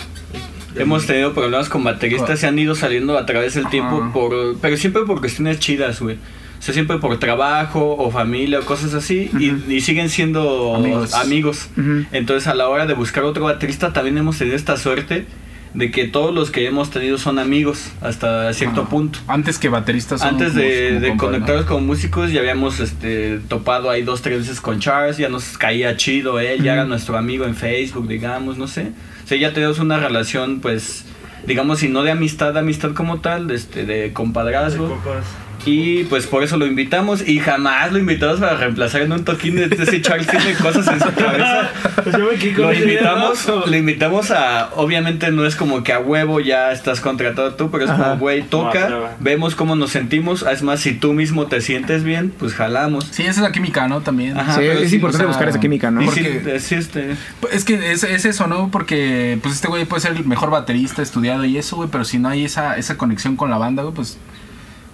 Hemos 0.77 1.07
tenido 1.07 1.33
problemas 1.35 1.69
con 1.69 1.83
bateristas, 1.85 2.39
se 2.39 2.47
han 2.47 2.59
ido 2.59 2.75
saliendo 2.75 3.19
a 3.19 3.27
través 3.27 3.55
del 3.55 3.69
tiempo, 3.69 4.01
Ajá. 4.03 4.13
por, 4.13 4.57
pero 4.61 4.77
siempre 4.77 5.03
por 5.03 5.21
cuestiones 5.21 5.59
chidas, 5.59 6.01
güey. 6.01 6.17
O 6.17 6.63
sea, 6.63 6.75
siempre 6.75 6.99
por 6.99 7.19
trabajo 7.19 7.97
o 7.97 8.11
familia 8.11 8.61
o 8.61 8.65
cosas 8.65 8.95
así. 8.95 9.31
y, 9.39 9.73
y 9.73 9.81
siguen 9.81 10.09
siendo 10.09 10.77
Amigos. 11.15 11.69
Entonces 12.13 12.47
a 12.47 12.55
la 12.55 12.69
hora 12.69 12.87
de 12.87 12.95
buscar 12.95 13.25
otro 13.25 13.45
baterista 13.45 13.93
también 13.93 14.17
hemos 14.19 14.39
tenido 14.39 14.57
esta 14.57 14.77
suerte 14.77 15.27
de 15.75 15.91
que 15.91 16.09
todos 16.09 16.35
los 16.35 16.51
que 16.51 16.67
hemos 16.67 16.91
tenido 16.91 17.17
son 17.17 17.39
amigos 17.39 17.93
hasta 18.01 18.53
cierto 18.55 18.83
Ah, 18.87 18.89
punto. 18.89 19.21
Antes 19.29 19.59
que 19.59 19.69
bateristas. 19.69 20.21
son 20.21 20.31
Antes 20.31 20.55
de, 20.55 20.99
de 20.99 21.17
conectarnos 21.17 21.65
como 21.65 21.81
músicos 21.81 22.33
ya 22.33 22.41
habíamos 22.41 22.81
este, 22.81 23.39
topado 23.49 23.89
ahí 23.91 24.03
dos, 24.03 24.21
tres 24.23 24.39
veces 24.39 24.61
con 24.61 24.81
Charles, 24.81 25.17
ya 25.17 25.29
nos 25.29 25.57
caía 25.59 25.97
chido 25.97 26.41
él, 26.41 26.63
ya 26.63 26.73
era 26.73 26.85
nuestro 26.85 27.17
amigo 27.17 27.45
en 27.45 27.55
Facebook, 27.55 28.09
digamos, 28.09 28.59
no 28.59 28.67
sé. 28.67 28.93
O 29.25 29.27
sea, 29.29 29.39
ya 29.39 29.53
tenemos 29.53 29.79
una 29.79 29.99
relación, 29.99 30.61
pues, 30.61 31.05
digamos, 31.47 31.79
si 31.79 31.89
no 31.89 32.03
de 32.03 32.11
amistad, 32.11 32.57
amistad 32.59 32.93
como 32.93 33.21
tal, 33.21 33.51
este, 33.53 33.87
de 33.87 34.13
compadrazgo. 34.13 34.89
Compas. 34.89 35.25
Y 35.65 36.05
pues 36.05 36.27
por 36.27 36.43
eso 36.43 36.57
lo 36.57 36.67
invitamos 36.67 37.27
y 37.27 37.39
jamás 37.39 37.93
lo 37.93 37.99
invitamos 37.99 38.41
para 38.41 38.57
reemplazar 38.57 39.03
en 39.03 39.13
un 39.13 39.25
toquín 39.25 39.57
de 39.57 39.65
ese 39.65 40.01
Charles 40.01 40.27
tiene 40.27 40.55
cosas 40.55 40.87
en 40.89 41.01
su 41.01 41.13
cabeza. 41.15 41.71
Pues 42.03 42.17
yo 42.17 42.31
me 42.31 42.53
Lo 42.53 42.73
invitamos, 42.73 43.47
lo 43.67 43.77
invitamos 43.77 44.31
a, 44.31 44.71
obviamente 44.77 45.31
no 45.31 45.45
es 45.45 45.57
como 45.57 45.83
que 45.83 45.93
a 45.93 45.99
huevo 45.99 46.41
ya 46.41 46.73
estás 46.73 47.01
contratado 47.01 47.55
tú, 47.55 47.71
pero 47.71 47.85
es 47.85 47.91
Ajá. 47.91 48.03
como, 48.05 48.17
güey, 48.19 48.43
toca, 48.43 49.11
vemos 49.21 49.55
cómo 49.55 49.77
nos 49.77 49.91
sentimos, 49.91 50.43
es 50.51 50.63
más, 50.63 50.81
si 50.81 50.95
tú 50.95 51.13
mismo 51.13 51.47
te 51.47 51.61
sientes 51.61 52.05
bien, 52.05 52.33
pues 52.39 52.55
jalamos. 52.55 53.07
Sí, 53.11 53.23
esa 53.23 53.31
es 53.33 53.39
la 53.39 53.53
química, 53.53 53.87
¿no? 53.89 54.01
También. 54.01 54.39
Ajá, 54.39 54.55
Sí, 54.55 54.63
es 54.65 54.91
sí, 54.91 54.97
importante 54.97 55.25
o 55.25 55.29
sea, 55.29 55.37
buscar 55.37 55.49
esa 55.49 55.61
química, 55.61 55.91
¿no? 55.91 56.05
Porque- 56.05 56.59
sí, 56.59 56.69
sí, 56.69 56.75
este, 56.77 57.15
Es 57.53 57.65
que 57.65 57.93
es, 57.93 58.03
es 58.05 58.25
eso, 58.25 58.47
¿no? 58.47 58.71
Porque 58.71 59.39
pues 59.43 59.55
este 59.55 59.69
güey 59.69 59.85
puede 59.85 60.01
ser 60.03 60.13
el 60.13 60.25
mejor 60.25 60.51
baterista 60.51 61.03
estudiado 61.03 61.45
y 61.45 61.59
eso, 61.59 61.77
güey, 61.77 61.89
pero 61.91 62.05
si 62.05 62.19
no 62.19 62.29
hay 62.29 62.45
esa, 62.45 62.77
esa 62.77 62.97
conexión 62.97 63.37
con 63.37 63.51
la 63.51 63.59
banda, 63.59 63.83
güey, 63.83 63.95
pues 63.95 64.19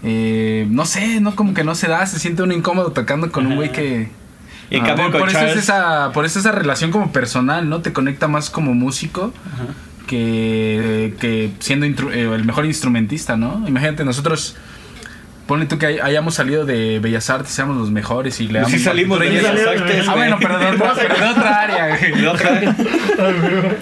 eh, 0.06 0.66
no 0.70 0.86
sé, 0.86 1.20
no 1.20 1.34
como 1.34 1.52
que 1.52 1.64
no 1.64 1.74
se 1.74 1.88
da, 1.88 2.06
se 2.06 2.18
siente 2.20 2.42
uno 2.42 2.54
incómodo 2.54 2.92
tocando 2.92 3.32
con 3.32 3.46
un 3.46 3.56
güey 3.56 3.72
que 3.72 4.08
y 4.70 4.78
Ah, 4.78 4.94
por, 4.96 5.10
por 5.18 5.28
eso 5.28 5.40
es 5.40 5.56
esa 5.56 6.10
por 6.12 6.24
eso 6.24 6.38
esa 6.38 6.52
relación 6.52 6.90
como 6.90 7.12
personal, 7.12 7.68
¿no? 7.68 7.82
Te 7.82 7.92
conecta 7.92 8.28
más 8.28 8.50
como 8.50 8.74
músico 8.74 9.32
que, 10.06 11.14
que 11.20 11.50
siendo 11.58 11.86
eh, 11.86 12.22
el 12.34 12.44
mejor 12.44 12.66
instrumentista, 12.66 13.36
¿no? 13.36 13.64
Imagínate 13.66 14.04
nosotros 14.04 14.56
Ponle 15.46 15.66
tú 15.66 15.78
que 15.78 15.86
hay- 15.86 15.98
hayamos 16.00 16.34
salido 16.34 16.64
de 16.66 16.98
Bellas 16.98 17.30
Artes, 17.30 17.52
seamos 17.52 17.76
los 17.76 17.90
mejores 17.92 18.40
y 18.40 18.48
le 18.48 18.58
damos 18.58 18.72
sí 18.72 18.80
salimos 18.80 19.20
de 19.20 19.28
Bellas. 19.28 19.44
Artes, 19.46 20.08
Ah, 20.08 20.14
bueno, 20.16 20.38
pero 20.40 20.58
de 20.58 20.66
otra, 20.66 20.92
pero 20.96 21.14
de 21.14 21.24
otra 21.30 21.60
área, 21.60 21.96
güey. 21.96 22.20
de 22.20 22.28
otra- 22.28 22.76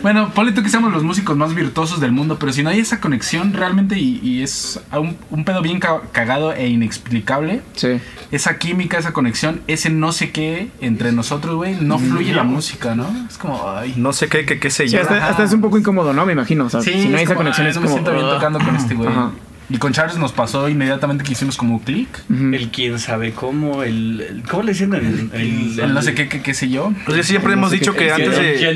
Bueno, 0.02 0.30
ponle 0.34 0.52
tú 0.52 0.62
que 0.62 0.68
seamos 0.68 0.92
los 0.92 1.02
músicos 1.02 1.36
más 1.36 1.54
virtuosos 1.54 2.00
del 2.00 2.12
mundo, 2.12 2.38
pero 2.38 2.52
si 2.52 2.62
no 2.62 2.70
hay 2.70 2.80
esa 2.80 3.00
conexión 3.00 3.52
realmente 3.54 3.98
y, 3.98 4.20
y 4.22 4.42
es 4.42 4.80
un, 4.92 5.16
un 5.30 5.44
pedo 5.44 5.62
bien 5.62 5.80
ca- 5.80 6.02
cagado 6.12 6.52
e 6.52 6.68
inexplicable, 6.68 7.62
Sí. 7.74 7.98
esa 8.30 8.58
química, 8.58 8.98
esa 8.98 9.12
conexión, 9.12 9.62
ese 9.66 9.90
no 9.90 10.12
sé 10.12 10.30
qué 10.32 10.68
entre 10.80 11.12
nosotros, 11.12 11.54
güey, 11.56 11.76
no 11.80 11.98
fluye 11.98 12.32
la 12.34 12.44
música, 12.44 12.94
¿no? 12.94 13.06
Es 13.28 13.38
como, 13.38 13.70
ay. 13.70 13.94
No 13.96 14.12
sé 14.12 14.28
qué, 14.28 14.44
qué, 14.44 14.58
qué 14.60 14.70
sé 14.70 14.86
Sí, 14.88 14.94
yo. 14.96 15.02
hasta, 15.02 15.28
hasta 15.28 15.44
es 15.44 15.52
un 15.52 15.60
poco 15.60 15.78
incómodo, 15.78 16.12
¿no? 16.12 16.26
Me 16.26 16.32
imagino. 16.34 16.66
O 16.66 16.70
sea, 16.70 16.80
Sí, 16.82 16.92
si 16.92 17.08
no 17.08 17.16
hay 17.16 17.22
es 17.24 17.28
esa 17.30 17.34
como, 17.34 17.38
conexión 17.38 17.66
ay, 17.66 17.70
es 17.70 17.76
no 17.76 17.82
como... 17.82 17.94
me 17.96 18.02
siento 18.02 18.12
bien 18.20 18.34
tocando 18.34 18.58
con 18.58 18.76
este 18.76 18.94
güey. 18.94 19.08
Ajá. 19.08 19.30
Y 19.74 19.78
con 19.78 19.92
Charles 19.92 20.16
nos 20.18 20.30
pasó 20.30 20.68
inmediatamente 20.68 21.24
que 21.24 21.32
hicimos 21.32 21.56
como 21.56 21.82
click. 21.82 22.08
Ujú. 22.30 22.54
el 22.54 22.68
quién 22.70 23.00
sabe 23.00 23.32
cómo, 23.32 23.82
el, 23.82 24.20
el- 24.20 24.42
¿cómo 24.48 24.62
le 24.62 24.70
dicen? 24.70 24.94
El, 24.94 25.30
el, 25.32 25.80
El 25.80 25.94
no 25.94 26.00
sé 26.00 26.14
qué, 26.14 26.28
qué, 26.28 26.42
qué 26.42 26.54
sé 26.54 26.68
yo. 26.68 26.92
Pues 27.04 27.16
ya 27.16 27.22
siempre 27.24 27.54
hemos 27.54 27.70
sé 27.70 27.76
dicho 27.78 27.92
qué- 27.92 28.04
que 28.06 28.12
antes 28.12 28.36
de... 28.38 28.68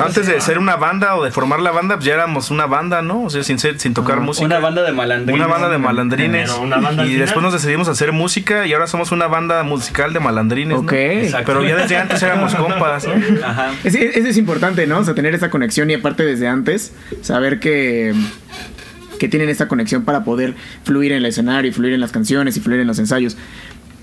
Antes 0.00 0.26
de 0.28 0.40
ser 0.40 0.58
una 0.58 0.76
banda 0.76 1.16
o 1.16 1.24
de 1.24 1.32
formar 1.32 1.58
la 1.58 1.72
banda, 1.72 1.96
pues 1.96 2.06
ya 2.06 2.14
éramos 2.14 2.52
una 2.52 2.66
banda, 2.66 3.02
¿no? 3.02 3.24
O 3.24 3.30
sea, 3.30 3.42
sin 3.42 3.58
ser, 3.58 3.80
sin 3.80 3.94
tocar 3.94 4.20
música. 4.20 4.46
una 4.46 4.60
banda 4.60 4.82
de 4.82 4.92
malandrines. 4.92 5.34
Una 5.34 5.46
banda 5.52 5.68
de 5.68 5.78
malandrines. 5.78 6.50
Pero 6.50 6.62
una 6.62 6.76
banda 6.76 7.02
al 7.02 7.08
y 7.08 7.12
final. 7.12 7.26
después 7.26 7.42
nos 7.42 7.52
decidimos 7.52 7.88
a 7.88 7.90
hacer 7.90 8.12
música 8.12 8.64
y 8.66 8.72
ahora 8.74 8.86
somos 8.86 9.10
una 9.10 9.26
banda 9.26 9.62
musical 9.64 10.12
de 10.12 10.20
malandrines. 10.20 10.76
¿no? 10.76 10.84
Ok. 10.84 10.92
Exacto. 10.92 11.46
Pero 11.52 11.64
ya 11.68 11.76
desde 11.76 11.96
antes 11.96 12.22
éramos 12.22 12.54
compas, 12.56 13.06
¿no? 13.08 13.14
Ajá. 13.44 13.72
Es- 13.82 13.94
es- 13.96 14.16
Eso 14.16 14.28
es 14.28 14.36
importante, 14.36 14.86
¿no? 14.86 14.98
O 14.98 15.04
sea, 15.04 15.14
tener 15.14 15.34
esa 15.34 15.50
conexión 15.50 15.90
y 15.90 15.94
aparte 15.94 16.24
desde 16.24 16.46
antes, 16.48 16.92
saber 17.22 17.58
que, 17.60 18.14
que 19.18 19.28
tienen 19.28 19.48
esta 19.48 19.68
conexión 19.68 20.04
para 20.04 20.24
poder 20.24 20.54
fluir 20.84 21.12
en 21.12 21.18
el 21.18 21.26
escenario, 21.26 21.70
y 21.70 21.72
fluir 21.74 21.92
en 21.94 22.00
las 22.00 22.12
canciones 22.12 22.56
y 22.56 22.60
fluir 22.60 22.80
en 22.80 22.86
los 22.86 22.98
ensayos. 22.98 23.36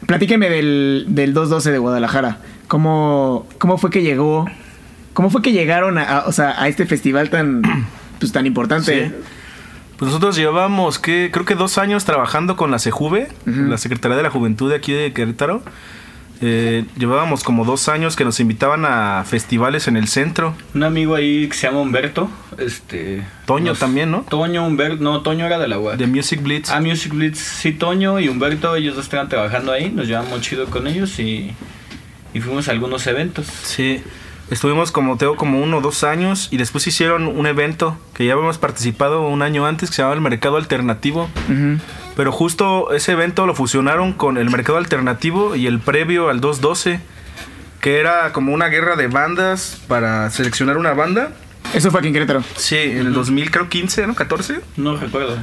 Platíqueme 0.07 0.49
del, 0.49 1.05
del 1.09 1.33
212 1.33 1.71
de 1.71 1.77
Guadalajara. 1.77 2.37
¿Cómo, 2.67 3.47
¿Cómo 3.57 3.77
fue 3.77 3.89
que 3.89 4.01
llegó? 4.01 4.45
¿Cómo 5.13 5.29
fue 5.29 5.41
que 5.41 5.51
llegaron 5.51 5.97
a, 5.97 6.03
a- 6.03 6.25
o 6.27 6.31
sea, 6.31 6.61
a 6.61 6.67
este 6.67 6.85
festival 6.85 7.29
tan, 7.29 7.61
pues, 8.19 8.31
tan 8.31 8.45
importante? 8.45 9.07
Sí. 9.09 9.15
Pues 9.97 10.07
nosotros 10.09 10.35
llevábamos, 10.35 10.97
que 10.99 11.29
creo 11.31 11.45
que 11.45 11.55
dos 11.55 11.77
años 11.77 12.03
trabajando 12.03 12.57
con 12.57 12.71
la 12.71 12.79
CEJUVE, 12.79 13.29
la 13.45 13.77
Secretaría 13.77 14.17
de 14.17 14.23
la 14.23 14.31
Juventud 14.31 14.69
de 14.69 14.75
aquí 14.75 14.91
de 14.91 15.13
Querétaro. 15.13 15.61
Eh, 16.41 16.85
llevábamos 16.97 17.43
como 17.43 17.63
dos 17.63 17.87
años 17.87 18.15
que 18.17 18.25
nos 18.25 18.39
invitaban 18.41 18.83
a 18.85 19.23
festivales 19.25 19.87
en 19.87 19.95
el 19.95 20.07
centro. 20.07 20.53
Un 20.73 20.83
amigo 20.83 21.15
ahí 21.15 21.47
que 21.47 21.55
se 21.55 21.67
llama 21.67 21.79
Humberto, 21.79 22.29
este... 22.57 23.23
Toño 23.45 23.67
nos- 23.71 23.79
también, 23.79 24.11
¿no? 24.11 24.21
Toño, 24.29 24.65
Humberto, 24.65 25.01
no, 25.03 25.21
Toño 25.21 25.45
era 25.45 25.57
de 25.59 25.67
la 25.69 25.79
UAC. 25.79 25.97
De 25.97 26.07
Music 26.07 26.41
Blitz. 26.41 26.69
Ah, 26.69 26.81
Music 26.81 27.13
Blitz, 27.13 27.39
sí, 27.39 27.71
Toño 27.71 28.19
y 28.19 28.27
Humberto, 28.27 28.75
ellos 28.75 28.95
dos 28.95 29.05
estaban 29.05 29.29
trabajando 29.29 29.71
ahí, 29.71 29.89
nos 29.89 30.07
llevamos 30.07 30.41
chido 30.41 30.65
con 30.67 30.87
ellos 30.87 31.17
y, 31.19 31.53
y 32.33 32.39
fuimos 32.41 32.67
a 32.67 32.71
algunos 32.71 33.07
eventos. 33.07 33.45
Sí, 33.63 34.01
estuvimos 34.51 34.91
como 34.91 35.17
tengo 35.17 35.35
como 35.37 35.61
uno 35.61 35.77
o 35.77 35.81
dos 35.81 36.03
años 36.03 36.49
y 36.51 36.57
después 36.57 36.85
hicieron 36.87 37.27
un 37.27 37.47
evento 37.47 37.97
que 38.13 38.25
ya 38.25 38.33
habíamos 38.33 38.57
participado 38.57 39.25
un 39.27 39.41
año 39.41 39.65
antes 39.65 39.89
que 39.89 39.95
se 39.95 40.01
llamaba 40.01 40.15
el 40.15 40.21
Mercado 40.21 40.57
Alternativo. 40.57 41.29
Ujú. 41.49 41.79
Pero 42.15 42.31
justo 42.31 42.93
ese 42.93 43.13
evento 43.13 43.45
lo 43.45 43.55
fusionaron 43.55 44.13
con 44.13 44.37
el 44.37 44.49
Mercado 44.49 44.77
Alternativo 44.77 45.55
y 45.55 45.67
el 45.67 45.79
previo 45.79 46.29
al 46.29 46.41
212, 46.41 46.99
que 47.81 47.99
era 47.99 48.31
como 48.33 48.53
una 48.53 48.67
guerra 48.67 48.95
de 48.95 49.07
bandas 49.07 49.81
para 49.87 50.29
seleccionar 50.29 50.77
una 50.77 50.93
banda. 50.93 51.31
Eso 51.73 51.89
fue 51.89 52.01
aquí 52.01 52.07
en 52.09 52.13
Querétaro. 52.13 52.43
Sí, 52.55 52.77
en 52.77 53.07
el 53.07 53.13
2000 53.13 53.51
creo 53.51 53.69
15, 53.69 54.07
¿no? 54.07 54.15
14. 54.15 54.61
No 54.77 54.95
recuerdo. 54.95 55.37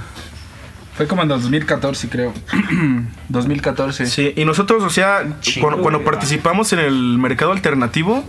Fue 0.96 1.06
como 1.06 1.22
en 1.22 1.28
2014, 1.28 2.08
creo. 2.08 2.34
2014. 3.28 4.06
Sí, 4.06 4.32
y 4.36 4.44
nosotros, 4.44 4.82
o 4.82 4.90
sea, 4.90 5.24
Chingo, 5.40 5.78
cuando, 5.78 6.04
participamos 6.04 6.72
en 6.72 6.78
el 6.78 7.18
mercado 7.18 7.52
alternativo, 7.52 8.24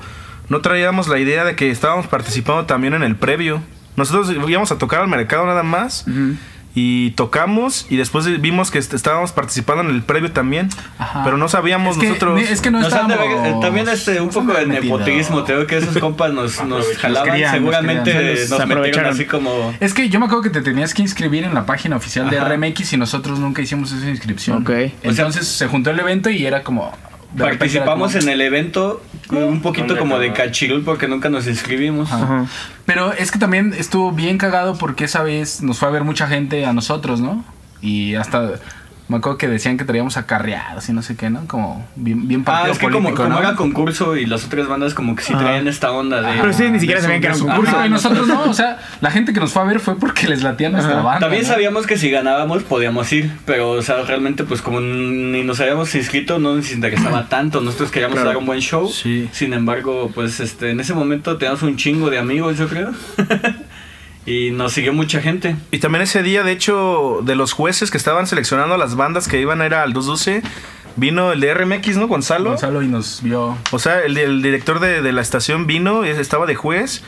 no 0.49 0.62
traíamos 0.62 1.08
la 1.08 1.19
idea 1.19 1.43
de 1.43 1.56
que 1.56 1.69
estábamos 1.69 2.08
participando 2.08 2.65
también 2.65 2.93
en 2.93 3.04
el 3.04 3.15
previo. 3.15 3.62
Nosotros 3.97 4.32
íbamos 4.47 4.71
a 4.71 4.77
tocar 4.77 5.01
al 5.01 5.10
mercado 5.10 5.45
nada 5.45 5.63
más 5.63 6.06
Ujú. 6.08 6.38
Y 6.73 7.12
tocamos 7.12 7.86
y 7.89 7.97
después 7.97 8.25
vimos 8.41 8.71
que 8.71 8.79
est- 8.79 8.93
estábamos 8.93 9.31
participando 9.34 9.84
en 9.84 9.89
el 9.89 10.03
previo 10.03 10.31
también, 10.31 10.69
Ajá. 10.97 11.23
pero 11.25 11.38
no 11.38 11.49
sabíamos 11.49 11.97
Es 11.97 12.01
que, 12.01 12.07
nosotros. 12.07 12.41
es 12.41 12.62
que 12.62 12.71
no 12.71 12.79
de 12.79 12.88
estábamos... 12.88 13.17
eh, 13.19 13.55
también 13.62 13.89
este, 13.89 14.21
un 14.21 14.29
poco 14.29 14.53
de 14.53 14.65
nepotismo, 14.67 15.43
te 15.43 15.53
digo 15.53 15.67
que 15.67 15.77
esos 15.77 15.97
compas 15.97 16.31
nos, 16.34 16.63
nos 16.63 16.86
jalaban, 16.97 17.29
querían, 17.31 17.51
nos 17.51 17.60
seguramente 17.60 18.12
querían. 18.12 18.27
nos, 18.34 18.39
metieron 18.51 18.62
aprovecharon. 18.71 19.10
así 19.13 19.25
como... 19.25 19.73
Es 19.79 19.93
que 19.93 20.07
yo 20.10 20.19
me 20.19 20.27
acuerdo 20.27 20.43
que 20.43 20.49
te 20.49 20.62
tenías 20.62 20.93
que 20.93 21.01
inscribir 21.01 21.43
en 21.43 21.53
la 21.53 21.65
página 21.65 21.95
oficial 21.97 22.29
de. 22.29 22.39
RMX 22.39 22.93
y 22.93 22.97
nosotros 22.97 23.39
nunca 23.39 23.62
hicimos 23.62 23.91
esa 23.91 24.10
inscripción. 24.10 24.62
Ok. 24.62 24.69
Entonces 25.03 25.47
se 25.47 25.67
juntó 25.67 25.89
el 25.91 25.99
evento 25.99 26.29
y 26.29 26.45
era 26.45 26.63
como... 26.63 26.91
Participamos 27.38 28.12
era 28.12 28.19
como- 28.21 28.31
en 28.31 28.39
el 28.39 28.41
evento 28.41 29.01
un 29.32 29.62
poquito 29.62 29.88
¿Dónde 29.88 30.00
como 30.00 30.20
de 30.20 30.34
cachirul 30.34 30.84
porque 30.84 31.08
nunca 31.08 31.30
nos 31.30 31.48
inscribimos. 31.48 32.12
Ajá. 32.12 32.46
Pero 32.86 33.13
es 33.13 33.32
que 33.32 33.39
también 33.39 33.74
estuvo 33.78 34.12
bien 34.12 34.38
cagado 34.38 34.78
porque 34.78 35.06
esa 35.06 35.24
vez 35.24 35.62
nos 35.62 35.80
fue 35.80 35.88
a 35.88 35.91
ver 35.91 36.04
mucha 36.04 36.28
gente 36.28 36.65
a 36.65 36.74
nosotros, 36.74 37.20
¿no? 37.22 37.44
Y 37.82 38.15
hasta 38.15 38.60
me 39.12 39.17
acuerdo 39.17 39.38
que 39.38 39.47
decían 39.47 39.78
que 39.78 39.86
traíamos 39.86 40.17
acarreados 40.17 40.88
y 40.89 40.93
no 40.93 41.02
sé 41.04 41.15
qué, 41.15 41.30
¿no? 41.30 41.41
Como 41.47 41.86
bien, 41.95 42.28
bien 42.28 42.41
Ah, 42.41 42.45
partido 42.45 42.71
es 42.74 42.80
que 42.80 42.86
como, 42.86 42.97
político, 43.10 43.24
como 43.24 43.36
¿no? 43.36 43.39
era 43.39 43.56
concurso 43.56 44.15
y 44.15 44.26
las 44.26 44.45
otras 44.45 44.67
bandas 44.67 44.93
como 44.93 45.15
que 45.15 45.24
sí 45.24 45.34
traían 45.34 45.67
esta 45.67 45.91
onda 45.91 46.21
de... 46.21 46.38
Pero 46.39 46.50
ustedes 46.50 46.71
ni 46.71 46.80
siquiera 46.80 47.02
sabían 47.02 47.21
que 47.21 47.28
era 47.28 47.36
un 47.36 47.41
concurso. 47.41 47.76
Ajá, 47.76 47.88
y 47.88 47.89
nosotros 47.89 48.28
no, 48.28 48.43
o 48.43 48.54
sea, 48.54 48.80
la 49.02 49.12
gente 49.12 49.34
que 49.34 49.39
nos 49.39 49.52
fue 49.54 49.62
a 49.62 49.65
ver 49.65 49.80
fue 49.80 49.97
porque 50.00 50.28
les 50.28 50.41
latía 50.43 50.69
nuestra 50.69 50.93
Ajá. 50.95 51.02
banda. 51.04 51.19
También 51.19 51.43
¿no? 51.43 51.47
sabíamos 51.50 51.86
que 51.86 51.97
si 51.97 52.10
ganábamos 52.10 52.63
podíamos 52.63 53.12
ir, 53.13 53.32
pero 53.45 53.71
o 53.71 53.82
sea, 53.82 54.02
realmente 54.04 54.43
pues 54.43 54.62
como 54.62 54.80
ni 54.82 55.43
nos 55.43 55.60
habíamos 55.60 55.93
inscrito 55.93 56.39
no 56.39 56.56
nos 56.56 56.71
interesaba 56.71 57.28
tanto, 57.30 57.62
nosotros 57.62 57.91
queríamos 57.91 58.15
Claro. 58.15 58.30
dar 58.30 58.38
un 58.38 58.45
buen 58.45 58.60
show. 58.62 58.88
Sí. 58.89 59.30
Sin 59.32 59.54
embargo, 59.54 60.12
pues 60.15 60.39
este 60.39 60.71
en 60.71 60.80
ese 60.80 60.93
momento 60.93 61.38
teníamos 61.38 61.62
un 61.63 61.76
chingo 61.76 62.10
de 62.10 62.17
amigos, 62.19 62.58
yo 62.58 62.67
creo. 62.67 62.91
y 64.25 64.51
nos 64.51 64.73
siguió 64.73 64.93
mucha 64.93 65.21
gente. 65.21 65.55
Y 65.71 65.79
también 65.79 66.03
ese 66.03 66.21
día, 66.23 66.43
de 66.43 66.51
hecho, 66.51 67.19
de 67.23 67.36
los 67.36 67.53
jueces 67.53 67.89
que 67.91 67.97
estaban 67.97 68.27
seleccionando 68.27 68.75
a 68.75 68.77
las 68.77 68.95
bandas 68.95 69.27
que 69.27 69.39
iban 69.41 69.62
a 69.62 69.65
ir 69.65 69.73
al 69.73 69.93
212, 69.93 70.41
vino 70.95 71.32
el 71.32 71.39
de 71.39 71.53
RMX, 71.53 71.97
¿no? 71.97 72.07
Gonzalo. 72.07 72.49
Gonzalo 72.51 72.82
y 72.84 72.88
nos 72.88 73.22
vio. 73.24 73.57
O 73.72 73.80
sea, 73.80 74.01
el, 74.01 74.17
el 74.17 74.41
director 74.41 74.80
de, 74.80 75.01
de 75.01 75.11
la 75.11 75.22
estación 75.22 75.65
vino, 75.67 76.03
es- 76.03 76.17
estaba 76.19 76.45
de 76.45 76.55
juez 76.55 77.03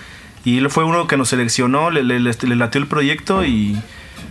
y 0.46 0.58
él 0.58 0.70
fue 0.70 0.84
uno 0.86 1.08
que 1.08 1.18
nos 1.18 1.30
seleccionó, 1.30 1.92
le, 1.92 2.04
le, 2.04 2.20
le- 2.20 2.32
le 2.42 2.56
latió 2.56 2.82
el 2.82 2.88
proyecto 2.88 3.46
y 3.46 3.78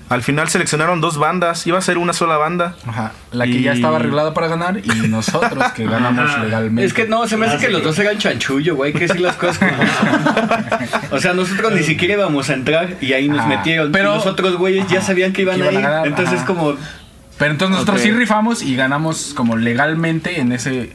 al 0.08 0.22
final 0.22 0.48
seleccionaron 0.48 1.00
dos 1.00 1.16
bandas, 1.18 1.66
iba 1.66 1.78
a 1.78 1.80
ser 1.80 1.96
una 1.98 2.12
sola 2.12 2.36
banda. 2.36 2.76
Ajá, 2.86 3.12
la 3.32 3.46
que 3.46 3.62
ya 3.62 3.72
Y- 3.72 3.76
estaba 3.76 3.96
arreglada 3.96 4.34
para 4.34 4.48
ganar 4.48 4.78
y 4.84 5.08
nosotros 5.08 5.64
que 5.72 5.84
ganamos 5.86 6.30
Ajá. 6.30 6.44
legalmente. 6.44 6.84
Es 6.84 6.92
que 6.92 7.06
no, 7.06 7.26
se 7.26 7.36
me 7.36 7.46
hace 7.46 7.56
Ah, 7.56 7.58
que 7.60 7.66
sí. 7.66 7.72
los 7.72 7.82
dos 7.82 7.98
eran 7.98 8.18
chanchullo, 8.18 8.76
güey, 8.76 8.92
que 8.92 9.00
decir 9.06 9.20
las 9.20 9.36
cosas 9.36 9.58
como 9.58 9.82
son. 9.82 11.12
O 11.12 11.18
sea, 11.18 11.32
nosotros 11.32 11.72
ni 11.72 11.82
siquiera 11.82 12.14
íbamos 12.14 12.50
a 12.50 12.54
entrar 12.54 12.96
y 13.00 13.12
ahí 13.14 13.28
nos 13.28 13.40
Ajá. 13.40 13.48
metieron. 13.48 13.90
Pero- 13.92 14.02
Pero 14.10 14.14
los 14.16 14.26
otros 14.26 14.56
güeyes 14.56 14.86
ya 14.88 15.00
sabían 15.00 15.32
que 15.32 15.42
iban, 15.42 15.54
Que 15.56 15.62
iban 15.62 15.74
a 15.74 15.78
a 15.78 15.80
ir. 15.80 15.86
ganar, 15.88 16.06
entonces 16.06 16.36
ajá. 16.40 16.46
como 16.46 16.74
Pero 17.38 17.50
entonces 17.52 17.72
nosotros 17.76 18.00
sí 18.02 18.10
rifamos 18.12 18.62
y 18.62 18.76
ganamos 18.76 19.32
como 19.34 19.56
legalmente 19.56 20.40
en 20.40 20.52
ese. 20.52 20.92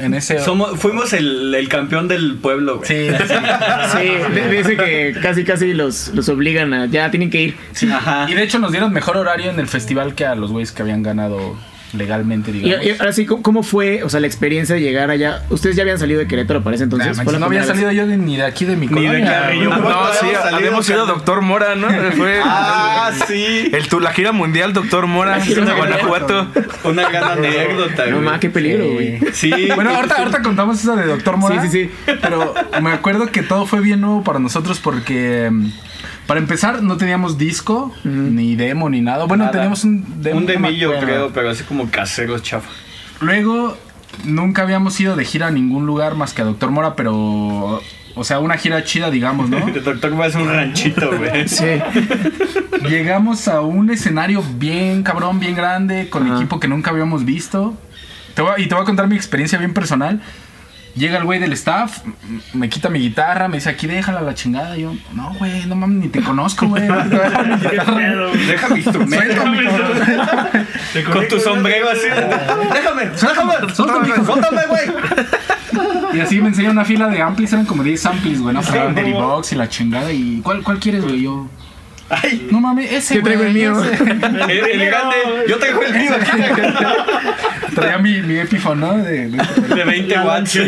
En 0.00 0.14
ese. 0.14 0.40
Somos, 0.40 0.78
fuimos 0.78 1.12
el, 1.12 1.54
el 1.54 1.68
campeón 1.68 2.08
del 2.08 2.36
pueblo, 2.36 2.78
güey. 2.78 2.88
Sí, 2.88 2.94
dice 4.50 4.76
que 4.76 5.14
casi 5.22 5.44
casi 5.44 5.74
los, 5.74 6.08
los 6.14 6.28
obligan 6.28 6.72
a. 6.72 6.86
Ya 6.86 7.10
tienen 7.10 7.30
que 7.30 7.42
ir. 7.42 7.56
Ajá. 7.92 8.26
Y 8.28 8.34
de 8.34 8.42
hecho 8.42 8.58
nos 8.58 8.72
dieron 8.72 8.92
mejor 8.92 9.16
horario 9.16 9.50
en 9.50 9.58
el 9.60 9.66
festival 9.66 10.14
que 10.14 10.26
a 10.26 10.34
los 10.34 10.52
güeyes 10.52 10.72
que 10.72 10.82
habían 10.82 11.02
ganado 11.02 11.56
legalmente, 11.92 12.52
digamos. 12.52 12.86
y 12.86 12.90
ahora 12.90 13.12
sí, 13.12 13.26
¿cómo, 13.26 13.42
cómo 13.42 13.62
fue, 13.62 14.02
o 14.04 14.08
sea, 14.08 14.20
la 14.20 14.26
experiencia 14.26 14.74
de 14.76 14.80
llegar 14.80 15.10
allá? 15.10 15.42
Ustedes 15.50 15.76
ya 15.76 15.82
habían 15.82 15.98
salido 15.98 16.20
de 16.20 16.26
Querétaro, 16.26 16.62
parece 16.62 16.82
Nah, 16.82 16.86
entonces. 16.86 17.08
manches, 17.16 17.24
¿Fue 17.24 17.32
la 17.32 17.38
no 17.40 17.46
había 17.46 17.64
salido 17.64 17.90
yo 17.92 18.06
de- 18.06 18.16
ni 18.16 18.36
de 18.36 18.44
aquí 18.44 18.64
de 18.64 18.76
mi 18.76 18.86
Ni 18.86 19.06
de 19.06 19.24
¿Cómo 19.64 19.88
no, 19.90 20.06
sí, 20.20 20.26
habíamos 20.52 20.88
ido 20.88 20.98
carnal? 20.98 21.16
Doctor 21.16 21.40
Mora, 21.42 21.74
¿no? 21.74 21.88
Fue 22.16 22.40
Ah, 22.44 23.10
sí. 23.26 23.70
el, 23.72 23.88
tu- 23.88 24.00
la 24.00 24.12
gira 24.12 24.32
mundial 24.32 24.72
Doctor 24.72 25.06
Mora, 25.06 25.40
de. 25.40 25.72
Guanajuato. 25.76 26.46
Una 26.84 27.08
gran 27.10 27.24
anécdota? 27.38 28.06
No 28.06 28.16
güey. 28.16 28.24
más, 28.30 28.40
qué 28.40 28.50
peligro, 28.50 28.88
güey. 28.92 29.18
Sí. 29.32 29.50
Bueno, 29.74 29.90
ahorita, 29.94 30.16
ahorita 30.16 30.42
contamos 30.42 30.80
esa 30.80 30.94
de 30.96 31.06
Doctor 31.06 31.36
Mora. 31.38 31.60
Sí, 31.62 31.68
sí, 31.70 31.90
sí. 32.06 32.14
Pero 32.20 32.54
me 32.82 32.90
acuerdo 32.90 33.26
que 33.26 33.42
todo 33.42 33.66
fue 33.66 33.80
bien 33.80 34.00
nuevo 34.00 34.22
para 34.24 34.38
nosotros 34.38 34.78
porque, 34.80 35.50
para 36.26 36.40
empezar, 36.40 36.82
no 36.82 36.96
teníamos 36.96 37.38
disco, 37.38 37.92
ni 38.04 38.54
demo, 38.56 38.88
ni 38.88 39.00
nada. 39.00 39.24
Bueno, 39.24 39.44
Nada. 39.44 39.52
teníamos 39.52 39.84
un 39.84 40.22
demo. 40.22 40.38
Un 40.38 40.46
demillo, 40.46 40.92
creo, 41.00 41.30
pero 41.32 41.50
así 41.50 41.64
como 41.64 41.90
casero, 41.90 42.38
chafa. 42.38 42.68
Luego, 43.20 43.76
nunca 44.24 44.62
habíamos 44.62 44.98
ido 45.00 45.16
de 45.16 45.24
gira 45.24 45.48
a 45.48 45.50
ningún 45.50 45.86
lugar 45.86 46.14
más 46.14 46.32
que 46.34 46.42
a 46.42 46.44
Doctor 46.44 46.70
Mora, 46.70 46.94
pero. 46.96 47.80
O 48.16 48.24
sea, 48.24 48.40
una 48.40 48.56
gira 48.56 48.82
chida, 48.82 49.08
digamos, 49.10 49.48
¿no? 49.50 49.68
El 49.68 49.84
doctor 49.84 50.18
va 50.18 50.24
a 50.24 50.28
hacer 50.28 50.40
un 50.42 50.48
ranchito, 50.48 51.10
güey. 51.16 51.48
Sí. 51.48 51.64
Llegamos 52.88 53.46
a 53.48 53.60
un 53.60 53.90
escenario 53.90 54.42
bien 54.56 55.02
cabrón, 55.02 55.38
bien 55.40 55.54
grande, 55.54 56.08
con 56.10 56.34
equipo 56.36 56.58
que 56.60 56.68
nunca 56.68 56.90
habíamos 56.90 57.24
visto. 57.24 57.74
Te 58.34 58.42
voy 58.42 58.52
a- 58.56 58.60
y 58.60 58.66
te 58.68 58.74
voy 58.74 58.82
a 58.82 58.84
contar 58.86 59.06
mi 59.08 59.16
experiencia 59.16 59.58
bien 59.58 59.74
personal. 59.74 60.20
Llega 61.00 61.16
el 61.16 61.24
güey 61.24 61.38
del 61.38 61.54
staff, 61.54 62.02
me 62.52 62.68
quita 62.68 62.90
mi 62.90 62.98
guitarra, 62.98 63.48
me 63.48 63.56
dice, 63.56 63.70
aquí 63.70 63.86
déjala 63.86 64.18
a 64.18 64.22
la 64.22 64.34
chingada. 64.34 64.76
Y 64.76 64.82
yo, 64.82 64.92
no, 65.14 65.32
güey, 65.38 65.64
no 65.64 65.74
mames, 65.74 65.96
ni 65.96 66.08
te 66.08 66.20
conozco, 66.20 66.66
güey. 66.66 66.82
no 66.88 67.08
te 67.08 67.16
voy 67.16 67.24
a 67.24 67.30
dejar 67.30 67.46
mi 67.46 67.56
guitarra". 67.56 67.96
Deja 68.46 68.68
mi 68.68 68.80
instrumento. 68.80 69.42
Con 71.10 71.28
tu 71.28 71.40
sombrero 71.40 71.88
así. 71.88 72.02
Déjame, 72.06 72.64
déjame, 72.74 73.18
suéltame, 73.18 73.54
suéltame, 73.74 74.66
güey. 74.66 74.82
Y 76.12 76.20
así 76.20 76.38
me 76.42 76.48
enseña 76.48 76.70
una 76.70 76.84
fila 76.84 77.08
de 77.08 77.22
amplis, 77.22 77.50
eran 77.54 77.64
como 77.64 77.82
10 77.82 78.04
amplis, 78.04 78.42
güey, 78.42 78.54
¿no? 78.54 78.60
Derry 78.60 79.14
Box 79.14 79.52
y 79.52 79.56
la 79.56 79.70
chingada. 79.70 80.12
¿Y 80.12 80.42
cuál, 80.42 80.62
cuál 80.62 80.80
quieres, 80.80 81.02
güey? 81.02 81.22
Yo, 81.22 81.48
Ay, 82.10 82.48
no 82.50 82.60
mames, 82.60 82.90
ese, 82.92 83.14
Yo 83.14 83.22
traigo 83.22 83.44
el 83.44 83.54
mío. 83.54 83.82
ese". 83.84 84.02
el, 84.02 84.10
el 84.10 84.86
grande. 84.86 85.16
Yo 85.48 85.58
traigo 85.58 85.82
el 85.82 85.94
mío 85.94 86.10
aquí. 86.20 87.74
Traía 87.74 87.98
mi, 87.98 88.20
mi 88.22 88.36
Epiphone, 88.38 88.80
¿no? 88.80 88.98
De, 88.98 89.28
de- 89.28 89.74
De 89.74 89.84
20 89.84 90.18
watts. 90.20 90.58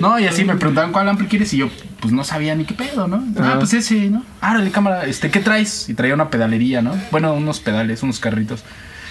No, 0.00 0.18
y 0.18 0.26
así 0.26 0.44
me 0.44 0.56
preguntaban 0.56 0.92
cuál 0.92 1.08
ampli 1.08 1.26
quieres 1.26 1.52
y 1.54 1.58
yo 1.58 1.70
pues 2.00 2.12
no 2.12 2.24
sabía 2.24 2.54
ni 2.54 2.64
qué 2.64 2.74
pedo, 2.74 3.06
¿no? 3.06 3.24
Ah, 3.38 3.42
Ajá. 3.42 3.58
pues 3.60 3.72
ese, 3.74 4.10
¿no? 4.10 4.24
Árale, 4.40 4.70
cámara, 4.70 5.04
este, 5.06 5.30
¿qué 5.30 5.38
traes? 5.40 5.88
Y 5.88 5.94
traía 5.94 6.14
una 6.14 6.30
pedalería, 6.30 6.82
¿no? 6.82 6.94
Bueno, 7.10 7.32
unos 7.34 7.60
pedales, 7.60 8.02
unos 8.02 8.18
carritos. 8.18 8.64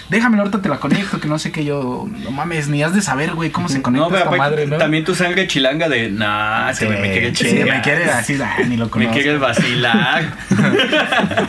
Déjame, 0.08 0.38
ahorita 0.38 0.60
te 0.60 0.68
la 0.68 0.78
conecto, 0.78 1.18
que 1.20 1.28
no 1.28 1.38
sé 1.38 1.52
qué 1.52 1.64
yo. 1.64 2.06
No 2.24 2.30
mames, 2.30 2.68
ni 2.68 2.82
has 2.82 2.94
de 2.94 3.00
saber, 3.02 3.34
güey, 3.34 3.50
cómo 3.50 3.68
se 3.68 3.80
conecta 3.82 4.08
No, 4.10 4.16
esta 4.16 4.30
madre, 4.30 4.66
¿no? 4.66 4.76
también 4.76 5.04
tu 5.04 5.14
sangre 5.14 5.46
chilanga 5.46 5.88
de, 5.88 6.10
nah, 6.10 6.72
güey 6.72 7.00
me 7.00 7.10
quiere 7.12 7.34
Sí, 7.34 7.44
chingar. 7.46 7.76
me 7.76 7.82
quiere 7.82 8.04
así, 8.10 8.38
ni 8.68 8.76
lo 8.76 8.84
Me 8.86 8.90
conozco. 8.90 9.12
quieres 9.14 9.40
vacilar. 9.40 10.32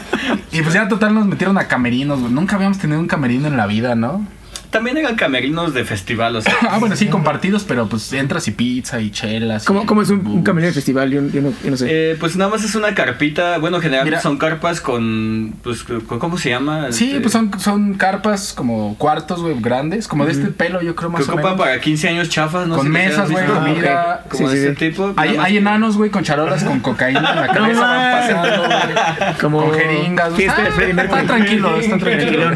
Y 0.52 0.62
pues 0.62 0.74
ya 0.74 0.88
total 0.88 1.14
nos 1.16 1.26
metieron 1.26 1.58
a 1.58 1.68
camerinos, 1.68 2.20
güey. 2.20 2.32
Nunca 2.32 2.56
habíamos 2.56 2.78
tenido 2.78 3.00
un 3.00 3.08
camerino 3.08 3.48
en 3.48 3.58
la 3.58 3.66
vida, 3.68 3.96
¿no? 3.96 4.26
También 4.74 4.98
eran 4.98 5.16
camerinos 5.16 5.74
de 5.74 5.86
festival, 5.86 6.36
o 6.36 6.42
sea. 6.42 6.54
Ah, 6.70 6.80
bueno, 6.80 6.96
sí, 6.98 7.08
compartidos, 7.08 7.64
pero 7.64 7.88
pues 7.88 8.12
entras 8.12 8.48
y 8.48 8.52
pizza 8.52 9.00
y 9.00 9.12
chelas. 9.12 9.64
¿Cómo, 9.66 9.84
y- 9.84 9.86
cómo 9.86 10.02
es 10.02 10.10
un, 10.10 10.26
un 10.28 10.44
camerino 10.44 10.68
de 10.68 10.74
festival? 10.74 11.10
Yo, 11.12 11.22
yo 11.28 11.42
no, 11.42 11.54
yo 11.64 11.72
no 11.72 11.78
sé. 11.78 11.86
Eh, 11.90 12.18
pues 12.20 12.36
nada 12.36 12.50
más 12.52 12.64
es 12.64 12.74
una 12.76 12.94
carpita. 12.96 13.60
Bueno, 13.60 13.80
generalmente 13.80 14.18
Mira. 14.18 14.22
son 14.22 14.38
carpas 14.38 14.82
con. 14.82 15.54
Pues, 15.64 15.84
con- 15.84 16.20
¿cómo 16.20 16.38
se 16.38 16.50
llama? 16.50 16.92
Sí, 16.92 17.10
Este, 17.12 17.22
pues 17.22 17.32
son, 17.32 17.52
son 17.60 17.94
carpas 17.94 18.54
como 18.54 18.98
cuartos, 18.98 19.42
güey, 19.42 19.56
grandes, 19.62 20.08
como 20.08 20.26
de 20.26 20.32
este 20.34 20.48
pelo, 20.48 20.82
yo 20.82 20.96
creo 20.96 21.10
más 21.10 21.24
Que 21.24 21.30
o 21.32 21.34
ocupan 21.36 21.54
menos. 21.54 21.68
para 21.68 21.80
15 21.80 22.10
años 22.10 22.30
chafas, 22.30 22.68
¿no? 22.68 22.76
Con 22.76 22.86
sé 22.88 22.90
mesas, 22.92 23.30
güey, 23.32 23.46
comida. 23.46 24.26
Como 24.30 24.50
Sí, 24.50 24.56
de 24.56 24.62
sí, 24.62 24.70
sí. 24.70 24.76
tipo. 24.90 25.14
Hay, 25.16 25.38
hay 25.38 25.54
que- 25.54 25.58
enanos, 25.60 25.98
güey, 25.98 26.10
con 26.10 26.24
charolas 26.24 26.64
con 26.64 26.80
cocaína 26.80 27.20
en 27.20 27.36
la 27.42 27.48
cabeza, 27.54 27.82
van 27.82 28.12
pasando, 28.12 28.66
güey. 28.66 29.34
Como 29.40 29.62
Con 29.70 29.74
jeringas. 29.80 30.34
güey. 30.34 30.48
Ah, 30.48 30.56
Freddie 30.74 30.94
Mercury. 30.94 31.22
Está 31.22 31.34
tranquilo, 31.36 31.78
está 31.78 31.98
tranquilo. 32.00 32.52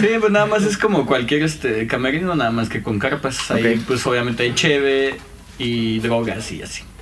Sí, 0.00 0.08
pues 0.20 0.32
nada 0.32 0.46
más 0.46 0.61
es 0.64 0.78
como 0.78 1.06
cualquier 1.06 1.42
este 1.42 1.86
camerino, 1.86 2.34
nada 2.34 2.50
más 2.50 2.68
que 2.68 2.82
con 2.82 2.98
carpas. 2.98 3.50
Ahí, 3.50 3.82
pues 3.86 4.06
obviamente 4.06 4.42
hay 4.44 4.54
cheve 4.54 5.16
y 5.58 5.98
drogas 6.00 6.50
y 6.52 6.62
así. 6.62 6.82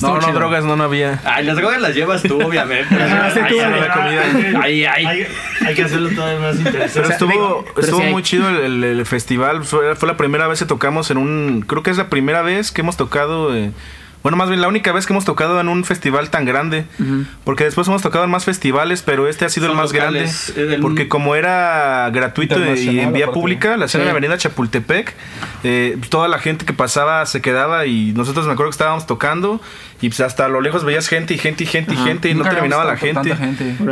No, 0.00 0.14
no, 0.14 0.20
chido. 0.20 0.32
drogas 0.34 0.64
no, 0.64 0.76
no 0.76 0.84
había. 0.84 1.20
Ay, 1.24 1.44
las 1.44 1.56
drogas 1.56 1.80
las 1.80 1.94
llevas 1.94 2.22
tú, 2.22 2.40
obviamente. 2.40 2.94
Tú, 2.94 3.56
Ay. 3.60 4.54
Ay, 4.62 4.84
ay. 4.84 5.06
Hay, 5.06 5.26
hay 5.66 5.74
que 5.74 5.82
hacerlo 5.82 6.10
todavía 6.10 6.38
más 6.40 6.56
interesante. 6.56 7.08
Sea, 7.08 7.12
estuvo, 7.16 7.64
pero 7.74 7.80
estuvo 7.86 8.00
sí 8.02 8.06
muy 8.08 8.22
chido 8.22 8.48
el, 8.50 8.84
el- 8.84 8.98
el 9.00 9.06
festival. 9.06 9.64
Fue, 9.64 9.96
fue 9.96 10.06
la 10.06 10.16
primera 10.16 10.46
vez 10.46 10.60
que 10.60 10.66
tocamos 10.66 11.10
en 11.10 11.16
un. 11.16 11.64
Creo 11.66 11.82
que 11.82 11.90
es 11.90 11.96
la 11.96 12.08
primera 12.08 12.42
vez 12.42 12.70
que 12.70 12.82
hemos 12.82 12.96
tocado. 12.96 13.56
eh, 13.56 13.72
bueno, 14.22 14.36
más 14.36 14.48
bien 14.48 14.60
la 14.60 14.68
única 14.68 14.92
vez 14.92 15.06
que 15.06 15.12
hemos 15.12 15.24
tocado 15.24 15.60
en 15.60 15.68
un 15.68 15.84
festival 15.84 16.28
tan 16.30 16.44
grande. 16.44 16.84
Porque 17.44 17.64
después 17.64 17.86
hemos 17.88 18.02
tocado 18.02 18.24
en 18.24 18.30
más 18.30 18.44
festivales, 18.44 19.02
pero 19.02 19.28
este 19.28 19.44
ha 19.44 19.48
sido 19.48 19.66
Son 19.66 19.76
el 19.76 19.82
más 19.82 19.92
locales, 19.92 20.52
grande. 20.56 20.74
eh, 20.74 20.78
Porque 20.80 21.08
como 21.08 21.34
era 21.36 22.10
gratuito 22.12 22.58
y 22.74 23.00
en 23.00 23.12
vía 23.12 23.30
pública, 23.30 23.76
la 23.76 23.84
hacían 23.86 24.00
en 24.02 24.06
Sí. 24.06 24.06
la 24.06 24.10
avenida 24.18 24.36
Chapultepec, 24.38 25.14
eh, 25.64 25.98
toda 26.10 26.28
la 26.28 26.38
gente 26.38 26.64
que 26.64 26.72
pasaba 26.72 27.24
se 27.26 27.40
quedaba 27.40 27.86
y 27.86 28.12
nosotros 28.12 28.46
me 28.46 28.52
acuerdo 28.52 28.70
que 28.70 28.74
estábamos 28.74 29.06
tocando 29.06 29.60
y 30.00 30.08
pues 30.10 30.20
hasta 30.20 30.46
a 30.46 30.48
lo 30.48 30.60
lejos 30.60 30.84
veías 30.84 31.08
gente 31.08 31.34
y 31.34 31.38
gente 31.38 31.64
y 31.64 31.66
gente 31.66 31.94
y 31.94 31.96
gente 31.96 32.30
y 32.30 32.34
no 32.34 32.44
terminaba 32.44 32.84
la 32.84 32.96
gente. 32.96 33.36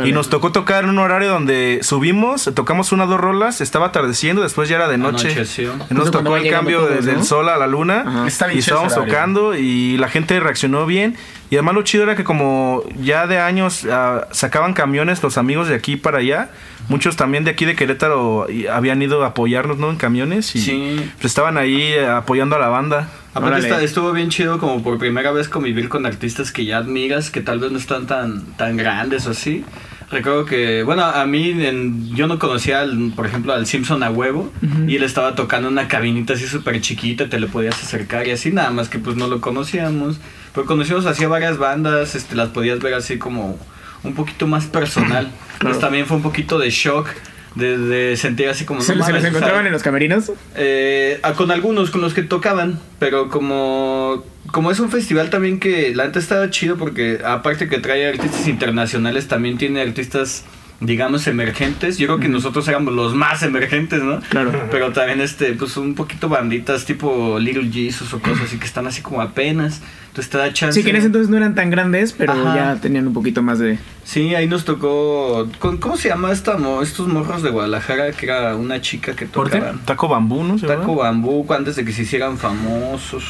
Y 0.05 0.11
nos 0.11 0.29
tocó 0.29 0.51
tocar 0.51 0.85
en 0.85 0.91
un 0.91 0.99
horario 0.99 1.29
donde 1.29 1.79
subimos, 1.81 2.49
tocamos 2.55 2.91
una 2.91 3.03
o 3.03 3.07
dos 3.07 3.19
rolas, 3.19 3.59
estaba 3.59 3.87
atardeciendo, 3.87 4.41
después 4.41 4.69
ya 4.69 4.77
era 4.77 4.87
de 4.87 4.97
noche. 4.97 5.27
Anocheció. 5.27 5.75
Nos 5.75 5.87
cuando 5.87 6.11
tocó 6.11 6.37
el 6.37 6.49
cambio 6.49 6.79
todos, 6.79 6.95
desde 6.95 7.13
¿no? 7.13 7.19
el 7.19 7.25
sol 7.25 7.49
a 7.49 7.57
la 7.57 7.67
luna 7.67 8.03
Ajá. 8.05 8.27
Está 8.27 8.47
bien 8.47 8.57
y 8.57 8.59
estábamos 8.59 8.95
tocando 8.95 9.55
y 9.55 9.97
la 9.97 10.07
gente 10.07 10.39
reaccionó 10.39 10.85
bien. 10.85 11.15
Y 11.49 11.55
además 11.55 11.75
lo 11.75 11.81
chido 11.83 12.03
era 12.03 12.15
que 12.15 12.23
como 12.23 12.83
ya 13.01 13.25
de 13.27 13.39
años 13.39 13.85
ah, 13.89 14.27
sacaban 14.31 14.73
camiones 14.73 15.23
los 15.23 15.37
amigos 15.37 15.67
de 15.67 15.75
aquí 15.75 15.95
para 15.95 16.19
allá, 16.19 16.49
muchos 16.89 17.15
también 17.15 17.43
de 17.43 17.51
aquí 17.51 17.65
de 17.65 17.75
Querétaro 17.75 18.47
y 18.49 18.67
habían 18.67 19.01
ido 19.01 19.23
a 19.23 19.27
apoyarnos 19.27 19.77
¿no? 19.77 19.89
en 19.89 19.97
camiones 19.97 20.55
y 20.55 20.59
Sí. 20.61 20.95
pues, 21.15 21.25
estaban 21.25 21.57
ahí 21.57 21.81
eh, 21.81 22.05
apoyando 22.07 22.55
a 22.55 22.59
la 22.59 22.67
banda. 22.69 23.09
Aparte 23.33 23.83
estuvo 23.83 24.11
bien 24.13 24.29
chido 24.29 24.57
como 24.57 24.81
por 24.81 24.97
primera 24.97 25.31
vez 25.31 25.47
convivir 25.47 25.89
con 25.89 26.05
artistas 26.05 26.51
que 26.51 26.65
ya 26.65 26.77
admiras, 26.77 27.29
que 27.29 27.41
tal 27.41 27.59
vez 27.59 27.71
no 27.71 27.77
están 27.77 28.07
tan, 28.07 28.45
tan 28.57 28.77
grandes 28.77 29.27
o 29.27 29.31
así. 29.31 29.63
Recuerdo 30.09 30.45
que, 30.45 30.83
bueno, 30.83 31.03
a 31.03 31.25
mí 31.25 31.49
en- 31.51 32.15
yo 32.15 32.27
no 32.27 32.39
conocía, 32.39 32.79
al, 32.79 33.11
por 33.15 33.25
ejemplo, 33.27 33.51
al 33.53 33.67
Simpson 33.67 34.01
a 34.03 34.09
huevo 34.09 34.51
y 34.87 34.95
él 34.95 35.03
estaba 35.03 35.35
tocando 35.35 35.67
una 35.67 35.87
cabinita 35.89 36.33
así 36.33 36.47
súper 36.47 36.79
chiquita, 36.79 37.27
te 37.29 37.39
le 37.39 37.47
podías 37.47 37.75
acercar 37.83 38.25
y 38.25 38.31
así, 38.31 38.51
nada 38.51 38.71
más 38.71 38.87
que 38.87 38.99
pues 38.99 39.17
no 39.17 39.27
lo 39.27 39.41
conocíamos. 39.41 40.17
Pero 40.55 40.65
conocimos 40.65 41.05
así 41.05 41.25
a 41.25 41.27
varias 41.27 41.57
bandas, 41.57 42.15
este, 42.15 42.35
las 42.35 42.49
podías 42.49 42.79
ver 42.79 42.93
así 42.95 43.17
como 43.19 43.59
un 44.03 44.13
poquito 44.13 44.47
más 44.47 44.65
personal. 44.65 45.31
Entonces 45.53 45.79
también 45.81 46.05
fue 46.05 46.17
un 46.17 46.23
poquito 46.23 46.59
de 46.59 46.69
shock. 46.69 47.07
De, 47.55 47.75
de 47.75 48.15
sentir 48.17 48.47
así 48.49 48.65
como... 48.65 48.81
¿Se, 48.81 48.95
no 48.95 49.03
se 49.03 49.11
los 49.11 49.23
encontraban 49.23 49.65
en 49.65 49.71
los 49.71 49.81
camerinos? 49.81 50.31
eh, 50.55 51.19
con 51.35 51.49
algunos, 51.49 51.89
con 51.89 52.01
los 52.01 52.13
que 52.13 52.21
tocaban, 52.21 52.79
pero 52.99 53.29
como, 53.29 54.23
como 54.51 54.69
es 54.69 54.79
un 54.79 54.91
festival 54.91 55.31
también 55.31 55.59
que 55.59 55.95
la 55.95 56.05
neta 56.05 56.19
estaba 56.19 56.51
chido 56.51 56.77
porque 56.77 57.19
aparte 57.25 57.67
que 57.67 57.79
trae 57.79 58.07
artistas 58.07 58.47
internacionales, 58.47 59.27
también 59.27 59.57
tiene 59.57 59.81
artistas, 59.81 60.43
digamos, 60.79 61.27
emergentes. 61.27 61.97
Yo 61.97 62.07
creo 62.07 62.19
que 62.19 62.27
nosotros 62.27 62.67
éramos 62.67 62.93
los 62.93 63.15
más 63.15 63.43
emergentes, 63.43 64.03
¿no? 64.03 64.19
Claro. 64.29 64.51
Pero 64.71 64.91
también, 64.91 65.21
este, 65.21 65.53
pues 65.53 65.77
un 65.77 65.95
poquito 65.95 66.29
banditas 66.29 66.85
tipo 66.85 67.39
Little 67.39 67.69
Jesus 67.71 68.13
o 68.13 68.19
cosas 68.19 68.45
así 68.45 68.57
que 68.57 68.65
están 68.65 68.87
así 68.87 69.01
como 69.01 69.21
apenas. 69.21 69.81
Entonces 70.07 70.29
te 70.29 70.37
da 70.37 70.53
chance. 70.53 70.79
Sí, 70.79 70.83
que 70.83 70.91
en 70.91 70.97
ese 70.97 71.07
entonces 71.07 71.29
no 71.29 71.37
eran 71.37 71.55
tan 71.55 71.69
grandes, 71.69 72.13
pero 72.13 72.33
Ajá. 72.33 72.55
ya 72.55 72.75
tenían 72.81 73.07
un 73.07 73.13
poquito 73.13 73.41
más 73.41 73.59
de... 73.59 73.77
Sí, 74.07 74.33
ahí 74.35 74.47
nos 74.47 74.63
tocó. 74.63 75.49
con- 75.59 75.79
¿Cómo 75.79 75.97
se 75.97 76.07
llama 76.07 76.31
esta, 76.31 76.57
mo- 76.57 76.81
estos 76.81 77.09
morros 77.09 77.43
de 77.43 77.49
Guadalajara? 77.49 78.09
Que 78.13 78.25
era 78.27 78.55
una 78.55 78.79
chica 78.79 79.13
que 79.17 79.25
tocaba. 79.25 79.73
Taco 79.83 80.07
bambú, 80.07 80.45
¿no? 80.45 80.57
¿Se 80.57 80.65
Taco 80.65 80.91
llama? 80.91 81.03
Bambuco 81.03 81.53
antes 81.53 81.75
de 81.75 81.83
que 81.83 81.91
se 81.91 82.03
hicieran 82.03 82.37
famosos. 82.37 83.25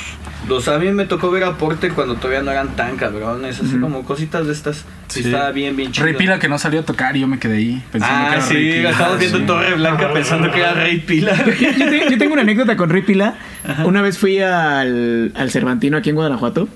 Los, 0.47 0.67
a 0.67 0.78
mí 0.78 0.91
me 0.91 1.05
tocó 1.05 1.32
ver 1.32 1.45
aporte 1.45 1.89
cuando 1.89 2.13
todavía 2.17 2.43
no 2.43 2.51
eran 2.51 2.75
tan 2.75 2.95
cabrones, 2.95 3.59
así 3.59 3.78
como 3.80 4.03
cositas 4.03 4.45
de 4.45 4.53
estas. 4.53 4.86
Sí. 5.07 5.21
Estaba 5.21 5.49
bien, 5.49 5.75
bien 5.75 5.91
chido. 5.91 6.05
Rey 6.05 6.13
Pila 6.15 6.38
que 6.38 6.47
no 6.47 6.59
salió 6.59 6.82
a 6.82 6.84
tocar 6.84 7.17
y 7.17 7.21
yo 7.21 7.28
me 7.28 7.39
quedé 7.39 7.57
ahí 7.57 7.84
pensando 7.91 8.15
que 8.15 8.30
Ah, 8.30 8.34
era 8.36 8.41
sí, 8.45 8.53
Rey 8.53 8.71
Pila. 8.78 8.89
estábamos 8.91 9.19
viendo 9.19 9.38
Sí. 9.39 9.45
Torre 9.47 9.73
Blanca 9.73 10.13
pensando 10.13 10.51
que 10.51 10.59
era 10.59 10.73
Rey 10.75 10.99
Pila. 10.99 11.36
Yo, 11.43 11.89
te- 11.89 12.07
yo 12.11 12.17
tengo 12.19 12.34
una 12.34 12.43
anécdota 12.43 12.78
con 12.78 12.91
Ripila. 12.91 13.34
Una 13.84 14.03
vez 14.03 14.19
fui 14.19 14.39
al, 14.41 15.32
al 15.36 15.49
Cervantino 15.49 15.97
aquí 15.97 16.11
en 16.11 16.15
Guanajuato 16.17 16.69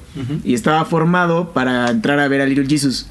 y 0.44 0.56
estaba 0.56 0.84
formado 0.86 1.54
para 1.54 1.88
entrar 1.92 2.18
a 2.20 2.28
ver 2.28 2.42
a 2.42 2.48
Little 2.48 2.66
Jesus. 2.68 3.08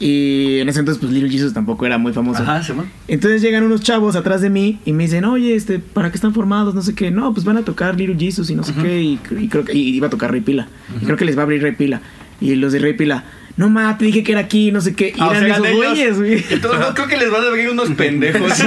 Y 0.00 0.58
en 0.58 0.68
ese 0.68 0.80
entonces, 0.80 1.00
pues 1.00 1.12
Little 1.12 1.30
Jesus 1.30 1.54
tampoco 1.54 1.86
era 1.86 1.98
muy 1.98 2.12
famoso. 2.12 2.42
Ajá, 2.42 2.60
va. 2.74 2.84
Entonces 3.08 3.40
llegan 3.42 3.62
unos 3.62 3.80
chavos 3.80 4.16
atrás 4.16 4.40
de 4.40 4.50
mí 4.50 4.80
y 4.84 4.92
me 4.92 5.04
dicen, 5.04 5.24
oye, 5.24 5.54
este, 5.54 5.78
¿para 5.78 6.10
qué 6.10 6.16
están 6.16 6.34
formados? 6.34 6.74
No 6.74 6.82
sé 6.82 6.94
qué. 6.94 7.10
No, 7.12 7.32
pues 7.32 7.44
van 7.46 7.56
a 7.58 7.62
tocar 7.62 7.96
Little 7.96 8.16
Jesus 8.18 8.50
y 8.50 8.54
no 8.56 8.64
sé 8.64 8.72
qué. 8.82 9.00
Y, 9.02 9.20
y 9.40 9.48
creo 9.48 9.64
que 9.64 9.72
y 9.74 9.94
iba 9.94 10.08
a 10.08 10.10
tocar 10.10 10.32
Rey 10.32 10.40
Pila. 10.40 10.66
Y 11.00 11.04
creo 11.04 11.16
que 11.16 11.24
les 11.24 11.36
va 11.36 11.42
a 11.42 11.44
abrir 11.44 11.62
Rey 11.62 11.72
Pila. 11.72 12.00
Y 12.40 12.54
los 12.56 12.72
de 12.72 12.80
Rey 12.80 12.94
Pila, 12.94 13.24
no 13.56 13.70
ma, 13.70 13.96
te 13.96 14.04
dije 14.06 14.24
que 14.24 14.32
era 14.32 14.40
aquí, 14.42 14.72
no 14.72 14.80
sé 14.80 14.94
qué. 14.96 15.10
Y 15.16 15.20
Ah, 15.20 15.28
o 15.28 15.30
eran 15.30 15.44
sea, 15.44 15.54
esos 15.54 15.66
ellos- 15.68 15.76
güeyes, 15.86 16.18
güey. 16.18 16.44
Entonces 16.50 16.80
no 16.80 16.88
creo 16.94 17.06
que 17.06 17.16
les 17.16 17.30
van 17.30 17.44
a 17.44 17.46
abrir 17.46 17.70
unos 17.70 17.88
pendejos. 17.90 18.42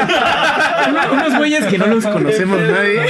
Unos- 1.11 1.38
güeyes 1.38 1.65
que 1.65 1.78
no 1.78 1.88
los 1.88 2.05
conocemos 2.05 2.57
nadie. 2.61 3.01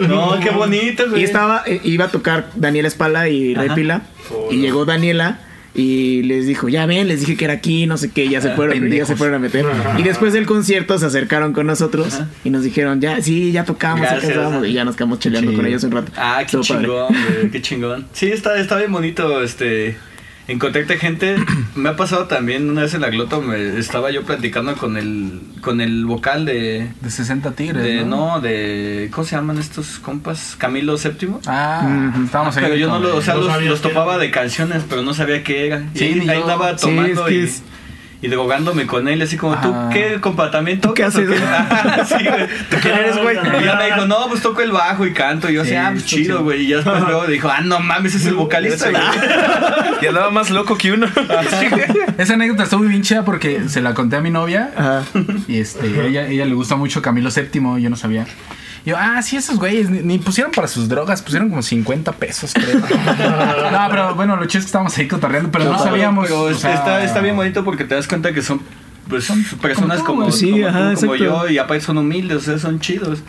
no, 0.08 0.40
qué 0.40 0.50
bonito, 0.50 1.04
güey. 1.10 1.20
Y 1.20 1.24
estaba, 1.24 1.62
eh, 1.66 1.80
iba 1.84 2.06
a 2.06 2.08
tocar 2.08 2.48
Daniela 2.56 2.88
Espala 2.88 3.28
y 3.28 3.54
Rey 3.54 3.66
Ajá. 3.66 3.74
Pila. 3.74 4.02
Y 4.50 4.56
llegó 4.56 4.86
Daniela 4.86 5.40
y 5.74 6.22
les 6.22 6.46
dijo, 6.46 6.68
ya 6.68 6.86
ven, 6.86 7.08
les 7.08 7.20
dije 7.20 7.36
que 7.36 7.44
era 7.46 7.54
aquí, 7.54 7.86
no 7.86 7.96
sé 7.96 8.10
qué, 8.12 8.28
ya 8.28 8.40
se 8.40 8.50
fueron, 8.50 8.88
ya 8.90 9.04
se 9.06 9.16
fueron 9.16 9.34
a 9.36 9.38
meter. 9.40 9.64
Y 9.98 10.02
después 10.04 10.32
del 10.32 10.46
concierto 10.46 10.98
se 10.98 11.06
acercaron 11.06 11.52
con 11.52 11.66
nosotros 11.66 12.20
y 12.44 12.50
nos 12.50 12.62
dijeron, 12.62 13.00
ya, 13.00 13.20
sí, 13.20 13.50
ya 13.50 13.64
tocamos, 13.64 14.02
ya 14.06 14.12
Gracias. 14.12 14.34
casamos", 14.34 14.66
y 14.68 14.72
ya 14.72 14.84
nos 14.84 14.94
quedamos 14.94 15.18
cheleando 15.18 15.50
Sí. 15.50 15.56
con 15.56 15.66
ellos 15.66 15.82
un 15.84 15.90
rato. 15.92 16.12
Ah, 16.16 16.44
qué 16.48 16.60
chingón, 16.60 17.08
güey, 17.12 17.50
qué 17.50 17.60
chingón. 17.60 18.06
Sí, 18.12 18.26
está, 18.28 18.58
está 18.60 18.76
bien 18.78 18.92
bonito, 18.92 19.42
este, 19.42 19.96
encontrarte 20.48 20.98
gente. 20.98 21.36
Me 21.74 21.88
ha 21.88 21.96
pasado 21.96 22.26
también 22.26 22.70
una 22.70 22.82
vez 22.82 22.94
en 22.94 23.00
la 23.00 23.10
glota, 23.10 23.38
me, 23.40 23.78
estaba 23.78 24.10
yo 24.10 24.22
platicando 24.22 24.74
con 24.76 24.96
el, 24.96 25.40
con 25.60 25.80
el 25.80 26.04
vocal 26.04 26.44
de, 26.44 26.90
De 27.00 27.10
60 27.10 27.52
tigres. 27.52 27.82
de, 27.82 28.04
¿no? 28.04 28.34
no, 28.36 28.40
de, 28.40 29.08
¿cómo 29.12 29.26
se 29.26 29.34
llaman 29.36 29.58
estos 29.58 29.98
compas? 29.98 30.54
Camilo 30.56 30.96
VII. 30.96 31.30
Ah, 31.46 32.12
estábamos 32.24 32.56
ahí. 32.56 32.64
Pero 32.64 32.76
yo 32.76 32.88
no 32.88 32.98
lo, 33.00 33.16
o 33.16 33.22
sea, 33.22 33.34
los, 33.34 33.80
topaba 33.80 34.18
de 34.18 34.30
canciones, 34.30 34.84
pero 34.88 35.02
no 35.02 35.14
sabía 35.14 35.42
qué 35.42 35.66
era. 35.66 35.84
Y 35.94 35.98
Sí, 35.98 36.04
ahí, 36.04 36.14
ni 36.14 36.28
ahí 36.28 36.42
Sí, 36.76 36.86
tomando 36.86 37.26
es 37.26 37.28
que 37.28 37.34
y, 37.34 37.44
es- 37.44 37.62
y 38.24 38.28
drogándome 38.28 38.86
con 38.86 39.06
él, 39.06 39.20
así 39.20 39.36
como, 39.36 39.60
¿tú 39.60 39.68
Ajá. 39.68 39.90
qué 39.90 40.18
comportamiento? 40.18 40.88
¿Tú 40.88 40.94
qué 40.94 41.04
haces, 41.04 41.28
sí, 42.08 42.14
güey. 42.26 42.46
¿Tú 42.70 42.76
quién 42.80 42.94
eres, 42.94 43.18
güey? 43.18 43.36
Y 43.36 43.64
ya 43.66 43.76
me 43.76 43.84
dijo, 43.84 44.06
no, 44.06 44.28
pues 44.30 44.40
toco 44.40 44.62
el 44.62 44.72
bajo 44.72 45.06
y 45.06 45.12
canto. 45.12 45.50
Y 45.50 45.54
yo, 45.54 45.62
Sí, 45.62 45.74
así, 45.74 45.76
ah, 45.76 45.90
pues 45.90 46.04
está 46.04 46.16
chido, 46.16 46.42
güey. 46.42 46.62
Y 46.62 46.68
ya 46.68 46.76
después 46.76 47.02
luego 47.02 47.26
dijo, 47.26 47.50
ah, 47.50 47.60
no 47.60 47.80
mames, 47.80 48.14
ese 48.14 48.24
es 48.24 48.30
el 48.30 48.36
vocalista, 48.36 48.88
güey. 48.88 49.02
Y 50.00 50.06
andaba 50.06 50.30
más 50.30 50.48
loco 50.50 50.78
que 50.78 50.92
uno. 50.92 51.06
Esa 52.16 52.32
anécdota 52.32 52.62
estuvo 52.62 52.80
muy 52.80 52.88
bien 52.88 53.02
chida 53.02 53.26
porque 53.26 53.68
se 53.68 53.82
la 53.82 53.92
conté 53.92 54.16
a 54.16 54.20
mi 54.22 54.30
novia. 54.30 54.70
Ajá. 54.74 55.02
Y 55.46 55.58
este, 55.60 55.86
ella, 56.08 56.26
ella 56.26 56.46
le 56.46 56.54
gusta 56.54 56.76
mucho 56.76 57.02
Camilo 57.02 57.28
VII, 57.28 57.82
yo 57.82 57.90
no 57.90 57.96
sabía. 57.96 58.26
Y 58.84 58.90
yo, 58.90 58.96
ah, 58.98 59.22
sí, 59.22 59.36
esos 59.36 59.58
güeyes, 59.58 59.88
ni, 59.88 60.00
ni 60.00 60.18
pusieron 60.18 60.52
para 60.52 60.68
sus 60.68 60.88
drogas, 60.88 61.22
pusieron 61.22 61.48
como 61.48 61.62
50 61.62 62.12
pesos, 62.12 62.52
creo. 62.52 62.78
no, 62.80 63.86
pero 63.90 64.14
bueno, 64.14 64.36
lo 64.36 64.44
chido 64.46 64.58
es 64.60 64.64
que 64.64 64.68
estábamos 64.68 64.96
ahí 64.98 65.08
cotorreando, 65.08 65.50
pero 65.50 65.64
no, 65.64 65.78
sabíamos. 65.78 66.26
Pero 66.26 66.42
o 66.42 66.50
es- 66.50 66.58
sea, 66.58 66.74
está, 66.74 67.02
está 67.02 67.20
bien 67.20 67.34
bonito 67.36 67.64
porque 67.64 67.84
te 67.84 67.94
das 67.94 68.06
cuenta 68.06 68.32
que 68.34 68.42
son, 68.42 68.60
pues, 69.08 69.32
personas 69.62 70.02
como. 70.02 70.30
Sí, 70.30 70.50
como, 70.50 70.66
ajá, 70.68 70.94
tú, 70.94 71.00
como 71.00 71.16
yo. 71.16 71.48
Y 71.48 71.56
aparte 71.58 71.84
son 71.84 71.98
humildes, 71.98 72.36
o 72.36 72.40
sea, 72.40 72.58
son 72.58 72.78
chidos. 72.80 73.20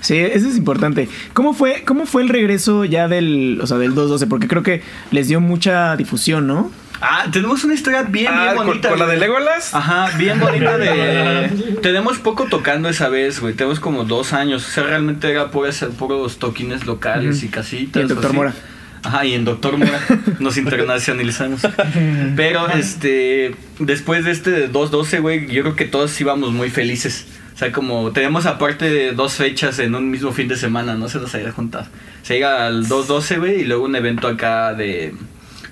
Sí, 0.00 0.18
eso 0.18 0.48
es 0.48 0.56
importante. 0.58 1.08
¿Cómo 1.32 1.54
fue, 1.54 1.82
cómo 1.86 2.04
fue 2.04 2.22
el 2.22 2.28
regreso 2.28 2.84
ya 2.84 3.08
del, 3.08 3.58
o 3.62 3.66
sea, 3.66 3.78
del 3.78 3.94
212? 3.94 4.26
Porque 4.26 4.48
creo 4.48 4.62
que 4.62 4.82
les 5.12 5.28
dio 5.28 5.40
mucha 5.40 5.96
difusión, 5.96 6.46
¿no? 6.46 6.70
Ah, 7.00 7.26
tenemos 7.30 7.64
una 7.64 7.74
historia 7.74 8.02
bien, 8.02 8.32
Ah, 8.32 8.52
bien 8.52 8.66
bonita. 8.66 8.88
con 8.88 8.98
la 8.98 9.06
de. 9.06 9.16
Legolas. 9.18 9.74
Ajá, 9.74 10.10
bien 10.16 10.38
bonita 10.40 10.78
de... 10.78 11.48
Tenemos 11.82 12.18
poco 12.18 12.44
tocando 12.44 12.88
esa 12.88 13.08
vez, 13.08 13.40
güey. 13.40 13.54
Tenemos 13.54 13.80
como 13.80 14.04
dos 14.04 14.32
años. 14.32 14.66
O 14.66 14.70
sea, 14.70 14.84
realmente 14.84 15.30
era 15.30 15.50
puras, 15.50 15.84
puros 15.98 16.38
toquines 16.38 16.86
locales 16.86 17.42
y 17.42 17.48
casitas. 17.48 17.96
Y 18.00 18.02
el 18.02 18.08
Dr. 18.08 18.26
así. 18.26 18.34
Mora. 18.36 18.54
Ajá, 19.02 19.26
y 19.26 19.34
en 19.34 19.44
Doctor 19.44 19.76
Mora 19.76 20.00
nos 20.38 20.56
internacionalizamos. 20.56 21.60
Pero, 22.36 22.68
este... 22.70 23.54
Después 23.78 24.24
de 24.24 24.30
este 24.30 24.50
de 24.50 24.68
212, 24.68 25.18
güey, 25.20 25.46
yo 25.48 25.62
creo 25.62 25.76
que 25.76 25.84
todos 25.84 26.18
íbamos 26.20 26.52
muy 26.52 26.70
felices. 26.70 27.26
O 27.54 27.58
sea, 27.58 27.70
como 27.70 28.12
tenemos 28.12 28.46
aparte 28.46 28.90
de 28.90 29.12
dos 29.12 29.34
fechas 29.34 29.78
en 29.78 29.94
un 29.94 30.10
mismo 30.10 30.32
fin 30.32 30.48
de 30.48 30.56
semana, 30.56 30.94
no 30.94 31.08
se 31.08 31.18
nos 31.18 31.34
había 31.34 31.52
juntado. 31.52 31.86
Se 32.22 32.34
llega 32.34 32.66
al 32.66 32.88
212, 32.88 33.38
güey, 33.38 33.60
y 33.60 33.64
luego 33.64 33.84
un 33.84 33.94
evento 33.94 34.26
acá 34.26 34.72
de 34.72 35.14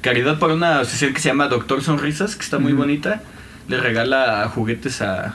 caridad 0.03 0.39
por 0.39 0.51
una 0.51 0.81
asociación 0.81 1.15
que 1.15 1.21
se 1.21 1.29
llama 1.29 1.49
Doctor 1.49 1.83
Sonrisas, 1.83 2.37
que 2.37 2.43
está 2.43 2.59
muy 2.59 2.75
bonita. 2.75 3.23
Le 3.69 3.81
regala 3.81 4.47
juguetes 4.55 5.01
a, 5.01 5.35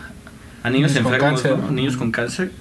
a 0.61 0.69
niños, 0.69 0.95
enfermos. 0.95 1.43
¿no? 1.43 1.71
niños 1.71 1.97
con 1.97 2.11
cáncer. 2.11 2.51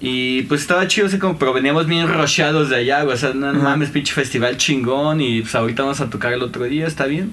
Y 0.00 0.42
pues 0.42 0.60
estaba 0.60 0.86
chido, 0.86 1.08
sea, 1.08 1.18
como, 1.18 1.38
pero 1.38 1.52
veníamos 1.52 1.86
bien 1.86 2.06
rusheados 2.06 2.68
de 2.68 2.76
allá, 2.76 3.02
güey, 3.02 3.14
o 3.14 3.18
sea, 3.18 3.34
no 3.34 3.52
mames, 3.52 3.90
pinche 3.90 4.12
festival 4.14 4.56
chingón 4.56 5.20
y 5.20 5.40
pues 5.40 5.56
ahorita 5.56 5.82
vamos 5.82 6.00
a 6.00 6.08
tocar 6.08 6.32
el 6.32 6.42
otro 6.42 6.64
día, 6.64 6.86
está 6.86 7.06
bien. 7.06 7.32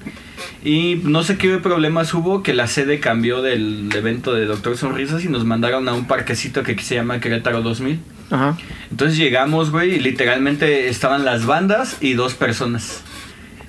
Y 0.64 1.00
no 1.04 1.22
sé 1.22 1.38
qué 1.38 1.60
problemas 1.60 2.12
hubo, 2.16 2.42
que 2.42 2.56
la 2.56 2.66
sede 2.66 3.00
cambió 3.00 3.44
del 3.44 3.90
evento 3.94 4.34
de 4.34 4.46
Doctor 4.46 4.78
Sonrisas 4.78 5.24
y 5.24 5.30
nos 5.30 5.46
mandaron 5.46 5.88
a 5.88 5.94
un 5.94 6.08
parquecito 6.08 6.64
que 6.64 6.72
aquí 6.72 6.84
se 6.84 6.96
llama 6.96 7.20
Querétaro 7.20 7.62
2000. 7.62 8.00
Ajá. 8.32 8.58
Entonces 8.90 9.16
llegamos, 9.16 9.70
güey, 9.70 9.96
y 9.96 10.00
literalmente 10.00 10.88
estaban 10.88 11.24
las 11.24 11.46
bandas 11.46 11.98
y 12.02 12.14
dos 12.14 12.34
personas. 12.34 13.04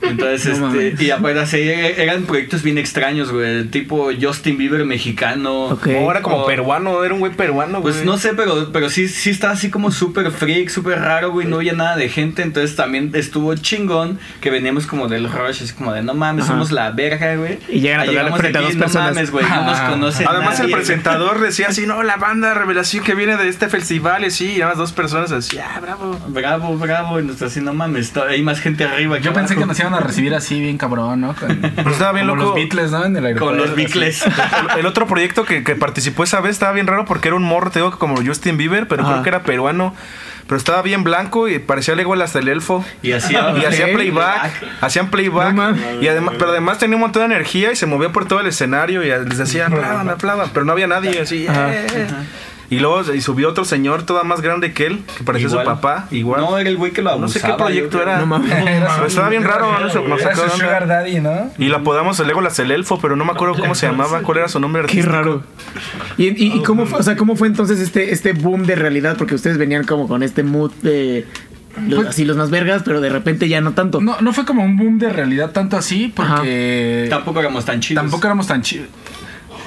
Entonces, 0.03 0.59
No 0.59 0.75
este, 0.75 1.05
y 1.05 1.11
aparte 1.11 1.41
así, 1.41 1.59
eran 1.61 2.23
proyectos 2.25 2.63
bien 2.63 2.79
extraños, 2.79 3.33
güey, 3.33 3.65
tipo 3.65 4.11
Justin 4.21 4.57
Bieber 4.59 4.85
mexicano. 4.85 5.67
Ok. 5.67 5.87
No, 5.89 6.11
era 6.11 6.23
como 6.23 6.39
O- 6.39 6.47
peruano, 6.47 7.03
era 7.05 7.15
un 7.15 7.21
güey 7.21 7.33
peruano, 7.33 7.81
güey. 7.81 7.93
Pues 7.95 8.05
no 8.05 8.17
sé, 8.19 8.35
pero, 8.35 8.73
pero 8.73 8.91
sí, 8.91 9.09
sí 9.09 9.31
estaba 9.31 9.53
así 9.55 9.71
como 9.71 9.91
súper 9.91 10.31
freak, 10.31 10.69
súper 10.69 11.01
raro, 11.01 11.31
güey. 11.33 11.47
No 11.47 11.57
había 11.57 11.73
nada 11.73 11.97
de 11.97 12.09
gente. 12.09 12.43
Entonces 12.43 12.77
también 12.77 13.11
estuvo 13.15 13.55
chingón 13.55 14.19
que 14.41 14.51
veníamos 14.51 14.87
como 14.87 15.09
del 15.09 15.31
rush, 15.31 15.63
así 15.63 15.73
como 15.75 15.93
de 15.93 16.03
no 16.03 16.15
mames, 16.15 16.45
Ajá. 16.45 16.53
somos 16.53 16.71
la 16.73 16.91
verga, 16.91 17.37
güey. 17.37 17.59
Y 17.69 17.81
llegan 17.81 18.01
a 18.01 18.05
tocar 18.05 18.19
llegamos 18.25 18.41
frente 18.41 18.59
a 18.59 18.61
aquí, 18.63 18.73
dos 18.73 18.81
personas. 18.83 19.09
No 19.09 19.15
mames, 19.15 19.31
güey, 19.31 19.45
no 19.49 19.65
nos 19.65 19.79
Ah. 19.87 19.89
conoce 19.91 20.25
Además 20.27 20.61
el 20.61 20.71
presentador 20.71 21.41
decía 21.41 21.67
así, 21.69 21.87
no, 21.87 22.03
la 22.03 22.17
banda 22.17 22.55
Revelación 22.55 23.05
que 23.05 23.15
viene 23.15 23.37
de 23.37 23.49
este 23.49 23.69
festival 23.69 24.23
y 24.25 24.27
así, 24.27 24.53
y 24.55 24.59
nada 24.59 24.71
más 24.71 24.79
dos 24.79 24.93
personas 24.93 25.33
así, 25.33 25.59
ah, 25.59 25.79
bravo. 25.81 26.19
Bravo, 26.29 26.77
bravo. 26.77 27.21
Y 27.21 27.25
nos 27.25 27.41
así, 27.43 27.61
no 27.61 27.73
mames, 27.75 28.13
hay 28.17 28.43
más 28.43 28.61
gente 28.61 28.85
arriba. 28.85 29.19
Yo 29.19 29.33
pensé 29.33 29.57
que 29.57 29.67
nos 29.67 29.79
iban 29.79 29.95
a 29.97 30.01
recibir 30.01 30.35
así 30.35 30.61
bien 30.61 30.79
cabrón, 30.79 31.21
¿no? 31.21 31.35
Con, 31.35 31.59
Pues 31.61 31.87
estaba 31.89 32.13
bien 32.13 32.27
como 32.29 32.37
loco. 32.43 32.49
los 32.51 32.55
Beatles, 32.57 32.91
¿no? 32.91 33.05
En 33.05 33.17
el 33.17 33.27
aeropuerto, 33.27 33.57
Con 33.59 33.67
los 33.67 33.77
bicles. 33.77 34.23
El, 34.75 34.81
el 34.81 34.87
otro 34.87 35.07
proyecto 35.07 35.45
que, 35.45 35.65
que 35.65 35.75
participó 35.77 36.25
esa 36.25 36.41
vez 36.41 36.53
estaba 36.53 36.73
bien 36.73 36.87
raro 36.87 37.05
porque 37.05 37.29
era 37.29 37.37
un 37.37 37.43
morro, 37.45 37.71
te 37.71 37.79
digo, 37.81 37.91
como 37.99 38.17
Justin 38.25 38.57
Bieber, 38.57 38.89
pero 38.89 39.03
Ajá. 39.03 39.13
creo 39.13 39.23
que 39.23 39.29
era 39.31 39.43
peruano. 39.43 39.95
Pero 40.47 40.59
estaba 40.59 40.81
bien 40.83 41.03
blanco 41.03 41.49
y 41.49 41.59
parecía 41.59 41.97
Legolas 41.97 42.33
del 42.33 42.47
elfo. 42.47 42.85
Y 43.03 43.11
hacía, 43.13 43.53
Y 43.61 43.65
hacía 43.65 43.87
playback, 43.93 44.53
hacían 44.81 45.11
playback. 45.11 45.53
No 45.55 45.75
y 46.01 46.07
además, 46.07 46.37
pero 46.39 46.51
además 46.53 46.79
tenía 46.79 46.95
un 46.95 47.01
montón 47.01 47.23
de 47.29 47.35
energía 47.35 47.73
y 47.73 47.77
se 47.77 47.87
movía 47.87 48.11
por 48.13 48.29
todo 48.29 48.39
el 48.39 48.47
escenario 48.47 49.03
y 49.03 49.09
les 49.09 49.39
decía, 49.39 49.67
aplaudan, 49.67 50.09
aplaudan. 50.09 50.51
Pero 50.55 50.65
no 50.65 50.71
había 50.71 50.87
nadie 50.87 51.21
así. 51.21 51.49
Ajá. 51.49 51.75
"Eh". 51.75 52.07
Y 52.69 52.81
luego 52.81 53.13
y 53.13 53.21
subió 53.21 53.49
otro 53.49 53.65
señor, 53.65 54.03
toda 54.05 54.25
más 54.25 54.41
grande 54.41 54.73
que 54.73 54.87
él, 54.87 55.03
que 55.17 55.23
parecía 55.25 55.49
Igual. 55.49 55.65
su 55.65 55.71
papá, 55.73 56.09
igual. 56.11 56.41
No, 56.41 56.59
era 56.59 56.69
el 56.69 56.77
güey 56.77 56.93
que 56.93 57.01
lo 57.03 57.11
No 57.17 57.29
sé 57.29 57.39
abusaba. 57.39 57.57
qué 57.57 57.63
proyecto 57.63 58.03
era. 58.03 58.19
No 58.19 58.27
mames. 58.27 58.53
Pero 58.97 59.07
estaba 59.07 59.29
bien 59.29 59.45
raro, 59.45 59.79
no 59.79 59.89
sé, 59.89 60.01
no 60.03 60.17
sé 60.19 60.25
Era 60.25 60.33
qué 60.35 60.41
su. 60.51 60.59
Sugar 60.59 60.87
Daddy, 60.89 61.21
¿no? 61.21 61.51
Y 61.59 61.67
lo 61.67 61.77
apodamos 61.77 62.19
el 62.21 62.27
Legolas 62.27 62.59
el 62.59 62.71
elfo, 62.73 62.99
pero 63.01 63.15
no 63.17 63.25
me 63.25 63.33
acuerdo 63.33 63.55
cómo 63.57 63.75
se 63.75 63.87
llamaba, 63.87 64.21
cuál 64.23 64.39
era 64.39 64.49
su 64.49 64.59
nombre 64.61 64.83
Qué 64.87 65.03
raro. 65.03 65.43
¿Y, 66.19 66.27
y, 66.29 66.57
y 66.57 66.63
cómo 66.63 66.87
fue, 66.87 66.99
o 66.99 67.03
sea, 67.03 67.17
cómo 67.17 67.37
fue 67.37 67.47
entonces 67.49 67.79
este, 67.81 68.13
este 68.13 68.33
boom 68.33 68.65
de 68.67 68.75
realidad? 68.75 69.17
Porque 69.17 69.35
ustedes 69.35 69.59
venían 69.59 69.85
como 69.85 70.09
con 70.09 70.23
este 70.23 70.43
mood 70.43 70.73
de 70.83 71.27
los- 71.87 71.97
Pues- 71.97 72.09
así 72.09 72.25
los 72.25 72.37
más 72.37 72.51
vergas, 72.51 72.83
pero 72.85 73.01
de 73.01 73.11
repente 73.11 73.49
ya 73.49 73.61
no 73.61 73.73
tanto. 73.75 74.01
No, 74.01 74.21
no 74.21 74.33
fue 74.33 74.45
como 74.45 74.65
un 74.65 74.77
boom 74.77 74.99
de 74.99 75.11
realidad 75.11 75.51
tanto 75.53 75.77
así, 75.77 76.13
porque 76.15 77.07
Tampoco 77.11 77.39
éramos 77.41 77.65
tan 77.65 77.81
chidos. 77.81 78.03
tampoco 78.03 78.27
éramos 78.27 78.47
tan 78.47 78.63
chidos. 78.63 78.89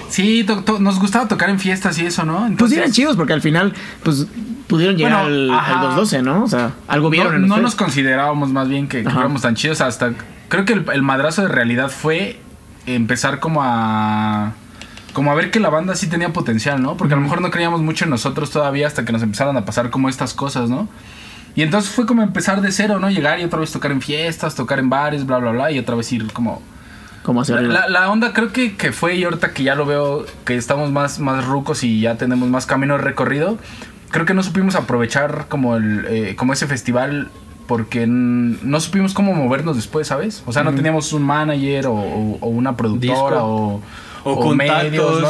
Sí, 0.10 0.45
nos 0.80 0.99
gustaba 0.99 1.28
tocar 1.28 1.49
en 1.49 1.60
fiestas 1.60 1.97
y 1.99 2.05
eso, 2.05 2.26
¿no? 2.26 2.49
Pues 2.57 2.72
eran 2.72 2.91
chidos 2.91 3.16
porque 3.16 3.34
al 3.34 3.41
final, 3.41 3.74
pues 4.03 4.28
pudieron 4.68 4.95
llegar 4.97 5.24
Bueno, 5.24 5.28
al, 5.28 5.60
al 5.60 5.82
212, 5.95 6.22
¿no? 6.22 6.43
O 6.43 6.47
sea, 6.47 6.74
algo 6.88 7.10
vieron 7.10 7.34
no, 7.34 7.38
en 7.38 7.47
no 7.47 7.57
nos 7.57 7.76
considerábamos 7.76 8.49
más 8.51 8.68
bien 8.68 8.88
que, 8.88 9.03
que 9.03 9.10
Ajá. 9.10 9.22
éramos 9.22 9.41
tan 9.41 9.55
chidos 9.55 9.82
hasta 9.82 10.14
creo 10.47 10.66
que 10.66 10.74
el, 10.74 10.86
el 10.93 11.01
madrazo 11.01 11.41
de 11.43 11.47
realidad 11.47 11.89
fue 11.89 12.39
empezar 12.86 13.39
como 13.39 13.62
a 13.64 14.53
como 15.14 15.32
a 15.32 15.36
ver 15.36 15.51
que 15.51 15.60
la 15.60 15.70
banda 15.70 15.95
sí 15.95 16.07
tenía 16.07 16.32
potencial, 16.32 16.82
¿no? 16.82 16.95
Porque 16.95 17.14
a 17.14 17.18
lo 17.18 17.24
mejor 17.24 17.41
no 17.41 17.49
creíamos 17.49 17.82
mucho 17.82 18.05
en 18.05 18.12
nosotros 18.12 18.51
todavía 18.51 18.88
hasta 18.88 19.05
que 19.05 19.12
nos 19.12 19.24
empezaron 19.24 19.57
a 19.57 19.66
pasar 19.66 19.89
como 19.89 20.07
estas 20.07 20.34
cosas, 20.34 20.70
¿no? 20.70 20.88
Y 21.55 21.64
entonces 21.64 21.91
fue 21.91 22.05
como 22.05 22.22
empezar 22.22 22.62
de 22.62 22.72
cero, 22.72 22.99
¿no? 22.99 23.10
Llegar 23.10 23.39
y 23.39 23.43
otra 23.43 23.60
vez 23.60 23.72
tocar 23.72 23.91
en 23.91 24.01
fiestas, 24.01 24.55
tocar 24.55 24.80
en 24.80 24.89
bares, 24.89 25.26
bla, 25.26 25.39
bla, 25.39 25.51
bla, 25.51 25.72
y 25.72 25.80
otra 25.80 25.95
vez 25.95 26.12
ir 26.14 26.32
como... 26.32 26.62
Como 27.30 27.42
hacia 27.42 27.54
La, 27.56 27.60
arriba. 27.62 27.74
la- 27.74 27.90
la 27.90 28.10
onda 28.12 28.34
creo 28.34 28.52
que, 28.52 28.76
que 28.76 28.92
fue, 28.92 29.14
y 29.18 29.24
ahorita 29.24 29.54
que 29.54 29.62
ya 29.62 29.76
lo 29.76 29.86
veo, 29.86 30.26
que 30.46 30.56
estamos 30.56 30.92
más, 30.92 31.20
más 31.20 31.46
rucos 31.46 31.84
y 31.84 32.00
ya 32.02 32.16
tenemos 32.16 32.50
más 32.50 32.66
camino 32.66 32.98
recorrido, 32.98 33.60
creo 34.10 34.26
que 34.26 34.34
no 34.34 34.42
supimos 34.42 34.74
aprovechar 34.74 35.46
como, 35.48 35.76
el, 35.76 36.08
eh, 36.10 36.36
como 36.36 36.54
ese 36.54 36.66
festival 36.66 37.30
porque 37.68 38.08
no 38.08 38.80
supimos 38.80 39.14
cómo 39.14 39.36
movernos 39.36 39.76
después, 39.76 40.08
¿sabes? 40.08 40.42
O 40.48 40.54
sea, 40.54 40.64
no 40.64 40.74
teníamos 40.74 41.14
un 41.14 41.22
manager 41.22 41.86
o, 41.86 41.94
o- 41.94 42.38
o 42.42 42.48
una 42.50 42.76
productora 42.76 43.14
Disco. 43.14 43.46
o, 43.46 43.82
O 44.24 44.32
o 44.34 44.40
contactos. 44.40 44.84
medios, 44.86 45.22
¿no? 45.22 45.30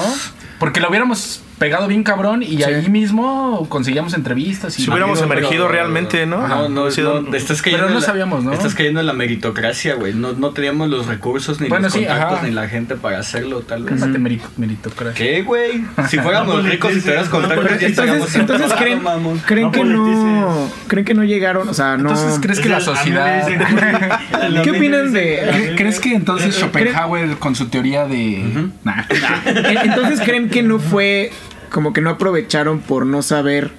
Porque 0.57 0.79
lo 0.79 0.87
hubiéramos 0.87 1.41
pegado 1.59 1.87
bien 1.87 2.03
cabrón 2.03 2.41
y 2.41 2.63
ahí 2.63 2.87
mismo 2.89 3.67
conseguíamos 3.69 4.13
entrevistas. 4.13 4.79
Y 4.79 4.83
Si 4.83 4.89
hubiéramos 4.89 5.21
emergido 5.21 5.65
pero- 5.65 5.67
realmente, 5.67 6.25
¿no? 6.25 6.47
No, 6.47 6.69
no, 6.69 6.85
Ha 6.85 6.91
sido- 6.91 7.21
no, 7.21 7.35
estás 7.35 7.61
cayendo 7.61 7.85
Pero 7.85 7.93
no 7.93 7.99
la- 7.99 8.05
sabíamos, 8.05 8.43
¿no? 8.43 8.53
Estás 8.53 8.73
cayendo 8.73 9.01
en 9.01 9.05
la 9.05 9.13
meritocracia, 9.13 9.95
güey. 9.95 10.13
No, 10.13 10.31
no 10.33 10.51
teníamos 10.51 10.89
los 10.89 11.07
recursos, 11.07 11.59
ni 11.59 11.67
Bueno, 11.67 11.83
los 11.85 11.93
sí, 11.93 11.99
contactos, 12.05 12.37
ajá. 12.39 12.47
ni 12.47 12.53
la 12.53 12.67
gente 12.69 12.95
para 12.95 13.19
hacerlo, 13.19 13.59
tal 13.61 13.83
vez. 13.83 13.99
Cálmate, 13.99 14.19
meri- 14.19 14.41
meritocracia. 14.57 15.13
¿Qué, 15.13 15.41
güey? 15.43 15.83
Si 16.07 16.17
fuéramos 16.17 16.63
No 16.63 16.69
ricos 16.69 16.95
y 16.95 17.01
tuvieras 17.01 17.29
contactos, 17.29 17.79
ya 17.79 17.87
estaríamos 17.87 18.33
Entonces, 18.35 18.35
entonces 18.41 18.73
creen, 18.79 19.01
creen 19.45 19.65
No 19.67 19.71
que 19.71 19.83
no 19.83 20.69
creen 20.87 21.05
que 21.05 21.13
no 21.13 21.23
llegaron, 21.23 21.67
o 21.67 21.73
sea, 21.73 21.97
no. 21.97 22.09
Entonces, 22.09 22.39
¿crees 22.41 22.59
que 22.59 22.69
la 22.69 22.79
sociedad... 22.81 23.45
¿Qué 24.63 24.71
opinan 24.71 25.11
de- 25.13 25.43
¿Cre- 25.51 25.75
¿Crees 25.77 25.99
que 25.99 26.13
entonces 26.15 26.55
Schopenhauer 26.55 27.37
con 27.37 27.55
su 27.55 27.67
teoría 27.67 28.05
de... 28.05 28.43
Nah. 28.83 29.03
Entonces 29.83 30.21
creen 30.21 30.49
que 30.49 30.63
no 30.63 30.79
fue 30.79 31.31
como 31.69 31.93
que 31.93 32.01
no 32.01 32.09
aprovecharon 32.11 32.79
por 32.79 33.05
no 33.05 33.21
saber 33.21 33.71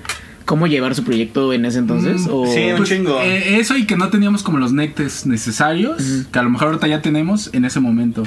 cómo 0.45 0.67
llevar 0.67 0.95
su 0.95 1.05
proyecto 1.05 1.53
en 1.53 1.65
ese 1.65 1.79
entonces 1.79 2.27
o 2.29 2.47
sí, 2.47 2.71
un 2.71 2.79
Pues, 2.79 2.89
chingo. 2.89 3.21
eh, 3.21 3.59
eso 3.61 3.77
y 3.77 3.87
que 3.87 3.97
no 3.97 4.09
teníamos 4.09 4.43
como 4.43 4.59
los 4.59 4.73
nectes 4.73 5.25
necesarios, 5.27 6.27
que 6.33 6.39
a 6.39 6.43
lo 6.43 6.51
mejor 6.51 6.69
ahorita 6.69 6.87
ya 6.89 7.03
tenemos 7.03 7.51
en 7.53 7.65
ese 7.65 7.79
momento. 7.81 8.25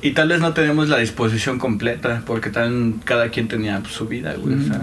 Y 0.00 0.12
tal 0.12 0.28
vez 0.28 0.40
no 0.40 0.52
tenemos 0.52 0.88
la 0.88 0.98
disposición 0.98 1.58
completa, 1.58 2.22
porque 2.24 2.50
tan, 2.50 2.92
cada 3.04 3.28
quien 3.30 3.48
tenía 3.48 3.80
pues, 3.80 3.92
su 3.94 4.06
vida, 4.06 4.34
güey. 4.38 4.54
o 4.54 4.62
sea. 4.62 4.82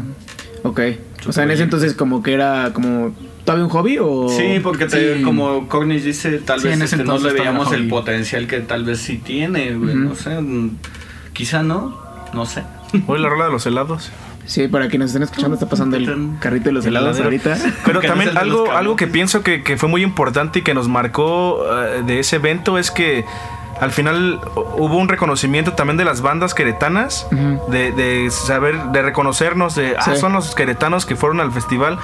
Ok. 0.63 0.79
O 1.27 1.31
sea, 1.31 1.43
en 1.45 1.51
ese 1.51 1.63
entonces 1.63 1.93
como 1.93 2.21
que 2.21 2.33
era 2.33 2.71
como 2.73 3.15
todavía 3.45 3.63
un 3.65 3.69
hobby 3.71 3.97
o 3.99 4.27
Sí, 4.29 4.59
porque 4.61 4.85
te- 4.85 5.17
Sí. 5.17 5.23
como 5.23 5.67
Cornish 5.69 6.03
dice, 6.03 6.39
tal 6.39 6.59
Sí, 6.59 6.67
vez 6.67 6.75
en 6.77 6.81
ese 6.83 6.95
este, 6.97 7.07
no 7.07 7.17
le 7.17 7.31
veíamos 7.33 7.71
el 7.71 7.87
potencial 7.87 8.45
que 8.47 8.59
tal 8.59 8.83
vez 8.83 8.99
sí 8.99 9.17
tiene, 9.17 9.73
güey. 9.75 9.95
No 9.95 10.13
sé, 10.15 10.39
mm, 10.41 10.71
quizá 11.33 11.63
no, 11.63 11.97
no 12.33 12.45
sé. 12.45 12.63
Hoy 13.07 13.19
la 13.19 13.29
rola 13.29 13.45
de 13.45 13.51
los 13.51 13.65
helados. 13.65 14.11
Sí, 14.45 14.67
para 14.67 14.87
quienes 14.89 15.07
estén 15.07 15.23
escuchando 15.23 15.55
está 15.55 15.67
pasando 15.67 15.97
el 15.97 16.29
carrito 16.39 16.65
de 16.65 16.73
los 16.73 16.85
El 16.85 16.95
helados 16.95 17.19
ahorita. 17.19 17.57
Pero 17.83 17.99
también 18.07 18.37
algo, 18.37 18.71
algo 18.71 18.95
que 18.95 19.07
pienso 19.07 19.41
que, 19.41 19.63
que 19.63 19.75
fue 19.77 19.89
muy 19.89 20.03
importante 20.03 20.59
y 20.59 20.61
que 20.61 20.73
nos 20.75 20.87
marcó 20.87 21.63
eh, 21.67 22.03
de 22.05 22.19
ese 22.19 22.35
evento 22.35 22.77
es 22.77 22.91
que 22.91 23.25
al 23.81 23.91
final 23.91 24.39
hubo 24.77 24.95
un 24.97 25.09
reconocimiento 25.09 25.73
también 25.73 25.97
de 25.97 26.05
las 26.05 26.21
bandas 26.21 26.53
queretanas, 26.53 27.27
de, 27.69 27.91
de 27.91 28.29
saber, 28.31 28.77
de 28.93 29.01
reconocernos, 29.01 29.75
de, 29.75 29.95
ah, 29.97 30.01
Sí. 30.13 30.15
son 30.17 30.31
los 30.33 30.53
queretanos 30.55 31.05
que 31.05 31.15
fueron 31.15 31.41
al 31.41 31.51
festival. 31.51 31.97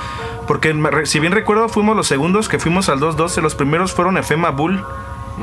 Porque 0.47 0.73
me 0.73 0.89
re- 0.89 1.05
si 1.05 1.19
bien 1.19 1.31
recuerdo, 1.31 1.69
fuimos 1.69 1.95
los 1.95 2.07
segundos 2.07 2.49
que 2.49 2.59
fuimos 2.59 2.89
al 2.89 2.99
212, 2.99 3.41
los 3.41 3.55
primeros 3.55 3.93
fueron 3.93 4.17
Efema 4.17 4.49
Bull 4.49 4.83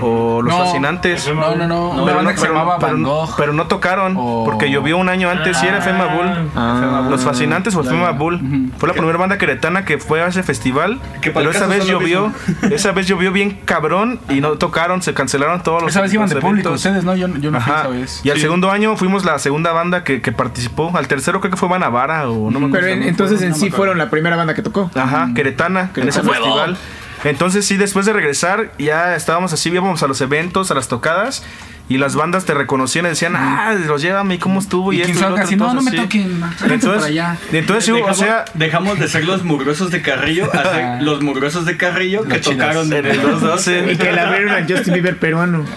o 0.00 0.42
Los 0.42 0.52
No, 0.54 0.64
Fascinantes. 0.64 1.28
No, 1.28 1.54
no, 1.54 1.66
no. 1.66 1.94
No, 1.94 2.02
Una 2.04 2.12
banda 2.14 2.22
no, 2.22 2.30
que 2.30 2.36
se 2.36 2.42
pero, 2.42 2.54
llamaba 2.54 2.78
pero- 2.78 2.92
Van 2.92 3.02
Gogh. 3.02 3.34
pero 3.36 3.52
no 3.52 3.66
tocaron 3.66 4.14
porque 4.44 4.70
llovió 4.70 4.96
un 4.98 5.08
año 5.08 5.30
antes 5.30 5.62
y 5.62 5.66
era 5.66 5.78
Efema 5.78 6.06
Bull. 6.06 6.50
Ah. 6.56 7.06
Los 7.10 7.22
Fascinantes 7.24 7.74
o 7.74 7.80
Efema 7.82 8.10
Bull. 8.12 8.70
Fue 8.78 8.88
la 8.88 8.94
primera 8.94 9.18
banda 9.18 9.38
queretana 9.38 9.84
que 9.84 9.98
fue 9.98 10.22
a 10.22 10.26
ese 10.28 10.42
festival. 10.42 11.00
Pero 11.22 11.50
esa 11.50 11.66
vez 11.66 11.86
llovió. 11.86 12.32
Esa 12.70 12.92
vez 12.92 13.06
llovió 13.06 13.32
bien 13.32 13.58
cabrón 13.64 14.20
y 14.28 14.40
no 14.40 14.52
tocaron, 14.52 15.02
se 15.02 15.14
cancelaron 15.14 15.62
todos 15.62 15.82
los 15.82 15.90
Esa 15.90 16.00
vez 16.02 16.12
iban 16.14 16.28
de 16.28 16.36
público 16.36 16.70
ustedes, 16.70 17.04
¿no? 17.04 17.14
Yo, 17.16 17.28
yo 17.28 17.50
no 17.50 17.60
fui 17.60 17.72
esa 17.72 17.88
vez. 17.88 18.20
Y 18.24 18.30
al 18.30 18.36
Sí. 18.36 18.42
segundo 18.42 18.70
año 18.70 18.96
fuimos 18.96 19.24
la 19.24 19.38
segunda 19.38 19.72
banda 19.72 20.04
que, 20.04 20.20
que 20.22 20.32
participó. 20.32 20.92
Al 20.96 21.08
tercero 21.08 21.40
creo 21.40 21.50
que 21.50 21.56
fue 21.56 21.68
Banavara 21.68 22.28
o 22.28 22.50
no 22.50 22.60
me 22.60 22.66
acuerdo. 22.66 22.86
Pero 22.86 22.86
en- 22.88 23.02
entonces 23.08 23.42
en 23.42 23.54
sí 23.54 23.70
fueron 23.70 23.98
la 23.98 24.10
primera 24.10 24.36
banda 24.36 24.54
que 24.54 24.62
tocó. 24.62 24.90
Ajá, 24.94 25.30
queretana, 25.34 25.90
en 25.96 26.08
ese 26.08 26.22
festival. 26.22 26.76
Entonces 27.24 27.66
sí, 27.66 27.76
después 27.76 28.06
de 28.06 28.12
regresar, 28.12 28.72
ya 28.78 29.14
estábamos 29.16 29.52
así, 29.52 29.68
íbamos 29.70 30.02
a 30.02 30.06
los 30.06 30.20
eventos, 30.20 30.70
a 30.70 30.74
las 30.74 30.88
tocadas, 30.88 31.44
y 31.90 31.96
las 31.96 32.14
bandas 32.14 32.44
te 32.44 32.52
reconocían 32.52 33.06
y 33.06 33.08
decían, 33.08 33.34
ah, 33.34 33.74
los 33.86 34.02
llévame, 34.02 34.34
¿y 34.34 34.38
¿cómo 34.38 34.60
estuvo? 34.60 34.92
Y 34.92 35.00
esto, 35.00 35.18
y 35.18 35.22
otro", 35.22 35.36
casi, 35.36 35.56
no, 35.56 35.72
no 35.72 35.80
me 35.80 35.90
así. 35.90 35.96
toquen. 35.96 36.42
Entonces, 36.68 37.04
allá. 37.04 37.38
entonces 37.50 37.84
sí, 37.86 37.92
o 37.92 37.94
dejamos, 37.94 38.18
sea, 38.18 38.44
dejamos 38.52 38.98
de 38.98 39.08
ser 39.08 39.24
los 39.24 39.42
mugrosos 39.42 39.90
de 39.90 40.02
Carrillo 40.02 40.50
a 40.52 40.62
ser 40.64 41.02
los 41.02 41.22
mugrosos 41.22 41.64
de 41.64 41.78
Carrillo 41.78 42.24
que 42.24 42.40
tocaron 42.40 42.92
en 42.92 43.06
el 43.06 43.22
212. 43.22 43.92
Y 43.92 43.96
que 43.96 44.12
la 44.12 44.30
vieron 44.30 44.50
a 44.50 44.66
Justin 44.68 44.94
Bieber 44.94 45.18
peruano. 45.18 45.64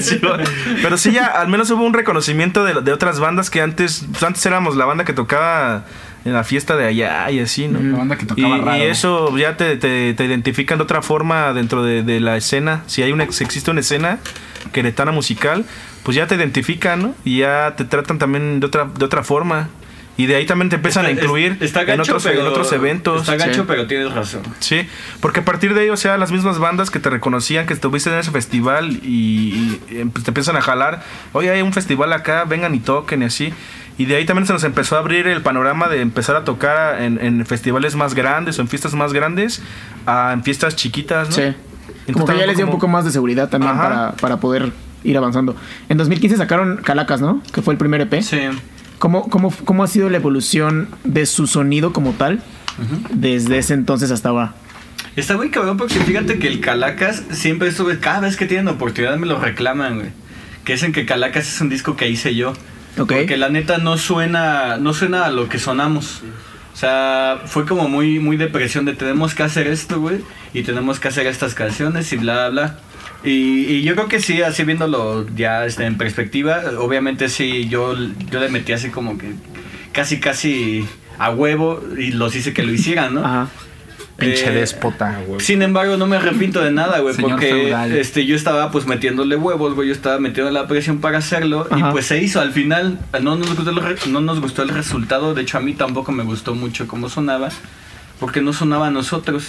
Sí, 0.00 0.20
pero 0.82 0.96
sí 0.98 1.12
ya 1.12 1.26
al 1.26 1.48
menos 1.48 1.70
hubo 1.70 1.84
un 1.84 1.92
reconocimiento 1.94 2.64
de, 2.64 2.80
de 2.82 2.92
otras 2.92 3.20
bandas 3.20 3.50
que 3.50 3.60
antes 3.60 4.04
pues, 4.10 4.22
antes 4.22 4.44
éramos 4.46 4.76
la 4.76 4.84
banda 4.84 5.04
que 5.04 5.12
tocaba 5.12 5.84
en 6.28 6.34
la 6.34 6.44
fiesta 6.44 6.76
de 6.76 6.86
allá 6.86 7.30
y 7.30 7.40
así, 7.40 7.66
¿no? 7.68 7.80
La 7.80 7.98
banda 7.98 8.16
que 8.16 8.24
Y, 8.24 8.28
tocaba 8.28 8.58
raro. 8.58 8.78
y 8.78 8.82
eso 8.82 9.36
ya 9.36 9.56
te, 9.56 9.76
te, 9.76 10.14
te 10.14 10.24
identifican 10.24 10.78
de 10.78 10.84
otra 10.84 11.02
forma 11.02 11.52
dentro 11.52 11.82
de, 11.82 12.02
de 12.02 12.20
la 12.20 12.36
escena. 12.36 12.82
Si 12.86 13.02
hay 13.02 13.12
una 13.12 13.30
si 13.32 13.44
existe 13.44 13.70
una 13.70 13.80
escena 13.80 14.18
queretana 14.72 15.12
musical, 15.12 15.64
pues 16.02 16.16
ya 16.16 16.26
te 16.26 16.34
identifican, 16.34 17.02
¿no? 17.02 17.14
Y 17.24 17.38
ya 17.38 17.74
te 17.76 17.84
tratan 17.84 18.18
también 18.18 18.60
de 18.60 18.66
otra 18.66 18.84
de 18.84 19.04
otra 19.04 19.22
forma. 19.24 19.68
Y 20.16 20.26
de 20.26 20.34
ahí 20.34 20.46
también 20.46 20.68
te 20.68 20.74
empiezan 20.74 21.06
a 21.06 21.12
incluir 21.12 21.56
en, 21.60 22.00
otros, 22.00 22.26
en 22.26 22.40
otros 22.40 22.72
eventos. 22.72 23.20
Está 23.20 23.36
gacho, 23.36 23.60
Sí. 23.62 23.66
pero 23.68 23.86
tienes 23.86 24.12
razón. 24.12 24.42
Sí, 24.58 24.80
porque 25.20 25.38
a 25.38 25.44
partir 25.44 25.74
de 25.74 25.82
ahí, 25.82 25.90
o 25.90 25.96
sea, 25.96 26.18
las 26.18 26.32
mismas 26.32 26.58
bandas 26.58 26.90
que 26.90 26.98
te 26.98 27.08
reconocían, 27.08 27.66
que 27.66 27.72
estuviste 27.72 28.10
en 28.10 28.16
ese 28.18 28.32
festival 28.32 28.90
y, 29.04 29.78
y, 29.88 29.96
em, 30.00 30.10
te 30.10 30.28
empiezan 30.30 30.56
a 30.56 30.60
jalar, 30.60 31.04
oye, 31.32 31.50
hay 31.50 31.62
un 31.62 31.72
festival 31.72 32.12
acá, 32.12 32.42
vengan 32.46 32.74
y 32.74 32.80
toquen 32.80 33.22
y 33.22 33.26
así. 33.26 33.52
Y 33.98 34.06
de 34.06 34.16
ahí 34.16 34.24
también 34.24 34.46
se 34.46 34.52
nos 34.52 34.64
empezó 34.64 34.96
a 34.96 35.00
abrir 35.00 35.26
el 35.26 35.42
panorama 35.42 35.88
de 35.88 36.00
empezar 36.00 36.36
a 36.36 36.44
tocar 36.44 37.02
en, 37.02 37.18
en 37.20 37.44
festivales 37.44 37.96
más 37.96 38.14
grandes 38.14 38.58
o 38.58 38.62
en 38.62 38.68
fiestas 38.68 38.94
más 38.94 39.12
grandes, 39.12 39.60
a, 40.06 40.32
en 40.32 40.44
fiestas 40.44 40.76
chiquitas, 40.76 41.28
¿no? 41.30 41.34
Sí. 41.34 41.54
Como 42.12 42.24
que 42.24 42.38
ya 42.38 42.46
les 42.46 42.56
dio 42.56 42.64
un 42.64 42.72
poco 42.72 42.88
más 42.88 43.04
de 43.04 43.10
seguridad 43.10 43.50
también 43.50 43.76
para, 43.76 44.12
para 44.12 44.38
poder 44.38 44.72
ir 45.04 45.16
avanzando. 45.16 45.56
En 45.88 45.98
2015 45.98 46.36
sacaron 46.36 46.78
Calacas, 46.78 47.20
¿no? 47.20 47.42
Que 47.52 47.60
fue 47.60 47.74
el 47.74 47.78
primer 47.78 48.00
EP. 48.00 48.22
Sí. 48.22 48.38
¿Cómo, 48.98 49.28
cómo, 49.28 49.52
¿Cómo 49.64 49.84
ha 49.84 49.88
sido 49.88 50.08
la 50.08 50.16
evolución 50.16 50.88
de 51.04 51.26
su 51.26 51.46
sonido 51.46 51.92
como 51.92 52.12
tal 52.12 52.42
desde 53.10 53.58
ese 53.58 53.74
entonces 53.74 54.10
hasta 54.10 54.30
ahora? 54.30 54.54
Está 55.16 55.36
muy 55.36 55.50
cabrón 55.50 55.76
porque 55.76 55.94
fíjate 55.94 56.38
que 56.38 56.48
el 56.48 56.60
Calacas 56.60 57.24
siempre 57.30 57.68
estuve, 57.68 57.98
cada 57.98 58.20
vez 58.20 58.36
que 58.36 58.46
tienen 58.46 58.68
oportunidad 58.68 59.16
me 59.16 59.26
lo 59.26 59.38
reclaman, 59.38 59.96
güey. 59.96 60.10
Que 60.64 60.74
dicen 60.74 60.92
que 60.92 61.06
Calacas 61.06 61.48
es 61.48 61.60
un 61.60 61.68
disco 61.68 61.96
que 61.96 62.08
hice 62.08 62.34
yo. 62.34 62.52
Ok. 62.98 63.12
Porque 63.12 63.36
la 63.36 63.48
neta 63.48 63.78
no 63.78 63.96
suena, 63.98 64.76
no 64.76 64.92
suena 64.94 65.26
a 65.26 65.30
lo 65.30 65.48
que 65.48 65.58
sonamos. 65.58 66.22
O 66.72 66.76
sea, 66.76 67.40
fue 67.46 67.66
como 67.66 67.88
muy, 67.88 68.18
muy 68.18 68.36
depresión 68.36 68.84
de 68.84 68.92
tenemos 68.92 69.34
que 69.34 69.42
hacer 69.42 69.66
esto, 69.66 70.00
güey. 70.00 70.20
Y 70.54 70.62
tenemos 70.62 71.00
que 71.00 71.08
hacer 71.08 71.26
estas 71.26 71.54
canciones 71.54 72.12
y 72.12 72.16
bla, 72.16 72.48
bla. 72.48 72.78
Y, 73.24 73.64
y 73.66 73.82
yo 73.82 73.94
creo 73.94 74.08
que 74.08 74.20
sí, 74.20 74.42
así 74.42 74.62
viéndolo 74.64 75.26
ya 75.34 75.66
este, 75.66 75.86
en 75.86 75.98
perspectiva, 75.98 76.62
obviamente 76.78 77.28
sí, 77.28 77.68
yo, 77.68 77.96
yo 78.30 78.38
le 78.38 78.48
metí 78.48 78.72
así 78.72 78.90
como 78.90 79.18
que 79.18 79.32
casi, 79.92 80.20
casi 80.20 80.86
a 81.18 81.30
huevo 81.30 81.82
y 81.98 82.12
los 82.12 82.36
hice 82.36 82.52
que 82.52 82.62
lo 82.62 82.72
hicieran, 82.72 83.14
¿no? 83.14 83.24
Ajá. 83.24 83.48
Pinche 84.18 84.48
Eh, 84.48 84.52
déspota. 84.52 85.20
Sin 85.38 85.62
embargo, 85.62 85.96
no 85.96 86.06
me 86.08 86.16
arrepiento 86.16 86.60
de 86.60 86.72
nada, 86.72 86.98
güey, 86.98 87.14
porque 87.16 87.50
feudal. 87.50 87.92
este, 87.96 88.26
yo 88.26 88.34
estaba 88.34 88.70
pues 88.72 88.84
metiéndole 88.84 89.36
huevos, 89.36 89.74
güey, 89.74 89.88
yo 89.88 89.94
estaba 89.94 90.18
metiendo 90.18 90.50
la 90.50 90.66
presión 90.66 90.98
para 90.98 91.18
hacerlo 91.18 91.68
Ajá. 91.70 91.90
y 91.90 91.92
pues 91.92 92.06
se 92.06 92.20
hizo. 92.20 92.40
Al 92.40 92.50
final 92.52 92.98
no 93.22 93.36
nos, 93.36 93.54
gustó 93.54 93.70
el 93.70 93.76
re- 93.76 93.96
no 94.10 94.20
nos 94.20 94.40
gustó 94.40 94.62
el 94.62 94.70
resultado, 94.70 95.34
de 95.34 95.42
hecho 95.42 95.58
a 95.58 95.60
mí 95.60 95.72
tampoco 95.74 96.10
me 96.10 96.24
gustó 96.24 96.56
mucho 96.56 96.88
cómo 96.88 97.08
sonaba, 97.08 97.50
porque 98.18 98.40
no 98.40 98.52
sonaba 98.52 98.88
a 98.88 98.90
nosotros. 98.90 99.44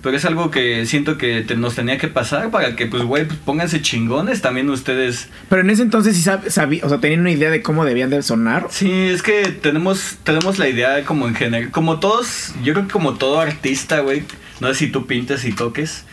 Pero 0.00 0.16
es 0.16 0.24
algo 0.24 0.50
que 0.52 0.86
siento 0.86 1.18
que 1.18 1.42
te- 1.42 1.56
nos 1.56 1.74
tenía 1.74 1.98
que 1.98 2.06
pasar 2.06 2.50
para 2.50 2.76
que, 2.76 2.86
pues, 2.86 3.02
güey, 3.02 3.24
pues, 3.26 3.38
pónganse 3.44 3.82
chingones 3.82 4.40
también 4.40 4.70
ustedes. 4.70 5.28
Pero 5.48 5.62
en 5.62 5.70
ese 5.70 5.82
entonces 5.82 6.16
sí 6.16 6.22
sab- 6.22 6.48
sabí- 6.50 6.80
o 6.84 6.88
sea, 6.88 6.98
tenían 7.00 7.20
una 7.22 7.32
idea 7.32 7.50
de 7.50 7.62
cómo 7.62 7.84
debían 7.84 8.08
de 8.10 8.22
sonar. 8.22 8.68
Sí, 8.70 8.90
es 8.92 9.22
que 9.22 9.42
tenemos, 9.48 10.18
tenemos 10.22 10.58
la 10.58 10.68
idea 10.68 11.04
como 11.04 11.26
en 11.26 11.34
general, 11.34 11.70
como 11.72 11.98
todos, 11.98 12.54
yo 12.62 12.74
creo 12.74 12.86
que 12.86 12.92
como 12.92 13.14
todo 13.14 13.40
artista, 13.40 13.98
güey, 14.00 14.22
no 14.60 14.68
sé 14.68 14.74
si 14.74 14.86
tú 14.86 15.06
pintes 15.08 15.44
y 15.44 15.52
toques, 15.52 16.04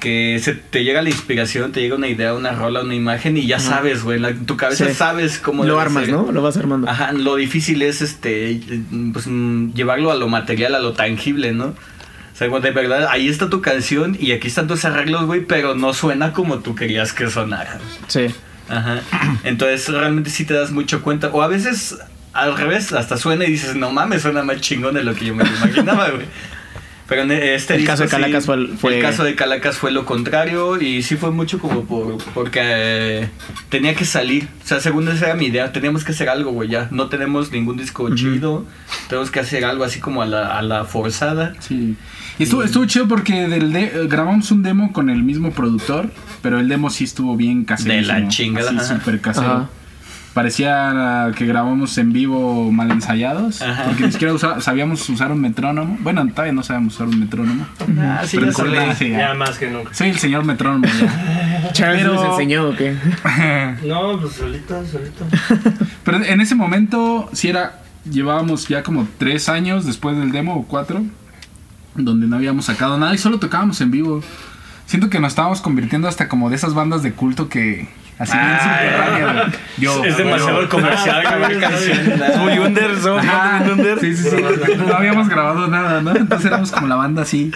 que 0.00 0.40
se 0.42 0.54
te 0.54 0.82
llega 0.82 1.00
la 1.02 1.10
inspiración, 1.10 1.70
te 1.72 1.82
llega 1.82 1.94
una 1.94 2.08
idea, 2.08 2.34
una 2.34 2.52
rola, 2.52 2.80
una 2.80 2.94
imagen 2.96 3.36
y 3.36 3.46
ya 3.46 3.56
Ajá. 3.58 3.66
sabes, 3.76 4.02
güey, 4.02 4.24
en, 4.24 4.44
tu 4.46 4.56
cabeza 4.56 4.88
Sí. 4.88 4.94
sabes 4.94 5.38
cómo 5.38 5.62
Lo 5.64 5.78
armas, 5.78 6.06
ser. 6.06 6.14
¿no? 6.14 6.32
Lo 6.32 6.42
vas 6.42 6.56
armando. 6.56 6.88
Ajá, 6.88 7.12
lo 7.12 7.36
difícil 7.36 7.82
es 7.82 8.00
este, 8.02 8.60
pues, 9.12 9.26
mm, 9.28 9.72
llevarlo 9.74 10.10
a 10.10 10.16
lo 10.16 10.26
material, 10.28 10.74
a 10.74 10.80
lo 10.80 10.94
tangible, 10.94 11.52
¿no? 11.52 11.74
De 12.40 12.70
verdad, 12.70 13.08
ahí 13.10 13.28
está 13.28 13.50
tu 13.50 13.60
canción 13.60 14.16
y 14.18 14.32
aquí 14.32 14.48
están 14.48 14.66
tus 14.66 14.84
arreglos, 14.84 15.26
güey, 15.26 15.44
pero 15.44 15.74
no 15.74 15.92
suena 15.92 16.32
como 16.32 16.60
tú 16.60 16.74
querías 16.74 17.12
que 17.12 17.28
sonara. 17.28 17.78
Sí. 18.08 18.26
Ajá. 18.68 19.00
Entonces 19.44 19.88
realmente 19.88 20.30
sí 20.30 20.44
te 20.44 20.54
das 20.54 20.70
mucho 20.70 21.02
cuenta. 21.02 21.28
O 21.32 21.42
a 21.42 21.48
veces 21.48 21.98
al 22.32 22.56
revés, 22.56 22.92
hasta 22.92 23.16
suena 23.16 23.44
y 23.44 23.50
dices, 23.50 23.74
no 23.76 23.90
mames, 23.90 24.22
suena 24.22 24.42
más 24.42 24.60
chingón 24.60 24.94
de 24.94 25.02
lo 25.04 25.14
que 25.14 25.26
yo 25.26 25.34
me 25.34 25.44
imaginaba, 25.44 26.10
güey. 26.10 26.26
Pero 27.08 27.22
en 27.22 27.32
este 27.32 27.74
El 27.74 27.84
caso 27.84 28.04
de 28.04 28.08
sí, 28.08 28.14
Calacas 28.14 28.46
fue- 28.46 28.68
fue- 28.68 28.94
El 28.98 29.02
caso 29.02 29.24
de 29.24 29.34
Calacas 29.34 29.76
fue 29.78 29.90
lo 29.90 30.04
contrario 30.06 30.80
y 30.80 31.02
sí 31.02 31.16
fue 31.16 31.32
mucho 31.32 31.58
como 31.58 31.84
por, 31.84 32.18
porque 32.34 32.60
eh, 32.62 33.28
tenía 33.68 33.96
que 33.96 34.04
salir. 34.04 34.48
O 34.62 34.66
sea, 34.68 34.78
según 34.78 35.08
esa 35.08 35.26
era 35.26 35.34
mi 35.34 35.46
idea, 35.46 35.72
teníamos 35.72 36.04
que 36.04 36.12
hacer 36.12 36.28
algo, 36.28 36.52
güey, 36.52 36.68
ya. 36.68 36.86
No 36.92 37.08
tenemos 37.08 37.50
ningún 37.50 37.76
disco 37.76 38.14
chido. 38.14 38.64
Tenemos 39.08 39.32
que 39.32 39.40
hacer 39.40 39.64
algo 39.64 39.82
así 39.82 39.98
como 39.98 40.22
a 40.22 40.26
la, 40.26 40.56
a 40.56 40.62
la 40.62 40.84
forzada. 40.84 41.54
Sí. 41.58 41.96
Y 42.40 42.44
estuvo, 42.44 42.62
estuvo 42.64 42.84
chido 42.86 43.06
porque 43.06 43.46
del 43.48 43.72
de- 43.72 44.06
grabamos 44.08 44.50
un 44.50 44.62
demo 44.62 44.92
con 44.92 45.10
el 45.10 45.22
mismo 45.22 45.50
productor, 45.52 46.10
pero 46.42 46.58
el 46.58 46.68
demo 46.68 46.90
sí 46.90 47.04
estuvo 47.04 47.36
bien 47.36 47.64
casero. 47.64 47.94
De 47.94 48.02
la 48.02 48.28
chingada, 48.28 48.70
ajá. 48.70 48.82
súper 48.84 49.20
casero. 49.20 49.46
Ajá. 49.52 49.68
parecía 50.32 51.32
que 51.36 51.44
grabamos 51.44 51.98
en 51.98 52.12
vivo 52.12 52.70
mal 52.70 52.90
ensayados. 52.92 53.60
Ajá. 53.62 53.84
Porque 53.84 54.04
ni 54.06 54.12
siquiera 54.12 54.32
usa- 54.32 54.60
sabíamos 54.60 55.06
usar 55.08 55.32
un 55.32 55.40
metrónomo. 55.40 55.98
Bueno, 56.02 56.26
todavía 56.28 56.52
no 56.52 56.62
sabemos 56.62 56.94
usar 56.94 57.08
un 57.08 57.18
metrónomo. 57.20 57.66
Ah, 57.98 58.22
sí, 58.24 58.38
Pero 58.38 58.52
ya 58.72 58.86
en 58.90 58.96
sí, 58.96 59.08
ya. 59.10 59.18
Ya 59.18 59.34
más 59.34 59.58
que 59.58 59.68
nunca. 59.70 59.92
Soy 59.92 60.08
el 60.10 60.18
señor 60.18 60.44
metrónomo 60.44 60.86
ya. 60.86 61.70
Charles 61.72 62.02
Pero- 62.02 62.14
les 62.14 62.30
enseñó 62.30 62.68
o 62.68 62.76
qué? 62.76 62.94
No, 63.86 64.18
pues 64.20 64.32
solito, 64.34 64.82
solito. 64.86 65.26
Pero 66.04 66.22
en 66.24 66.40
ese 66.40 66.54
momento, 66.54 67.28
sí 67.32 67.48
era. 67.48 67.82
Llevábamos 68.10 68.66
ya 68.66 68.82
como 68.82 69.06
tres 69.18 69.50
años 69.50 69.84
después 69.84 70.16
del 70.16 70.32
demo 70.32 70.54
o 70.54 70.64
cuatro, 70.64 71.02
donde 72.04 72.26
no 72.26 72.36
habíamos 72.36 72.66
sacado 72.66 72.98
nada 72.98 73.14
y 73.14 73.18
solo 73.18 73.38
tocábamos 73.38 73.80
en 73.80 73.90
vivo. 73.90 74.22
Siento 74.86 75.08
que 75.08 75.20
nos 75.20 75.32
estábamos 75.32 75.60
convirtiendo 75.60 76.08
hasta 76.08 76.28
como 76.28 76.50
de 76.50 76.56
esas 76.56 76.74
bandas 76.74 77.02
de 77.02 77.12
culto 77.12 77.48
que. 77.48 77.88
Así 78.18 78.36
bien 78.36 78.58
subterránea, 78.60 79.32
güey. 79.32 79.52
Yo- 79.78 80.04
Es 80.04 80.16
demasiado 80.18 80.62
yo- 80.62 80.68
comercial 80.68 81.22
grabar 81.22 81.58
canciones. 81.58 82.36
Muy 82.36 82.58
under, 82.58 82.90
Ajá. 83.18 83.60
muy 83.64 83.70
under. 83.72 83.98
Sí, 84.00 84.14
sí, 84.14 84.28
sí. 84.28 84.36
No 84.86 84.94
habíamos 84.94 85.28
grabado 85.30 85.68
nada, 85.68 86.02
¿no? 86.02 86.14
Entonces 86.14 86.46
éramos 86.48 86.70
como 86.70 86.86
la 86.86 86.96
banda 86.96 87.22
así. 87.22 87.50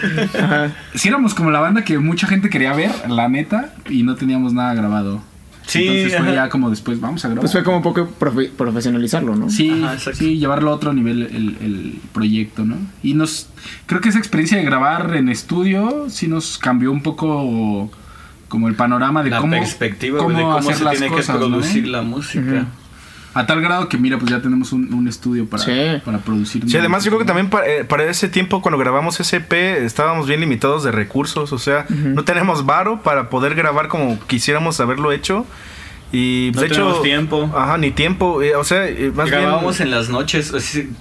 Sí, 0.95 1.09
éramos 1.09 1.35
como 1.35 1.51
la 1.51 1.59
banda 1.59 1.83
que 1.83 1.99
mucha 1.99 2.25
gente 2.25 2.49
quería 2.49 2.73
ver, 2.73 2.89
la 3.09 3.29
neta, 3.29 3.73
y 3.89 4.01
no 4.01 4.15
teníamos 4.15 4.53
nada 4.53 4.73
grabado. 4.73 5.21
Sí, 5.67 5.87
Entonces 5.87 6.17
fue 6.19 6.27
ajá. 6.27 6.35
ya 6.35 6.49
como 6.49 6.69
después, 6.69 6.99
vamos 7.01 7.25
a 7.25 7.27
grabar. 7.29 7.41
Pues 7.41 7.51
fue 7.51 7.63
como 7.63 7.77
un 7.77 7.83
poco 7.83 8.07
profe- 8.19 8.51
profesionalizarlo, 8.51 9.35
¿no? 9.35 9.49
Sí, 9.49 9.71
Ajá, 9.83 9.97
sí, 10.13 10.37
llevarlo 10.37 10.71
a 10.71 10.75
otro 10.75 10.93
nivel 10.93 11.23
el, 11.23 11.57
el 11.61 11.99
proyecto, 12.13 12.65
¿no? 12.65 12.77
Y 13.01 13.13
nos, 13.15 13.47
creo 13.87 13.99
que 14.01 14.09
esa 14.09 14.19
experiencia 14.19 14.57
de 14.57 14.63
grabar 14.63 15.15
en 15.15 15.27
estudio 15.29 16.05
sí 16.09 16.27
nos 16.27 16.57
cambió 16.59 16.91
un 16.91 17.01
poco 17.01 17.89
como 18.47 18.67
el 18.67 18.75
panorama 18.75 19.23
de 19.23 19.31
la 19.31 19.39
cómo, 19.39 19.51
perspectiva 19.53 20.21
güey, 20.21 20.35
de 20.37 20.43
cómo 20.43 20.57
hacer 20.57 20.75
se 20.75 20.83
las 20.83 20.97
tiene 20.97 21.07
cosas, 21.13 21.35
que 21.35 21.41
¿no? 21.41 21.47
producir 21.49 21.87
la 21.87 22.01
música. 22.03 22.67
A 23.35 23.45
tal 23.45 23.61
grado 23.61 23.89
que 23.89 23.97
mira, 23.97 24.17
pues 24.17 24.31
ya 24.31 24.41
tenemos 24.41 24.71
un, 24.71 24.91
un 24.93 25.07
estudio 25.07 25.45
para, 25.47 25.61
Sí. 25.63 25.71
para 26.03 26.17
producir. 26.19 26.67
Sí, 26.69 26.77
además 26.77 27.03
yo 27.03 27.11
creo 27.11 27.19
que 27.19 27.25
también 27.25 27.49
para, 27.49 27.67
eh, 27.67 27.83
para 27.83 28.05
ese 28.05 28.29
tiempo 28.29 28.61
cuando 28.61 28.77
grabamos 28.79 29.19
ese 29.19 29.37
EP 29.37 29.53
estábamos 29.85 30.25
bien 30.27 30.39
limitados 30.39 30.83
de 30.83 30.91
recursos, 30.91 31.51
o 31.53 31.59
sea, 31.59 31.85
no 31.89 32.23
tenemos 32.23 32.65
varo 32.65 33.03
para 33.03 33.29
poder 33.29 33.53
grabar 33.53 33.89
como 33.89 34.17
quisiéramos 34.27 34.79
haberlo 34.79 35.11
hecho. 35.11 35.45
Y 36.11 36.51
No 36.53 36.61
de 36.61 36.67
hecho, 36.67 36.75
tenemos 36.75 37.01
tiempo. 37.01 37.51
Ajá, 37.53 37.77
ni 37.77 37.91
tiempo, 37.91 38.41
eh, 38.41 38.55
o 38.55 38.63
sea, 38.63 38.87
eh, 38.87 39.11
más 39.13 39.29
Grabábamos 39.29 39.77
bien 39.79 39.89
en 39.89 39.95
las 39.95 40.07
noches, 40.07 40.53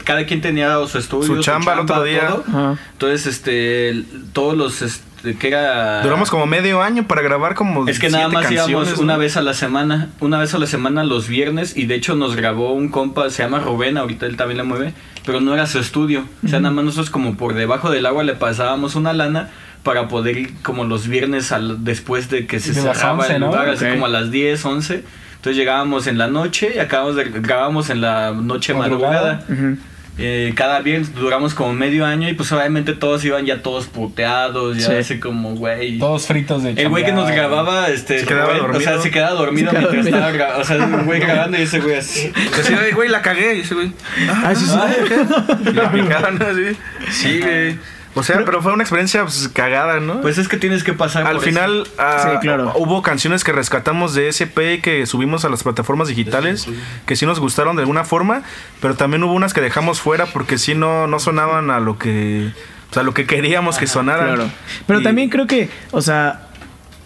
cada 0.03 0.27
quien 0.27 0.41
tenía 0.41 0.75
su 0.89 0.99
estudio, 0.99 1.27
Su 1.37 1.41
chamba 1.41 1.75
el 1.75 1.81
otro 1.81 2.03
día. 2.03 2.29
todo. 2.29 2.79
Entonces, 2.95 3.27
este, 3.27 4.03
todos 4.33 4.57
los, 4.57 4.83
este, 4.83 5.04
que 5.33 5.49
era... 5.49 6.03
duramos 6.03 6.31
como 6.31 6.47
medio 6.47 6.83
año 6.83 7.07
para 7.07 7.23
grabar 7.23 7.55
como 7.55 7.89
Es 7.89 7.99
que 7.99 8.11
nada 8.11 8.29
más 8.29 8.51
íbamos 8.51 8.99
una 8.99 9.17
vez 9.17 9.37
a 9.37 9.43
la 9.43 9.55
semana, 9.55 10.11
una 10.21 10.39
vez 10.39 10.55
a 10.55 10.59
la 10.59 10.67
semana 10.67 11.05
los 11.05 11.29
viernes 11.29 11.77
y 11.77 11.87
de 11.87 11.95
hecho 11.95 12.15
nos 12.15 12.37
grabó 12.37 12.73
un 12.75 12.91
compa, 12.91 13.31
se 13.31 13.43
llama 13.43 13.61
Rubén, 13.61 13.97
ahorita 13.97 14.27
él 14.27 14.37
también 14.37 14.59
le 14.59 14.65
mueve, 14.65 14.95
pero 15.25 15.41
no 15.41 15.55
era 15.55 15.67
su 15.67 15.79
estudio, 15.79 16.25
o 16.45 16.49
sea, 16.49 16.61
nada 16.61 16.75
más 16.75 16.85
nosotros 16.85 17.11
como 17.11 17.37
por 17.37 17.55
debajo 17.55 17.91
del 17.91 18.07
agua 18.07 18.23
le 18.23 18.35
pasábamos 18.35 18.95
una 18.95 19.13
lana 19.13 19.51
para 19.83 20.09
poder 20.09 20.37
ir 20.37 20.55
como 20.63 20.85
los 20.85 21.09
viernes 21.09 21.53
al, 21.53 21.85
después 21.85 22.31
de 22.31 22.47
que 22.47 22.59
se 22.59 22.73
De 22.73 22.81
cerraba 22.81 23.25
11, 23.25 23.35
el 23.35 23.41
¿no? 23.41 23.47
lugar, 23.47 23.69
así 23.69 23.87
como 23.87 24.07
a 24.07 24.09
las 24.09 24.31
10, 24.31 24.65
11. 24.65 25.05
Entonces 25.37 25.57
llegábamos 25.57 26.07
en 26.07 26.17
la 26.17 26.27
noche 26.27 26.73
y 26.75 26.79
acabamos 26.79 27.17
de, 27.17 27.25
grabamos 27.25 27.91
en 27.91 28.01
la 28.01 28.33
noche 28.33 28.73
madrugada. 28.73 29.45
Madrugada. 29.47 29.77
Eh, 30.17 30.53
cada 30.55 30.81
viernes 30.81 31.13
duramos 31.13 31.55
como 31.55 31.73
medio 31.73 32.07
año 32.07 32.29
y 32.29 32.35
pues 32.35 32.53
obviamente 32.53 32.93
todos 32.93 33.25
iban 33.25 33.47
ya 33.47 33.63
todos 33.63 33.87
puteados, 33.87 34.77
ya 34.79 34.87
Sí. 34.87 34.93
así 34.95 35.19
como 35.19 35.57
güey. 35.57 35.99
Todos 35.99 36.27
fritos 36.29 36.63
de 36.63 36.71
El 36.71 36.89
güey 36.89 37.05
que 37.05 37.11
nos 37.11 37.29
grababa, 37.29 37.89
este, 37.89 38.21
Se 38.21 38.27
quedaba 38.27 38.53
Rubén, 38.55 38.77
o 38.77 38.81
sea, 38.81 38.93
dormido. 38.93 39.03
se 39.03 39.11
quedaba 39.11 39.35
dormido 39.35 39.71
Se 39.73 39.77
quedaba 39.77 39.93
mientras 39.93 40.05
dormido. 40.13 40.17
estaba 40.17 40.33
grabando. 40.33 40.61
O 40.63 40.65
sea, 40.65 40.99
un 41.01 41.07
güey 41.07 41.21
grabando 41.21 41.59
y 41.59 41.63
ese 41.63 41.81
güey 41.81 41.97
así. 41.97 42.33
Decía, 42.57 42.79
"Ay, 42.85 42.93
güey, 42.93 43.09
la 43.09 43.23
cagué. 43.23 43.57
Y 43.57 43.61
ese 43.63 43.75
güey, 43.75 43.93
Ah, 44.31 44.55
sí, 44.55 44.67
sí. 44.67 45.71
y 45.71 45.73
la 45.73 45.91
picaban 45.91 46.41
así. 46.41 46.77
Sí, 47.11 47.41
güey. 47.41 47.77
O 48.17 48.23
sea, 48.23 48.45
pero 48.45 48.63
fue 48.63 48.73
una 48.73 48.83
experiencia 48.85 49.23
pues, 49.23 49.49
cagada, 49.53 49.99
¿no? 50.01 50.21
Pues 50.21 50.39
es 50.39 50.47
que 50.49 50.57
tienes 50.57 50.85
que 50.85 50.93
pasar 50.93 51.27
Al 51.27 51.37
por 51.37 51.45
final 51.45 51.87
ah, 51.99 52.31
Sí, 52.33 52.39
claro. 52.41 52.73
hubo 52.77 53.03
canciones 53.03 53.43
que 53.43 53.53
rescatamos 53.53 54.15
de 54.15 54.29
SP 54.31 54.79
que 54.83 55.05
subimos 55.07 55.45
a 55.45 55.49
las 55.49 55.63
plataformas 55.65 56.09
digitales 56.09 56.69
que 57.07 57.17
sí 57.17 57.27
nos 57.27 57.41
gustaron 57.41 57.75
de 57.77 57.83
alguna 57.83 58.05
forma, 58.05 58.43
pero 58.81 58.95
también 58.95 59.25
hubo 59.25 59.33
unas 59.33 59.53
que 59.53 59.61
dejamos 59.61 60.01
fuera 60.01 60.27
porque 60.27 60.59
sí 60.59 60.75
no, 60.75 61.07
no 61.07 61.19
sonaban 61.19 61.71
a 61.71 61.81
lo 61.81 61.99
que 61.99 62.53
o 62.91 62.95
sea, 62.95 63.03
lo 63.03 63.13
que 63.13 63.27
queríamos 63.27 63.79
que 63.79 63.89
sonaran. 63.89 64.37
Claro. 64.37 64.51
Pero 64.87 65.01
Y- 65.01 65.03
también 65.03 65.29
creo 65.29 65.49
que, 65.49 65.69
o 65.91 66.01
sea, 66.01 66.43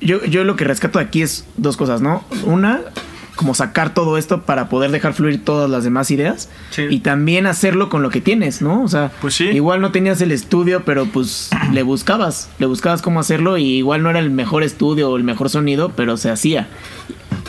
yo, 0.03 0.23
yo 0.27 0.45
lo 0.45 0.55
que 0.57 0.65
rescato 0.65 0.99
aquí 0.99 1.23
es 1.23 1.47
dos 1.57 1.79
cosas, 1.79 2.03
¿no? 2.03 2.23
Una, 2.45 2.81
como 3.39 3.55
sacar 3.55 3.95
todo 3.95 4.19
esto 4.19 4.43
para 4.43 4.69
poder 4.69 4.91
dejar 4.91 5.15
fluir 5.15 5.43
todas 5.45 5.71
las 5.71 5.85
demás 5.85 6.11
ideas. 6.11 6.49
Sí. 6.71 6.83
Y 6.91 6.99
también 7.01 7.47
hacerlo 7.47 7.89
con 7.89 8.03
lo 8.03 8.11
que 8.11 8.21
tienes, 8.21 8.61
¿no? 8.61 8.83
O 8.83 8.89
sea, 8.89 9.13
Pues 9.21 9.35
sí. 9.35 9.45
igual 9.45 9.81
no 9.81 9.93
tenías 9.93 10.21
el 10.21 10.33
estudio, 10.33 10.83
pero 10.85 11.07
pues 11.07 11.49
le 11.73 11.83
buscabas, 11.85 12.51
le 12.59 12.67
buscabas 12.67 13.01
cómo 13.01 13.21
hacerlo 13.21 13.57
y 13.57 13.65
igual 13.77 14.03
no 14.03 14.11
era 14.11 14.19
el 14.19 14.31
mejor 14.31 14.63
estudio 14.65 15.09
o 15.11 15.17
el 15.17 15.23
mejor 15.25 15.49
sonido, 15.51 15.93
pero 15.97 16.17
se 16.17 16.31
hacía. 16.31 16.67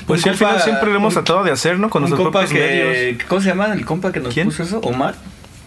Pues 0.05 0.21
sí, 0.21 0.29
al 0.29 0.35
final 0.35 0.61
siempre 0.61 0.89
lo 0.91 0.95
hemos 0.97 1.15
un- 1.15 1.23
tratado 1.23 1.43
de 1.43 1.51
hacer, 1.51 1.77
¿no? 1.79 1.89
Con 1.89 2.03
nuestros 2.03 2.21
propios 2.29 2.51
medios. 2.53 2.93
que. 2.93 3.25
¿Cómo 3.27 3.41
se 3.41 3.47
llama 3.49 3.73
el 3.73 3.85
compa 3.85 4.11
que 4.11 4.19
nos 4.19 4.33
¿Quién? 4.33 4.47
puso 4.47 4.63
eso? 4.63 4.79
Omar. 4.79 5.15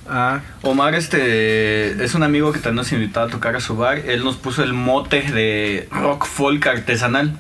Ah, 0.09 0.41
Omar, 0.63 0.95
este, 0.95 2.03
es 2.05 2.15
un 2.15 2.23
amigo 2.25 2.53
que 2.53 2.59
también 2.59 2.77
nos 2.77 2.93
invitó 2.93 3.21
a 3.21 3.29
tocar 3.29 3.55
a 3.57 3.61
su 3.61 3.77
bar. 3.77 3.99
Él 3.99 4.25
nos 4.25 4.37
puso 4.37 4.63
el 4.65 4.73
mote 4.73 5.23
de 5.23 5.89
rock 5.93 6.27
folk 6.27 6.67
artesanal. 6.67 7.39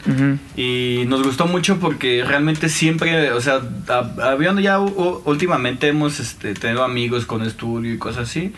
Y 0.56 1.04
nos 1.08 1.22
gustó 1.22 1.46
mucho 1.46 1.78
porque 1.78 2.24
realmente 2.26 2.68
siempre, 2.68 3.32
o 3.32 3.40
sea, 3.40 3.60
ha- 3.88 4.30
habiendo 4.30 4.60
ya 4.60 4.78
últimamente 4.78 5.88
hemos 5.88 6.20
este, 6.20 6.54
tenido 6.54 6.84
amigos 6.84 7.26
con 7.26 7.42
estudio 7.42 7.92
y 7.92 7.98
cosas 7.98 8.28
así. 8.28 8.52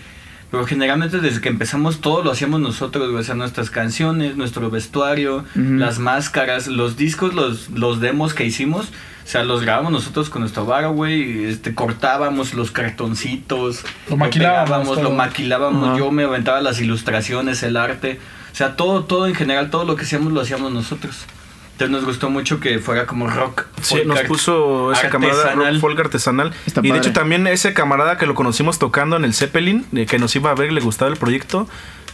Pero 0.50 0.66
generalmente 0.66 1.18
desde 1.18 1.40
que 1.40 1.48
empezamos 1.48 2.00
todo 2.00 2.22
lo 2.22 2.30
hacíamos 2.30 2.61
nosotros, 2.61 3.11
o 3.12 3.22
sea, 3.24 3.34
nuestras 3.34 3.70
canciones, 3.70 4.36
nuestro 4.36 4.70
vestuario, 4.70 5.44
las 5.55 5.98
máscaras, 5.98 6.68
los 6.68 6.96
discos, 6.96 7.34
los, 7.34 7.70
los 7.70 8.00
demos 8.00 8.34
que 8.34 8.44
hicimos, 8.44 8.92
o 9.25 9.27
sea, 9.27 9.43
los 9.43 9.62
grabamos 9.62 9.91
nosotros 9.91 10.29
con 10.31 10.43
nuestro 10.43 10.66
bar, 10.66 10.87
güey, 10.89 11.45
este, 11.45 11.75
cortábamos 11.75 12.53
los 12.55 12.70
cartoncitos, 12.70 13.83
Lo 14.11 14.16
maquilábamos 14.16 14.97
lo 14.99 15.03
todo. 15.05 15.11
maquilábamos, 15.14 15.99
yo 15.99 16.11
me 16.11 16.25
aventaba 16.25 16.61
las 16.61 16.81
ilustraciones, 16.81 17.62
el 17.62 17.77
arte, 17.77 18.20
o 18.53 18.55
sea, 18.57 18.77
todo, 18.77 19.05
todo 19.05 19.27
en 19.27 19.35
general, 19.35 19.70
todo 19.70 19.85
lo 19.85 19.97
que 19.97 20.03
hacíamos 20.05 20.33
lo 20.33 20.41
hacíamos 20.41 20.72
nosotros. 20.72 21.25
Entonces 21.72 21.91
nos 21.91 22.05
gustó 22.05 22.31
mucho 22.31 22.61
que 22.61 22.79
fuera 22.79 23.05
como 23.05 23.29
rock. 23.29 23.64
Sí, 23.83 23.95
folk 23.97 24.07
nos 24.07 24.18
art- 24.20 24.29
puso 24.29 24.93
ese 24.93 25.09
camarada 25.09 25.43
artesanal. 25.43 25.72
rock 25.75 25.81
folk 25.81 25.99
artesanal. 26.01 26.53
Está 26.66 26.81
y 26.85 26.93
de 26.93 26.99
hecho 26.99 27.12
también 27.12 27.47
ese 27.49 27.72
camarada 27.75 28.16
que 28.16 28.27
lo 28.27 28.35
conocimos 28.37 28.79
tocando 28.79 29.16
en 29.16 29.25
el 29.25 29.35
Zeppelin, 29.35 29.85
de 29.91 30.07
que 30.07 30.20
nos 30.20 30.37
iba 30.37 30.51
a 30.51 30.55
ver 30.55 30.70
y 30.70 30.75
le 30.75 30.81
gustaba 30.81 31.11
el 31.11 31.16
proyecto, 31.16 31.66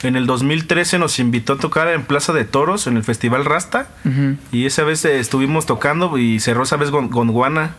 en 0.03 0.17
el 0.17 0.27
2013 0.27 0.99
nos 0.99 1.19
invitó 1.19 1.55
a 1.55 1.59
tocar 1.59 1.89
en 1.89 2.03
Plaza 2.05 2.33
de 2.33 2.45
Toros, 2.45 2.87
en 2.87 2.97
el 2.97 3.05
Festival 3.05 3.45
Rasta. 3.45 3.89
Y 4.53 4.67
esa 4.67 4.83
vez 4.85 5.05
eh, 5.05 5.19
estuvimos 5.21 5.67
tocando 5.67 6.17
y 6.19 6.41
cerró 6.41 6.63
esa 6.63 6.77
vez 6.77 6.91
Gon- 6.91 7.09
Gondwana. 7.11 7.75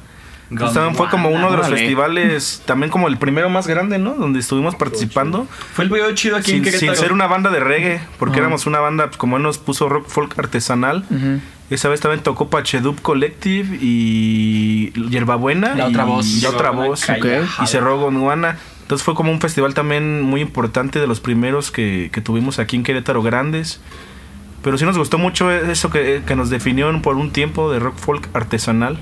Entonces, 0.52 0.76
también 0.76 0.96
fue 0.96 1.10
como 1.10 1.30
uno 1.30 1.50
de 1.50 1.56
los 1.58 1.70
festivales, 1.70 2.62
también 2.66 2.92
como 2.92 3.08
el 3.08 3.18
primero 3.18 3.50
más 3.50 3.68
grande, 3.68 3.98
¿no? 4.00 4.16
Donde 4.16 4.40
estuvimos 4.42 4.76
participando. 4.76 5.48
Fue 5.74 5.86
el 5.86 5.90
video 5.90 6.12
chido 6.14 6.36
aquí 6.36 6.52
en 6.52 6.58
Sin, 6.58 6.64
Querétaro. 6.66 6.94
sin 6.94 7.02
ser 7.02 7.14
una 7.14 7.28
banda 7.28 7.50
de 7.52 7.62
reggae, 7.62 8.02
porque 8.20 8.34
Ajá. 8.34 8.42
éramos 8.48 8.66
una 8.66 8.80
banda, 8.82 9.06
pues, 9.06 9.16
como 9.18 9.38
él 9.38 9.44
nos 9.44 9.58
puso 9.60 9.88
rock 9.88 10.08
folk 10.10 10.38
artesanal. 10.38 11.06
Esa 11.70 11.88
vez 11.88 12.02
también 12.02 12.22
tocó 12.22 12.50
Pachedub 12.50 13.02
Collective 13.02 13.78
y 13.82 14.92
Hierbabuena. 15.10 15.74
La 15.74 15.88
otra 15.88 16.04
y- 16.04 16.08
voz. 16.08 16.28
Y 16.28 16.46
otra 16.46 16.72
voz. 16.72 17.06
Y 17.64 17.68
cerró 17.68 17.98
Gondwana. 18.00 18.58
Entonces 18.92 19.06
fue 19.06 19.16
como 19.16 19.32
un 19.32 19.40
festival 19.40 19.74
también 19.74 20.22
muy 20.22 20.42
importante 20.42 21.00
de 21.00 21.08
los 21.08 21.22
primeros 21.22 21.72
que, 21.72 22.10
que 22.12 22.20
tuvimos 22.20 22.60
aquí 22.60 22.76
en 22.76 22.84
Querétaro 22.84 23.24
Grandes. 23.24 23.80
Pero 24.66 24.78
sí 24.78 24.84
nos 24.84 24.98
gustó 24.98 25.18
mucho 25.18 25.50
eso 25.50 25.90
que, 25.90 26.24
que 26.28 26.36
nos 26.36 26.50
definió 26.50 27.02
por 27.02 27.16
un 27.16 27.32
tiempo 27.32 27.72
de 27.72 27.80
rock 27.80 27.96
folk 27.96 28.28
artesanal. 28.34 29.00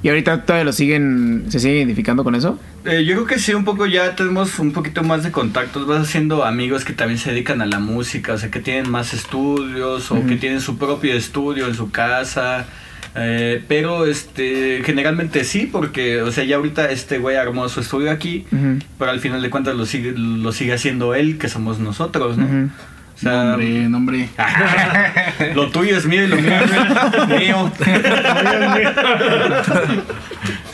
Y 0.00 0.10
ahorita 0.10 0.44
todavía 0.44 0.62
lo 0.64 0.72
siguen, 0.72 1.46
se 1.48 1.58
siguen 1.58 1.78
identificando 1.78 2.22
con 2.22 2.36
eso. 2.36 2.56
Eh, 2.84 3.04
yo 3.04 3.14
creo 3.16 3.26
que 3.26 3.40
sí, 3.40 3.52
un 3.52 3.64
poco 3.64 3.86
ya 3.86 4.14
tenemos 4.14 4.60
un 4.60 4.70
poquito 4.70 5.02
más 5.02 5.24
de 5.24 5.32
contactos. 5.32 5.88
Vas 5.88 6.02
haciendo 6.02 6.44
amigos 6.44 6.84
que 6.84 6.92
también 6.92 7.18
se 7.18 7.32
dedican 7.32 7.60
a 7.62 7.66
la 7.66 7.80
música, 7.80 8.34
o 8.34 8.38
sea, 8.38 8.48
que 8.48 8.60
tienen 8.60 8.92
más 8.92 9.12
estudios 9.12 10.12
o 10.12 10.24
que 10.24 10.36
tienen 10.36 10.60
su 10.60 10.78
propio 10.78 11.14
estudio 11.14 11.66
en 11.66 11.74
su 11.74 11.90
casa. 11.90 12.68
Eh, 13.14 13.62
pero 13.68 14.06
este 14.06 14.82
generalmente 14.84 15.44
sí, 15.44 15.68
porque, 15.70 16.22
o 16.22 16.32
sea, 16.32 16.44
ya 16.44 16.56
ahorita 16.56 16.90
este 16.90 17.18
güey 17.18 17.36
armó 17.36 17.68
su 17.68 17.80
estudio 17.80 18.10
aquí, 18.10 18.46
pero 18.98 19.10
al 19.10 19.20
final 19.20 19.42
de 19.42 19.50
cuentas 19.50 19.76
lo 19.76 19.84
sigue, 19.84 20.14
lo 20.16 20.50
sigue 20.52 20.72
haciendo 20.72 21.14
él, 21.14 21.38
que 21.38 21.48
somos 21.48 21.78
nosotros, 21.78 22.38
¿no? 22.38 22.46
Ujú. 22.46 22.70
O 23.14 23.18
sea, 23.18 23.44
Nombre, 23.44 23.88
nombre. 23.88 24.28
lo 25.54 25.70
tuyo 25.70 25.96
es 25.96 26.06
mío 26.06 26.24
y 26.24 26.28
lo 26.28 26.36
mío 26.36 26.52
es 26.54 27.28
mío. 27.28 27.70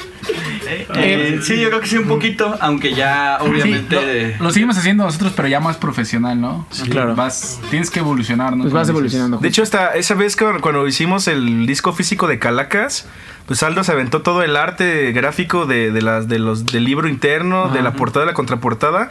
Eh, 0.69 0.87
Eh, 0.95 1.41
sí, 1.43 1.59
yo 1.61 1.69
creo 1.69 1.81
que 1.81 1.87
sí, 1.87 1.97
un 1.99 2.07
poquito, 2.09 2.57
aunque 2.61 2.95
ya 2.95 3.39
obviamente... 3.41 4.37
Lo, 4.39 4.45
lo 4.45 4.51
seguimos 4.53 4.77
haciendo 4.79 5.05
nosotros, 5.05 5.33
pero 5.35 5.49
ya 5.49 5.61
más 5.61 5.77
profesional, 5.77 6.41
¿no? 6.41 6.67
claro. 6.91 7.15
Vas, 7.15 7.61
tienes 7.71 7.91
que 7.91 8.01
evolucionar, 8.01 8.57
¿no? 8.57 8.63
Pues 8.65 8.73
vas 8.73 8.83
dices. 8.87 8.91
evolucionando. 8.91 9.39
De 9.39 9.49
hecho, 9.49 9.63
hasta 9.63 9.95
esa 9.95 10.15
vez 10.15 10.37
que- 10.37 10.45
cuando 10.61 10.87
hicimos 10.87 11.29
el 11.29 11.67
disco 11.67 11.93
físico 11.93 12.27
de 12.27 12.39
Calacas, 12.39 13.07
pues 13.47 13.63
Aldo 13.63 13.83
se 13.85 13.93
aventó 13.93 14.21
todo 14.23 14.43
el 14.43 14.57
arte 14.57 15.11
gráfico 15.13 15.65
de, 15.67 15.91
de 15.91 16.03
las, 16.03 16.29
de 16.29 16.39
los, 16.39 16.67
del 16.67 16.85
libro 16.85 17.09
interno, 17.09 17.69
de 17.69 17.81
la 17.83 17.93
portada, 17.95 18.25
de 18.27 18.33
la 18.33 18.35
contraportada. 18.35 19.11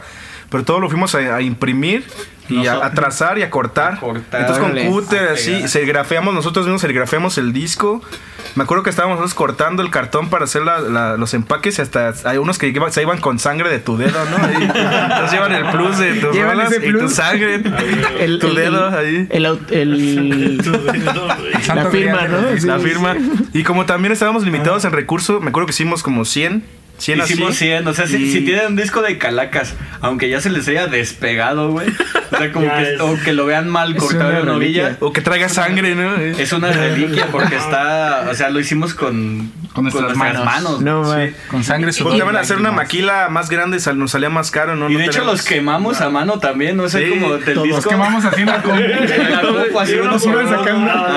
Pero 0.50 0.64
todo 0.64 0.80
lo 0.80 0.88
fuimos 0.88 1.14
a, 1.14 1.36
a 1.36 1.42
imprimir 1.42 2.04
y 2.48 2.66
a, 2.66 2.86
a 2.86 2.92
trazar 2.92 3.38
y 3.38 3.42
a 3.42 3.50
cortar. 3.50 3.94
A 3.94 4.00
cortar. 4.00 4.40
Entonces 4.40 4.62
con 4.62 4.72
Órale. 4.72 4.88
cúter 4.88 5.28
así, 5.28 5.68
serigrafeamos, 5.68 6.32
nosotros 6.34 6.64
mismos 6.64 6.80
serigrafeamos 6.80 7.36
el 7.36 7.52
disco. 7.52 8.00
Me 8.54 8.64
acuerdo 8.64 8.82
que 8.82 8.88
estábamos 8.90 9.18
nosotros 9.18 9.34
cortando 9.34 9.82
el 9.82 9.90
cartón 9.90 10.30
para 10.30 10.44
hacer 10.44 10.62
la- 10.62 10.80
la- 10.80 11.16
los 11.18 11.34
empaques 11.34 11.78
y 11.78 11.82
hasta 11.82 12.14
hay 12.24 12.38
unos 12.38 12.58
que 12.58 12.72
se 12.90 13.02
iban 13.02 13.20
con 13.20 13.38
sangre 13.38 13.68
de 13.68 13.78
tu 13.78 13.98
dedo, 13.98 14.18
¿no? 14.30 14.36
Ahí, 14.38 14.54
entonces 14.62 15.32
llevan 15.32 15.52
el 15.52 15.66
plus 15.66 15.98
de 15.98 16.14
tus 16.14 16.34
ese 16.34 16.88
y 16.88 16.92
tu 16.94 17.08
sangre, 17.10 17.54
El- 18.18 18.38
tu 18.38 18.46
el- 18.48 18.54
dedo 18.54 18.88
ahí. 18.98 19.28
El, 19.30 19.42
la 21.74 21.86
firma, 21.90 22.26
¿no? 22.28 22.38
la 22.66 22.78
firma. 22.78 23.16
Y 23.52 23.62
como 23.64 23.86
también 23.86 24.12
estábamos 24.12 24.44
limitados 24.44 24.84
en 24.84 24.92
recursos, 24.92 25.40
me 25.42 25.50
acuerdo 25.50 25.66
que 25.66 25.72
hicimos 25.72 26.02
como 26.02 26.24
100. 26.24 26.64
100 26.98 27.20
Hicimos 27.20 27.50
así. 27.50 27.58
100, 27.66 27.86
o 27.88 27.94
sea, 27.94 28.06
si, 28.06 28.16
Y- 28.16 28.32
si 28.32 28.40
tienen 28.44 28.66
un 28.66 28.76
disco 28.76 29.02
de 29.02 29.18
Calacas, 29.18 29.74
aunque 30.00 30.28
ya 30.28 30.40
se 30.40 30.50
les 30.50 30.66
haya 30.68 30.86
despegado, 30.88 31.70
güey, 31.70 31.88
o 31.88 32.36
sea, 32.36 32.52
como 32.52 32.66
que, 32.76 32.94
es- 32.94 33.00
o 33.00 33.16
que 33.24 33.32
lo 33.32 33.46
vean 33.46 33.68
mal 33.68 33.94
Es 33.96 34.02
cortado 34.02 34.32
en 34.32 34.42
una 34.42 34.54
orilla. 34.54 34.96
O 35.00 35.12
que 35.12 35.20
traiga 35.20 35.48
sangre, 35.48 35.94
¿no? 35.94 36.16
es 36.16 36.52
una 36.52 36.72
reliquia 36.72 37.26
porque 37.30 37.56
está, 37.56 38.26
o 38.30 38.34
sea, 38.34 38.50
lo 38.50 38.58
hicimos 38.60 38.94
con, 38.94 39.50
Con 39.72 39.84
nuestras 39.84 40.16
manos. 40.16 40.80
No, 40.82 41.04
Sí. 41.14 41.32
Con 41.50 41.64
sangre, 41.64 41.92
sudor. 41.92 42.18
también 42.18 42.36
hacer 42.36 42.56
una 42.58 42.72
maquila 42.72 43.28
más 43.30 43.48
grande 43.48 43.78
sal- 43.80 43.98
nos 43.98 44.10
salía 44.10 44.28
más 44.30 44.50
caro, 44.50 44.74
¿no? 44.76 44.90
Y 44.90 44.94
No 44.94 44.98
de 44.98 45.04
hecho 45.04 45.12
tenemos- 45.20 45.32
los 45.38 45.46
quemamos 45.46 46.00
a 46.00 46.10
mano 46.10 46.38
también, 46.40 46.76
no 46.76 46.88
sé, 46.88 47.04
Sí, 47.06 47.10
como 47.10 47.34
del 47.36 47.54
todos 47.54 47.64
disco. 47.64 47.76
Los 47.76 47.86
quemamos 47.86 48.24
con. 48.24 48.80
La 48.80 48.90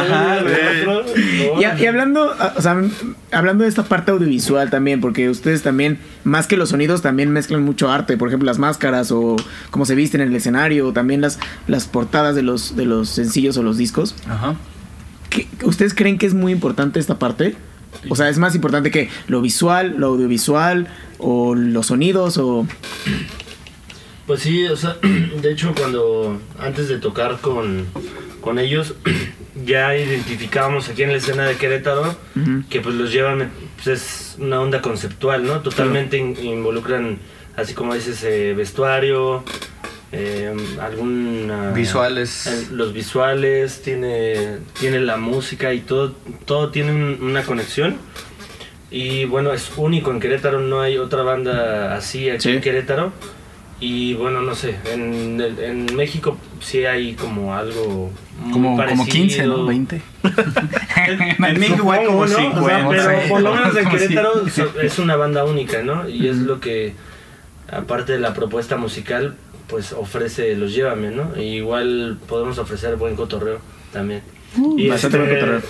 así, 0.02 0.86
güey. 0.86 1.60
Y, 1.60 1.84
y 1.84 1.88
hablando, 1.88 2.36
ah, 2.40 2.54
o 2.56 2.62
sea, 2.62 2.78
hablando 3.32 3.64
de 3.64 3.70
esta 3.70 3.84
parte 3.84 4.12
audiovisual 4.12 4.70
también, 4.70 5.02
porque 5.02 5.30
ustedes 5.30 5.64
también, 5.64 5.71
más 6.24 6.48
que 6.48 6.58
los 6.58 6.70
sonidos, 6.70 7.02
también 7.02 7.32
mezclan 7.32 7.64
mucho 7.64 7.90
arte, 7.92 8.18
por 8.18 8.28
ejemplo, 8.28 8.46
las 8.46 8.60
máscaras 8.60 9.12
o 9.12 9.36
cómo 9.72 9.86
se 9.86 9.96
visten 9.96 10.22
en 10.22 10.30
el 10.30 10.36
escenario, 10.36 10.88
o 10.88 10.94
también 10.94 11.22
las, 11.22 11.40
las 11.68 11.88
portadas 11.88 12.36
de 12.36 12.42
los, 12.44 12.76
de 12.76 12.86
los 12.86 13.10
sencillos 13.10 13.58
o 13.58 13.64
los 13.64 13.78
discos. 13.78 14.16
Ajá. 14.28 14.56
¿Qué- 15.30 15.48
¿Ustedes 15.64 15.94
creen 15.94 16.18
que 16.18 16.26
es 16.26 16.34
muy 16.34 16.52
importante 16.52 17.00
esta 17.00 17.18
parte? 17.20 17.56
O 18.10 18.16
sea, 18.16 18.30
es 18.30 18.38
más 18.38 18.56
importante 18.56 18.90
que 18.92 19.10
lo 19.28 19.42
visual, 19.42 19.96
lo 19.98 20.08
audiovisual, 20.08 20.88
o 21.20 21.56
los 21.56 21.88
sonidos, 21.88 22.38
o... 22.38 22.66
Pues 24.28 24.42
sí, 24.42 24.66
o 24.66 24.78
sea, 24.78 24.98
de 25.42 25.52
hecho 25.52 25.74
cuando 25.78 26.40
antes 26.60 26.88
de 26.88 26.98
tocar 27.00 27.40
con, 27.42 27.86
con 28.42 28.60
ellos, 28.60 28.96
ya 29.66 29.96
identificábamos 29.96 30.89
aquí 30.89 31.04
en 31.04 31.12
la 31.12 31.18
escena 31.18 31.46
de 31.46 31.56
Querétaro 31.56 32.16
que 32.70 32.82
pues 32.82 32.96
los 32.96 33.12
llevan, 33.12 33.52
pues 33.76 33.88
es 33.88 34.36
una 34.39 34.60
onda 34.60 34.82
conceptual, 34.82 35.44
¿no? 35.46 35.62
Totalmente 35.62 36.18
in- 36.18 36.36
involucran, 36.44 37.20
así 37.56 37.74
como 37.74 37.94
dices, 37.94 38.24
eh, 38.24 38.54
vestuario, 38.56 39.44
eh, 40.12 40.54
alguna... 40.82 41.72
Visuales. 41.72 42.48
eh, 42.48 42.68
los 42.72 42.94
visuales, 42.94 43.82
tiene, 43.82 44.58
tiene 44.80 45.00
la 45.00 45.18
música 45.18 45.74
y 45.74 45.80
todo, 45.82 46.14
todo 46.46 46.70
tiene 46.70 46.92
un- 46.92 47.20
una 47.22 47.44
conexión. 47.44 47.98
Y 48.89 49.24
bueno, 49.26 49.54
es 49.54 49.72
único 49.78 50.12
en 50.12 50.20
Querétaro, 50.20 50.60
no 50.60 50.82
hay 50.82 50.98
otra 50.98 51.24
banda 51.24 51.96
así 51.96 52.30
aquí 52.30 52.42
Sí. 52.44 52.50
en 52.50 52.62
Querétaro. 52.62 53.14
Y 53.82 54.14
bueno, 54.14 54.42
no 54.42 54.54
sé, 54.56 54.76
en, 54.94 55.42
en 55.60 55.96
México 55.96 56.38
sí 56.62 56.86
hay 56.86 57.14
como 57.16 57.54
algo 57.56 58.12
muy 58.40 58.52
Como, 58.54 58.78
parecido. 58.78 59.00
como 59.04 59.12
15, 59.12 59.48
¿no? 59.48 59.66
20. 59.66 60.02
En 61.40 61.60
México 61.60 61.92
hay 61.92 62.06
como 62.06 62.28
Supongo, 62.28 62.60
¿no? 62.60 62.62
O 62.62 62.68
sea, 62.68 62.80
50. 62.80 62.90
pero 62.90 63.30
por 63.30 63.42
lo 63.42 63.56
menos 63.56 63.76
en 63.78 63.90
Querétaro 63.90 64.32
es 64.84 65.00
una 65.00 65.16
banda 65.16 65.44
única, 65.46 65.82
¿no? 65.82 66.08
Y 66.08 66.28
es 66.28 66.38
lo 66.38 66.60
que, 66.60 66.94
aparte 67.72 68.14
de 68.14 68.20
la 68.20 68.34
propuesta 68.36 68.78
musical, 68.78 69.36
pues 69.68 69.94
ofrece 69.94 70.56
los 70.56 70.74
Llévame, 70.76 71.10
¿no? 71.10 71.32
Y 71.36 71.56
igual 71.58 72.20
podemos 72.28 72.60
ofrecer 72.60 72.98
buen 72.98 73.16
cotorreo 73.16 73.60
también. 73.92 74.22
y 74.78 74.90
bastante 74.90 75.18
buen 75.18 75.30
cotorreo. 75.34 75.62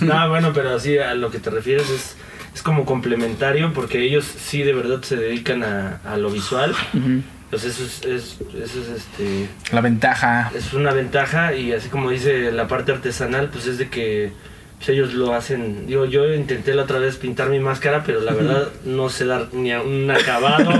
No, 0.00 0.28
bueno, 0.30 0.50
pero 0.52 0.74
así 0.74 0.98
a 0.98 1.14
lo 1.14 1.30
que 1.30 1.38
te 1.38 1.50
refieres 1.50 1.88
es, 1.90 2.16
es 2.54 2.62
como 2.62 2.84
complementario 2.84 3.72
porque 3.72 4.02
ellos 4.02 4.24
sí 4.24 4.62
de 4.64 4.72
verdad 4.72 5.00
se 5.02 5.16
dedican 5.16 5.62
a, 5.62 6.00
a 6.04 6.16
lo 6.16 6.28
visual. 6.30 6.74
Ujú. 6.92 7.22
Pues 7.50 7.64
eso 7.64 7.84
es, 7.84 8.04
es- 8.04 8.36
eso 8.54 8.80
es 8.82 8.88
este 8.88 9.48
La 9.72 9.80
ventaja. 9.80 10.50
es 10.54 10.72
una 10.72 10.92
ventaja 10.92 11.54
y 11.54 11.72
así 11.72 11.88
como 11.88 12.10
dice 12.10 12.50
la 12.52 12.66
parte 12.66 12.92
artesanal, 12.92 13.48
pues 13.50 13.66
es 13.66 13.78
de 13.78 13.88
que 13.88 14.32
pues, 14.78 14.88
ellos 14.90 15.14
lo 15.14 15.34
hacen. 15.34 15.86
Digo, 15.86 16.04
yo 16.04 16.32
intenté 16.34 16.74
la 16.74 16.82
otra 16.82 16.98
vez 16.98 17.16
pintar 17.16 17.48
mi 17.48 17.58
máscara, 17.60 18.02
pero 18.04 18.20
la 18.20 18.32
verdad 18.32 18.68
no 18.84 19.08
sé 19.08 19.24
dar 19.26 19.46
ni 19.52 19.72
a 19.72 19.80
un 19.82 20.10
acabado. 20.10 20.70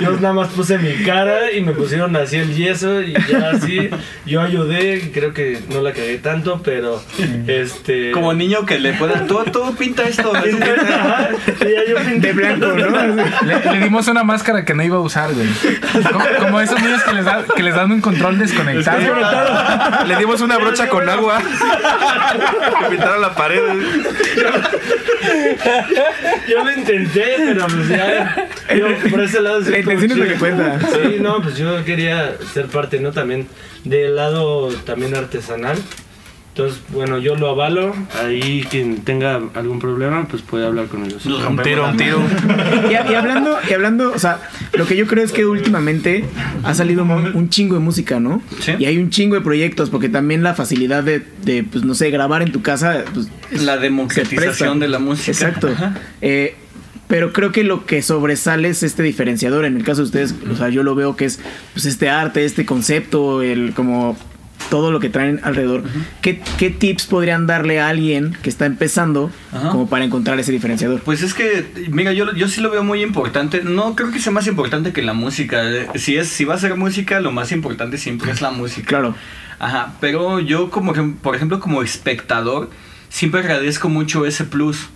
yo 0.00 0.12
nada 0.12 0.32
más 0.34 0.48
puse 0.48 0.78
mi 0.78 0.92
cara 1.04 1.50
y 1.52 1.60
me 1.62 1.72
pusieron 1.72 2.14
así 2.16 2.36
el 2.36 2.54
yeso 2.54 3.00
y 3.02 3.12
ya 3.30 3.50
así. 3.50 3.88
Yo 4.26 4.40
ayudé 4.42 4.96
y 4.98 5.00
creo 5.10 5.32
que 5.32 5.58
no 5.70 5.80
la 5.80 5.92
cagué 5.92 6.18
tanto, 6.18 6.60
pero 6.62 7.02
este. 7.46 8.10
Como 8.12 8.32
niño 8.34 8.64
que 8.66 8.78
le 8.78 8.92
pueda, 8.94 9.26
todo, 9.26 9.44
todo 9.44 9.72
pinta 9.74 10.02
esto. 10.04 10.32
Ajá, 10.34 11.30
y 11.60 11.72
ya 11.72 11.84
yo 11.88 11.96
pinté 12.04 12.28
De 12.28 12.32
blanco, 12.34 12.66
¿no? 12.66 12.90
Le, 13.46 13.72
le 13.72 13.78
dimos 13.80 14.06
una 14.08 14.22
máscara 14.22 14.64
que 14.64 14.74
no 14.74 14.82
iba 14.82 14.96
a 14.96 15.00
usar, 15.00 15.30
güey. 15.32 15.48
Como, 16.12 16.24
como 16.38 16.60
esos 16.60 16.80
niños 16.82 17.02
que 17.02 17.14
les, 17.14 17.24
da- 17.24 17.44
que 17.56 17.62
les 17.62 17.74
dan 17.74 17.90
un 17.90 18.00
control 18.00 18.38
desconectado. 18.38 19.00
Le 20.06 20.16
dimos 20.16 20.40
una 20.42 20.58
brocha 20.58 20.88
con 20.88 21.08
agua. 21.08 21.40
Pintaron 22.88 23.20
la 23.20 23.29
pared. 23.34 23.60
Yo 26.48 26.64
lo 26.64 26.72
intenté, 26.72 27.34
pero 27.38 27.66
pues 27.66 27.88
ya. 27.88 28.48
Yo, 28.76 28.86
por 29.10 29.22
ese 29.22 29.40
lado 29.40 29.62
sí 29.62 29.70
La 29.70 29.78
intención 29.78 30.10
es 30.12 30.18
lo 30.18 30.24
que 30.24 30.34
cuenta. 30.34 30.80
Sí, 30.80 31.16
no, 31.20 31.42
pues 31.42 31.56
yo 31.56 31.84
quería 31.84 32.36
ser 32.52 32.66
parte, 32.66 33.00
¿no? 33.00 33.12
También 33.12 33.48
del 33.84 34.16
lado 34.16 34.68
también 34.84 35.14
artesanal. 35.14 35.78
Entonces, 36.50 36.80
bueno, 36.88 37.18
yo 37.18 37.36
lo 37.36 37.48
avalo. 37.48 37.94
Ahí 38.20 38.66
quien 38.70 39.02
tenga 39.02 39.40
algún 39.54 39.78
problema, 39.78 40.26
pues 40.28 40.42
puede 40.42 40.66
hablar 40.66 40.86
con 40.86 41.04
ellos. 41.04 41.24
Un 41.24 41.56
tiro, 41.62 41.88
un 41.88 41.96
tiro. 41.96 42.20
Y, 42.88 42.92
y 42.92 43.14
hablando, 43.14 43.56
y 43.68 43.72
hablando, 43.72 44.12
o 44.12 44.18
sea, 44.18 44.40
lo 44.72 44.84
que 44.86 44.96
yo 44.96 45.06
creo 45.06 45.24
es 45.24 45.32
que 45.32 45.46
últimamente 45.46 46.24
ha 46.64 46.74
salido 46.74 47.04
un, 47.04 47.48
chingo 47.50 47.74
de 47.76 47.80
música, 47.80 48.18
¿no? 48.18 48.42
Sí. 48.60 48.72
Y 48.78 48.86
hay 48.86 48.98
un 48.98 49.10
chingo 49.10 49.36
de 49.36 49.42
proyectos, 49.42 49.90
porque 49.90 50.08
también 50.08 50.42
la 50.42 50.54
facilidad 50.54 51.04
de, 51.04 51.22
de, 51.44 51.62
pues 51.62 51.84
no 51.84 51.94
sé, 51.94 52.10
grabar 52.10 52.42
en 52.42 52.50
tu 52.50 52.62
casa, 52.62 53.04
pues, 53.14 53.28
es- 53.52 53.62
La 53.62 53.76
democratización 53.76 54.80
de 54.80 54.88
la 54.88 54.98
música. 54.98 55.30
Exacto. 55.30 55.68
Eh, 56.20 56.56
pero 57.06 57.32
creo 57.32 57.52
que 57.52 57.64
lo 57.64 57.86
que 57.86 58.02
sobresale 58.02 58.68
es 58.68 58.82
este 58.82 59.02
diferenciador. 59.02 59.64
En 59.64 59.76
el 59.76 59.82
caso 59.84 60.02
de 60.02 60.06
ustedes, 60.06 60.34
o 60.50 60.56
sea, 60.56 60.68
yo 60.68 60.82
lo 60.82 60.94
veo 60.94 61.16
que 61.16 61.24
es 61.24 61.40
pues 61.72 61.86
este 61.86 62.08
arte, 62.08 62.44
este 62.44 62.64
concepto, 62.64 63.42
el 63.42 63.72
como 63.74 64.16
todo 64.70 64.90
lo 64.92 65.00
que 65.00 65.10
traen 65.10 65.40
alrededor. 65.42 65.82
¿Qué, 66.22 66.40
qué 66.56 66.70
tips 66.70 67.04
podrían 67.06 67.46
darle 67.46 67.80
a 67.80 67.88
alguien 67.88 68.34
que 68.40 68.48
está 68.48 68.64
empezando 68.64 69.30
como 69.70 69.90
para 69.90 70.04
encontrar 70.04 70.38
ese 70.40 70.52
diferenciador? 70.52 71.02
Pues 71.02 71.22
es 71.22 71.34
que, 71.34 71.88
mira, 71.90 72.12
yo, 72.14 72.32
yo 72.32 72.48
sí 72.48 72.62
lo 72.62 72.70
veo 72.70 72.82
muy 72.82 73.02
importante. 73.02 73.62
No 73.62 73.94
creo 73.96 74.10
que 74.10 74.20
sea 74.20 74.32
más 74.32 74.46
importante 74.46 74.92
que 74.92 75.02
la 75.02 75.12
música. 75.12 75.62
Si, 75.96 76.16
es, 76.16 76.28
si 76.28 76.44
va 76.44 76.54
a 76.54 76.58
ser 76.58 76.76
música, 76.76 77.20
lo 77.20 77.32
más 77.32 77.52
importante 77.52 77.98
siempre 77.98 78.30
es 78.30 78.40
la 78.40 78.52
música. 78.52 78.86
Claro. 78.86 79.14
Ajá, 79.58 79.94
pero 80.00 80.40
yo 80.40 80.70
como 80.70 80.94
por 81.20 81.36
ejemplo, 81.36 81.60
como 81.60 81.82
espectador, 81.82 82.70
siempre 83.10 83.40
agradezco 83.40 83.88
mucho 83.90 84.24
ese 84.24 84.44
plus. 84.44 84.88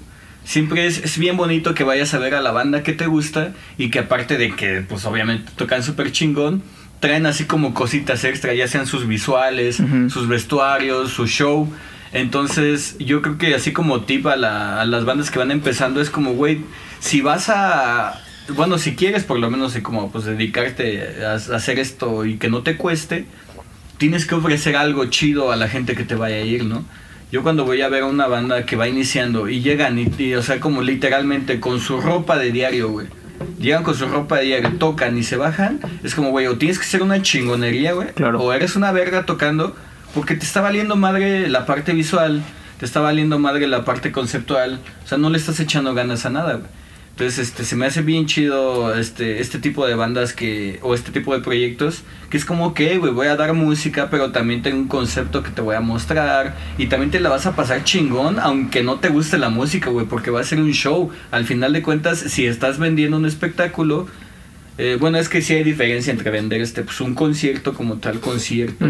Siempre 0.45 0.87
es, 0.87 0.99
es 0.99 1.19
bien 1.19 1.37
bonito 1.37 1.75
que 1.75 1.85
vayas 1.85 2.15
a 2.15 2.19
ver 2.19 2.35
a 2.35 2.41
la 2.41 2.53
banda 2.53 2.83
que 2.83 2.93
te 2.93 3.07
gusta 3.07 3.55
y 3.77 3.91
que 3.91 3.99
aparte 3.99 4.37
de 4.37 4.55
que, 4.55 4.83
pues 4.83 5.05
obviamente 5.07 5.51
tocan 5.57 5.83
súper 5.83 6.13
chingón, 6.13 6.63
traen 7.05 7.27
así 7.27 7.45
como 7.45 7.75
cositas 7.75 8.25
extra, 8.25 8.55
ya 8.55 8.67
sean 8.67 8.87
sus 8.87 9.07
visuales, 9.07 9.79
Ujú. 9.79 10.09
sus 10.09 10.27
vestuarios, 10.27 11.11
su 11.11 11.27
show. 11.27 11.71
Entonces, 12.15 12.97
yo 12.99 13.21
creo 13.21 13.37
que 13.37 13.55
así 13.55 13.73
como 13.75 14.01
tip 14.05 14.27
a, 14.27 14.37
la- 14.37 14.81
a 14.81 14.87
las 14.87 15.05
bandas 15.05 15.31
que 15.31 15.39
van 15.39 15.51
empezando 15.51 16.01
es 16.01 16.09
como, 16.09 16.33
güey, 16.33 16.61
si 17.01 17.21
vas 17.21 17.51
a... 17.51 18.21
Bueno, 18.57 18.79
si 18.79 18.95
quieres 18.95 19.25
por 19.25 19.39
lo 19.39 19.51
menos 19.51 19.77
eh, 19.77 19.83
como 19.83 20.11
pues 20.11 20.25
dedicarte 20.25 21.23
a, 21.27 21.33
a 21.33 21.57
hacer 21.57 21.79
esto 21.79 22.25
y 22.25 22.37
que 22.39 22.49
no 22.49 22.63
te 22.63 22.77
cueste, 22.79 23.27
tienes 23.99 24.25
que 24.27 24.35
ofrecer 24.35 24.75
algo 24.77 25.05
chido 25.07 25.53
a 25.53 25.57
la 25.57 25.69
gente 25.69 25.95
que 25.95 26.05
te 26.05 26.15
vaya 26.15 26.37
a 26.37 26.41
ir, 26.41 26.65
¿no? 26.65 26.85
Yo 27.33 27.43
cuando 27.43 27.65
voy 27.67 27.83
a 27.83 27.89
ver 27.89 28.05
a 28.05 28.07
una 28.07 28.27
banda 28.29 28.65
que 28.65 28.77
va 28.77 28.89
iniciando 28.89 29.49
y 29.51 29.61
llegan 29.61 29.99
y, 29.99 30.09
y, 30.19 30.35
o 30.35 30.43
sea, 30.43 30.59
como 30.61 30.81
literalmente 30.83 31.61
con 31.61 31.81
su 31.81 32.01
ropa 32.01 32.39
de 32.39 32.51
diario, 32.53 32.89
güey. 32.91 33.09
Llegan 33.59 33.83
con 33.83 33.95
su 33.95 34.07
ropa 34.07 34.39
de 34.39 34.45
diario, 34.45 34.73
tocan 34.79 35.17
y 35.17 35.23
se 35.23 35.37
bajan. 35.37 35.81
Es 36.03 36.15
como, 36.15 36.31
güey, 36.31 36.47
o 36.47 36.59
tienes 36.59 36.79
que 36.79 36.85
ser 36.85 37.03
una 37.03 37.23
chingonería, 37.23 37.93
güey. 37.93 38.09
Claro. 38.09 38.41
O 38.41 38.53
eres 38.53 38.77
una 38.77 38.93
verga 38.93 39.27
tocando 39.27 39.75
porque 40.15 40.35
te 40.35 40.45
está 40.45 40.61
valiendo 40.61 40.97
madre 40.97 41.49
la 41.49 41.67
parte 41.67 41.93
visual, 41.93 42.43
te 42.79 42.85
está 42.85 43.01
valiendo 43.01 43.39
madre 43.39 43.67
la 43.67 43.85
parte 43.85 44.13
conceptual. 44.13 44.81
O 45.05 45.09
sea, 45.09 45.19
no 45.19 45.31
le 45.31 45.39
estás 45.39 45.59
echando 45.61 45.95
ganas 45.95 46.25
a 46.27 46.31
nada, 46.31 46.55
güey. 46.55 46.71
Entonces, 47.15 47.39
este, 47.39 47.65
se 47.65 47.77
me 47.77 47.87
hace 47.87 48.03
bien 48.03 48.27
chido 48.27 48.93
este, 48.97 49.41
este 49.41 49.61
tipo 49.61 49.87
de 49.87 49.95
bandas 49.95 50.33
que, 50.33 50.81
o 50.83 50.97
este 50.97 51.13
tipo 51.13 51.33
de 51.33 51.45
proyectos, 51.45 52.03
que 52.29 52.37
es 52.37 52.45
como 52.45 52.75
que, 52.75 52.99
güey, 52.99 53.13
voy 53.13 53.29
a 53.29 53.37
dar 53.37 53.55
música, 53.55 54.11
pero 54.11 54.33
también 54.33 54.63
tengo 54.63 54.79
un 54.79 54.89
concepto 54.89 55.45
que 55.45 55.51
te 55.51 55.63
voy 55.63 55.77
a 55.77 55.81
mostrar, 55.81 56.57
y 56.77 56.87
también 56.87 57.13
te 57.13 57.21
la 57.21 57.29
vas 57.29 57.47
a 57.47 57.55
pasar 57.55 57.85
chingón, 57.85 58.41
aunque 58.41 58.83
no 58.83 58.99
te 58.99 59.11
guste 59.11 59.39
la 59.39 59.49
música, 59.49 59.91
güey, 59.91 60.07
porque 60.07 60.33
va 60.33 60.41
a 60.41 60.45
ser 60.45 60.59
un 60.59 60.73
show. 60.73 61.11
Al 61.31 61.45
final 61.45 61.73
de 61.73 61.83
cuentas, 61.83 62.19
si 62.19 62.47
estás 62.47 62.81
vendiendo 62.81 63.17
un 63.17 63.27
espectáculo, 63.27 64.09
eh, 64.79 64.97
bueno, 64.99 65.17
es 65.19 65.29
que 65.29 65.41
sí 65.41 65.55
hay 65.55 65.63
diferencia 65.63 66.13
entre 66.13 66.33
vender 66.33 66.63
este, 66.63 66.83
pues 66.83 67.01
un 67.01 67.15
concierto 67.15 67.75
como 67.75 67.99
tal 67.99 68.19
concierto, 68.19 68.87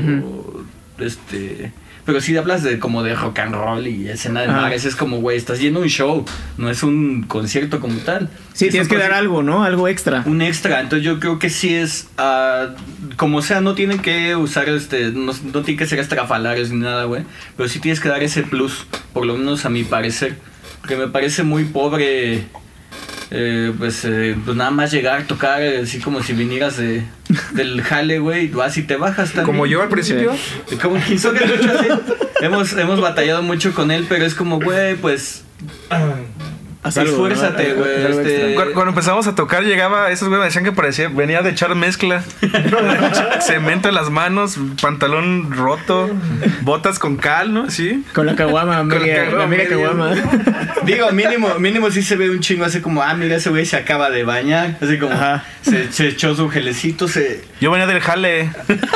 este 0.99 1.73
pero 2.05 2.21
si 2.21 2.37
hablas 2.37 2.63
de 2.63 2.79
como 2.79 3.03
de 3.03 3.15
rock 3.15 3.39
and 3.41 3.55
roll 3.55 3.87
y 3.87 4.09
escena 4.09 4.43
de 4.43 4.49
mares, 4.49 4.85
es 4.85 4.95
como, 4.95 5.19
güey, 5.19 5.37
estás 5.37 5.61
yendo 5.61 5.81
un 5.81 5.89
show, 5.89 6.25
no 6.59 6.71
es 6.71 6.83
un 6.83 7.23
concierto 7.23 7.81
como 7.81 7.99
tal. 8.01 8.29
Sí, 8.53 8.69
tienes 8.69 8.89
que 8.89 8.99
dar 8.99 9.13
algo, 9.13 9.43
¿no? 9.43 9.65
Algo 9.65 9.89
extra. 9.89 10.23
Un 10.27 10.43
extra. 10.43 10.81
Entonces 10.81 11.05
yo 11.05 11.19
creo 11.19 11.39
que 11.39 11.51
sí 11.51 11.75
es, 11.75 12.09
uh, 12.19 12.75
como 13.17 13.41
sea, 13.43 13.61
no 13.61 13.75
tienen 13.75 14.01
que 14.01 14.37
usar 14.37 14.69
este, 14.69 15.13
no, 15.13 15.33
no 15.33 15.63
tienen 15.63 15.77
que 15.77 15.87
ser 15.87 15.99
estrafalarios 15.99 16.71
ni 16.71 16.81
nada, 16.81 17.05
güey. 17.05 17.23
Pero 17.57 17.69
sí 17.69 17.79
tienes 17.79 18.01
que 18.01 18.09
dar 18.09 18.23
ese 18.23 18.43
plus, 18.43 18.87
por 19.13 19.25
lo 19.25 19.37
menos 19.37 19.65
a 19.65 19.71
mi 19.71 19.85
parecer. 19.85 20.37
Porque 20.81 20.97
me 20.97 21.09
parece 21.09 21.43
muy 21.43 21.65
pobre 21.65 22.45
eh, 23.31 23.73
pues, 23.77 24.05
eh, 24.05 24.37
pues 24.45 24.57
nada 24.57 24.71
más 24.71 24.93
llegar, 24.93 25.27
tocar, 25.27 25.63
eh, 25.63 25.81
así 25.83 25.99
como 25.99 26.23
si 26.23 26.35
vinieras 26.35 26.77
de, 26.77 27.05
del 27.53 27.83
jale, 27.83 28.19
güey, 28.19 28.49
vas 28.49 28.77
y 28.77 28.83
te 28.83 28.97
bajas 28.97 29.31
también. 29.31 29.47
Como 29.47 29.67
yo 29.67 29.83
al 29.83 29.89
principio. 29.89 30.33
Como 30.83 31.03
quiso 31.03 31.33
que 31.33 31.47
mucho 31.47 31.71
así. 31.73 31.89
hemos, 32.41 32.73
hemos 32.75 33.01
batallado 33.01 33.43
mucho 33.43 33.75
con 33.75 33.91
él, 33.91 34.07
pero 34.09 34.25
es 34.25 34.35
como, 34.35 34.61
güey, 34.61 34.97
pues 34.97 35.45
Esfuérzate, 36.85 37.75
güey. 37.75 38.05
Este... 38.11 38.55
Cuando, 38.55 38.91
empezamos 38.91 39.27
a 39.27 39.35
tocar, 39.35 39.65
llegaba, 39.65 40.11
esos 40.11 40.29
güey 40.29 40.39
me 40.39 40.47
decían 40.47 40.65
que 40.65 40.73
parecía, 40.73 41.09
venía 41.09 41.43
de 41.43 41.51
echar 41.51 41.75
mezcla. 41.75 42.23
Cemento 43.41 43.89
en 43.89 43.95
las 43.95 44.11
manos, 44.11 44.59
pantalón 44.81 45.53
roto, 45.53 46.11
botas 46.61 46.99
con 46.99 47.17
cal, 47.17 47.55
¿no? 47.55 47.71
Sí. 47.71 48.05
Con 48.13 48.27
la 48.27 48.37
caguama, 48.37 48.79
amiga, 48.79 49.31
la 49.31 49.45
amiga 49.45 49.67
caguama. 49.67 50.13
Digo, 50.85 51.11
mínimo, 51.13 51.59
mínimo 51.59 51.91
sí 51.91 52.03
se 52.03 52.17
ve 52.17 52.29
un 52.29 52.41
chingo 52.41 52.65
así 52.65 52.81
como, 52.81 53.03
ah, 53.03 53.15
mira, 53.15 53.37
ese 53.37 53.51
güey 53.51 53.65
se 53.65 53.77
acaba 53.77 54.11
de 54.11 54.25
bañar. 54.25 54.77
Así 54.81 54.99
como, 54.99 55.15
se, 55.63 55.91
se, 55.91 56.09
echó 56.09 56.35
su 56.35 56.51
gelecito, 56.51 57.09
se. 57.09 57.43
Yo 57.61 57.71
venía 57.71 57.87
del 57.87 58.01
jale. 58.01 58.51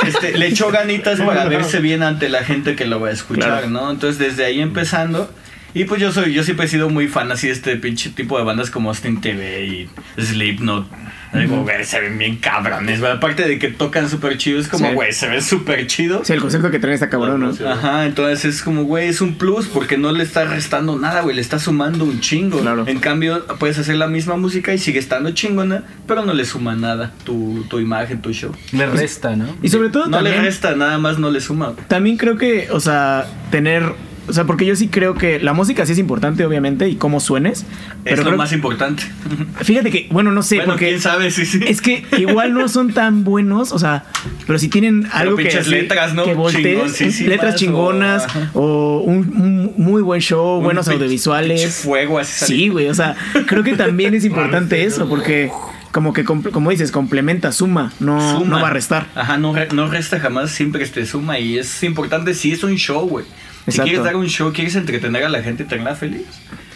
Este, 0.05 0.37
le 0.37 0.47
echó 0.47 0.69
ganitas 0.69 1.19
para 1.19 1.45
verse 1.49 1.79
bien 1.79 2.03
ante 2.03 2.29
la 2.29 2.43
gente 2.43 2.75
que 2.75 2.85
lo 2.85 2.99
va 2.99 3.09
a 3.09 3.11
escuchar, 3.11 3.69
¿no? 3.69 3.89
Entonces, 3.89 4.19
desde 4.19 4.45
ahí 4.45 4.61
empezando 4.61 5.29
y 5.73 5.85
pues 5.85 6.01
yo 6.01 6.11
soy, 6.11 6.33
yo 6.33 6.43
siempre 6.43 6.65
he 6.65 6.69
sido 6.69 6.89
muy 6.89 7.07
fan 7.07 7.31
así 7.31 7.47
de 7.47 7.53
este 7.53 7.75
pinche 7.77 8.09
tipo 8.09 8.37
de 8.37 8.43
bandas 8.43 8.71
como 8.71 8.89
Austin 8.89 9.21
TV 9.21 9.65
y 9.65 9.89
Slipknot. 10.21 10.87
Digo, 11.33 11.61
güey, 11.61 11.85
se 11.85 11.99
ven 11.99 12.17
bien 12.17 12.37
cabrones, 12.37 13.03
Aparte 13.03 13.47
de 13.47 13.59
que 13.59 13.69
tocan 13.69 14.09
súper 14.09 14.37
chido, 14.37 14.59
es 14.59 14.67
como, 14.67 14.93
güey, 14.93 15.13
se 15.13 15.27
ve 15.27 15.41
súper 15.41 15.85
chido. 15.85 16.25
Sí, 16.25 16.33
el 16.33 16.41
concepto 16.41 16.71
que 16.71 16.79
traen 16.79 16.95
está 16.95 17.09
cabrón, 17.09 17.41
¿no? 17.41 17.69
Ajá, 17.69 18.05
entonces 18.07 18.45
es 18.45 18.63
como, 18.63 18.83
güey, 18.83 19.09
es 19.09 19.21
un 19.21 19.35
plus 19.35 19.67
porque 19.67 19.97
no 19.97 20.11
le 20.11 20.23
está 20.23 20.45
restando 20.45 20.97
nada, 20.97 21.21
güey, 21.21 21.35
le 21.35 21.41
está 21.41 21.59
sumando 21.59 22.03
un 22.03 22.19
chingo. 22.19 22.61
Claro. 22.61 22.85
En 22.87 22.99
cambio, 22.99 23.45
puedes 23.59 23.77
hacer 23.77 23.95
la 23.97 24.07
misma 24.07 24.37
música 24.37 24.73
y 24.73 24.79
sigue 24.79 24.97
estando 24.97 25.31
chingona, 25.31 25.83
pero 26.07 26.25
no 26.25 26.33
le 26.33 26.45
suma 26.45 26.75
nada 26.75 27.13
tu, 27.23 27.63
tu 27.69 27.79
imagen, 27.79 28.21
tu 28.21 28.33
show. 28.33 28.51
Le 28.71 28.87
resta, 28.87 29.35
¿no? 29.35 29.55
Y 29.61 29.69
sobre 29.69 29.89
todo 29.89 30.07
No 30.07 30.21
le 30.21 30.35
resta, 30.35 30.75
nada 30.75 30.97
más 30.97 31.19
no 31.19 31.29
le 31.29 31.41
suma. 31.41 31.73
También 31.87 32.17
creo 32.17 32.37
que, 32.37 32.69
o 32.71 32.79
sea, 32.79 33.27
tener 33.51 33.93
o 34.29 34.33
sea, 34.33 34.45
porque 34.45 34.65
yo 34.65 34.75
sí 34.75 34.87
creo 34.87 35.15
que 35.15 35.39
la 35.39 35.53
música 35.53 35.85
sí 35.85 35.93
es 35.93 35.97
importante, 35.97 36.45
obviamente, 36.45 36.87
y 36.87 36.95
cómo 36.95 37.19
suenes. 37.19 37.65
Pero 38.03 38.21
es 38.21 38.27
lo 38.27 38.37
más 38.37 38.53
importante. 38.53 39.03
Fíjate 39.61 39.89
que, 39.91 40.07
bueno, 40.11 40.31
no 40.31 40.43
sé, 40.43 40.57
bueno, 40.57 40.73
porque. 40.73 40.89
quién 40.89 41.01
sabe, 41.01 41.31
sí, 41.31 41.45
sí. 41.45 41.59
Es 41.65 41.81
que 41.81 42.05
igual 42.17 42.53
no 42.53 42.67
son 42.67 42.93
tan 42.93 43.23
buenos, 43.23 43.71
o 43.71 43.79
sea, 43.79 44.05
pero 44.45 44.59
si 44.59 44.69
tienen 44.69 45.07
algo 45.11 45.35
que. 45.35 45.49
letras, 45.67 46.13
¿no? 46.13 46.23
Que 46.23 46.33
voltees, 46.33 47.21
letras 47.21 47.55
chingonas, 47.55 48.27
o, 48.53 49.01
un, 49.05 49.73
muy 49.77 50.01
buen 50.01 50.21
show, 50.21 50.61
buenos 50.61 50.87
audiovisuales. 50.87 51.81
Fuego 51.83 52.19
así. 52.19 52.45
Sí, 52.45 52.69
güey, 52.69 52.87
o 52.87 52.93
sea, 52.93 53.15
creo 53.47 53.63
que 53.63 53.75
también 53.75 54.13
es 54.13 54.25
importante 54.29 54.83
eso, 54.83 55.09
porque 55.09 55.51
como 55.91 56.13
que, 56.13 56.23
como 56.23 56.69
dices, 56.69 56.91
complementa, 56.91 57.51
suma, 57.51 57.91
no, 57.99 58.45
no 58.45 58.61
va 58.61 58.67
a 58.67 58.71
restar. 58.71 59.07
Ajá, 59.15 59.37
no, 59.37 59.53
no 59.73 59.89
resta 59.89 60.19
jamás, 60.19 60.51
siempre 60.51 60.83
que 60.83 60.87
te 60.89 61.05
suma. 61.05 61.39
Y 61.39 61.57
es 61.57 61.83
importante, 61.83 62.33
si 62.33 62.51
es 62.51 62.63
un 62.63 62.75
show, 62.75 63.07
güey. 63.07 63.25
Si 63.67 63.79
quieres 63.79 64.03
dar 64.03 64.15
un 64.15 64.27
show, 64.27 64.51
quieres 64.53 64.75
entretener 64.75 65.23
a 65.23 65.29
la 65.29 65.43
gente 65.43 65.63
y 65.63 65.65
tenerla 65.67 65.95
feliz, 65.95 66.25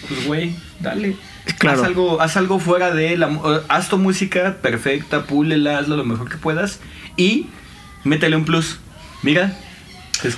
pues 0.08 0.26
güey, 0.26 0.56
dale. 0.80 1.16
Haz 1.68 1.84
algo, 1.84 2.22
haz 2.22 2.38
algo 2.38 2.60
fuera 2.60 2.92
de 2.92 3.18
la 3.18 3.30
haz 3.68 3.90
tu 3.90 3.98
música 3.98 4.58
perfecta, 4.62 5.24
púlela, 5.24 5.80
hazlo 5.80 5.98
lo 5.98 6.06
mejor 6.06 6.30
que 6.30 6.38
puedas 6.38 6.80
y 7.18 7.48
métele 8.04 8.36
un 8.36 8.46
plus. 8.46 8.80
Mira, 9.24 9.58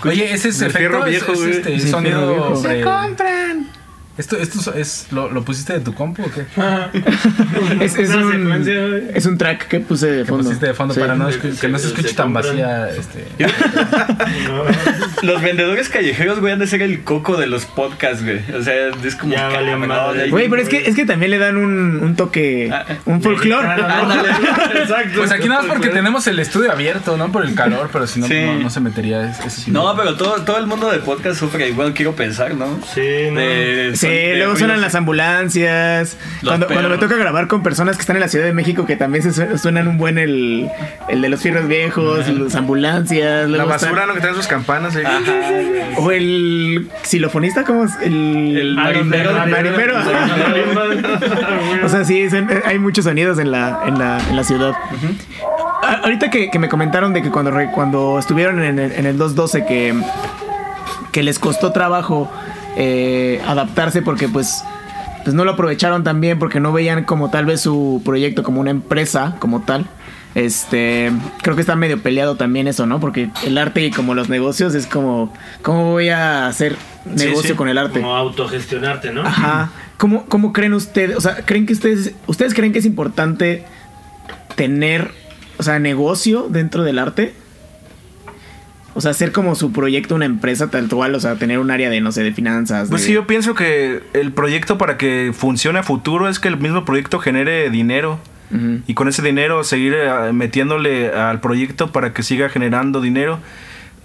Oye, 0.03 0.33
ese 0.33 0.49
es 0.49 0.61
el 0.61 0.69
efecto 0.69 1.03
viejo, 1.03 1.33
este, 1.33 1.79
sonido. 1.79 2.55
Se 2.55 2.81
compran. 2.81 3.69
¿Esto, 4.17 4.37
esto 4.37 4.73
es, 4.73 5.07
lo, 5.11 5.29
lo, 5.29 5.43
pusiste 5.43 5.73
de 5.73 5.81
tu 5.81 5.93
compu 5.93 6.23
o 6.23 6.31
qué? 6.31 6.45
es, 7.83 7.97
es, 7.97 8.15
un, 8.15 8.65
es, 9.13 9.25
un, 9.25 9.37
track 9.37 9.67
que 9.67 9.81
puse 9.81 10.09
de 10.09 10.25
fondo. 10.25 10.45
pusiste 10.45 10.67
de 10.67 10.73
fondo 10.73 10.95
para 10.95 11.15
no, 11.15 11.27
que 11.27 11.67
no 11.67 11.77
se 11.77 11.87
escuche 11.87 12.13
tan 12.13 12.31
vacía. 12.31 12.89
Este. 12.91 13.25
los 15.21 15.41
vendedores 15.41 15.89
callejeros, 15.89 16.39
güey, 16.39 16.53
han 16.53 16.59
de 16.59 16.67
ser 16.67 16.81
el 16.81 17.03
coco 17.03 17.35
de 17.35 17.47
los 17.47 17.65
podcasts, 17.65 18.23
güey. 18.23 18.39
O 18.57 18.63
sea, 18.63 18.87
es 19.03 19.15
como. 19.17 19.35
Güey, 20.29 20.47
pero 20.47 20.61
es 20.61 20.69
que, 20.69 20.87
es 20.87 20.95
que 20.95 21.05
también 21.05 21.31
le 21.31 21.37
dan 21.37 21.57
un, 21.57 22.01
un 22.01 22.15
toque. 22.15 22.69
Ah, 22.71 22.85
un 23.03 23.21
folclore. 23.21 23.67
Exacto. 24.75 25.17
Pues 25.17 25.31
aquí 25.33 25.49
nada 25.49 25.63
más 25.63 25.71
porque 25.71 25.89
tenemos 25.89 26.25
el 26.27 26.39
estudio 26.39 26.71
abierto, 26.71 27.17
¿no? 27.17 27.33
Por 27.33 27.43
el 27.43 27.53
calor, 27.53 27.89
pero 27.91 28.07
si 28.07 28.21
no, 28.21 28.29
no, 28.29 28.69
se 28.69 28.79
metería 28.79 29.29
ese 29.29 29.71
No, 29.71 29.93
pero 29.97 30.15
todo, 30.15 30.43
todo 30.43 30.57
el 30.57 30.67
mundo 30.67 30.89
de 30.89 30.99
podcast 30.99 31.37
sufre 31.37 31.67
igual, 31.67 31.93
quiero 31.93 32.15
pensar, 32.15 32.55
¿no? 32.55 32.79
Sí, 32.93 33.29
no. 33.29 34.04
Sí, 34.05 34.37
luego 34.37 34.55
suenan 34.55 34.81
las 34.81 34.95
ambulancias. 34.95 36.17
Cuando, 36.43 36.67
cuando, 36.67 36.89
me 36.89 36.97
toca 36.97 37.15
grabar 37.15 37.47
con 37.47 37.63
personas 37.63 37.97
que 37.97 38.01
están 38.01 38.15
en 38.15 38.21
la 38.21 38.27
Ciudad 38.27 38.45
de 38.45 38.53
México, 38.53 38.85
que 38.85 38.95
también 38.95 39.23
se 39.23 39.57
suenan 39.57 39.87
un 39.87 39.97
buen 39.97 40.17
el, 40.17 40.69
el 41.07 41.21
de 41.21 41.29
los 41.29 41.41
fierros 41.41 41.67
viejos, 41.67 42.27
las 42.27 42.55
ambulancias. 42.55 43.49
La 43.49 43.65
basura, 43.65 44.05
¿no? 44.05 44.13
Que 44.13 44.21
traen 44.21 44.35
sus 44.35 44.47
campanas. 44.47 44.95
O 45.97 46.11
el 46.11 46.89
xilofonista, 47.03 47.63
¿cómo 47.63 47.85
es? 47.85 47.91
El, 48.01 48.57
el 48.57 48.75
marimbero. 48.75 49.33
marimbero. 49.33 49.95
o 51.83 51.89
sea, 51.89 52.03
sí, 52.03 52.27
hay 52.65 52.79
muchos 52.79 53.05
sonidos 53.05 53.39
en 53.39 53.51
la, 53.51 53.81
en 53.85 53.97
la, 53.97 54.19
en 54.29 54.35
la 54.35 54.43
ciudad. 54.43 54.73
Ahorita 56.03 56.29
que, 56.29 56.49
que, 56.49 56.59
me 56.59 56.69
comentaron 56.69 57.13
de 57.13 57.21
que 57.21 57.29
cuando, 57.29 57.51
cuando 57.73 58.17
estuvieron 58.19 58.63
en 58.63 58.79
el, 58.79 58.91
en 58.91 59.05
el 59.05 59.17
212 59.17 59.65
que, 59.65 59.93
que 61.11 61.23
les 61.23 61.39
costó 61.39 61.71
trabajo 61.71 62.31
eh, 62.75 63.41
adaptarse 63.45 64.01
porque 64.01 64.27
pues, 64.27 64.63
pues 65.23 65.33
no 65.33 65.45
lo 65.45 65.51
aprovecharon 65.51 66.03
tan 66.03 66.21
bien 66.21 66.39
porque 66.39 66.59
no 66.59 66.73
veían 66.73 67.03
como 67.03 67.29
tal 67.29 67.45
vez 67.45 67.61
su 67.61 68.01
proyecto 68.03 68.43
como 68.43 68.61
una 68.61 68.71
empresa 68.71 69.35
como 69.39 69.61
tal. 69.61 69.85
Este, 70.35 71.13
creo 71.41 71.55
que 71.55 71.61
está 71.61 71.77
medio 71.77 72.01
peleado 72.01 72.35
también 72.35 72.67
eso, 72.67 72.85
¿no? 72.85 72.99
Porque 72.99 73.29
el 73.45 73.57
arte 73.57 73.85
y 73.85 73.91
como 73.91 74.13
los 74.13 74.27
negocios 74.27 74.75
es 74.75 74.85
como, 74.85 75.33
¿cómo 75.61 75.91
voy 75.91 76.09
a 76.09 76.47
hacer 76.47 76.75
negocio 77.05 77.55
con 77.55 77.69
el 77.69 77.77
arte? 77.77 78.01
Como 78.01 78.13
autogestionarte, 78.13 79.13
¿no? 79.13 79.21
Ajá. 79.21 79.71
¿Cómo, 79.97 80.25
¿Cómo 80.25 80.51
creen 80.51 80.73
ustedes? 80.73 81.15
O 81.15 81.21
sea, 81.21 81.37
¿creen 81.45 81.65
que 81.65 81.71
ustedes, 81.71 82.13
ustedes 82.27 82.53
creen 82.53 82.73
que 82.73 82.79
es 82.79 82.85
importante 82.85 83.63
tener, 84.55 85.11
o 85.57 85.63
sea, 85.63 85.79
negocio 85.79 86.47
dentro 86.49 86.83
del 86.83 86.99
arte? 86.99 87.33
O 88.95 89.01
sea, 89.01 89.11
hacer 89.11 89.31
como 89.31 89.55
su 89.55 89.71
proyecto 89.71 90.15
una 90.15 90.25
empresa 90.25 90.69
tal 90.69 90.87
cual, 90.87 91.13
o 91.15 91.19
sea, 91.19 91.35
tener 91.35 91.59
un 91.59 91.69
área 91.69 91.89
de, 91.89 92.01
no 92.01 92.11
sé, 92.11 92.23
de 92.23 92.33
finanzas. 92.33 92.89
Pues 92.89 93.03
sí, 93.03 93.13
yo 93.13 93.27
pienso 93.27 93.53
que 93.53 94.01
el 94.13 94.31
proyecto 94.31 94.77
para 94.77 94.97
que 94.97 95.31
funcione 95.37 95.79
a 95.79 95.83
futuro 95.83 96.29
es 96.29 96.39
que 96.39 96.47
el 96.47 96.57
mismo 96.57 96.85
proyecto 96.85 97.19
genere 97.19 97.69
dinero. 97.69 98.19
Y 98.87 98.93
con 98.93 99.09
ese 99.09 99.21
dinero 99.21 99.65
seguir 99.65 99.95
eh, 99.95 100.31
metiéndole 100.31 101.09
al 101.09 101.41
proyecto 101.41 101.91
para 101.91 102.13
que 102.13 102.23
siga 102.23 102.47
generando 102.47 103.01
dinero. 103.01 103.39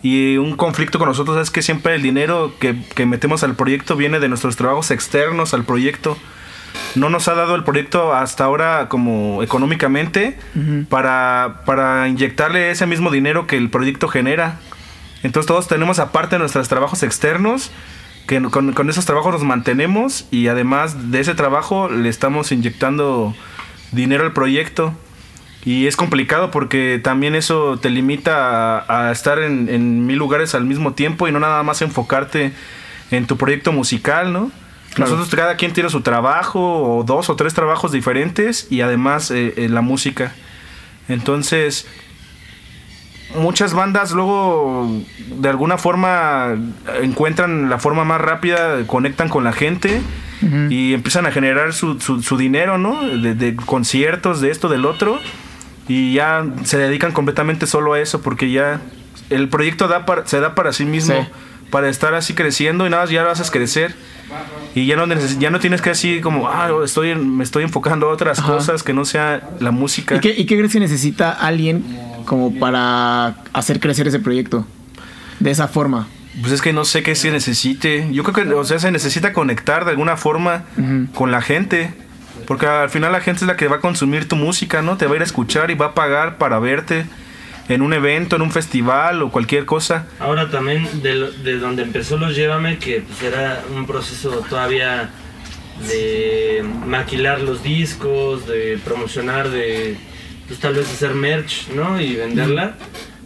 Y 0.02 0.38
un 0.38 0.56
conflicto 0.56 0.98
con 0.98 1.06
nosotros 1.06 1.40
es 1.40 1.50
que 1.50 1.62
siempre 1.62 1.94
el 1.94 2.02
dinero 2.02 2.52
que, 2.58 2.74
que 2.96 3.06
metemos 3.06 3.44
al 3.44 3.54
proyecto 3.54 3.94
viene 3.94 4.18
de 4.18 4.28
nuestros 4.28 4.56
trabajos 4.56 4.90
externos 4.90 5.54
al 5.54 5.64
proyecto 5.64 6.16
no 6.94 7.08
nos 7.08 7.28
ha 7.28 7.34
dado 7.34 7.54
el 7.54 7.64
proyecto 7.64 8.12
hasta 8.12 8.44
ahora 8.44 8.88
como 8.88 9.42
económicamente 9.42 10.36
para, 10.88 11.62
para 11.64 12.08
inyectarle 12.08 12.70
ese 12.70 12.86
mismo 12.86 13.10
dinero 13.10 13.46
que 13.46 13.56
el 13.56 13.70
proyecto 13.70 14.08
genera. 14.08 14.58
Entonces 15.22 15.46
todos 15.46 15.68
tenemos 15.68 15.98
aparte 15.98 16.38
nuestros 16.38 16.68
trabajos 16.68 17.02
externos, 17.02 17.70
que 18.26 18.40
con, 18.42 18.90
esos 18.90 19.04
trabajos 19.06 19.32
nos 19.32 19.42
mantenemos 19.42 20.26
y 20.30 20.48
además 20.48 21.10
de 21.10 21.20
ese 21.20 21.34
trabajo 21.34 21.88
le 21.88 22.08
estamos 22.08 22.52
inyectando 22.52 23.34
dinero 23.92 24.24
al 24.24 24.32
proyecto. 24.32 24.94
Y 25.64 25.86
es 25.86 25.96
complicado 25.96 26.50
porque 26.50 27.00
también 27.02 27.34
eso 27.34 27.78
te 27.78 27.90
limita 27.90 28.84
a, 28.88 29.12
estar 29.12 29.38
en, 29.40 29.68
en, 29.68 30.06
mil 30.06 30.16
lugares 30.16 30.54
al 30.54 30.64
mismo 30.64 30.94
tiempo 30.94 31.28
y 31.28 31.32
no 31.32 31.40
nada 31.40 31.62
más 31.62 31.82
enfocarte 31.82 32.52
en 33.10 33.26
tu 33.26 33.36
proyecto 33.36 33.72
musical, 33.72 34.32
¿no? 34.32 34.50
Nosotros 34.96 35.28
cada 35.30 35.56
quien 35.56 35.72
tiene 35.72 35.88
su 35.88 36.00
trabajo 36.00 36.98
o 36.98 37.04
dos 37.04 37.30
o 37.30 37.36
tres 37.36 37.54
trabajos 37.54 37.92
diferentes 37.92 38.66
y 38.70 38.80
además 38.80 39.30
eh, 39.30 39.54
eh, 39.56 39.68
la 39.68 39.82
música. 39.82 40.32
Entonces, 41.08 41.86
muchas 43.34 43.74
bandas 43.74 44.12
luego 44.12 44.90
de 45.36 45.48
alguna 45.48 45.78
forma 45.78 46.56
encuentran 47.02 47.70
la 47.70 47.78
forma 47.78 48.04
más 48.04 48.20
rápida, 48.20 48.86
conectan 48.86 49.28
con 49.28 49.44
la 49.44 49.52
gente 49.52 50.00
y 50.70 50.94
empiezan 50.94 51.26
a 51.26 51.32
generar 51.32 51.74
su, 51.74 52.00
su, 52.00 52.22
su 52.22 52.38
dinero, 52.38 52.78
¿no? 52.78 53.02
De, 53.02 53.34
de 53.34 53.54
conciertos, 53.56 54.40
de 54.40 54.50
esto, 54.50 54.68
del 54.68 54.86
otro. 54.86 55.18
Y 55.86 56.14
ya 56.14 56.46
se 56.64 56.78
dedican 56.78 57.12
completamente 57.12 57.66
solo 57.66 57.92
a 57.94 58.00
eso 58.00 58.22
porque 58.22 58.50
ya 58.50 58.80
el 59.28 59.48
proyecto 59.48 59.88
da 59.88 60.06
para, 60.06 60.26
se 60.26 60.40
da 60.40 60.54
para 60.54 60.72
sí 60.72 60.84
mismo. 60.84 61.14
Sí. 61.14 61.28
Para 61.70 61.88
estar 61.88 62.14
así 62.14 62.34
creciendo 62.34 62.86
y 62.86 62.90
nada 62.90 63.06
ya 63.06 63.22
lo 63.22 63.30
haces 63.30 63.50
crecer. 63.50 63.94
Y 64.74 64.86
ya 64.86 64.96
no, 64.96 65.06
ya 65.38 65.50
no 65.50 65.58
tienes 65.58 65.82
que 65.82 65.90
así 65.90 66.20
como, 66.20 66.48
ah, 66.48 66.70
estoy, 66.84 67.14
me 67.16 67.42
estoy 67.42 67.64
enfocando 67.64 68.08
a 68.08 68.12
otras 68.12 68.38
Ajá. 68.38 68.52
cosas 68.52 68.82
que 68.82 68.92
no 68.92 69.04
sea 69.04 69.48
la 69.58 69.70
música. 69.72 70.16
¿Y 70.16 70.20
qué, 70.20 70.34
¿Y 70.36 70.46
qué 70.46 70.56
crees 70.56 70.72
que 70.72 70.80
necesita 70.80 71.32
alguien 71.32 71.84
como 72.26 72.54
para 72.58 73.36
hacer 73.52 73.80
crecer 73.80 74.06
ese 74.06 74.20
proyecto? 74.20 74.66
De 75.40 75.50
esa 75.50 75.66
forma. 75.66 76.06
Pues 76.40 76.52
es 76.52 76.62
que 76.62 76.72
no 76.72 76.84
sé 76.84 77.02
qué 77.02 77.14
se 77.16 77.30
necesite. 77.30 78.08
Yo 78.12 78.22
creo 78.22 78.46
que, 78.46 78.54
o 78.54 78.64
sea, 78.64 78.78
se 78.78 78.92
necesita 78.92 79.32
conectar 79.32 79.84
de 79.84 79.90
alguna 79.90 80.16
forma 80.16 80.64
con 81.14 81.32
la 81.32 81.42
gente. 81.42 81.92
Porque 82.46 82.66
al 82.66 82.90
final 82.90 83.12
la 83.12 83.20
gente 83.20 83.40
es 83.42 83.46
la 83.46 83.56
que 83.56 83.68
va 83.68 83.76
a 83.76 83.80
consumir 83.80 84.28
tu 84.28 84.36
música, 84.36 84.82
¿no? 84.82 84.96
Te 84.96 85.06
va 85.06 85.12
a 85.12 85.16
ir 85.16 85.22
a 85.22 85.24
escuchar 85.24 85.70
y 85.70 85.74
va 85.74 85.86
a 85.86 85.94
pagar 85.94 86.38
para 86.38 86.58
verte 86.58 87.04
en 87.70 87.82
un 87.82 87.92
evento, 87.92 88.36
en 88.36 88.42
un 88.42 88.50
festival 88.50 89.22
o 89.22 89.30
cualquier 89.30 89.64
cosa. 89.64 90.06
Ahora 90.18 90.50
también 90.50 90.88
de, 91.02 91.14
lo- 91.14 91.30
de 91.32 91.58
donde 91.58 91.82
empezó 91.82 92.16
los 92.18 92.34
Llévame, 92.36 92.78
que 92.78 93.00
pues 93.00 93.22
era 93.22 93.62
un 93.74 93.86
proceso 93.86 94.30
todavía 94.48 95.10
de 95.88 96.62
maquilar 96.86 97.40
los 97.40 97.62
discos, 97.62 98.46
de 98.46 98.78
promocionar, 98.84 99.48
de 99.50 99.96
pues, 100.46 100.58
tal 100.60 100.74
vez 100.74 100.86
hacer 100.90 101.14
merch, 101.14 101.68
¿no? 101.74 102.00
Y 102.00 102.16
venderla. 102.16 102.74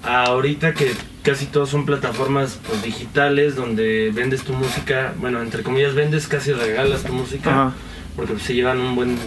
A 0.05 0.25
ahorita 0.25 0.75
que 0.75 0.93
casi 1.23 1.47
todos 1.47 1.71
son 1.71 1.87
plataformas 1.87 2.61
pues, 2.69 2.83
digitales 2.83 3.57
donde 3.57 4.11
vendes 4.15 4.43
tu 4.43 4.53
música, 4.53 5.15
bueno, 5.19 5.41
entre 5.41 5.63
comillas 5.63 5.95
vendes, 5.95 6.29
casi 6.29 6.53
regalas 6.53 7.03
tu 7.05 7.13
música, 7.15 7.51
Ajá. 7.51 7.73
porque 8.15 8.35
pues, 8.35 8.45
se 8.45 8.55
llevan 8.55 8.79
un 8.81 8.95
buen 8.95 9.19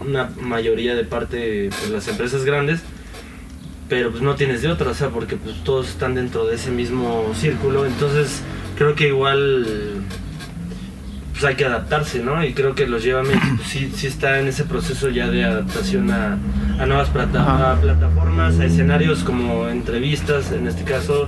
una 0.00 0.30
mayoría 0.40 0.96
de 0.96 1.04
parte 1.04 1.70
pues, 1.70 1.90
las 1.90 2.08
empresas 2.08 2.44
grandes 2.44 2.80
pero 3.92 4.10
pues 4.10 4.22
no 4.22 4.36
tienes 4.36 4.62
de 4.62 4.68
otra, 4.68 4.88
o 4.88 4.94
sea, 4.94 5.10
porque 5.10 5.36
pues 5.36 5.62
todos 5.64 5.86
están 5.90 6.14
dentro 6.14 6.46
de 6.46 6.54
ese 6.54 6.70
mismo 6.70 7.30
círculo, 7.34 7.84
entonces 7.84 8.40
creo 8.78 8.94
que 8.94 9.08
igual 9.08 9.66
pues 11.32 11.44
hay 11.44 11.56
que 11.56 11.66
adaptarse, 11.66 12.20
¿no? 12.20 12.42
Y 12.42 12.54
creo 12.54 12.74
que 12.74 12.86
los 12.86 13.02
Llévame 13.04 13.34
pues, 13.56 13.68
sí, 13.68 13.92
sí 13.94 14.06
está 14.06 14.40
en 14.40 14.48
ese 14.48 14.64
proceso 14.64 15.10
ya 15.10 15.28
de 15.28 15.44
adaptación 15.44 16.10
a, 16.10 16.38
a 16.78 16.86
nuevas 16.86 17.10
plata- 17.10 17.72
a 17.72 17.78
plataformas, 17.82 18.58
a 18.60 18.64
escenarios 18.64 19.24
como 19.24 19.68
entrevistas, 19.68 20.52
en 20.52 20.66
este 20.68 20.84
caso, 20.84 21.26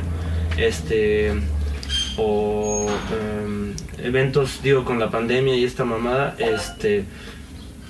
este 0.57 1.35
o 2.17 2.89
em, 3.13 3.75
eventos, 4.03 4.61
digo, 4.63 4.87
con 4.87 4.99
la 4.99 5.11
pandemia 5.11 5.55
y 5.55 5.65
esta 5.65 5.85
mamada, 5.85 6.35
este 6.39 7.05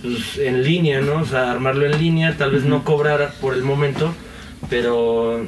pues, 0.03 0.37
en 0.39 0.65
línea, 0.65 1.01
¿no? 1.01 1.21
O 1.21 1.27
sea, 1.27 1.53
armarlo 1.53 1.87
en 1.87 1.97
línea, 1.97 2.37
tal 2.37 2.51
vez 2.51 2.65
no 2.65 2.83
cobrar 2.83 3.35
por 3.41 3.55
el 3.55 3.63
momento, 3.63 4.13
pero 4.71 5.45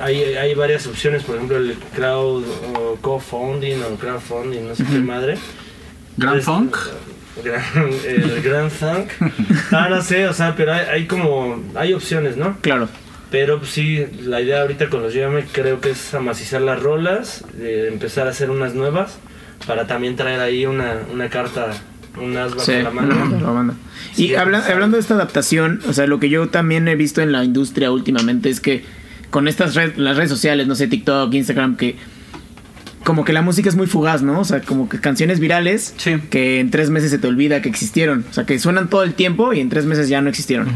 hay, 0.00 0.22
hay 0.34 0.54
varias 0.54 0.86
opciones, 0.86 1.22
por 1.24 1.36
ejemplo, 1.36 1.56
el 1.56 1.74
crowd 1.94 2.44
o 2.74 2.96
co-funding 3.00 3.82
o 3.82 3.96
crowdfunding, 3.96 4.68
no 4.68 4.74
sé 4.74 4.84
qué 4.84 4.98
madre. 4.98 5.36
Grand 6.16 6.42
Funk. 6.42 6.76
Gran- 7.44 7.92
el 8.06 8.42
Grand 8.42 8.70
Funk. 8.70 9.10
Ah, 9.70 9.88
no 9.88 10.02
sé, 10.02 10.26
o 10.26 10.32
sea, 10.32 10.54
pero 10.56 10.72
hay, 10.72 10.86
hay 10.86 11.06
como, 11.06 11.62
hay 11.76 11.92
opciones, 11.92 12.36
¿no? 12.36 12.56
Claro. 12.60 12.88
Pero 13.30 13.58
pues, 13.58 13.70
sí, 13.70 14.06
la 14.22 14.40
idea 14.40 14.62
ahorita 14.62 14.88
con 14.88 15.02
los 15.02 15.12
Llévame 15.12 15.44
creo 15.52 15.80
que 15.80 15.90
es 15.90 16.14
amacizar 16.14 16.60
las 16.62 16.82
rolas, 16.82 17.44
eh, 17.60 17.88
empezar 17.92 18.26
a 18.26 18.30
hacer 18.30 18.50
unas 18.50 18.74
nuevas, 18.74 19.18
para 19.66 19.86
también 19.86 20.16
traer 20.16 20.40
ahí 20.40 20.64
una, 20.66 21.02
una 21.12 21.28
carta, 21.28 21.68
un 22.20 22.36
as 22.36 22.50
bajo 22.54 22.60
Sí, 22.64 22.72
la 22.82 22.90
mano. 22.90 23.38
la 23.40 23.50
banda. 23.50 23.74
Y 24.16 24.28
Sí, 24.28 24.34
habla- 24.34 24.62
sí. 24.62 24.72
hablando 24.72 24.96
de 24.96 25.00
esta 25.02 25.14
adaptación, 25.14 25.80
o 25.88 25.92
sea, 25.92 26.06
lo 26.06 26.18
que 26.20 26.28
yo 26.28 26.48
también 26.48 26.88
he 26.88 26.96
visto 26.96 27.20
en 27.22 27.32
la 27.32 27.44
industria 27.44 27.90
últimamente 27.92 28.48
es 28.50 28.60
que 28.60 28.84
con 29.30 29.46
estas 29.48 29.74
redes, 29.74 29.98
las 29.98 30.16
redes 30.16 30.30
sociales, 30.30 30.66
no 30.66 30.74
sé, 30.74 30.88
TikTok, 30.88 31.32
Instagram, 31.34 31.76
que 31.76 31.96
como 33.04 33.24
que 33.24 33.32
la 33.32 33.42
música 33.42 33.68
es 33.68 33.76
muy 33.76 33.86
fugaz, 33.86 34.22
¿no? 34.22 34.40
O 34.40 34.44
sea, 34.44 34.60
como 34.60 34.88
que 34.88 35.00
canciones 35.00 35.40
virales 35.40 35.94
Sí. 35.96 36.16
que 36.30 36.60
en 36.60 36.70
tres 36.70 36.90
meses 36.90 37.10
se 37.10 37.18
te 37.18 37.26
olvida 37.26 37.62
que 37.62 37.68
existieron. 37.68 38.24
O 38.30 38.34
sea, 38.34 38.44
que 38.44 38.58
suenan 38.58 38.88
todo 38.90 39.02
el 39.02 39.14
tiempo 39.14 39.52
y 39.52 39.60
en 39.60 39.68
tres 39.68 39.84
meses 39.86 40.08
ya 40.08 40.20
no 40.20 40.28
existieron. 40.28 40.68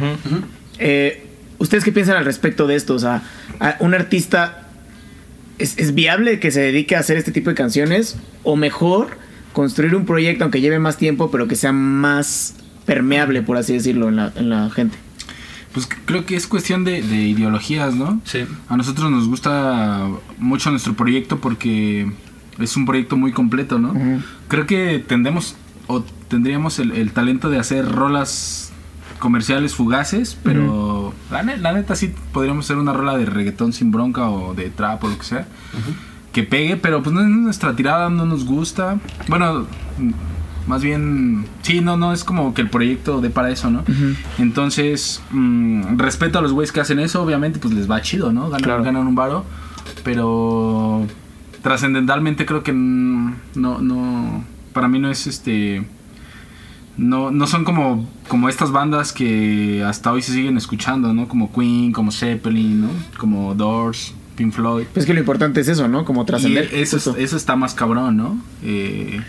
Eh, 0.78 1.26
¿Ustedes 1.59 1.84
qué 1.84 1.93
piensan 1.93 2.16
al 2.16 2.24
respecto 2.24 2.66
de 2.66 2.76
esto? 2.76 2.95
O 2.95 2.99
sea, 2.99 3.22
a- 3.61 3.76
un 3.80 3.95
artista 3.95 4.59
¿es, 5.59 5.78
es 5.78 5.95
viable 5.95 6.40
que 6.40 6.51
se 6.51 6.61
dedique 6.61 6.97
a 6.97 7.01
hacer 7.01 7.16
este 7.16 7.30
tipo 7.32 7.51
de 7.51 7.57
canciones? 7.57 8.16
¿O 8.43 8.57
mejor 8.57 9.16
construir 9.53 9.94
un 9.94 10.05
proyecto 10.07 10.44
aunque 10.44 10.61
lleve 10.61 10.78
más 10.78 10.96
tiempo, 10.96 11.30
pero 11.30 11.46
que 11.48 11.57
sea 11.57 11.72
más 11.72 12.55
permeable, 12.86 13.42
por 13.42 13.57
así 13.57 13.72
decirlo, 13.74 14.09
en 14.09 14.16
la, 14.16 14.32
en 14.36 14.50
la 14.50 14.70
gente? 14.70 14.96
Pues 15.72 15.88
creo 16.05 16.26
que 16.26 16.36
es 16.36 16.46
cuestión 16.46 16.84
de, 16.84 17.00
de 17.03 17.22
ideologías, 17.28 17.94
¿no? 17.94 18.20
Sí. 18.24 18.44
A 18.68 18.76
nosotros 18.76 19.11
nos 19.11 19.26
gusta 19.28 20.07
mucho 20.38 20.70
nuestro 20.70 20.94
proyecto 20.94 21.38
porque 21.40 22.11
es 22.59 22.76
un 22.76 22.84
proyecto 22.84 23.16
muy 23.16 23.32
completo, 23.32 23.78
¿no? 23.78 23.94
Creo 24.48 24.66
que 24.66 25.03
tendemos 25.07 25.57
o 25.86 26.03
tendríamos 26.28 26.78
el, 26.78 26.92
el 26.92 27.12
talento 27.12 27.48
de 27.48 27.59
hacer 27.59 27.90
rolas 27.90 28.70
comerciales 29.18 29.74
fugaces, 29.74 30.36
pero 30.42 31.14
la, 31.30 31.42
ne- 31.42 31.57
la 31.57 31.72
neta 31.72 31.94
sí 31.96 32.12
podríamos 32.32 32.66
hacer 32.66 32.76
una 32.76 32.92
rola 32.92 33.16
de 33.16 33.24
reggaetón 33.24 33.72
sin 33.72 33.90
bronca 33.92 34.28
o 34.28 34.53
de 34.55 34.68
trap 34.68 35.05
o 35.05 35.09
lo 35.09 35.16
que 35.18 35.24
sea. 35.24 35.46
Que 36.33 36.43
pegue, 36.43 36.76
pero 36.76 37.03
pues 37.03 37.14
no 37.14 37.20
es 37.20 37.28
nuestra 37.28 37.74
tirada, 37.76 38.09
no 38.09 38.24
nos 38.24 38.45
gusta. 38.45 38.99
Bueno, 39.28 39.66
más 40.66 40.83
bien, 40.83 41.45
sí, 41.62 41.80
no, 41.80 41.97
no, 41.97 42.12
es 42.12 42.24
como 42.24 42.55
que 42.55 42.62
el 42.62 42.70
proyecto 42.70 43.20
de 43.20 43.28
para 43.30 43.51
eso, 43.51 43.70
¿no? 43.70 43.85
Entonces, 44.39 45.22
mm, 45.30 45.99
respeto 45.99 46.39
a 46.39 46.43
los 46.43 46.53
güeyes 46.53 46.72
que 46.72 46.80
hacen 46.80 46.99
eso, 47.01 47.22
obviamente, 47.22 47.59
pues 47.59 47.74
les 47.74 47.91
va 47.91 48.01
chido, 48.01 48.33
¿no? 48.33 48.45
Ganan, 48.49 48.62
Claro. 48.62 48.83
ganan 48.83 49.07
un 49.07 49.14
varo, 49.14 49.45
pero 50.05 51.07
trascendentalmente 51.62 52.47
creo 52.47 52.62
que 52.62 52.72
no, 52.72 53.35
no, 53.80 54.45
para 54.72 54.89
mí 54.89 54.99
no 54.99 55.11
es 55.11 55.26
este, 55.26 55.85
no, 56.97 57.30
no 57.30 57.47
son 57.47 57.64
como, 57.64 58.09
como 58.28 58.49
estas 58.49 58.70
bandas 58.72 59.12
que 59.12 59.85
hasta 59.87 60.12
hoy 60.12 60.22
se 60.22 60.33
siguen 60.33 60.57
escuchando, 60.57 61.12
¿no? 61.12 61.28
Como 61.28 61.53
Queen, 61.53 61.93
como 61.93 62.11
Zeppelin, 62.11 62.80
¿no? 62.83 62.89
Como 63.18 63.55
Doors, 63.55 64.14
Pink 64.37 64.53
Floyd. 64.53 64.87
Pues 64.93 65.07
que 65.07 65.14
lo 65.14 65.20
importante 65.20 65.61
es 65.61 65.68
eso, 65.68 65.89
¿no? 65.89 66.05
Como 66.05 66.24
trascender. 66.24 66.68
Eso, 66.72 66.97
es- 66.97 67.07
eso 67.07 67.37
está 67.37 67.57
más 67.57 67.74
cabrón, 67.74 68.16
¿no? 68.16 68.41
Eh, 68.62 69.20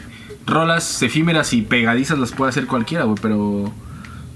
rolas 0.45 1.01
efímeras 1.01 1.54
y 1.54 1.62
pegadizas 1.62 2.20
las 2.20 2.32
puede 2.32 2.49
hacer 2.49 2.68
cualquiera, 2.68 3.04
güey, 3.06 3.18
pero 3.22 3.72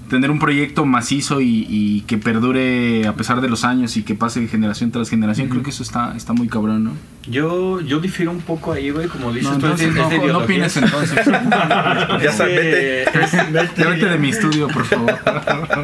tener 0.08 0.30
un 0.30 0.38
proyecto 0.38 0.84
macizo 0.84 1.40
y, 1.40 1.66
y 1.68 2.00
que 2.02 2.18
perdure 2.18 3.06
a 3.06 3.14
pesar 3.14 3.40
de 3.40 3.48
los 3.48 3.64
años 3.64 3.96
y 3.96 4.02
que 4.02 4.14
pase 4.14 4.40
de 4.40 4.48
generación 4.48 4.90
tras 4.90 5.08
generación, 5.10 5.48
creo 5.48 5.62
que 5.62 5.70
eso 5.70 5.82
está, 5.82 6.14
está 6.16 6.32
muy 6.32 6.48
cabrón, 6.48 6.84
¿no? 6.84 6.92
Yo, 7.30 7.80
yo 7.82 8.00
difiero 8.00 8.30
un 8.30 8.40
poco 8.40 8.72
ahí, 8.72 8.88
güey, 8.90 9.06
como 9.08 9.30
dices 9.32 9.50
No, 9.50 9.58
tú, 9.58 9.66
es 9.66 9.78
de- 9.80 9.84
entonces 9.86 10.18
es 10.18 10.22
de 10.26 10.32
no, 10.32 10.38
opines 10.38 10.76
entonces. 10.78 11.26
Ya 12.22 12.32
sabes, 12.32 13.06
vete. 13.52 14.06
De 14.08 14.18
mi 14.18 14.30
estudio, 14.30 14.68
por 14.68 14.84
favor. 14.84 15.18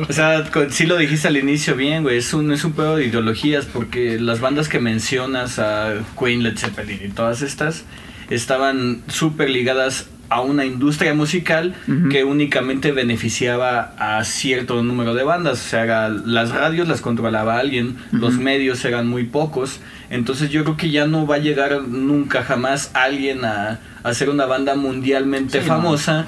O 0.08 0.12
sea, 0.12 0.42
con- 0.50 0.70
sí 0.70 0.86
lo 0.86 0.96
dijiste 0.96 1.28
al 1.28 1.36
inicio 1.36 1.76
bien, 1.76 2.02
güey. 2.02 2.16
Es 2.18 2.32
un, 2.32 2.50
es 2.52 2.64
un 2.64 2.72
pedo 2.72 2.96
de 2.96 3.06
ideologías 3.06 3.66
porque 3.66 4.18
las 4.18 4.40
bandas 4.40 4.68
que 4.68 4.78
mencionas, 4.80 5.58
a 5.58 5.94
Queen, 6.18 6.42
Led 6.42 6.56
Zeppelin 6.56 7.00
y 7.04 7.08
todas 7.10 7.42
estas, 7.42 7.84
estaban 8.30 9.02
súper 9.08 9.50
ligadas 9.50 10.08
a 10.28 10.40
una 10.40 10.64
industria 10.64 11.14
musical 11.14 11.74
que 12.10 12.24
únicamente 12.24 12.92
beneficiaba 12.92 13.92
a 13.98 14.24
cierto 14.24 14.82
número 14.82 15.14
de 15.14 15.22
bandas. 15.22 15.64
O 15.64 15.68
sea, 15.68 16.08
las 16.08 16.50
radios 16.50 16.88
las 16.88 17.00
controlaba 17.00 17.58
alguien, 17.58 17.96
los 18.12 18.34
medios 18.38 18.84
eran 18.84 19.06
muy 19.06 19.24
pocos. 19.24 19.80
Entonces 20.10 20.50
yo 20.50 20.64
creo 20.64 20.76
que 20.76 20.90
ya 20.90 21.06
no 21.06 21.26
va 21.26 21.36
a 21.36 21.38
llegar 21.38 21.82
nunca 21.88 22.42
jamás 22.42 22.90
alguien 22.94 23.44
a, 23.44 23.80
a 24.02 24.08
hacer 24.08 24.28
una 24.30 24.46
banda 24.46 24.74
mundialmente 24.74 25.60
Sí, 25.60 25.66
no. 25.68 25.74
famosa. 25.74 26.26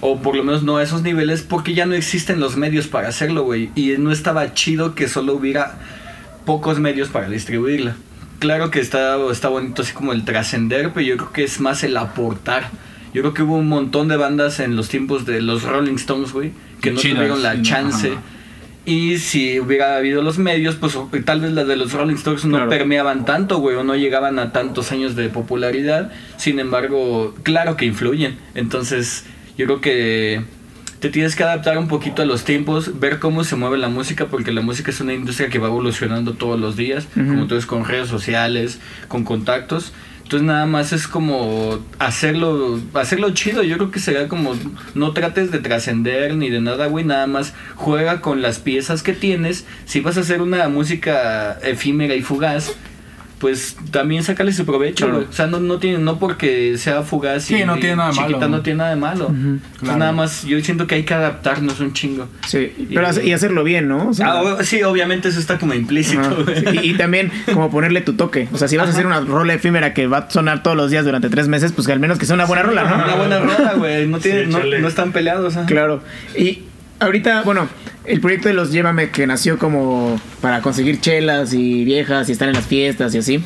O 0.00 0.20
por 0.20 0.34
lo 0.34 0.42
menos 0.42 0.62
no 0.64 0.78
a 0.78 0.82
esos 0.82 1.02
niveles, 1.02 1.42
porque 1.42 1.74
ya 1.74 1.86
no 1.86 1.94
existen 1.94 2.40
los 2.40 2.56
medios 2.56 2.88
para 2.88 3.08
hacerlo, 3.08 3.44
güey. 3.44 3.70
Y 3.76 3.92
no 3.98 4.10
estaba 4.10 4.52
chido 4.52 4.94
que 4.96 5.08
solo 5.08 5.34
hubiera 5.34 5.76
pocos 6.44 6.80
medios 6.80 7.08
para 7.08 7.28
distribuirla. 7.28 7.94
Claro 8.40 8.72
que 8.72 8.80
está, 8.80 9.16
está 9.30 9.48
bonito 9.48 9.82
así 9.82 9.92
como 9.92 10.12
el 10.12 10.24
trascender, 10.24 10.90
pero 10.92 11.06
yo 11.06 11.16
creo 11.16 11.32
que 11.32 11.44
es 11.44 11.60
más 11.60 11.84
el 11.84 11.96
aportar. 11.96 12.64
Yo 13.14 13.20
creo 13.22 13.34
que 13.34 13.42
hubo 13.42 13.56
un 13.56 13.68
montón 13.68 14.08
de 14.08 14.16
bandas 14.16 14.58
en 14.60 14.74
los 14.76 14.88
tiempos 14.88 15.26
de 15.26 15.42
los 15.42 15.62
Rolling 15.64 15.94
Stones, 15.96 16.32
güey, 16.32 16.52
que 16.80 16.92
no 16.92 16.98
Chidas, 17.00 17.16
tuvieron 17.16 17.42
la 17.42 17.54
no, 17.54 17.62
chance. 17.62 18.12
Y 18.84 19.18
si 19.18 19.60
hubiera 19.60 19.96
habido 19.96 20.22
los 20.22 20.38
medios, 20.38 20.74
pues 20.76 20.98
tal 21.24 21.40
vez 21.40 21.52
las 21.52 21.68
de 21.68 21.76
los 21.76 21.92
Rolling 21.92 22.14
Stones 22.16 22.44
no 22.46 22.56
Claro. 22.56 22.70
permeaban 22.70 23.24
tanto, 23.24 23.58
güey, 23.58 23.76
o 23.76 23.84
no 23.84 23.94
llegaban 23.94 24.38
a 24.40 24.50
tantos 24.52 24.90
años 24.90 25.14
de 25.14 25.28
popularidad. 25.28 26.10
Sin 26.36 26.58
embargo, 26.58 27.34
claro 27.44 27.76
que 27.76 27.84
influyen. 27.84 28.36
Entonces, 28.56 29.24
yo 29.56 29.66
creo 29.66 29.80
que 29.80 30.42
te 30.98 31.10
tienes 31.10 31.36
que 31.36 31.42
adaptar 31.44 31.78
un 31.78 31.86
poquito 31.88 32.22
a 32.22 32.24
los 32.24 32.44
tiempos, 32.44 32.98
ver 32.98 33.18
cómo 33.18 33.44
se 33.44 33.54
mueve 33.56 33.76
la 33.78 33.88
música, 33.88 34.26
porque 34.26 34.50
la 34.52 34.62
música 34.62 34.90
es 34.90 35.00
una 35.00 35.12
industria 35.14 35.48
que 35.48 35.58
va 35.58 35.68
evolucionando 35.68 36.32
todos 36.32 36.58
los 36.58 36.76
días, 36.76 37.06
Ujú. 37.16 37.26
como 37.26 37.46
tú 37.46 37.54
ves, 37.56 37.66
con 37.66 37.84
redes 37.84 38.08
sociales, 38.08 38.80
con 39.08 39.22
contactos. 39.24 39.92
Entonces 40.32 40.46
nada 40.46 40.64
más 40.64 40.94
es 40.94 41.08
como 41.08 41.84
hacerlo, 41.98 42.80
hacerlo 42.94 43.34
chido. 43.34 43.62
Yo 43.62 43.76
creo 43.76 43.90
que 43.90 44.00
sería 44.00 44.28
como 44.28 44.54
no 44.94 45.12
trates 45.12 45.50
de 45.50 45.58
trascender 45.58 46.36
ni 46.36 46.48
de 46.48 46.62
nada, 46.62 46.86
güey. 46.86 47.04
Nada 47.04 47.26
más 47.26 47.52
juega 47.74 48.22
con 48.22 48.40
las 48.40 48.58
piezas 48.58 49.02
que 49.02 49.12
tienes. 49.12 49.66
Si 49.84 50.00
vas 50.00 50.16
a 50.16 50.20
hacer 50.20 50.40
una 50.40 50.66
música 50.70 51.58
efímera 51.62 52.14
y 52.14 52.22
fugaz, 52.22 52.72
pues 53.42 53.76
también 53.90 54.22
sácale 54.22 54.52
su 54.52 54.64
provecho, 54.64 55.04
Claro. 55.06 55.26
O 55.28 55.32
sea, 55.32 55.48
no, 55.48 55.58
no 55.58 55.78
tiene, 55.78 55.98
no 55.98 56.18
porque 56.20 56.78
sea 56.78 57.02
fugaz 57.02 57.50
y 57.50 57.56
Sí, 57.58 57.64
no 57.64 57.74
tiene 57.76 57.96
nada 57.96 58.10
de 58.10 58.14
chiquita, 58.16 58.38
malo. 58.38 58.48
no 58.48 58.62
tiene 58.62 58.78
nada 58.78 58.90
de 58.90 58.96
malo. 58.96 59.34
Claro. 59.80 59.98
nada 59.98 60.12
más, 60.12 60.44
yo 60.44 60.58
siento 60.60 60.86
que 60.86 60.94
hay 60.94 61.02
que 61.02 61.12
adaptarnos 61.12 61.80
un 61.80 61.92
chingo. 61.92 62.28
Sí, 62.46 62.72
pero 62.94 63.08
hace- 63.08 63.26
y 63.26 63.32
hacerlo 63.32 63.64
bien, 63.64 63.88
¿no? 63.88 64.08
O 64.10 64.14
sea, 64.14 64.28
Ah, 64.28 64.42
o- 64.42 64.62
sí, 64.62 64.82
obviamente 64.84 65.28
eso 65.28 65.40
está 65.40 65.58
como 65.58 65.74
implícito. 65.74 66.46
Sí, 66.46 66.78
Y, 66.84 66.90
y 66.92 66.94
también 66.94 67.32
como 67.52 67.68
ponerle 67.70 68.00
tu 68.00 68.12
toque. 68.14 68.48
O 68.52 68.58
sea, 68.58 68.68
si 68.68 68.76
vas 68.76 68.86
a 68.86 68.90
hacer 68.92 69.06
una 69.06 69.20
rola 69.20 69.54
efímera 69.54 69.92
que 69.92 70.06
va 70.06 70.18
a 70.18 70.30
sonar 70.30 70.62
todos 70.62 70.76
los 70.76 70.90
días 70.92 71.04
durante 71.04 71.28
tres 71.28 71.48
meses, 71.48 71.72
pues 71.72 71.86
que 71.88 71.92
al 71.92 71.98
menos 72.00 72.18
que 72.20 72.26
sea 72.26 72.34
una 72.34 72.44
buena 72.44 72.62
rola, 72.62 72.84
¿no? 72.84 72.94
Una 73.04 73.16
buena 73.16 73.38
rola, 73.40 73.74
güey. 73.76 74.06
No, 74.06 74.18
tiene, 74.20 74.44
Sí, 74.44 74.50
no, 74.52 74.60
no 74.78 74.86
están 74.88 75.10
peleados. 75.12 75.56
ajá. 75.56 75.66
Claro. 75.66 76.00
Y 76.38 76.62
ahorita, 77.02 77.42
bueno, 77.42 77.68
el 78.04 78.20
proyecto 78.20 78.48
de 78.48 78.54
los 78.54 78.72
Llévame 78.72 79.10
que 79.10 79.26
nació 79.26 79.58
como 79.58 80.20
para 80.40 80.60
conseguir 80.60 81.00
chelas 81.00 81.52
y 81.52 81.84
viejas 81.84 82.28
y 82.28 82.32
estar 82.32 82.48
en 82.48 82.54
las 82.54 82.66
fiestas 82.66 83.14
y 83.14 83.18
así. 83.18 83.44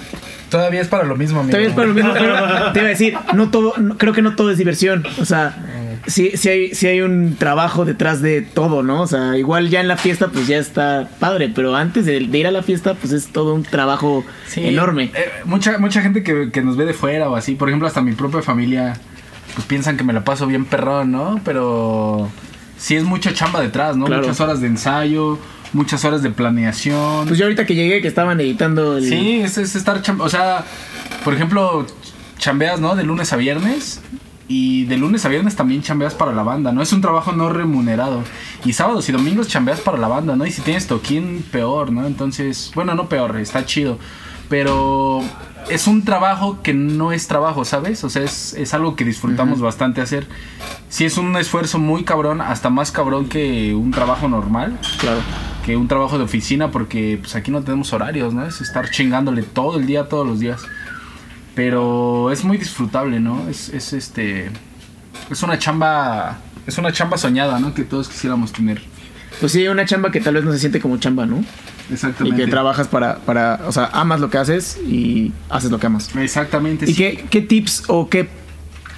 Todavía 0.50 0.80
es 0.80 0.88
para 0.88 1.04
lo 1.04 1.16
mismo, 1.16 1.40
amigo. 1.40 1.50
Todavía 1.50 1.68
es 1.68 1.74
para 1.74 1.88
lo 1.88 1.94
mismo, 1.94 2.12
pero 2.14 2.34
te 2.72 2.78
iba 2.78 2.86
a 2.86 2.90
decir, 2.90 3.14
no 3.34 3.50
todo, 3.50 3.74
no- 3.78 3.98
creo 3.98 4.12
que 4.12 4.22
no 4.22 4.36
todo 4.36 4.50
es 4.50 4.58
diversión. 4.58 5.04
O 5.20 5.24
sea, 5.24 5.56
sí, 6.06 6.30
sí 6.36 6.48
hay, 6.48 6.74
sí 6.74 6.86
hay 6.86 7.00
un 7.00 7.34
trabajo 7.36 7.84
detrás 7.84 8.22
de 8.22 8.42
todo, 8.42 8.82
¿no? 8.84 9.02
O 9.02 9.06
sea, 9.08 9.36
igual 9.36 9.68
ya 9.70 9.80
en 9.80 9.88
la 9.88 9.96
fiesta 9.96 10.28
pues 10.28 10.46
ya 10.46 10.56
está 10.58 11.08
padre, 11.18 11.50
pero 11.54 11.74
antes 11.74 12.06
de, 12.06 12.20
de 12.20 12.38
ir 12.38 12.46
a 12.46 12.52
la 12.52 12.62
fiesta 12.62 12.94
pues 12.94 13.12
es 13.12 13.26
todo 13.26 13.54
un 13.54 13.64
trabajo 13.64 14.24
Sí, 14.46 14.64
enorme. 14.66 15.10
eh, 15.14 15.30
mucha, 15.44 15.78
mucha 15.78 16.00
gente 16.00 16.22
que, 16.22 16.50
que 16.52 16.62
nos 16.62 16.76
ve 16.76 16.84
de 16.86 16.94
fuera 16.94 17.28
o 17.28 17.34
así, 17.36 17.56
por 17.56 17.68
ejemplo, 17.68 17.88
hasta 17.88 18.00
mi 18.00 18.12
propia 18.12 18.40
familia, 18.40 18.94
pues 19.54 19.66
piensan 19.66 19.96
que 19.96 20.04
me 20.04 20.12
la 20.12 20.22
paso 20.22 20.46
bien 20.46 20.64
perrón, 20.64 21.10
¿no? 21.10 21.40
Pero 21.44 22.30
sí 22.78 22.96
es 22.96 23.04
mucha 23.04 23.32
chamba 23.34 23.60
detrás, 23.60 23.96
¿no? 23.96 24.06
Claro. 24.06 24.22
Muchas 24.22 24.40
horas 24.40 24.60
de 24.60 24.66
ensayo, 24.66 25.38
muchas 25.72 26.04
horas 26.04 26.22
de 26.22 26.30
planeación. 26.30 27.26
Pues 27.26 27.38
yo 27.38 27.44
ahorita 27.44 27.66
que 27.66 27.74
llegué 27.74 28.02
que 28.02 28.08
estaban 28.08 28.40
editando 28.40 28.96
el... 28.96 29.08
Sí, 29.08 29.40
es, 29.40 29.58
es 29.58 29.76
estar 29.76 30.02
O 30.18 30.28
sea, 30.28 30.64
por 31.24 31.34
ejemplo, 31.34 31.86
chambeas, 32.38 32.80
¿no? 32.80 32.96
De 32.96 33.04
lunes 33.04 33.32
a 33.32 33.36
viernes. 33.36 34.00
Y 34.48 34.84
de 34.84 34.96
lunes 34.96 35.24
a 35.24 35.28
viernes 35.28 35.56
también 35.56 35.82
chambeas 35.82 36.14
para 36.14 36.32
la 36.32 36.44
banda, 36.44 36.70
¿no? 36.70 36.80
Es 36.80 36.92
un 36.92 37.00
trabajo 37.00 37.32
no 37.32 37.48
remunerado. 37.48 38.22
Y 38.64 38.74
sábados 38.74 39.08
y 39.08 39.12
domingos 39.12 39.48
chambeas 39.48 39.80
para 39.80 39.98
la 39.98 40.06
banda, 40.06 40.36
¿no? 40.36 40.46
Y 40.46 40.52
si 40.52 40.62
tienes 40.62 40.86
toquín, 40.86 41.44
peor, 41.50 41.90
¿no? 41.90 42.06
Entonces, 42.06 42.70
bueno, 42.74 42.94
no 42.94 43.08
peor, 43.08 43.36
está 43.38 43.64
chido. 43.64 43.98
Pero 44.48 45.24
es 45.68 45.86
un 45.86 46.04
trabajo 46.04 46.60
que 46.62 46.74
no 46.74 47.12
es 47.12 47.26
trabajo, 47.28 47.64
¿sabes? 47.64 48.04
O 48.04 48.10
sea, 48.10 48.22
es, 48.22 48.54
es 48.54 48.74
algo 48.74 48.94
que 48.96 49.04
disfrutamos 49.04 49.60
bastante 49.60 50.00
hacer. 50.00 50.26
Sí 50.88 51.04
es 51.04 51.18
un 51.18 51.36
esfuerzo 51.36 51.78
muy 51.78 52.04
cabrón, 52.04 52.40
hasta 52.40 52.70
más 52.70 52.92
cabrón 52.92 53.28
que 53.28 53.74
un 53.74 53.90
trabajo 53.90 54.28
normal 54.28 54.78
Claro. 54.98 55.20
que 55.64 55.76
un 55.76 55.88
trabajo 55.88 56.18
de 56.18 56.24
oficina 56.24 56.70
porque 56.70 57.18
pues 57.20 57.34
aquí 57.34 57.50
no 57.50 57.62
tenemos 57.62 57.92
horarios, 57.92 58.32
¿no? 58.34 58.46
Es 58.46 58.60
estar 58.60 58.90
chingándole 58.90 59.42
todo 59.42 59.78
el 59.78 59.86
día, 59.86 60.08
todos 60.08 60.26
los 60.26 60.38
días. 60.40 60.62
Pero 61.54 62.30
es 62.30 62.44
muy 62.44 62.58
disfrutable, 62.58 63.18
¿no? 63.18 63.48
Es, 63.48 63.70
es 63.70 63.92
este 63.92 64.50
es 65.30 65.42
una 65.42 65.58
chamba 65.58 66.38
es 66.66 66.78
una 66.78 66.92
chamba 66.92 67.16
soñada, 67.16 67.58
¿no? 67.58 67.74
Que 67.74 67.82
todos 67.84 68.08
quisiéramos 68.08 68.52
tener. 68.52 68.82
Pues 69.40 69.52
sí, 69.52 69.66
una 69.68 69.84
chamba 69.84 70.10
que 70.10 70.20
tal 70.20 70.34
vez 70.34 70.44
no 70.44 70.52
se 70.52 70.58
siente 70.58 70.80
como 70.80 70.96
chamba, 70.96 71.26
¿no? 71.26 71.44
Y 71.88 71.92
Exactamente. 71.94 72.44
que 72.44 72.50
trabajas 72.50 72.88
para, 72.88 73.16
para, 73.18 73.60
o 73.66 73.72
sea, 73.72 73.86
amas 73.92 74.20
lo 74.20 74.30
que 74.30 74.38
haces 74.38 74.78
y 74.86 75.32
haces 75.50 75.70
lo 75.70 75.78
que 75.78 75.86
amas. 75.86 76.14
Exactamente. 76.16 76.84
¿Y 76.86 76.94
sí. 76.94 76.96
qué, 76.96 77.26
qué 77.30 77.42
tips 77.42 77.84
o 77.88 78.08
qué 78.08 78.28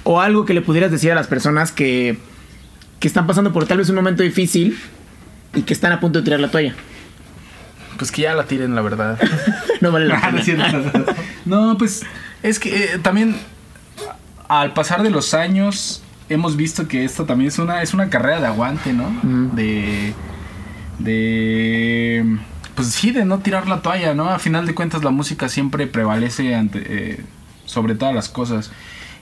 o 0.03 0.21
algo 0.21 0.45
que 0.45 0.53
le 0.53 0.61
pudieras 0.61 0.91
decir 0.91 1.11
a 1.11 1.15
las 1.15 1.27
personas 1.27 1.71
que, 1.71 2.17
que 2.99 3.07
están 3.07 3.27
pasando 3.27 3.51
por 3.51 3.65
tal 3.65 3.77
vez 3.77 3.89
un 3.89 3.95
momento 3.95 4.23
difícil 4.23 4.79
y 5.53 5.63
que 5.63 5.73
están 5.73 5.91
a 5.91 5.99
punto 5.99 6.19
de 6.19 6.23
tirar 6.23 6.39
la 6.39 6.49
toalla? 6.49 6.73
Pues 7.97 8.11
que 8.11 8.21
ya 8.21 8.33
la 8.33 8.45
tiren, 8.45 8.75
la 8.75 8.81
verdad. 8.81 9.19
No 9.81 9.91
vale 9.93 10.07
la 10.07 10.19
pena. 10.45 10.83
No, 11.45 11.77
pues 11.77 12.03
es 12.43 12.59
que 12.59 12.75
eh, 12.75 12.99
también 13.01 13.35
al 14.49 14.73
pasar 14.73 15.03
de 15.03 15.09
los 15.09 15.33
años 15.33 16.01
hemos 16.29 16.55
visto 16.55 16.87
que 16.87 17.03
esto 17.03 17.25
también 17.25 17.49
es 17.49 17.59
una 17.59 17.81
es 17.81 17.93
una 17.93 18.09
carrera 18.09 18.39
de 18.39 18.47
aguante, 18.47 18.93
¿no? 18.93 19.11
De 19.53 20.13
de 20.99 22.37
pues 22.75 22.89
sí 22.89 23.11
de 23.11 23.25
no 23.25 23.39
tirar 23.39 23.67
la 23.67 23.81
toalla, 23.81 24.13
¿no? 24.13 24.29
A 24.29 24.39
final 24.39 24.65
de 24.65 24.75
cuentas 24.75 25.03
la 25.03 25.11
música 25.11 25.49
siempre 25.49 25.87
prevalece 25.87 26.55
ante 26.55 26.83
eh, 26.85 27.23
sobre 27.65 27.95
todas 27.95 28.15
las 28.15 28.29
cosas 28.29 28.71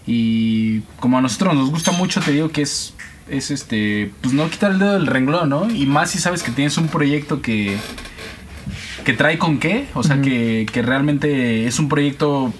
y 0.05 0.81
como 0.99 1.17
a 1.17 1.21
nosotros 1.21 1.55
nos 1.55 1.69
gusta 1.69 1.91
mucho 1.91 2.21
te 2.21 2.31
digo 2.31 2.49
que 2.49 2.61
es 2.61 2.93
es 3.29 3.51
este 3.51 4.11
pues 4.21 4.33
no 4.33 4.49
quitar 4.49 4.71
el 4.71 4.79
dedo 4.79 4.93
del 4.93 5.07
renglón, 5.07 5.49
¿no? 5.49 5.69
Y 5.69 5.85
más 5.85 6.11
si 6.11 6.19
sabes 6.19 6.43
que 6.43 6.51
tienes 6.51 6.77
un 6.77 6.87
proyecto 6.87 7.41
que 7.41 7.77
que 9.07 9.13
trae 9.13 9.37
con 9.37 9.57
qué, 9.57 9.87
o 9.93 10.03
sea, 10.03 10.21
que, 10.21 10.65
que 10.69 10.81
realmente 10.81 11.65
es 11.65 11.79
un 11.79 11.87
proyecto 11.87 12.53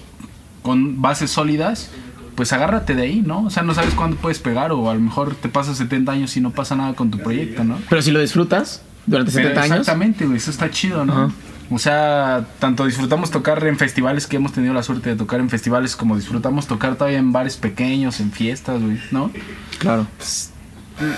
con 0.62 1.02
bases 1.02 1.30
sólidas, 1.30 1.90
pues 2.38 2.52
agárrate 2.52 2.94
de 2.94 3.02
ahí, 3.02 3.20
¿no? 3.20 3.46
O 3.46 3.50
sea, 3.50 3.64
no 3.64 3.74
sabes 3.74 3.94
cuándo 3.94 4.16
puedes 4.16 4.38
pegar 4.38 4.70
o 4.70 4.88
a 4.88 4.94
lo 4.94 5.00
mejor 5.00 5.34
te 5.34 5.48
pasas 5.48 5.76
70 5.76 6.12
años 6.12 6.36
y 6.36 6.40
no 6.40 6.52
pasa 6.52 6.76
nada 6.76 6.94
con 6.94 7.10
tu 7.10 7.18
proyecto, 7.18 7.64
¿no? 7.64 7.80
Pero 7.90 8.00
si 8.00 8.12
lo 8.12 8.20
disfrutas 8.20 8.80
durante 9.06 9.32
Pero 9.32 9.48
70 9.48 9.60
años. 9.60 9.78
Exactamente, 9.80 10.24
güey, 10.24 10.36
eso 10.36 10.52
está 10.52 10.70
chido, 10.70 11.04
¿no? 11.04 11.32
O 11.68 11.80
sea, 11.80 12.46
tanto 12.60 12.86
disfrutamos 12.86 13.32
tocar 13.32 13.66
en 13.66 13.76
festivales 13.76 14.28
que 14.28 14.36
hemos 14.36 14.52
tenido 14.52 14.72
la 14.72 14.84
suerte 14.84 15.10
de 15.10 15.16
tocar 15.16 15.40
en 15.40 15.50
festivales 15.50 15.96
como 15.96 16.14
disfrutamos 16.14 16.68
tocar 16.68 16.94
todavía 16.94 17.18
en 17.18 17.32
bares 17.32 17.56
pequeños, 17.56 18.20
en 18.20 18.30
fiestas, 18.30 18.80
güey, 18.80 19.00
¿no? 19.10 19.32
Claro. 19.80 20.06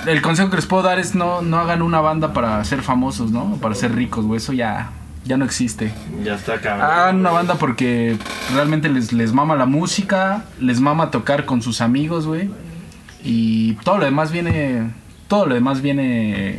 El 0.07 0.23
consejo 0.23 0.49
que 0.49 0.57
les 0.57 0.65
puedo 0.65 0.83
dar 0.83 0.99
es 0.99 1.15
no, 1.15 1.43
no 1.43 1.59
hagan 1.59 1.83
una 1.83 2.01
banda 2.01 2.33
para 2.33 2.65
ser 2.65 2.81
famosos, 2.81 3.31
¿no? 3.31 3.59
Para 3.61 3.75
ser 3.75 3.95
ricos, 3.95 4.25
güey, 4.25 4.39
eso 4.39 4.55
ya, 4.55 4.91
ya 5.25 5.37
no 5.37 5.45
existe. 5.45 5.93
Ya 6.25 6.35
está 6.35 6.61
cabrón. 6.61 6.91
Hagan 6.91 7.17
una 7.19 7.31
banda 7.31 7.55
porque 7.55 8.17
realmente 8.55 8.89
les, 8.89 9.13
les 9.13 9.33
mama 9.33 9.57
la 9.57 9.67
música, 9.67 10.45
les 10.59 10.81
mama 10.81 11.11
tocar 11.11 11.45
con 11.45 11.63
sus 11.63 11.81
amigos, 11.81 12.27
güey. 12.27 12.51
Y 13.23 13.75
todo 13.85 13.99
lo 13.99 14.05
demás 14.05 14.33
viene. 14.33 14.91
Todo 15.29 15.47
lo 15.47 15.55
demás 15.55 15.83
viene. 15.83 16.59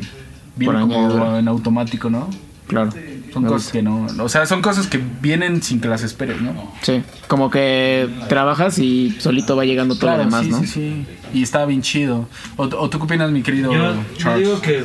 Viene 0.56 0.80
Por 0.80 0.82
como 0.82 1.38
en 1.38 1.48
automático, 1.48 2.10
¿no? 2.10 2.30
Claro. 2.68 2.92
Son 3.34 3.44
cosas 3.44 3.64
gusta. 3.64 3.72
que 3.72 3.82
no. 3.82 4.08
O 4.20 4.30
sea, 4.30 4.46
son 4.46 4.62
cosas 4.62 4.88
que 4.88 5.00
vienen 5.22 5.62
sin 5.62 5.80
que 5.80 5.88
las 5.88 6.04
esperes, 6.04 6.42
¿no? 6.42 6.74
Sí, 6.82 7.02
como 7.28 7.50
que 7.50 8.10
trabajas 8.28 8.78
y 8.78 9.12
solito 9.20 9.56
va 9.56 9.66
llegando 9.66 9.96
todo 9.96 10.12
lo 10.12 10.18
demás, 10.18 10.46
sí, 10.46 10.52
¿no? 10.52 10.60
sí, 10.60 10.68
sí. 10.68 11.06
Y 11.34 11.44
está 11.44 11.66
bien 11.66 11.82
chido. 11.82 12.28
¿O, 12.58 12.64
o 12.64 12.90
tú 12.90 12.98
qué 13.00 13.06
opinas, 13.06 13.32
mi 13.32 13.42
querido 13.42 13.72
Yo, 13.74 14.38
digo 14.38 14.62
que, 14.62 14.84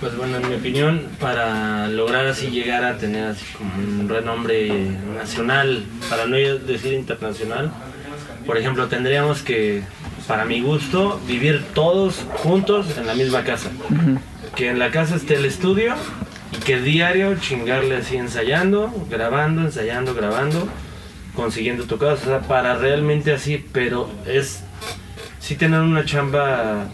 pues 0.00 0.16
bueno, 0.16 0.36
en 0.36 0.48
mi 0.48 0.54
opinión, 0.56 1.02
para 1.20 1.88
lograr 1.88 2.26
así 2.26 2.48
llegar 2.48 2.84
a 2.84 2.98
tener 2.98 3.28
así 3.28 3.44
como 3.56 3.74
un 3.74 4.08
renombre 4.08 4.70
nacional, 5.14 5.84
para 6.10 6.26
no 6.26 6.36
decir 6.36 6.92
internacional, 6.92 7.72
por 8.44 8.58
ejemplo, 8.58 8.86
tendríamos 8.88 9.42
que, 9.42 9.82
para 10.28 10.44
mi 10.44 10.60
gusto, 10.60 11.20
vivir 11.26 11.64
todos 11.74 12.24
juntos 12.34 12.96
en 12.96 13.06
la 13.06 13.14
misma 13.14 13.42
casa. 13.42 13.70
Que 14.54 14.70
en 14.70 14.78
la 14.78 14.90
casa 14.90 15.16
esté 15.16 15.34
el 15.34 15.44
estudio 15.44 15.94
y 16.56 16.60
que 16.62 16.80
diario 16.80 17.34
chingarle 17.36 17.96
así 17.96 18.16
ensayando, 18.16 18.92
grabando, 19.10 19.62
ensayando, 19.62 20.14
grabando, 20.14 20.68
consiguiendo 21.34 21.84
tocadas, 21.84 22.22
o 22.22 22.26
sea, 22.26 22.40
para 22.40 22.76
realmente 22.76 23.32
así, 23.32 23.64
pero 23.72 24.10
es 24.26 24.62
sí 25.40 25.56
tener 25.56 25.80
una 25.80 26.04
chamba 26.04 26.88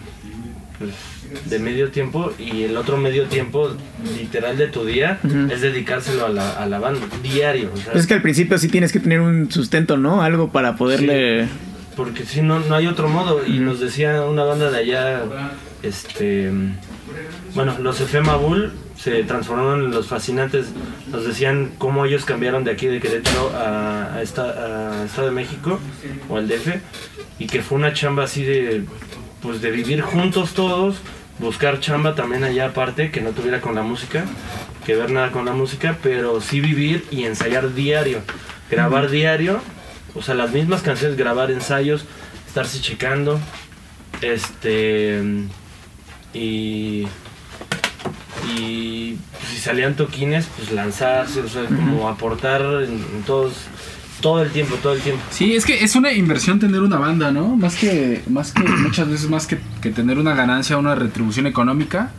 pues, 0.78 1.11
de 1.46 1.58
medio 1.58 1.90
tiempo 1.90 2.32
y 2.38 2.62
el 2.64 2.76
otro 2.76 2.96
medio 2.96 3.26
tiempo 3.26 3.70
literal 4.18 4.56
de 4.56 4.66
tu 4.68 4.84
día 4.84 5.18
es 5.50 5.60
dedicárselo 5.60 6.26
a 6.26 6.28
la, 6.28 6.52
a 6.52 6.66
la 6.66 6.78
banda 6.78 7.00
diario. 7.22 7.70
o 7.72 7.76
sea, 7.76 7.92
es 7.94 8.06
que 8.06 8.14
al 8.14 8.22
principio 8.22 8.58
sí 8.58 8.68
tienes 8.68 8.92
que 8.92 9.00
tener 9.00 9.20
un 9.20 9.50
sustento, 9.50 9.96
¿no? 9.96 10.22
Algo 10.22 10.50
para 10.50 10.76
poderle... 10.76 11.48
porque 11.96 12.24
si 12.24 12.42
no, 12.42 12.60
no 12.60 12.74
hay 12.74 12.86
otro 12.86 13.08
modo. 13.08 13.46
Y 13.46 13.58
nos 13.58 13.80
decía 13.80 14.24
una 14.24 14.44
banda 14.44 14.70
de 14.70 14.78
allá, 14.78 15.22
este, 15.82 16.50
bueno, 17.54 17.76
los 17.80 18.00
Efema 18.00 18.36
Bull 18.36 18.72
se 18.96 19.22
transformaron 19.24 19.86
en 19.86 19.90
los 19.90 20.06
fascinantes. 20.06 20.66
Nos 21.10 21.26
decían 21.26 21.72
cómo 21.78 22.04
ellos 22.04 22.24
cambiaron 22.24 22.64
de 22.64 22.70
aquí 22.70 22.86
de 22.86 23.00
Querétaro 23.00 23.50
a, 23.56 24.14
a, 24.14 24.22
esta, 24.22 25.00
a 25.00 25.04
Estado 25.04 25.28
de 25.28 25.34
México 25.34 25.80
o 26.28 26.36
al 26.36 26.48
DF 26.48 26.76
y 27.38 27.46
que 27.46 27.62
fue 27.62 27.78
una 27.78 27.92
chamba 27.92 28.24
así 28.24 28.44
de, 28.44 28.84
pues 29.42 29.60
de 29.60 29.70
vivir 29.72 30.00
juntos 30.02 30.54
todos, 30.54 30.98
buscar 31.38 31.80
chamba 31.80 32.14
también 32.14 32.44
allá 32.44 32.66
aparte, 32.66 33.10
que 33.10 33.20
no 33.20 33.30
tuviera 33.30 33.60
con 33.60 33.74
la 33.74 33.82
música, 33.82 34.24
que 34.84 34.96
ver 34.96 35.10
nada 35.10 35.30
con 35.30 35.44
la 35.44 35.52
música, 35.52 35.98
pero 36.02 36.40
sí 36.40 36.60
vivir 36.60 37.06
y 37.10 37.24
ensayar 37.24 37.74
diario, 37.74 38.20
grabar 38.70 39.10
diario, 39.10 39.60
o 40.14 40.22
sea, 40.22 40.34
las 40.34 40.52
mismas 40.52 40.82
canciones, 40.82 41.16
grabar 41.16 41.50
ensayos, 41.50 42.04
estarse 42.46 42.80
checando, 42.80 43.40
este, 44.20 45.22
y, 46.34 47.06
y 48.54 49.18
pues, 49.32 49.44
si 49.50 49.56
salían 49.58 49.96
toquines, 49.96 50.46
pues 50.56 50.72
lanzarse, 50.72 51.40
o 51.40 51.48
sea, 51.48 51.64
como 51.66 52.08
aportar 52.08 52.60
en, 52.60 53.04
en 53.14 53.22
todos, 53.26 53.54
todo 54.22 54.42
el 54.42 54.50
tiempo, 54.50 54.76
todo 54.76 54.94
el 54.94 55.00
tiempo. 55.02 55.20
Sí, 55.30 55.54
es 55.54 55.66
que 55.66 55.84
es 55.84 55.94
una 55.94 56.12
inversión 56.12 56.58
tener 56.58 56.80
una 56.80 56.96
banda, 56.96 57.30
¿no? 57.30 57.56
Más 57.56 57.76
que, 57.76 58.22
más 58.30 58.52
que 58.52 58.62
muchas 58.82 59.10
veces 59.10 59.28
más 59.28 59.46
que, 59.46 59.58
que 59.82 59.90
tener 59.90 60.18
una 60.18 60.34
ganancia, 60.34 60.78
una 60.78 60.94
retribución 60.94 61.46
económica. 61.46 62.12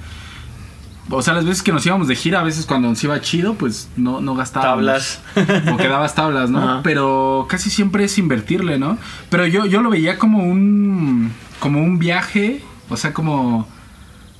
O 1.09 1.21
sea, 1.21 1.33
las 1.33 1.45
veces 1.45 1.63
que 1.63 1.71
nos 1.71 1.85
íbamos 1.85 2.07
de 2.07 2.15
gira, 2.15 2.39
a 2.39 2.43
veces 2.43 2.65
cuando 2.65 2.87
nos 2.87 3.03
iba 3.03 3.19
chido, 3.19 3.55
pues 3.55 3.89
no, 3.97 4.21
no 4.21 4.35
gastábamos. 4.35 4.85
Tablas. 4.85 5.21
O 5.73 5.77
quedabas 5.77 6.15
tablas, 6.15 6.49
¿no? 6.49 6.59
Ajá. 6.59 6.79
Pero 6.83 7.45
casi 7.49 7.69
siempre 7.69 8.05
es 8.05 8.17
invertirle, 8.17 8.77
¿no? 8.77 8.97
Pero 9.29 9.45
yo, 9.47 9.65
yo 9.65 9.81
lo 9.81 9.89
veía 9.89 10.17
como 10.17 10.43
un. 10.43 11.31
como 11.59 11.79
un 11.79 11.99
viaje. 11.99 12.61
O 12.89 12.97
sea, 12.97 13.13
como. 13.13 13.67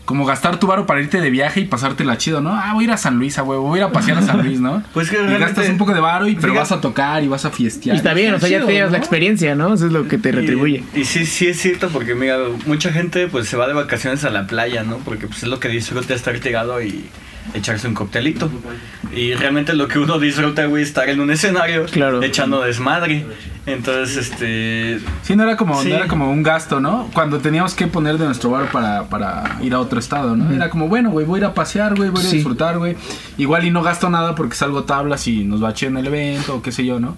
Como 0.05 0.25
gastar 0.25 0.59
tu 0.59 0.67
varo 0.67 0.85
para 0.85 0.99
irte 0.99 1.21
de 1.21 1.30
viaje 1.30 1.61
y 1.61 1.65
pasártela 1.65 2.17
chido, 2.17 2.41
¿no? 2.41 2.51
Ah, 2.53 2.71
voy 2.73 2.84
a 2.84 2.88
ir 2.88 2.91
a 2.91 2.97
San 2.97 3.17
Luis, 3.17 3.38
a 3.38 3.43
huevo, 3.43 3.63
voy 3.63 3.80
a 3.80 3.84
ir 3.84 3.88
a 3.88 3.91
pasear 3.93 4.17
a 4.17 4.21
San 4.21 4.43
Luis, 4.43 4.59
¿no? 4.59 4.84
Pues 4.93 5.09
que 5.09 5.15
y 5.15 5.38
gastas 5.39 5.69
un 5.69 5.77
poco 5.77 5.93
de 5.93 6.01
varo, 6.01 6.27
y, 6.27 6.35
pero 6.35 6.49
Fíjate- 6.53 6.59
vas 6.59 6.71
a 6.73 6.81
tocar 6.81 7.23
y 7.23 7.27
vas 7.30 7.45
a 7.45 7.51
fiestear. 7.51 7.95
Y 7.95 7.97
está 7.99 8.13
bien, 8.13 8.34
o 8.34 8.39
sea, 8.39 8.49
ya 8.49 8.57
Chido, 8.57 8.67
te 8.67 8.73
llevas 8.73 8.91
la 8.91 8.97
experiencia, 8.97 9.55
¿no? 9.55 9.73
Eso 9.73 9.85
es 9.88 9.93
lo 9.93 10.07
que 10.09 10.17
te 10.17 10.34
retribuye. 10.34 10.84
Y, 10.93 10.99
y 10.99 11.05
sí, 11.05 11.25
sí 11.25 11.47
es 11.47 11.61
cierto, 11.61 11.88
porque 11.89 12.15
mira, 12.15 12.38
mucha 12.65 12.91
gente 12.91 13.27
pues 13.30 13.47
se 13.47 13.55
va 13.55 13.65
de 13.67 13.73
vacaciones 13.73 14.25
a 14.25 14.30
la 14.30 14.45
playa, 14.45 14.84
¿no? 14.84 14.97
Porque 14.97 15.27
pues 15.27 15.43
es 15.43 15.49
lo 15.49 15.59
que 15.61 15.69
disfruta 15.69 16.13
estar 16.13 16.38
tirado 16.39 16.81
y 16.81 17.05
echarse 17.53 17.88
un 17.88 17.94
coctelito. 17.94 18.49
Y 19.15 19.34
realmente 19.34 19.74
lo 19.74 19.88
que 19.88 19.99
uno 19.99 20.18
disfruta, 20.20 20.65
güey, 20.65 20.84
estar 20.84 21.07
en 21.10 21.20
un 21.20 21.30
escenario 21.32 21.86
Claro. 21.86 22.22
echando 22.24 22.61
desmadre. 22.61 23.26
Entonces, 23.65 24.18
este... 24.32 24.99
Sí, 25.22 25.36
no 25.38 25.44
era 25.44 25.56
como, 25.56 25.82
Sí. 25.82 25.90
no 25.90 25.95
era 25.95 26.07
como 26.07 26.30
un 26.30 26.44
gasto, 26.44 26.80
¿no? 26.82 27.10
Cuando 27.14 27.40
teníamos 27.40 27.74
que 27.76 27.88
poner 27.88 28.18
de 28.18 28.26
nuestro 28.26 28.49
bar 28.49 28.70
para, 28.72 29.03
para 29.06 29.57
ir 29.61 29.74
a 29.74 29.80
otro 29.80 29.99
estado, 29.99 30.36
¿no? 30.36 30.53
Era 30.53 30.70
como, 30.70 30.90
bueno, 30.90 31.11
güey, 31.11 31.26
voy 31.26 31.38
a 31.38 31.40
ir 31.40 31.45
a 31.45 31.53
pasear, 31.53 31.95
güey, 31.95 32.10
voy 32.10 32.20
a 32.20 32.22
ir 32.24 32.28
a 32.28 32.30
Sí. 32.32 32.36
disfrutar, 32.38 32.78
güey. 32.78 32.98
Igual 33.38 33.65
y 33.65 33.72
no 33.72 33.82
gasto 33.82 34.10
nada 34.10 34.36
porque 34.36 34.56
salgo 34.56 34.84
tablas 34.84 35.28
y 35.28 35.44
nos 35.45 35.64
va 35.64 35.74
en 35.80 35.98
el 35.98 36.07
evento 36.07 36.56
o 36.57 36.61
qué 36.61 36.72
sé 36.74 36.86
yo, 36.86 36.99
¿no? 36.99 37.15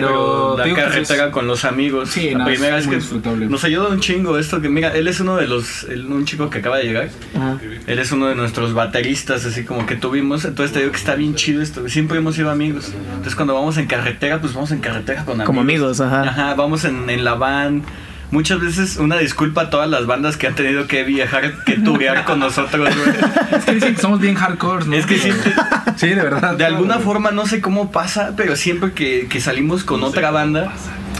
Digo 0.00 0.56
que 0.76 0.82
carretera 0.82 1.26
es- 1.26 1.32
con 1.32 1.46
los 1.46 1.64
amigos. 1.64 2.10
Sí, 2.10 2.30
la 2.30 2.38
no, 2.38 2.44
primera 2.46 2.76
es 2.78 2.84
vez 2.84 2.86
muy 2.86 2.94
que 2.96 3.00
disfrutable. 3.00 3.46
nos 3.46 3.64
ayuda 3.64 3.88
un 3.88 4.00
chingo 4.00 4.38
esto 4.38 4.60
que 4.60 4.68
mira, 4.68 4.94
él 4.94 5.08
es 5.08 5.20
uno 5.20 5.36
de 5.36 5.46
los 5.46 5.84
el- 5.84 6.06
un 6.06 6.24
chico 6.24 6.50
que 6.50 6.58
acaba 6.58 6.78
de 6.78 6.84
llegar. 6.84 7.08
Ajá. 7.36 7.58
Él 7.86 7.98
es 7.98 8.12
uno 8.12 8.26
de 8.26 8.34
nuestros 8.34 8.74
bateristas 8.74 9.44
así 9.44 9.64
como 9.64 9.86
que 9.86 9.96
tuvimos, 9.96 10.44
entonces 10.44 10.72
te 10.72 10.80
digo 10.80 10.90
que 10.92 10.98
está 10.98 11.14
bien 11.14 11.34
chido 11.34 11.62
esto. 11.62 11.88
Siempre 11.88 12.18
hemos 12.18 12.34
sido 12.34 12.50
amigos. 12.50 12.92
Entonces 13.10 13.34
cuando 13.34 13.54
vamos 13.54 13.76
en 13.78 13.86
carretera, 13.86 14.40
pues 14.40 14.54
vamos 14.54 14.70
en 14.72 14.80
carretera 14.80 15.24
con 15.24 15.34
amigos. 15.34 15.46
Como 15.46 15.60
amigos, 15.60 16.00
ajá. 16.00 16.22
Ajá, 16.22 16.54
vamos 16.54 16.84
en, 16.84 17.08
en 17.10 17.24
la 17.24 17.34
van. 17.34 17.82
Muchas 18.30 18.58
veces 18.60 18.96
una 18.96 19.16
disculpa 19.18 19.62
a 19.62 19.70
todas 19.70 19.88
las 19.88 20.06
bandas 20.06 20.36
que 20.36 20.46
han 20.48 20.54
tenido 20.54 20.86
que 20.88 21.04
viajar, 21.04 21.62
que 21.64 21.74
turear 21.78 22.24
con 22.24 22.40
nosotros, 22.40 22.88
güey. 22.96 23.16
Es 23.58 23.64
que 23.64 23.74
dicen 23.74 23.94
que 23.94 24.00
somos 24.00 24.20
bien 24.20 24.34
hardcore, 24.34 24.86
¿no? 24.86 24.96
Es 24.96 25.06
que 25.06 25.18
siempre, 25.18 25.52
Sí, 25.96 26.08
de 26.08 26.16
verdad. 26.16 26.56
de 26.56 26.64
alguna 26.64 26.98
forma 26.98 27.30
no 27.30 27.46
sé 27.46 27.60
cómo 27.60 27.92
pasa, 27.92 28.32
pero 28.36 28.56
siempre 28.56 28.92
que, 28.92 29.28
que 29.28 29.40
salimos 29.40 29.84
con 29.84 30.02
otra 30.02 30.30
banda, 30.32 30.72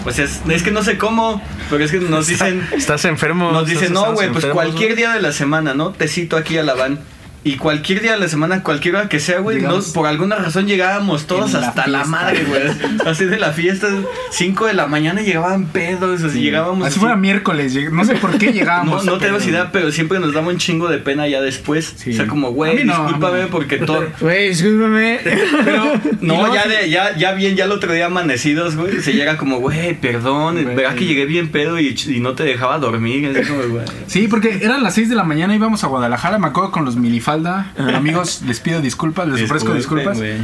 o 0.05 0.11
sea, 0.11 0.25
es, 0.25 0.41
es 0.49 0.63
que 0.65 0.71
no 0.73 0.83
sé 0.83 0.99
cómo, 0.99 1.41
pero 1.71 1.85
es 1.85 1.91
que 1.93 2.01
nos 2.01 2.27
dicen, 2.27 2.67
Estás 2.73 3.05
enfermo. 3.05 3.53
nos 3.53 3.67
dicen, 3.69 3.93
estás- 3.93 4.09
no, 4.09 4.13
güey, 4.15 4.29
pues 4.31 4.45
enfermo, 4.45 4.55
cualquier 4.55 4.91
¿no?" 4.91 4.97
día 4.97 5.13
de 5.13 5.23
la 5.23 5.33
semana, 5.33 5.75
¿no? 5.75 5.91
Te 5.91 6.09
cito 6.09 6.37
aquí 6.37 6.59
a 6.59 6.63
la 6.65 6.75
van. 6.75 6.99
Y 7.45 7.57
cualquier 7.57 8.01
día 8.01 8.13
de 8.13 8.19
la 8.19 8.29
semana, 8.29 8.63
cualquier 8.63 8.97
hora 8.97 9.09
que 9.09 9.21
sea, 9.21 9.41
güey, 9.41 9.57
no, 9.59 9.63
Llegamos- 9.69 9.93
por 9.93 10.07
alguna 10.07 10.37
razón 10.37 10.67
llegábamos 10.67 11.27
todos 11.27 11.53
la 11.53 11.69
hasta 11.69 11.87
la 11.87 12.05
madre, 12.05 12.43
güey. 12.45 12.63
Así 13.07 13.27
de 13.27 13.39
la 13.39 13.53
fiesta, 13.53 13.87
5 14.31 14.67
de 14.67 14.73
la 14.75 14.87
mañana 14.87 15.21
llegaban 15.21 15.67
pedos, 15.67 16.23
así 16.23 16.41
llegábamos. 16.41 16.87
Así 16.87 16.93
así. 16.95 17.01
fuera 17.01 17.17
miércoles, 17.17 17.77
no 17.93 18.05
sé 18.05 18.15
por 18.17 18.39
qué 18.39 18.53
llegábamos. 18.53 19.05
no 19.05 19.19
tenemos 19.19 19.47
idea, 19.47 19.71
pero 19.73 19.93
siempre 19.93 20.19
nos 20.21 20.33
daba 20.33 20.49
un 20.49 20.57
chingo 20.57 20.89
de 20.89 20.99
pena 20.99 21.29
ya 21.29 21.41
después. 21.43 21.93
Sí. 21.97 22.11
O 22.11 22.15
sea, 22.15 22.27
como, 22.27 22.53
güey, 22.53 22.83
no, 22.85 22.93
discúlpame 23.05 23.43
no. 23.43 23.49
porque 23.49 23.77
todo. 23.79 24.05
Güey, 24.21 24.49
discúlpame. 24.49 25.21
Pero 25.23 26.01
no, 26.23 26.55
ya, 26.55 26.67
de, 26.67 26.89
ya, 26.89 27.15
ya 27.17 27.33
bien, 27.33 27.57
ya 27.57 27.67
el 27.67 27.73
otro 27.73 27.93
día 27.93 28.07
amanecidos, 28.07 28.75
güey. 28.77 29.01
Se 29.03 29.13
llega 29.13 29.37
como, 29.37 29.59
güey, 29.59 29.95
perdón, 30.01 30.63
Güey. 30.63 30.75
verá 30.75 30.95
que 30.95 31.05
llegué 31.05 31.27
bien 31.27 31.51
pedo 31.51 31.79
y, 31.79 31.95
y 32.07 32.21
no 32.21 32.33
te 32.35 32.45
dejaba 32.45 32.79
dormir. 32.79 33.37
Así 33.37 33.47
como, 33.49 33.63
güey. 33.69 33.85
Sí, 34.07 34.29
porque 34.29 34.61
eran 34.63 34.83
las 34.83 34.95
6 34.95 35.11
de 35.11 35.15
la 35.15 35.25
mañana, 35.25 35.55
íbamos 35.55 35.85
a 35.85 35.89
Guadalajara, 35.89 36.39
me 36.39 36.47
acuerdo 36.47 36.71
con 36.71 36.85
los 36.87 36.97
minifalda. 37.37 37.97
Amigos, 37.97 38.43
les 38.47 38.61
pido 38.61 38.81
disculpas, 38.81 39.29
les 39.29 39.43
ofrezco 39.43 39.75
disculpas. 39.75 40.19
güey. 40.19 40.35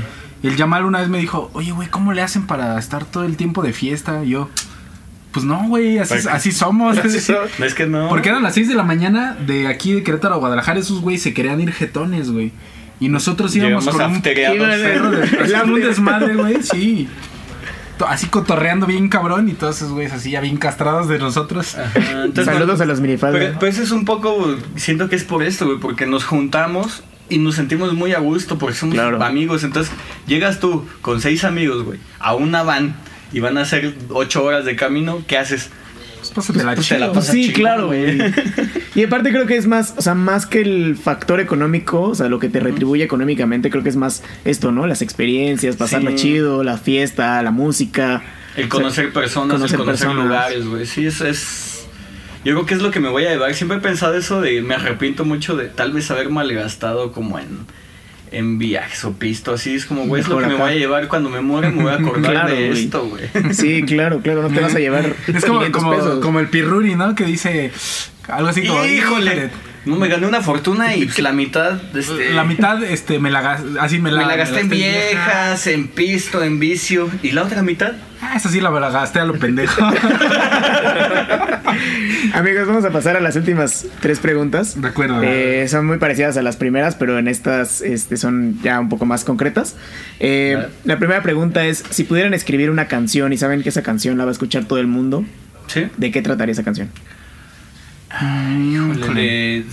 Y 0.43 0.47
el 0.49 0.57
Yamal 0.57 0.85
una 0.87 1.01
vez 1.01 1.09
me 1.09 1.19
dijo, 1.19 1.51
oye, 1.53 1.71
güey, 1.73 1.89
¿cómo 1.89 2.13
le 2.13 2.23
hacen 2.23 2.47
para 2.47 2.79
estar 2.79 3.05
todo 3.05 3.25
el 3.25 3.37
tiempo 3.37 3.63
de 3.63 3.73
fiesta? 3.75 4.25
Y 4.25 4.31
yo, 4.31 4.49
pues 5.33 5.45
no, 5.45 5.65
güey, 5.69 5.99
así, 5.99 6.15
Porque- 6.15 6.29
así 6.31 6.53
somos. 6.53 6.97
No 6.97 7.03
es 7.67 7.75
que 7.75 7.87
no. 7.87 8.09
Porque 8.09 8.31
eran 8.31 8.43
las 8.43 8.55
6 8.55 8.69
de 8.69 8.75
la 8.75 8.83
mañana 8.83 9.37
de 9.47 9.67
aquí 9.69 9.93
de 9.93 10.03
Querétaro 10.03 10.35
a 10.35 10.39
Guadalajara, 10.39 10.81
esos 10.81 11.01
güeyes 11.03 11.23
se 11.23 11.35
querían 11.35 11.61
ir 11.61 11.73
jetones, 11.73 12.31
güey. 12.31 12.53
Y 13.01 13.09
nosotros 13.09 13.55
íbamos 13.57 13.85
Llegamos 13.87 14.03
con 14.03 14.13
un 14.17 14.23
perro 14.23 14.67
de 14.77 15.23
así, 15.57 15.71
un 15.71 15.81
desmadre, 15.81 16.35
güey, 16.35 16.63
sí. 16.63 17.09
Así 18.07 18.27
cotorreando 18.29 18.87
bien 18.87 19.09
cabrón 19.09 19.49
y 19.49 19.53
todos 19.53 19.77
esos 19.77 19.93
güeyes 19.93 20.13
así 20.13 20.31
ya 20.33 20.41
bien 20.41 20.57
castrados 20.57 21.09
de 21.09 21.19
nosotros. 21.19 21.77
Ajá, 21.77 21.91
entonces, 22.25 22.47
Saludos 22.47 22.79
bueno, 22.79 22.83
a 22.83 22.87
los 22.87 23.01
minifalda. 23.01 23.39
Pero, 23.39 23.57
pero 23.59 23.73
eso 23.73 23.83
es 23.83 23.91
un 23.91 24.05
poco, 24.05 24.57
siento 24.77 25.09
que 25.09 25.17
es 25.17 25.25
por 25.25 25.43
esto, 25.43 25.67
güey, 25.67 25.79
porque 25.79 26.07
nos 26.07 26.25
juntamos 26.25 27.03
y 27.29 27.39
nos 27.39 27.55
sentimos 27.55 27.95
muy 27.95 28.13
a 28.13 28.19
gusto 28.19 28.59
porque 28.59 28.77
somos 28.77 28.95
Claro. 28.95 29.23
amigos. 29.23 29.63
Entonces, 29.65 29.93
llegas 30.27 30.61
tú 30.61 30.87
con 31.03 31.21
seis 31.21 31.45
amigos, 31.45 31.85
güey, 31.85 31.99
a 32.19 32.35
una 32.35 32.63
van 32.63 32.95
y 33.33 33.41
van 33.41 33.57
a 33.59 33.63
hacer 33.63 33.95
ocho 34.09 34.43
horas 34.45 34.65
de 34.65 34.75
camino, 34.77 35.23
¿qué 35.29 35.39
haces? 35.39 35.71
Pues 36.35 36.47
pásatela 36.47 36.75
Pues 36.75 36.89
te 36.89 36.95
la 36.99 37.01
chido. 37.07 37.13
Pues 37.13 37.27
pasas 37.27 37.35
sí, 37.35 37.53
claro, 37.53 37.87
güey. 37.89 38.19
Y 38.95 39.05
aparte 39.05 39.31
creo 39.31 39.47
que 39.47 39.57
es 39.57 39.67
más, 39.69 39.95
o 39.97 40.03
sea, 40.03 40.15
más 40.15 40.47
que 40.47 40.61
el 40.61 40.97
factor 40.97 41.39
económico, 41.39 42.03
o 42.03 42.15
sea, 42.15 42.29
lo 42.29 42.41
que 42.41 42.49
te 42.49 42.59
retribuye 42.59 43.05
económicamente, 43.05 43.71
creo 43.71 43.85
que 43.85 43.89
es 43.89 43.97
más 43.97 44.25
esto, 44.45 44.73
¿no? 44.73 44.87
Las 44.89 45.01
experiencias, 45.01 45.77
pasarla 45.77 46.11
Sí. 46.11 46.17
chido, 46.17 46.65
la 46.65 46.77
fiesta, 46.77 47.41
la 47.43 47.53
música. 47.53 48.21
El 48.57 48.69
conocer 48.69 49.13
personas, 49.13 49.57
conocer 49.57 49.79
el 49.79 49.85
conocer 49.85 50.07
personas. 50.09 50.27
lugares, 50.27 50.67
güey. 50.67 50.87
Sí, 50.87 51.07
eso 51.07 51.25
es. 51.27 51.87
Yo 52.45 52.55
creo 52.55 52.67
que 52.67 52.75
es 52.75 52.83
lo 52.83 52.91
que 52.91 52.99
me 52.99 53.09
voy 53.11 53.25
a 53.27 53.31
llevar. 53.31 53.55
Siempre 53.55 53.79
he 53.79 53.81
pensado 53.81 54.15
eso 54.17 54.41
de. 54.41 54.61
Me 54.63 54.75
arrepiento 54.75 55.25
mucho 55.25 55.57
de 55.57 55.67
tal 55.67 55.93
vez 55.93 56.11
haber 56.11 56.31
malgastado 56.31 57.13
como 57.13 57.39
en. 57.39 57.47
En 58.33 58.59
viajes 58.59 59.05
o 59.05 59.13
pisto, 59.15 59.55
así 59.55 59.75
es 59.75 59.87
como, 59.87 60.07
güey, 60.07 60.23
es 60.23 60.29
lo 60.29 60.39
que 60.39 60.47
me 60.47 60.55
voy 60.55 60.71
a 60.71 60.75
llevar 60.75 61.09
cuando 61.09 61.31
me 61.31 61.41
muera, 61.41 61.69
me 61.71 61.83
voy 61.83 61.93
a 61.93 61.97
acordar 61.97 62.31
Claro, 62.33 62.55
de 62.55 62.71
esto, 62.71 63.07
güey. 63.07 63.55
Sí, 63.55 63.83
claro, 63.83 64.21
claro, 64.23 64.43
no 64.43 64.49
te 64.51 64.61
vas 64.61 64.75
a 64.75 64.79
llevar 64.79 65.15
Es 65.27 65.45
como, 65.45 65.59
500 65.59 65.83
como, 65.83 65.97
pesos. 65.97 66.21
como 66.25 66.39
el 66.41 66.49
pirruri, 66.49 66.95
¿no? 66.95 67.15
Que 67.17 67.25
dice 67.25 67.73
algo 68.29 68.49
así 68.49 68.65
como... 68.65 68.85
Híjole, 68.85 69.51
no 69.85 69.97
me 69.97 70.09
gané 70.09 70.27
una 70.27 70.41
fortuna 70.43 70.95
y 70.95 71.07
la 71.21 71.33
mitad, 71.33 71.81
este, 71.97 72.33
La 72.33 72.45
mitad, 72.45 72.83
este, 72.83 73.19
me 73.19 73.31
la 73.31 73.41
gasté, 73.41 73.69
así 73.81 73.99
me 73.99 74.11
me 74.11 74.17
la, 74.17 74.27
la 74.27 74.37
gasté 74.37 74.61
en 74.61 74.69
vieja. 74.69 74.99
viejas, 74.99 75.67
en 75.67 75.89
pisto, 75.89 76.43
en 76.43 76.59
vicio, 76.59 77.09
y 77.23 77.33
la 77.33 77.43
otra 77.45 77.63
mitad, 77.63 77.93
Ah, 78.23 78.37
esa 78.37 78.51
sí 78.51 78.61
la, 78.61 78.69
la 78.71 78.91
gasté 78.91 79.19
a 79.19 79.25
lo 79.25 79.33
pendejo. 79.35 79.83
Amigos, 82.35 82.67
vamos 82.67 82.85
a 82.85 82.91
pasar 82.91 83.17
a 83.17 83.21
las 83.21 83.35
últimas 83.37 83.87
tres 84.01 84.19
preguntas. 84.19 84.79
De 84.81 84.89
acuerdo. 84.89 85.23
Eh, 85.23 85.67
son 85.69 85.87
muy 85.87 85.97
parecidas 85.97 86.37
a 86.37 86.43
las 86.43 86.57
primeras, 86.57 86.97
pero 86.97 87.19
en 87.19 87.29
estas 87.29 87.81
este, 87.81 88.19
son 88.19 88.61
ya 88.63 88.79
un 88.79 88.91
poco 88.91 89.07
más 89.07 89.25
concretas. 89.25 89.75
Eh, 90.19 90.63
la 90.85 90.99
primera 90.99 91.23
pregunta 91.23 91.65
es, 91.65 91.83
si 91.91 92.05
pudieran 92.05 92.35
escribir 92.35 92.71
una 92.71 92.89
canción 92.89 93.33
y 93.33 93.39
saben 93.39 93.63
que 93.63 93.71
esa 93.71 93.83
canción 93.83 94.19
la 94.19 94.25
va 94.25 94.31
a 94.31 94.33
escuchar 94.33 94.67
todo 94.67 94.79
el 94.79 94.87
mundo, 94.87 95.25
¿sí? 95.67 95.89
¿de 95.97 96.11
qué 96.11 96.21
trataría 96.21 96.53
esa 96.53 96.63
canción? 96.65 96.91
Le- 99.15 99.65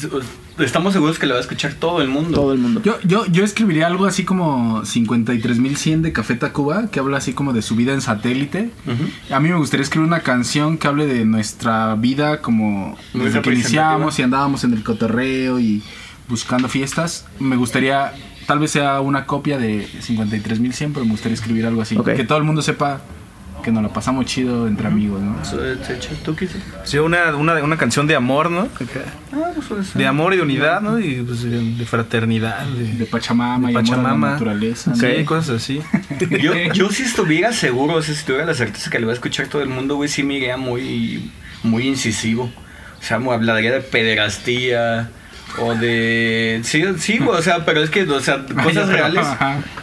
estamos 0.60 0.94
seguros 0.94 1.20
que 1.20 1.26
la 1.28 1.34
va 1.34 1.40
a 1.40 1.42
escuchar 1.42 1.74
todo 1.74 2.02
el 2.02 2.08
mundo. 2.10 2.32
Todo 2.40 2.54
el 2.54 2.60
mundo. 2.60 2.82
Yo, 2.84 2.98
yo, 3.04 3.26
yo 3.28 3.44
escribiría 3.44 3.88
algo 3.88 4.06
así 4.06 4.24
como 4.26 4.82
53.100 4.84 6.02
de 6.02 6.14
Café 6.14 6.36
Tacuba, 6.36 6.90
que 6.90 7.00
habla 7.00 7.18
así 7.18 7.34
como 7.34 7.54
de 7.54 7.62
su 7.62 7.76
vida 7.76 7.94
en 7.94 8.02
satélite. 8.02 8.72
A 9.32 9.40
mí 9.40 9.50
me 9.50 9.56
gustaría 9.58 9.84
escribir 9.84 10.08
una 10.08 10.22
canción 10.22 10.78
que 10.78 10.88
hable 10.88 11.06
de 11.06 11.26
nuestra 11.26 11.96
vida 11.96 12.42
como 12.42 12.98
desde 13.14 13.42
que 13.42 13.50
iniciamos 13.60 14.20
y 14.20 14.24
andábamos 14.24 14.64
en 14.64 14.74
el 14.74 14.84
cotorreo 14.84 15.60
y 15.60 15.84
buscando 16.28 16.68
fiestas. 16.70 17.26
Me 17.40 17.56
gustaría, 17.56 18.14
tal 18.48 18.60
vez 18.60 18.72
sea 18.72 19.00
una 19.02 19.26
copia 19.26 19.58
de 19.58 19.88
53.100, 20.02 20.92
pero 20.94 21.06
me 21.06 21.12
gustaría 21.12 21.36
escribir 21.36 21.66
algo 21.66 21.82
así. 21.82 21.96
Que 22.16 22.24
todo 22.24 22.38
el 22.40 22.44
mundo 22.44 22.62
sepa 22.62 23.02
que 23.68 23.72
nos 23.74 23.84
la 23.84 23.90
pasamos 23.90 24.26
chido 24.26 24.66
entre 24.66 24.88
amigos, 24.88 25.22
¿no? 25.22 25.36
¿Tú 26.24 26.38
qué? 26.38 26.48
Sí, 26.86 27.00
una, 27.00 27.36
una, 27.36 27.62
una 27.62 27.76
canción 27.78 28.08
de 28.08 28.16
amor, 28.16 28.50
¿no? 28.50 28.70
Ah, 29.34 29.52
pues. 29.68 29.94
De 29.94 30.08
amor 30.08 30.34
y 30.34 30.38
de 30.38 30.44
unidad, 30.44 30.80
¿no? 30.80 30.98
Y 30.98 31.22
pues, 31.22 31.44
de, 31.44 31.86
fraternidad, 31.86 32.66
de, 32.66 32.94
De 32.94 33.06
Pachamama 33.06 33.68
de 33.68 33.74
y 33.74 33.76
amor 33.76 33.84
a 33.84 33.98
la 33.98 34.02
Pachamama. 34.04 34.32
naturaleza. 34.32 34.96
Sí, 34.96 35.06
¿no? 35.20 35.26
cosas 35.26 35.62
así. 35.62 35.82
Yo, 36.42 36.54
yo 36.74 36.90
si 36.92 37.04
estuviera 37.04 37.52
seguro, 37.52 37.96
o 37.96 38.02
sea, 38.02 38.16
si 38.16 38.24
tuviera 38.26 38.46
la 38.46 38.54
certeza 38.54 38.90
que 38.90 39.00
le 39.00 39.06
va 39.06 39.12
a 39.12 39.16
escuchar 39.16 39.48
todo 39.48 39.62
el 39.62 39.68
mundo, 39.68 39.98
güey, 39.98 40.08
sí 40.08 40.24
me 40.24 40.36
iría 40.36 40.56
muy, 40.56 41.30
muy 41.62 41.90
incisivo. 41.90 42.46
O 42.46 43.04
sea, 43.04 43.20
me 43.20 43.34
hablaría 43.34 43.74
de 43.74 43.82
pederastía, 43.82 45.10
o 45.60 45.74
de 45.76 46.62
sí 46.64 46.84
sí 47.00 47.20
o 47.26 47.42
sea 47.42 47.66
pero 47.66 47.82
es 47.82 47.90
que 47.90 48.04
o 48.04 48.20
sea 48.20 48.46
cosas 48.64 48.90
reales 48.90 49.26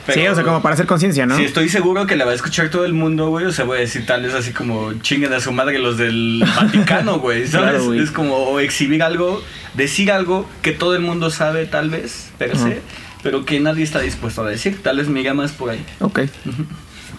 pero- 0.06 0.20
sí, 0.20 0.26
o 0.28 0.34
sea, 0.34 0.44
como 0.44 0.60
para 0.60 0.74
hacer 0.74 0.84
conciencia, 0.86 1.24
¿no? 1.24 1.34
Sí, 1.34 1.44
estoy 1.44 1.70
seguro 1.70 2.06
que 2.06 2.14
la 2.14 2.26
va 2.26 2.32
a 2.32 2.34
escuchar 2.34 2.68
todo 2.68 2.84
el 2.84 2.92
mundo, 2.92 3.30
güey. 3.30 3.46
O 3.46 3.52
sea, 3.52 3.64
voy 3.64 3.78
a 3.78 3.80
decir 3.80 4.04
tal 4.04 4.22
vez 4.22 4.34
así 4.34 4.52
como 4.52 4.92
chinguen 5.00 5.32
a 5.32 5.40
su 5.40 5.50
madre 5.50 5.78
los 5.78 5.96
del 5.96 6.44
Vaticano, 6.46 7.18
güey. 7.20 7.46
¿Sabes? 7.46 7.70
Claro, 7.70 7.84
güey. 7.86 8.00
es 8.02 8.10
como 8.10 8.34
o 8.36 8.60
exhibir 8.60 9.02
algo, 9.02 9.42
decir 9.72 10.12
algo 10.12 10.46
que 10.60 10.72
todo 10.72 10.94
el 10.94 11.00
mundo 11.00 11.30
sabe, 11.30 11.64
tal 11.64 11.88
vez, 11.88 12.28
per 12.36 12.54
se, 12.58 12.82
pero 13.22 13.46
que 13.46 13.58
nadie 13.60 13.82
está 13.82 14.00
dispuesto 14.00 14.42
a 14.44 14.48
decir. 14.50 14.82
Tal 14.82 14.98
vez 14.98 15.08
me 15.08 15.20
iría 15.20 15.32
más 15.32 15.52
por 15.52 15.70
ahí. 15.70 15.82
Ok. 16.00 16.20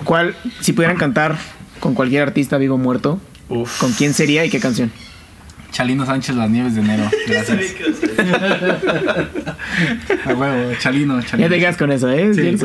¿Cuál, 0.04 0.36
si 0.62 0.74
pudieran 0.74 0.98
cantar 0.98 1.38
con 1.80 1.96
cualquier 1.96 2.22
artista 2.22 2.60
vivo 2.60 2.76
o 2.76 2.78
muerto, 2.78 3.20
Uf. 3.50 3.80
¿con 3.80 3.94
quién 3.94 4.14
sería 4.14 4.46
y 4.46 4.52
qué 4.52 4.60
canción? 4.60 4.92
Chalino 5.76 6.06
Sánchez, 6.06 6.38
Las 6.38 6.50
Nieves 6.50 6.74
de 6.76 6.80
Enero. 6.82 7.04
Gracias. 7.28 7.76
A 10.26 10.34
huevo, 10.34 10.74
Chalino, 10.80 11.20
Ya 11.20 11.28
Chalino. 11.28 11.50
te 11.50 11.60
quedas 11.60 11.76
con 11.76 11.92
eso, 11.92 12.10
¿eh? 12.10 12.34
Sí. 12.34 12.56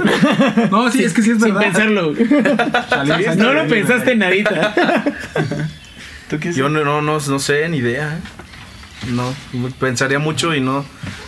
No, 0.70 0.88
sí, 0.92 1.02
es 1.02 1.12
que 1.12 1.22
sí 1.22 1.32
es 1.32 1.38
Sin 1.42 1.52
verdad. 1.52 1.60
pensarlo. 1.60 2.14
Chalino 2.88 3.14
Sánchez, 3.16 3.36
No 3.36 3.52
lo 3.52 3.66
pensaste 3.66 4.14
nadita. 4.14 4.72
¿Tú 6.30 6.38
qué 6.38 6.52
Yo 6.52 6.68
no, 6.68 6.84
no, 6.84 7.02
no, 7.02 7.18
no 7.18 7.38
sé, 7.40 7.68
ni 7.68 7.78
idea. 7.78 8.16
¿eh? 8.16 9.08
No, 9.10 9.34
pensaría 9.80 10.20
mucho 10.20 10.54
y 10.54 10.60
no, 10.60 10.84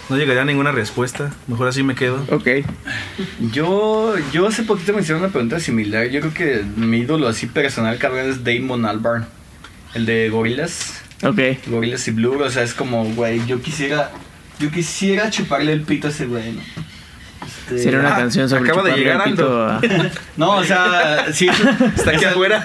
no 0.09 0.17
llegaría 0.17 0.43
a 0.43 0.45
ninguna 0.45 0.71
respuesta. 0.71 1.33
Mejor 1.49 1.67
así 1.67 1.83
me 1.83 1.97
quedo. 1.97 2.25
Ok. 2.31 2.47
Yo, 3.53 4.15
yo 4.33 4.47
hace 4.47 4.63
poquito 4.63 4.93
me 4.93 5.01
hicieron 5.01 5.21
una 5.25 5.33
pregunta 5.33 5.59
similar. 5.59 6.07
Yo 6.11 6.21
creo 6.21 6.33
que 6.33 6.63
mi 6.77 6.99
ídolo 6.99 7.27
así 7.27 7.47
personal, 7.49 7.99
cabrón, 7.99 8.31
es 8.31 8.45
Damon 8.45 8.85
Albarn. 8.85 9.27
El 9.95 10.07
de 10.07 10.29
Gorillaz. 10.31 11.03
Ok. 11.23 11.39
Gorillaz 11.69 12.09
y 12.09 12.11
Blue, 12.11 12.43
o 12.43 12.51
sea, 12.51 12.62
es 12.62 12.74
como, 12.74 13.05
güey, 13.15 13.44
yo 13.47 13.61
quisiera, 13.62 14.11
yo 14.59 14.70
quisiera 14.70 15.31
chuparle 15.31 15.73
el 15.73 15.82
pito 15.82 16.09
a 16.09 16.11
ese 16.11 16.27
güey, 16.27 16.53
¿no? 16.53 16.61
Este, 17.47 17.78
Sería 17.78 18.01
una 18.01 18.15
Ah, 18.15 18.19
canción 18.19 18.49
sobre 18.49 18.70
acaba 18.70 18.89
de 18.89 18.97
llegar 18.97 19.27
el 19.27 19.32
pito 19.32 19.65
a- 19.66 19.81
No, 20.36 20.57
o 20.57 20.65
sea, 20.65 21.27
sí, 21.32 21.49
es, 21.49 21.61
Está 21.97 22.12
aquí 22.12 22.24
afuera. 22.24 22.62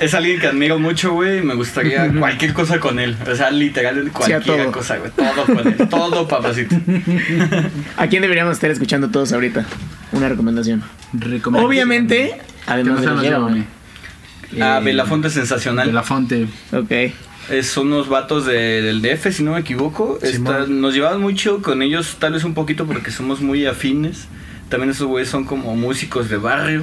es 0.00 0.14
alguien 0.14 0.38
que 0.40 0.46
admiro 0.48 0.78
mucho, 0.78 1.12
güey, 1.12 1.38
y 1.38 1.42
me 1.42 1.54
gustaría 1.54 2.12
cualquier 2.18 2.52
cosa 2.52 2.78
con 2.80 2.98
él, 2.98 3.16
o 3.30 3.34
sea, 3.34 3.50
literal, 3.50 4.10
cualquier 4.12 4.70
cosa, 4.70 4.96
güey, 4.98 5.10
todo 5.12 5.44
con 5.46 5.66
él, 5.66 5.76
todo 5.88 6.28
papacito. 6.28 6.76
¿A 7.96 8.06
quién 8.08 8.22
deberíamos 8.22 8.54
estar 8.54 8.70
escuchando 8.70 9.08
todos 9.10 9.32
ahorita? 9.32 9.64
Una 10.12 10.28
recomendación. 10.28 10.82
Recomendación. 11.12 11.64
Obviamente, 11.68 12.36
además 12.66 13.00
de 13.00 13.06
Llévame. 13.06 13.22
Llévame. 13.28 13.64
Ah, 14.60 14.78
Eh, 14.80 14.84
Belafonte 14.84 15.30
Sensacional. 15.30 15.88
De 15.88 15.92
la 15.92 16.02
Fonte. 16.04 16.46
Ok. 16.72 16.92
Es- 17.50 17.68
son 17.68 17.88
unos 17.88 18.08
vatos 18.08 18.44
de- 18.46 18.82
del 18.82 19.02
DF, 19.02 19.32
si 19.32 19.42
no 19.42 19.52
me 19.52 19.60
equivoco. 19.60 20.18
Está- 20.22 20.66
nos 20.66 20.94
llevamos 20.94 21.20
muy 21.20 21.34
chido 21.34 21.62
con 21.62 21.82
ellos, 21.82 22.16
tal 22.18 22.32
vez 22.32 22.44
un 22.44 22.54
poquito 22.54 22.86
porque 22.86 23.10
somos 23.10 23.40
muy 23.40 23.66
afines. 23.66 24.26
También 24.68 24.90
esos 24.90 25.06
güeyes 25.06 25.28
son 25.28 25.44
como 25.44 25.76
músicos 25.76 26.28
de 26.28 26.36
barrio. 26.38 26.82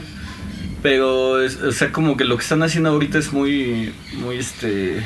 Pero, 0.81 1.41
es- 1.41 1.61
o 1.61 1.71
sea, 1.71 1.91
como 1.91 2.17
que 2.17 2.25
lo 2.25 2.35
que 2.37 2.43
están 2.43 2.61
haciendo 2.63 2.89
ahorita 2.89 3.17
es 3.17 3.31
muy, 3.33 3.93
muy, 4.17 4.37
este... 4.37 5.03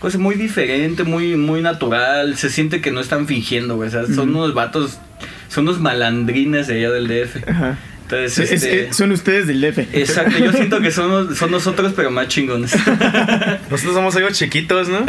Cosa 0.00 0.16
muy 0.18 0.36
diferente, 0.36 1.02
muy, 1.02 1.34
muy 1.36 1.60
natural. 1.60 2.36
Se 2.36 2.50
siente 2.50 2.80
que 2.80 2.90
no 2.92 3.00
están 3.00 3.26
fingiendo, 3.26 3.74
güey. 3.76 3.88
O 3.88 3.90
sea, 3.90 4.06
son 4.06 4.28
unos 4.30 4.54
vatos, 4.54 4.98
son 5.48 5.66
unos 5.66 5.80
malandrines 5.80 6.66
de 6.68 6.74
allá 6.74 6.90
del 6.92 7.08
DF. 7.08 7.42
Ajá. 7.50 7.78
Entonces, 8.10 8.38
Es- 8.38 8.62
este... 8.62 8.88
es- 8.88 8.96
son 8.96 9.12
ustedes 9.12 9.46
del 9.46 9.60
DF. 9.60 9.78
Exacto, 9.92 10.38
yo 10.38 10.50
siento 10.52 10.80
que 10.80 10.90
son, 10.90 11.34
son 11.36 11.50
nosotros, 11.50 11.92
pero 11.94 12.10
más 12.10 12.28
chingones. 12.28 12.74
Nosotros 13.70 13.94
somos 13.94 14.16
algo 14.16 14.30
chiquitos, 14.30 14.88
¿no? 14.88 15.04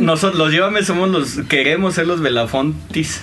Nosotros, 0.00 0.38
los 0.38 0.50
llévame, 0.52 0.82
somos 0.82 1.10
los. 1.10 1.46
Queremos 1.48 1.94
ser 1.94 2.06
los 2.06 2.20
Belafontis. 2.20 3.20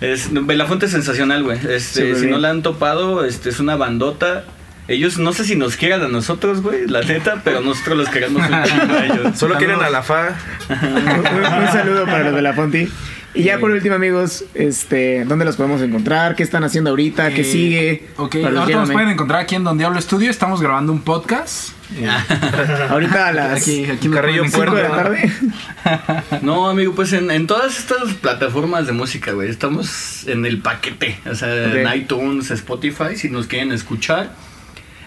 Es, 0.00 0.28
Belafonte 0.32 0.86
es 0.86 0.92
sensacional, 0.92 1.42
güey. 1.42 1.58
Este, 1.68 2.14
si 2.14 2.20
bien. 2.22 2.30
no 2.30 2.38
la 2.38 2.50
han 2.50 2.62
topado, 2.62 3.24
este, 3.24 3.48
es 3.50 3.58
una 3.60 3.76
bandota. 3.76 4.44
Ellos 4.88 5.18
no 5.18 5.32
sé 5.32 5.44
si 5.44 5.54
nos 5.54 5.76
quieran 5.76 6.02
a 6.02 6.08
nosotros, 6.08 6.60
güey, 6.60 6.88
la 6.88 7.02
neta, 7.02 7.40
pero 7.44 7.60
nosotros 7.60 7.96
los 7.98 8.08
queremos 8.08 8.42
un 8.42 8.64
chingo 8.64 8.94
a 8.94 9.04
ellos. 9.06 9.38
Solo 9.38 9.56
quieren 9.56 9.80
a 9.80 9.90
la 9.90 10.02
fa. 10.02 10.36
un, 10.68 11.62
un 11.62 11.72
saludo 11.72 12.04
para 12.04 12.24
los 12.24 12.34
de 12.34 12.42
la 12.42 12.52
Fonti. 12.52 12.88
Y 13.34 13.44
ya 13.44 13.58
por 13.58 13.70
último, 13.70 13.94
amigos, 13.94 14.44
este, 14.54 15.24
¿dónde 15.24 15.44
los 15.46 15.56
podemos 15.56 15.80
encontrar? 15.80 16.36
¿Qué 16.36 16.42
están 16.42 16.64
haciendo 16.64 16.90
ahorita? 16.90 17.30
¿Qué 17.30 17.40
Eh, 17.40 17.44
sigue? 17.44 18.08
Ok, 18.16 18.36
Para 18.42 18.60
ahorita 18.60 18.78
nos 18.80 18.90
pueden 18.90 19.08
encontrar 19.08 19.40
aquí 19.40 19.54
en 19.54 19.64
Don 19.64 19.78
Diablo 19.78 19.98
Estudio. 19.98 20.30
Estamos 20.30 20.60
grabando 20.60 20.92
un 20.92 21.00
podcast. 21.00 21.70
Eh, 21.96 22.08
Ahorita 22.90 23.28
a 23.28 23.32
las 23.32 23.62
aquí, 23.62 23.84
aquí 23.84 24.08
Carrillo 24.08 24.44
5 24.46 24.74
de 24.74 24.82
la 24.82 24.88
tarde. 24.90 25.32
No, 26.42 26.68
amigo, 26.68 26.94
pues 26.94 27.12
en, 27.12 27.30
en 27.30 27.46
todas 27.46 27.78
estas 27.78 28.14
plataformas 28.14 28.86
de 28.86 28.92
música, 28.92 29.32
güey, 29.32 29.50
estamos 29.50 30.26
en 30.26 30.44
el 30.46 30.58
paquete. 30.60 31.18
O 31.30 31.34
sea, 31.34 31.72
en 31.74 31.94
iTunes, 31.94 32.50
Spotify, 32.50 33.16
si 33.16 33.28
nos 33.30 33.46
quieren 33.46 33.72
escuchar. 33.72 34.30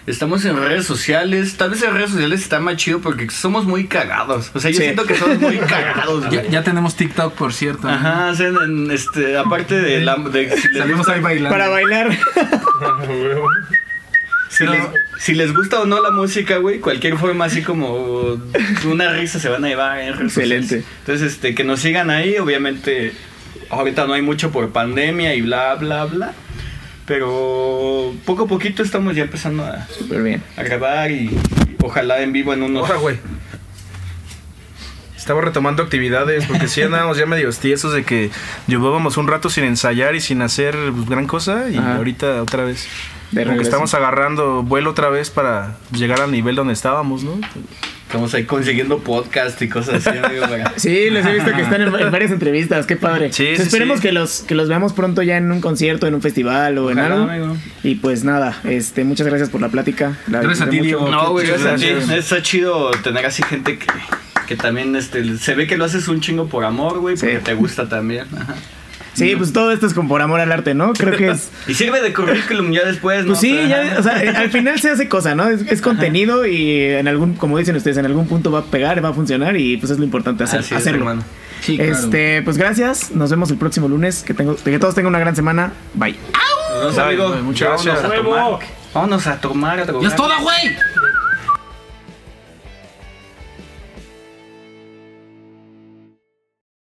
Estamos 0.06 0.44
en 0.44 0.56
redes 0.56 0.86
sociales. 0.86 1.56
Tal 1.56 1.70
vez 1.70 1.82
en 1.82 1.92
redes 1.92 2.10
sociales 2.10 2.40
está 2.40 2.60
más 2.60 2.76
chido 2.76 3.00
porque 3.00 3.28
somos 3.30 3.64
muy 3.64 3.86
cagados. 3.88 4.52
O 4.54 4.60
sea, 4.60 4.70
yo 4.70 4.76
Sí. 4.78 4.84
siento 4.84 5.04
que 5.04 5.16
somos 5.16 5.40
muy 5.40 5.56
cagados, 5.68 6.24
Ya, 6.30 6.40
güey. 6.40 6.50
ya 6.50 6.62
tenemos 6.62 6.94
TikTok, 6.96 7.34
por 7.34 7.52
cierto. 7.52 7.88
Ajá, 7.88 8.28
o 8.30 8.34
sea, 8.36 8.46
en- 8.48 8.90
este, 8.92 9.36
aparte 9.36 9.74
de 9.80 10.00
la... 10.02 10.14
De, 10.16 10.48
si 10.56 10.68
les 10.68 10.78
Salimos 10.78 10.98
gusta- 10.98 11.14
ahí 11.14 11.20
bailando. 11.20 11.50
Para 11.50 11.68
bailar. 11.68 12.10
Si, 14.48 14.64
Pero- 14.64 14.72
les, 14.72 15.22
si 15.22 15.34
les 15.34 15.52
gusta 15.52 15.80
o 15.80 15.86
no 15.86 16.00
la 16.00 16.10
música, 16.12 16.56
güey, 16.58 16.78
cualquier 16.78 17.18
forma 17.18 17.44
así 17.44 17.62
como 17.62 18.40
una 18.86 19.10
risa 19.12 19.38
se 19.38 19.48
van 19.50 19.64
a 19.64 19.68
llevar 19.68 19.98
en 19.98 20.14
redes 20.14 20.28
Excelente. 20.36 20.62
sociales. 20.62 20.86
Entonces, 21.00 21.32
este, 21.32 21.54
que 21.54 21.64
nos 21.64 21.80
sigan 21.80 22.08
ahí, 22.10 22.38
obviamente, 22.38 23.12
ahorita 23.68 24.06
no 24.06 24.14
hay 24.14 24.22
mucho 24.22 24.52
por 24.52 24.70
pandemia 24.70 25.34
y 25.34 25.42
bla, 25.42 25.74
bla, 25.74 26.04
bla. 26.06 26.32
Pero 27.06 28.12
poco 28.24 28.44
a 28.44 28.46
poquito 28.46 28.82
estamos 28.82 29.14
ya 29.14 29.22
empezando 29.22 29.64
a, 29.64 29.86
Súper 29.86 30.22
bien. 30.22 30.42
a 30.56 30.62
grabar 30.62 31.10
y, 31.10 31.14
y 31.30 31.38
ojalá 31.82 32.20
en 32.20 32.32
vivo 32.32 32.52
en 32.52 32.62
unos... 32.64 32.82
Oja, 32.82 32.96
güey. 32.96 33.18
Estaba 35.16 35.40
retomando 35.40 35.82
actividades 35.82 36.46
porque 36.46 36.68
sí 36.68 36.82
andábamos 36.82 37.16
ya 37.16 37.26
medio 37.26 37.50
tiesos 37.50 37.92
de 37.92 38.04
que 38.04 38.30
llevábamos 38.66 39.16
un 39.16 39.26
rato 39.28 39.50
sin 39.50 39.64
ensayar 39.64 40.14
y 40.14 40.20
sin 40.20 40.42
hacer 40.42 40.76
pues, 40.94 41.08
gran 41.08 41.26
cosa 41.26 41.68
y 41.70 41.76
Ajá. 41.76 41.96
ahorita 41.96 42.42
otra 42.42 42.64
vez. 42.64 42.86
De 43.32 43.40
Como 43.42 43.44
que 43.44 43.50
regreso. 43.50 43.62
estamos 43.70 43.94
agarrando 43.94 44.62
vuelo 44.62 44.90
otra 44.90 45.08
vez 45.08 45.30
para 45.30 45.78
llegar 45.92 46.20
al 46.20 46.30
nivel 46.30 46.54
donde 46.54 46.72
estábamos, 46.74 47.24
¿no? 47.24 47.40
Estamos 48.06 48.32
ahí 48.34 48.44
consiguiendo 48.44 48.98
podcast 49.00 49.60
y 49.62 49.68
cosas 49.68 50.06
así, 50.06 50.16
amigo, 50.16 50.42
para- 50.48 50.72
Sí, 50.76 51.10
les 51.10 51.26
he 51.26 51.32
visto 51.32 51.52
que 51.52 51.62
están 51.62 51.82
en, 51.82 51.92
en 51.92 52.10
varias 52.12 52.30
entrevistas, 52.30 52.86
qué 52.86 52.96
padre. 52.96 53.32
Sí, 53.32 53.44
Pues 53.46 53.56
sí, 53.58 53.62
esperemos 53.64 53.96
sí. 53.98 54.02
que 54.02 54.12
los 54.12 54.40
que 54.42 54.54
los 54.54 54.68
veamos 54.68 54.92
pronto 54.92 55.22
ya 55.22 55.36
en 55.36 55.50
un 55.50 55.60
concierto, 55.60 56.06
en 56.06 56.14
un 56.14 56.22
festival 56.22 56.78
o 56.78 56.90
en 56.92 57.00
algo. 57.00 57.24
amigo. 57.28 57.56
Y 57.82 57.96
pues 57.96 58.22
nada, 58.22 58.56
este, 58.64 59.02
muchas 59.04 59.26
gracias 59.26 59.50
por 59.50 59.60
la 59.60 59.68
plática. 59.70 60.16
La 60.28 60.40
Gracias 60.40 60.68
a 60.68 60.70
ti. 60.70 60.78
Diego. 60.78 61.08
No, 61.10 61.32
güey, 61.32 61.48
gracias 61.48 61.72
a 61.72 61.76
ti. 61.76 61.86
gracias. 61.88 62.10
Está 62.18 62.42
chido 62.42 62.92
tener 63.02 63.26
así 63.26 63.42
gente 63.42 63.76
que, 63.78 63.86
que 64.46 64.54
también 64.56 64.94
este, 64.94 65.36
se 65.38 65.54
ve 65.56 65.66
que 65.66 65.76
lo 65.76 65.84
haces 65.84 66.06
un 66.06 66.20
chingo 66.20 66.46
por 66.48 66.64
amor, 66.64 67.00
güey, 67.00 67.16
porque 67.16 67.38
Sí. 67.38 67.44
te 67.44 67.54
gusta 67.54 67.88
también. 67.88 68.26
Ajá. 68.36 68.54
Sí, 69.16 69.34
pues 69.36 69.52
todo 69.52 69.72
esto 69.72 69.86
es 69.86 69.94
con 69.94 70.08
por 70.08 70.20
amor 70.22 70.40
al 70.40 70.52
arte, 70.52 70.74
¿no? 70.74 70.92
Creo 70.92 71.16
que 71.16 71.28
es. 71.30 71.50
Y 71.66 71.74
sirve 71.74 72.00
de 72.02 72.12
currículum 72.12 72.70
ya 72.72 72.84
después, 72.84 73.22
¿no? 73.22 73.28
Pues 73.28 73.40
sí, 73.40 73.52
Pero, 73.54 73.68
ya, 73.68 73.96
o 73.98 74.02
sea, 74.02 74.22
eh, 74.22 74.28
al 74.28 74.50
final 74.50 74.78
se 74.78 74.90
hace 74.90 75.08
cosa, 75.08 75.34
¿no? 75.34 75.48
Es, 75.48 75.62
es 75.62 75.80
contenido 75.80 76.46
y 76.46 76.80
en 76.82 77.08
algún, 77.08 77.34
como 77.34 77.58
dicen 77.58 77.74
ustedes, 77.76 77.96
en 77.96 78.06
algún 78.06 78.26
punto 78.28 78.50
va 78.50 78.60
a 78.60 78.64
pegar, 78.64 79.02
va 79.04 79.08
a 79.08 79.12
funcionar 79.14 79.56
y 79.56 79.76
pues 79.78 79.90
es 79.92 79.98
lo 79.98 80.04
importante 80.04 80.44
hacer, 80.44 80.60
Así 80.60 80.74
es, 80.74 80.80
hacerlo. 80.80 80.98
hermano. 81.00 81.22
Sí, 81.62 81.76
claro. 81.76 81.92
Este, 81.92 82.42
pues 82.42 82.58
gracias, 82.58 83.10
nos 83.12 83.30
vemos 83.30 83.50
el 83.50 83.56
próximo 83.56 83.88
lunes, 83.88 84.22
que 84.22 84.34
tengo, 84.34 84.54
que 84.56 84.78
todos 84.78 84.94
tengan 84.94 85.10
una 85.10 85.18
gran 85.18 85.34
semana. 85.34 85.72
Bye. 85.94 86.14
Nos 86.70 86.80
vemos, 86.80 86.94
Bye, 86.96 87.04
amigo. 87.04 87.28
muchas 87.42 87.68
Vámonos 87.68 87.84
gracias. 87.86 88.04
a 88.12 88.22
tomar. 88.22 88.58
Vámonos 88.92 89.26
a 89.26 89.40
tomar. 89.40 89.80
a 89.80 89.86
¡Ya 90.02 90.08
es 90.08 90.16
toda, 90.16 90.38
güey! 90.40 90.76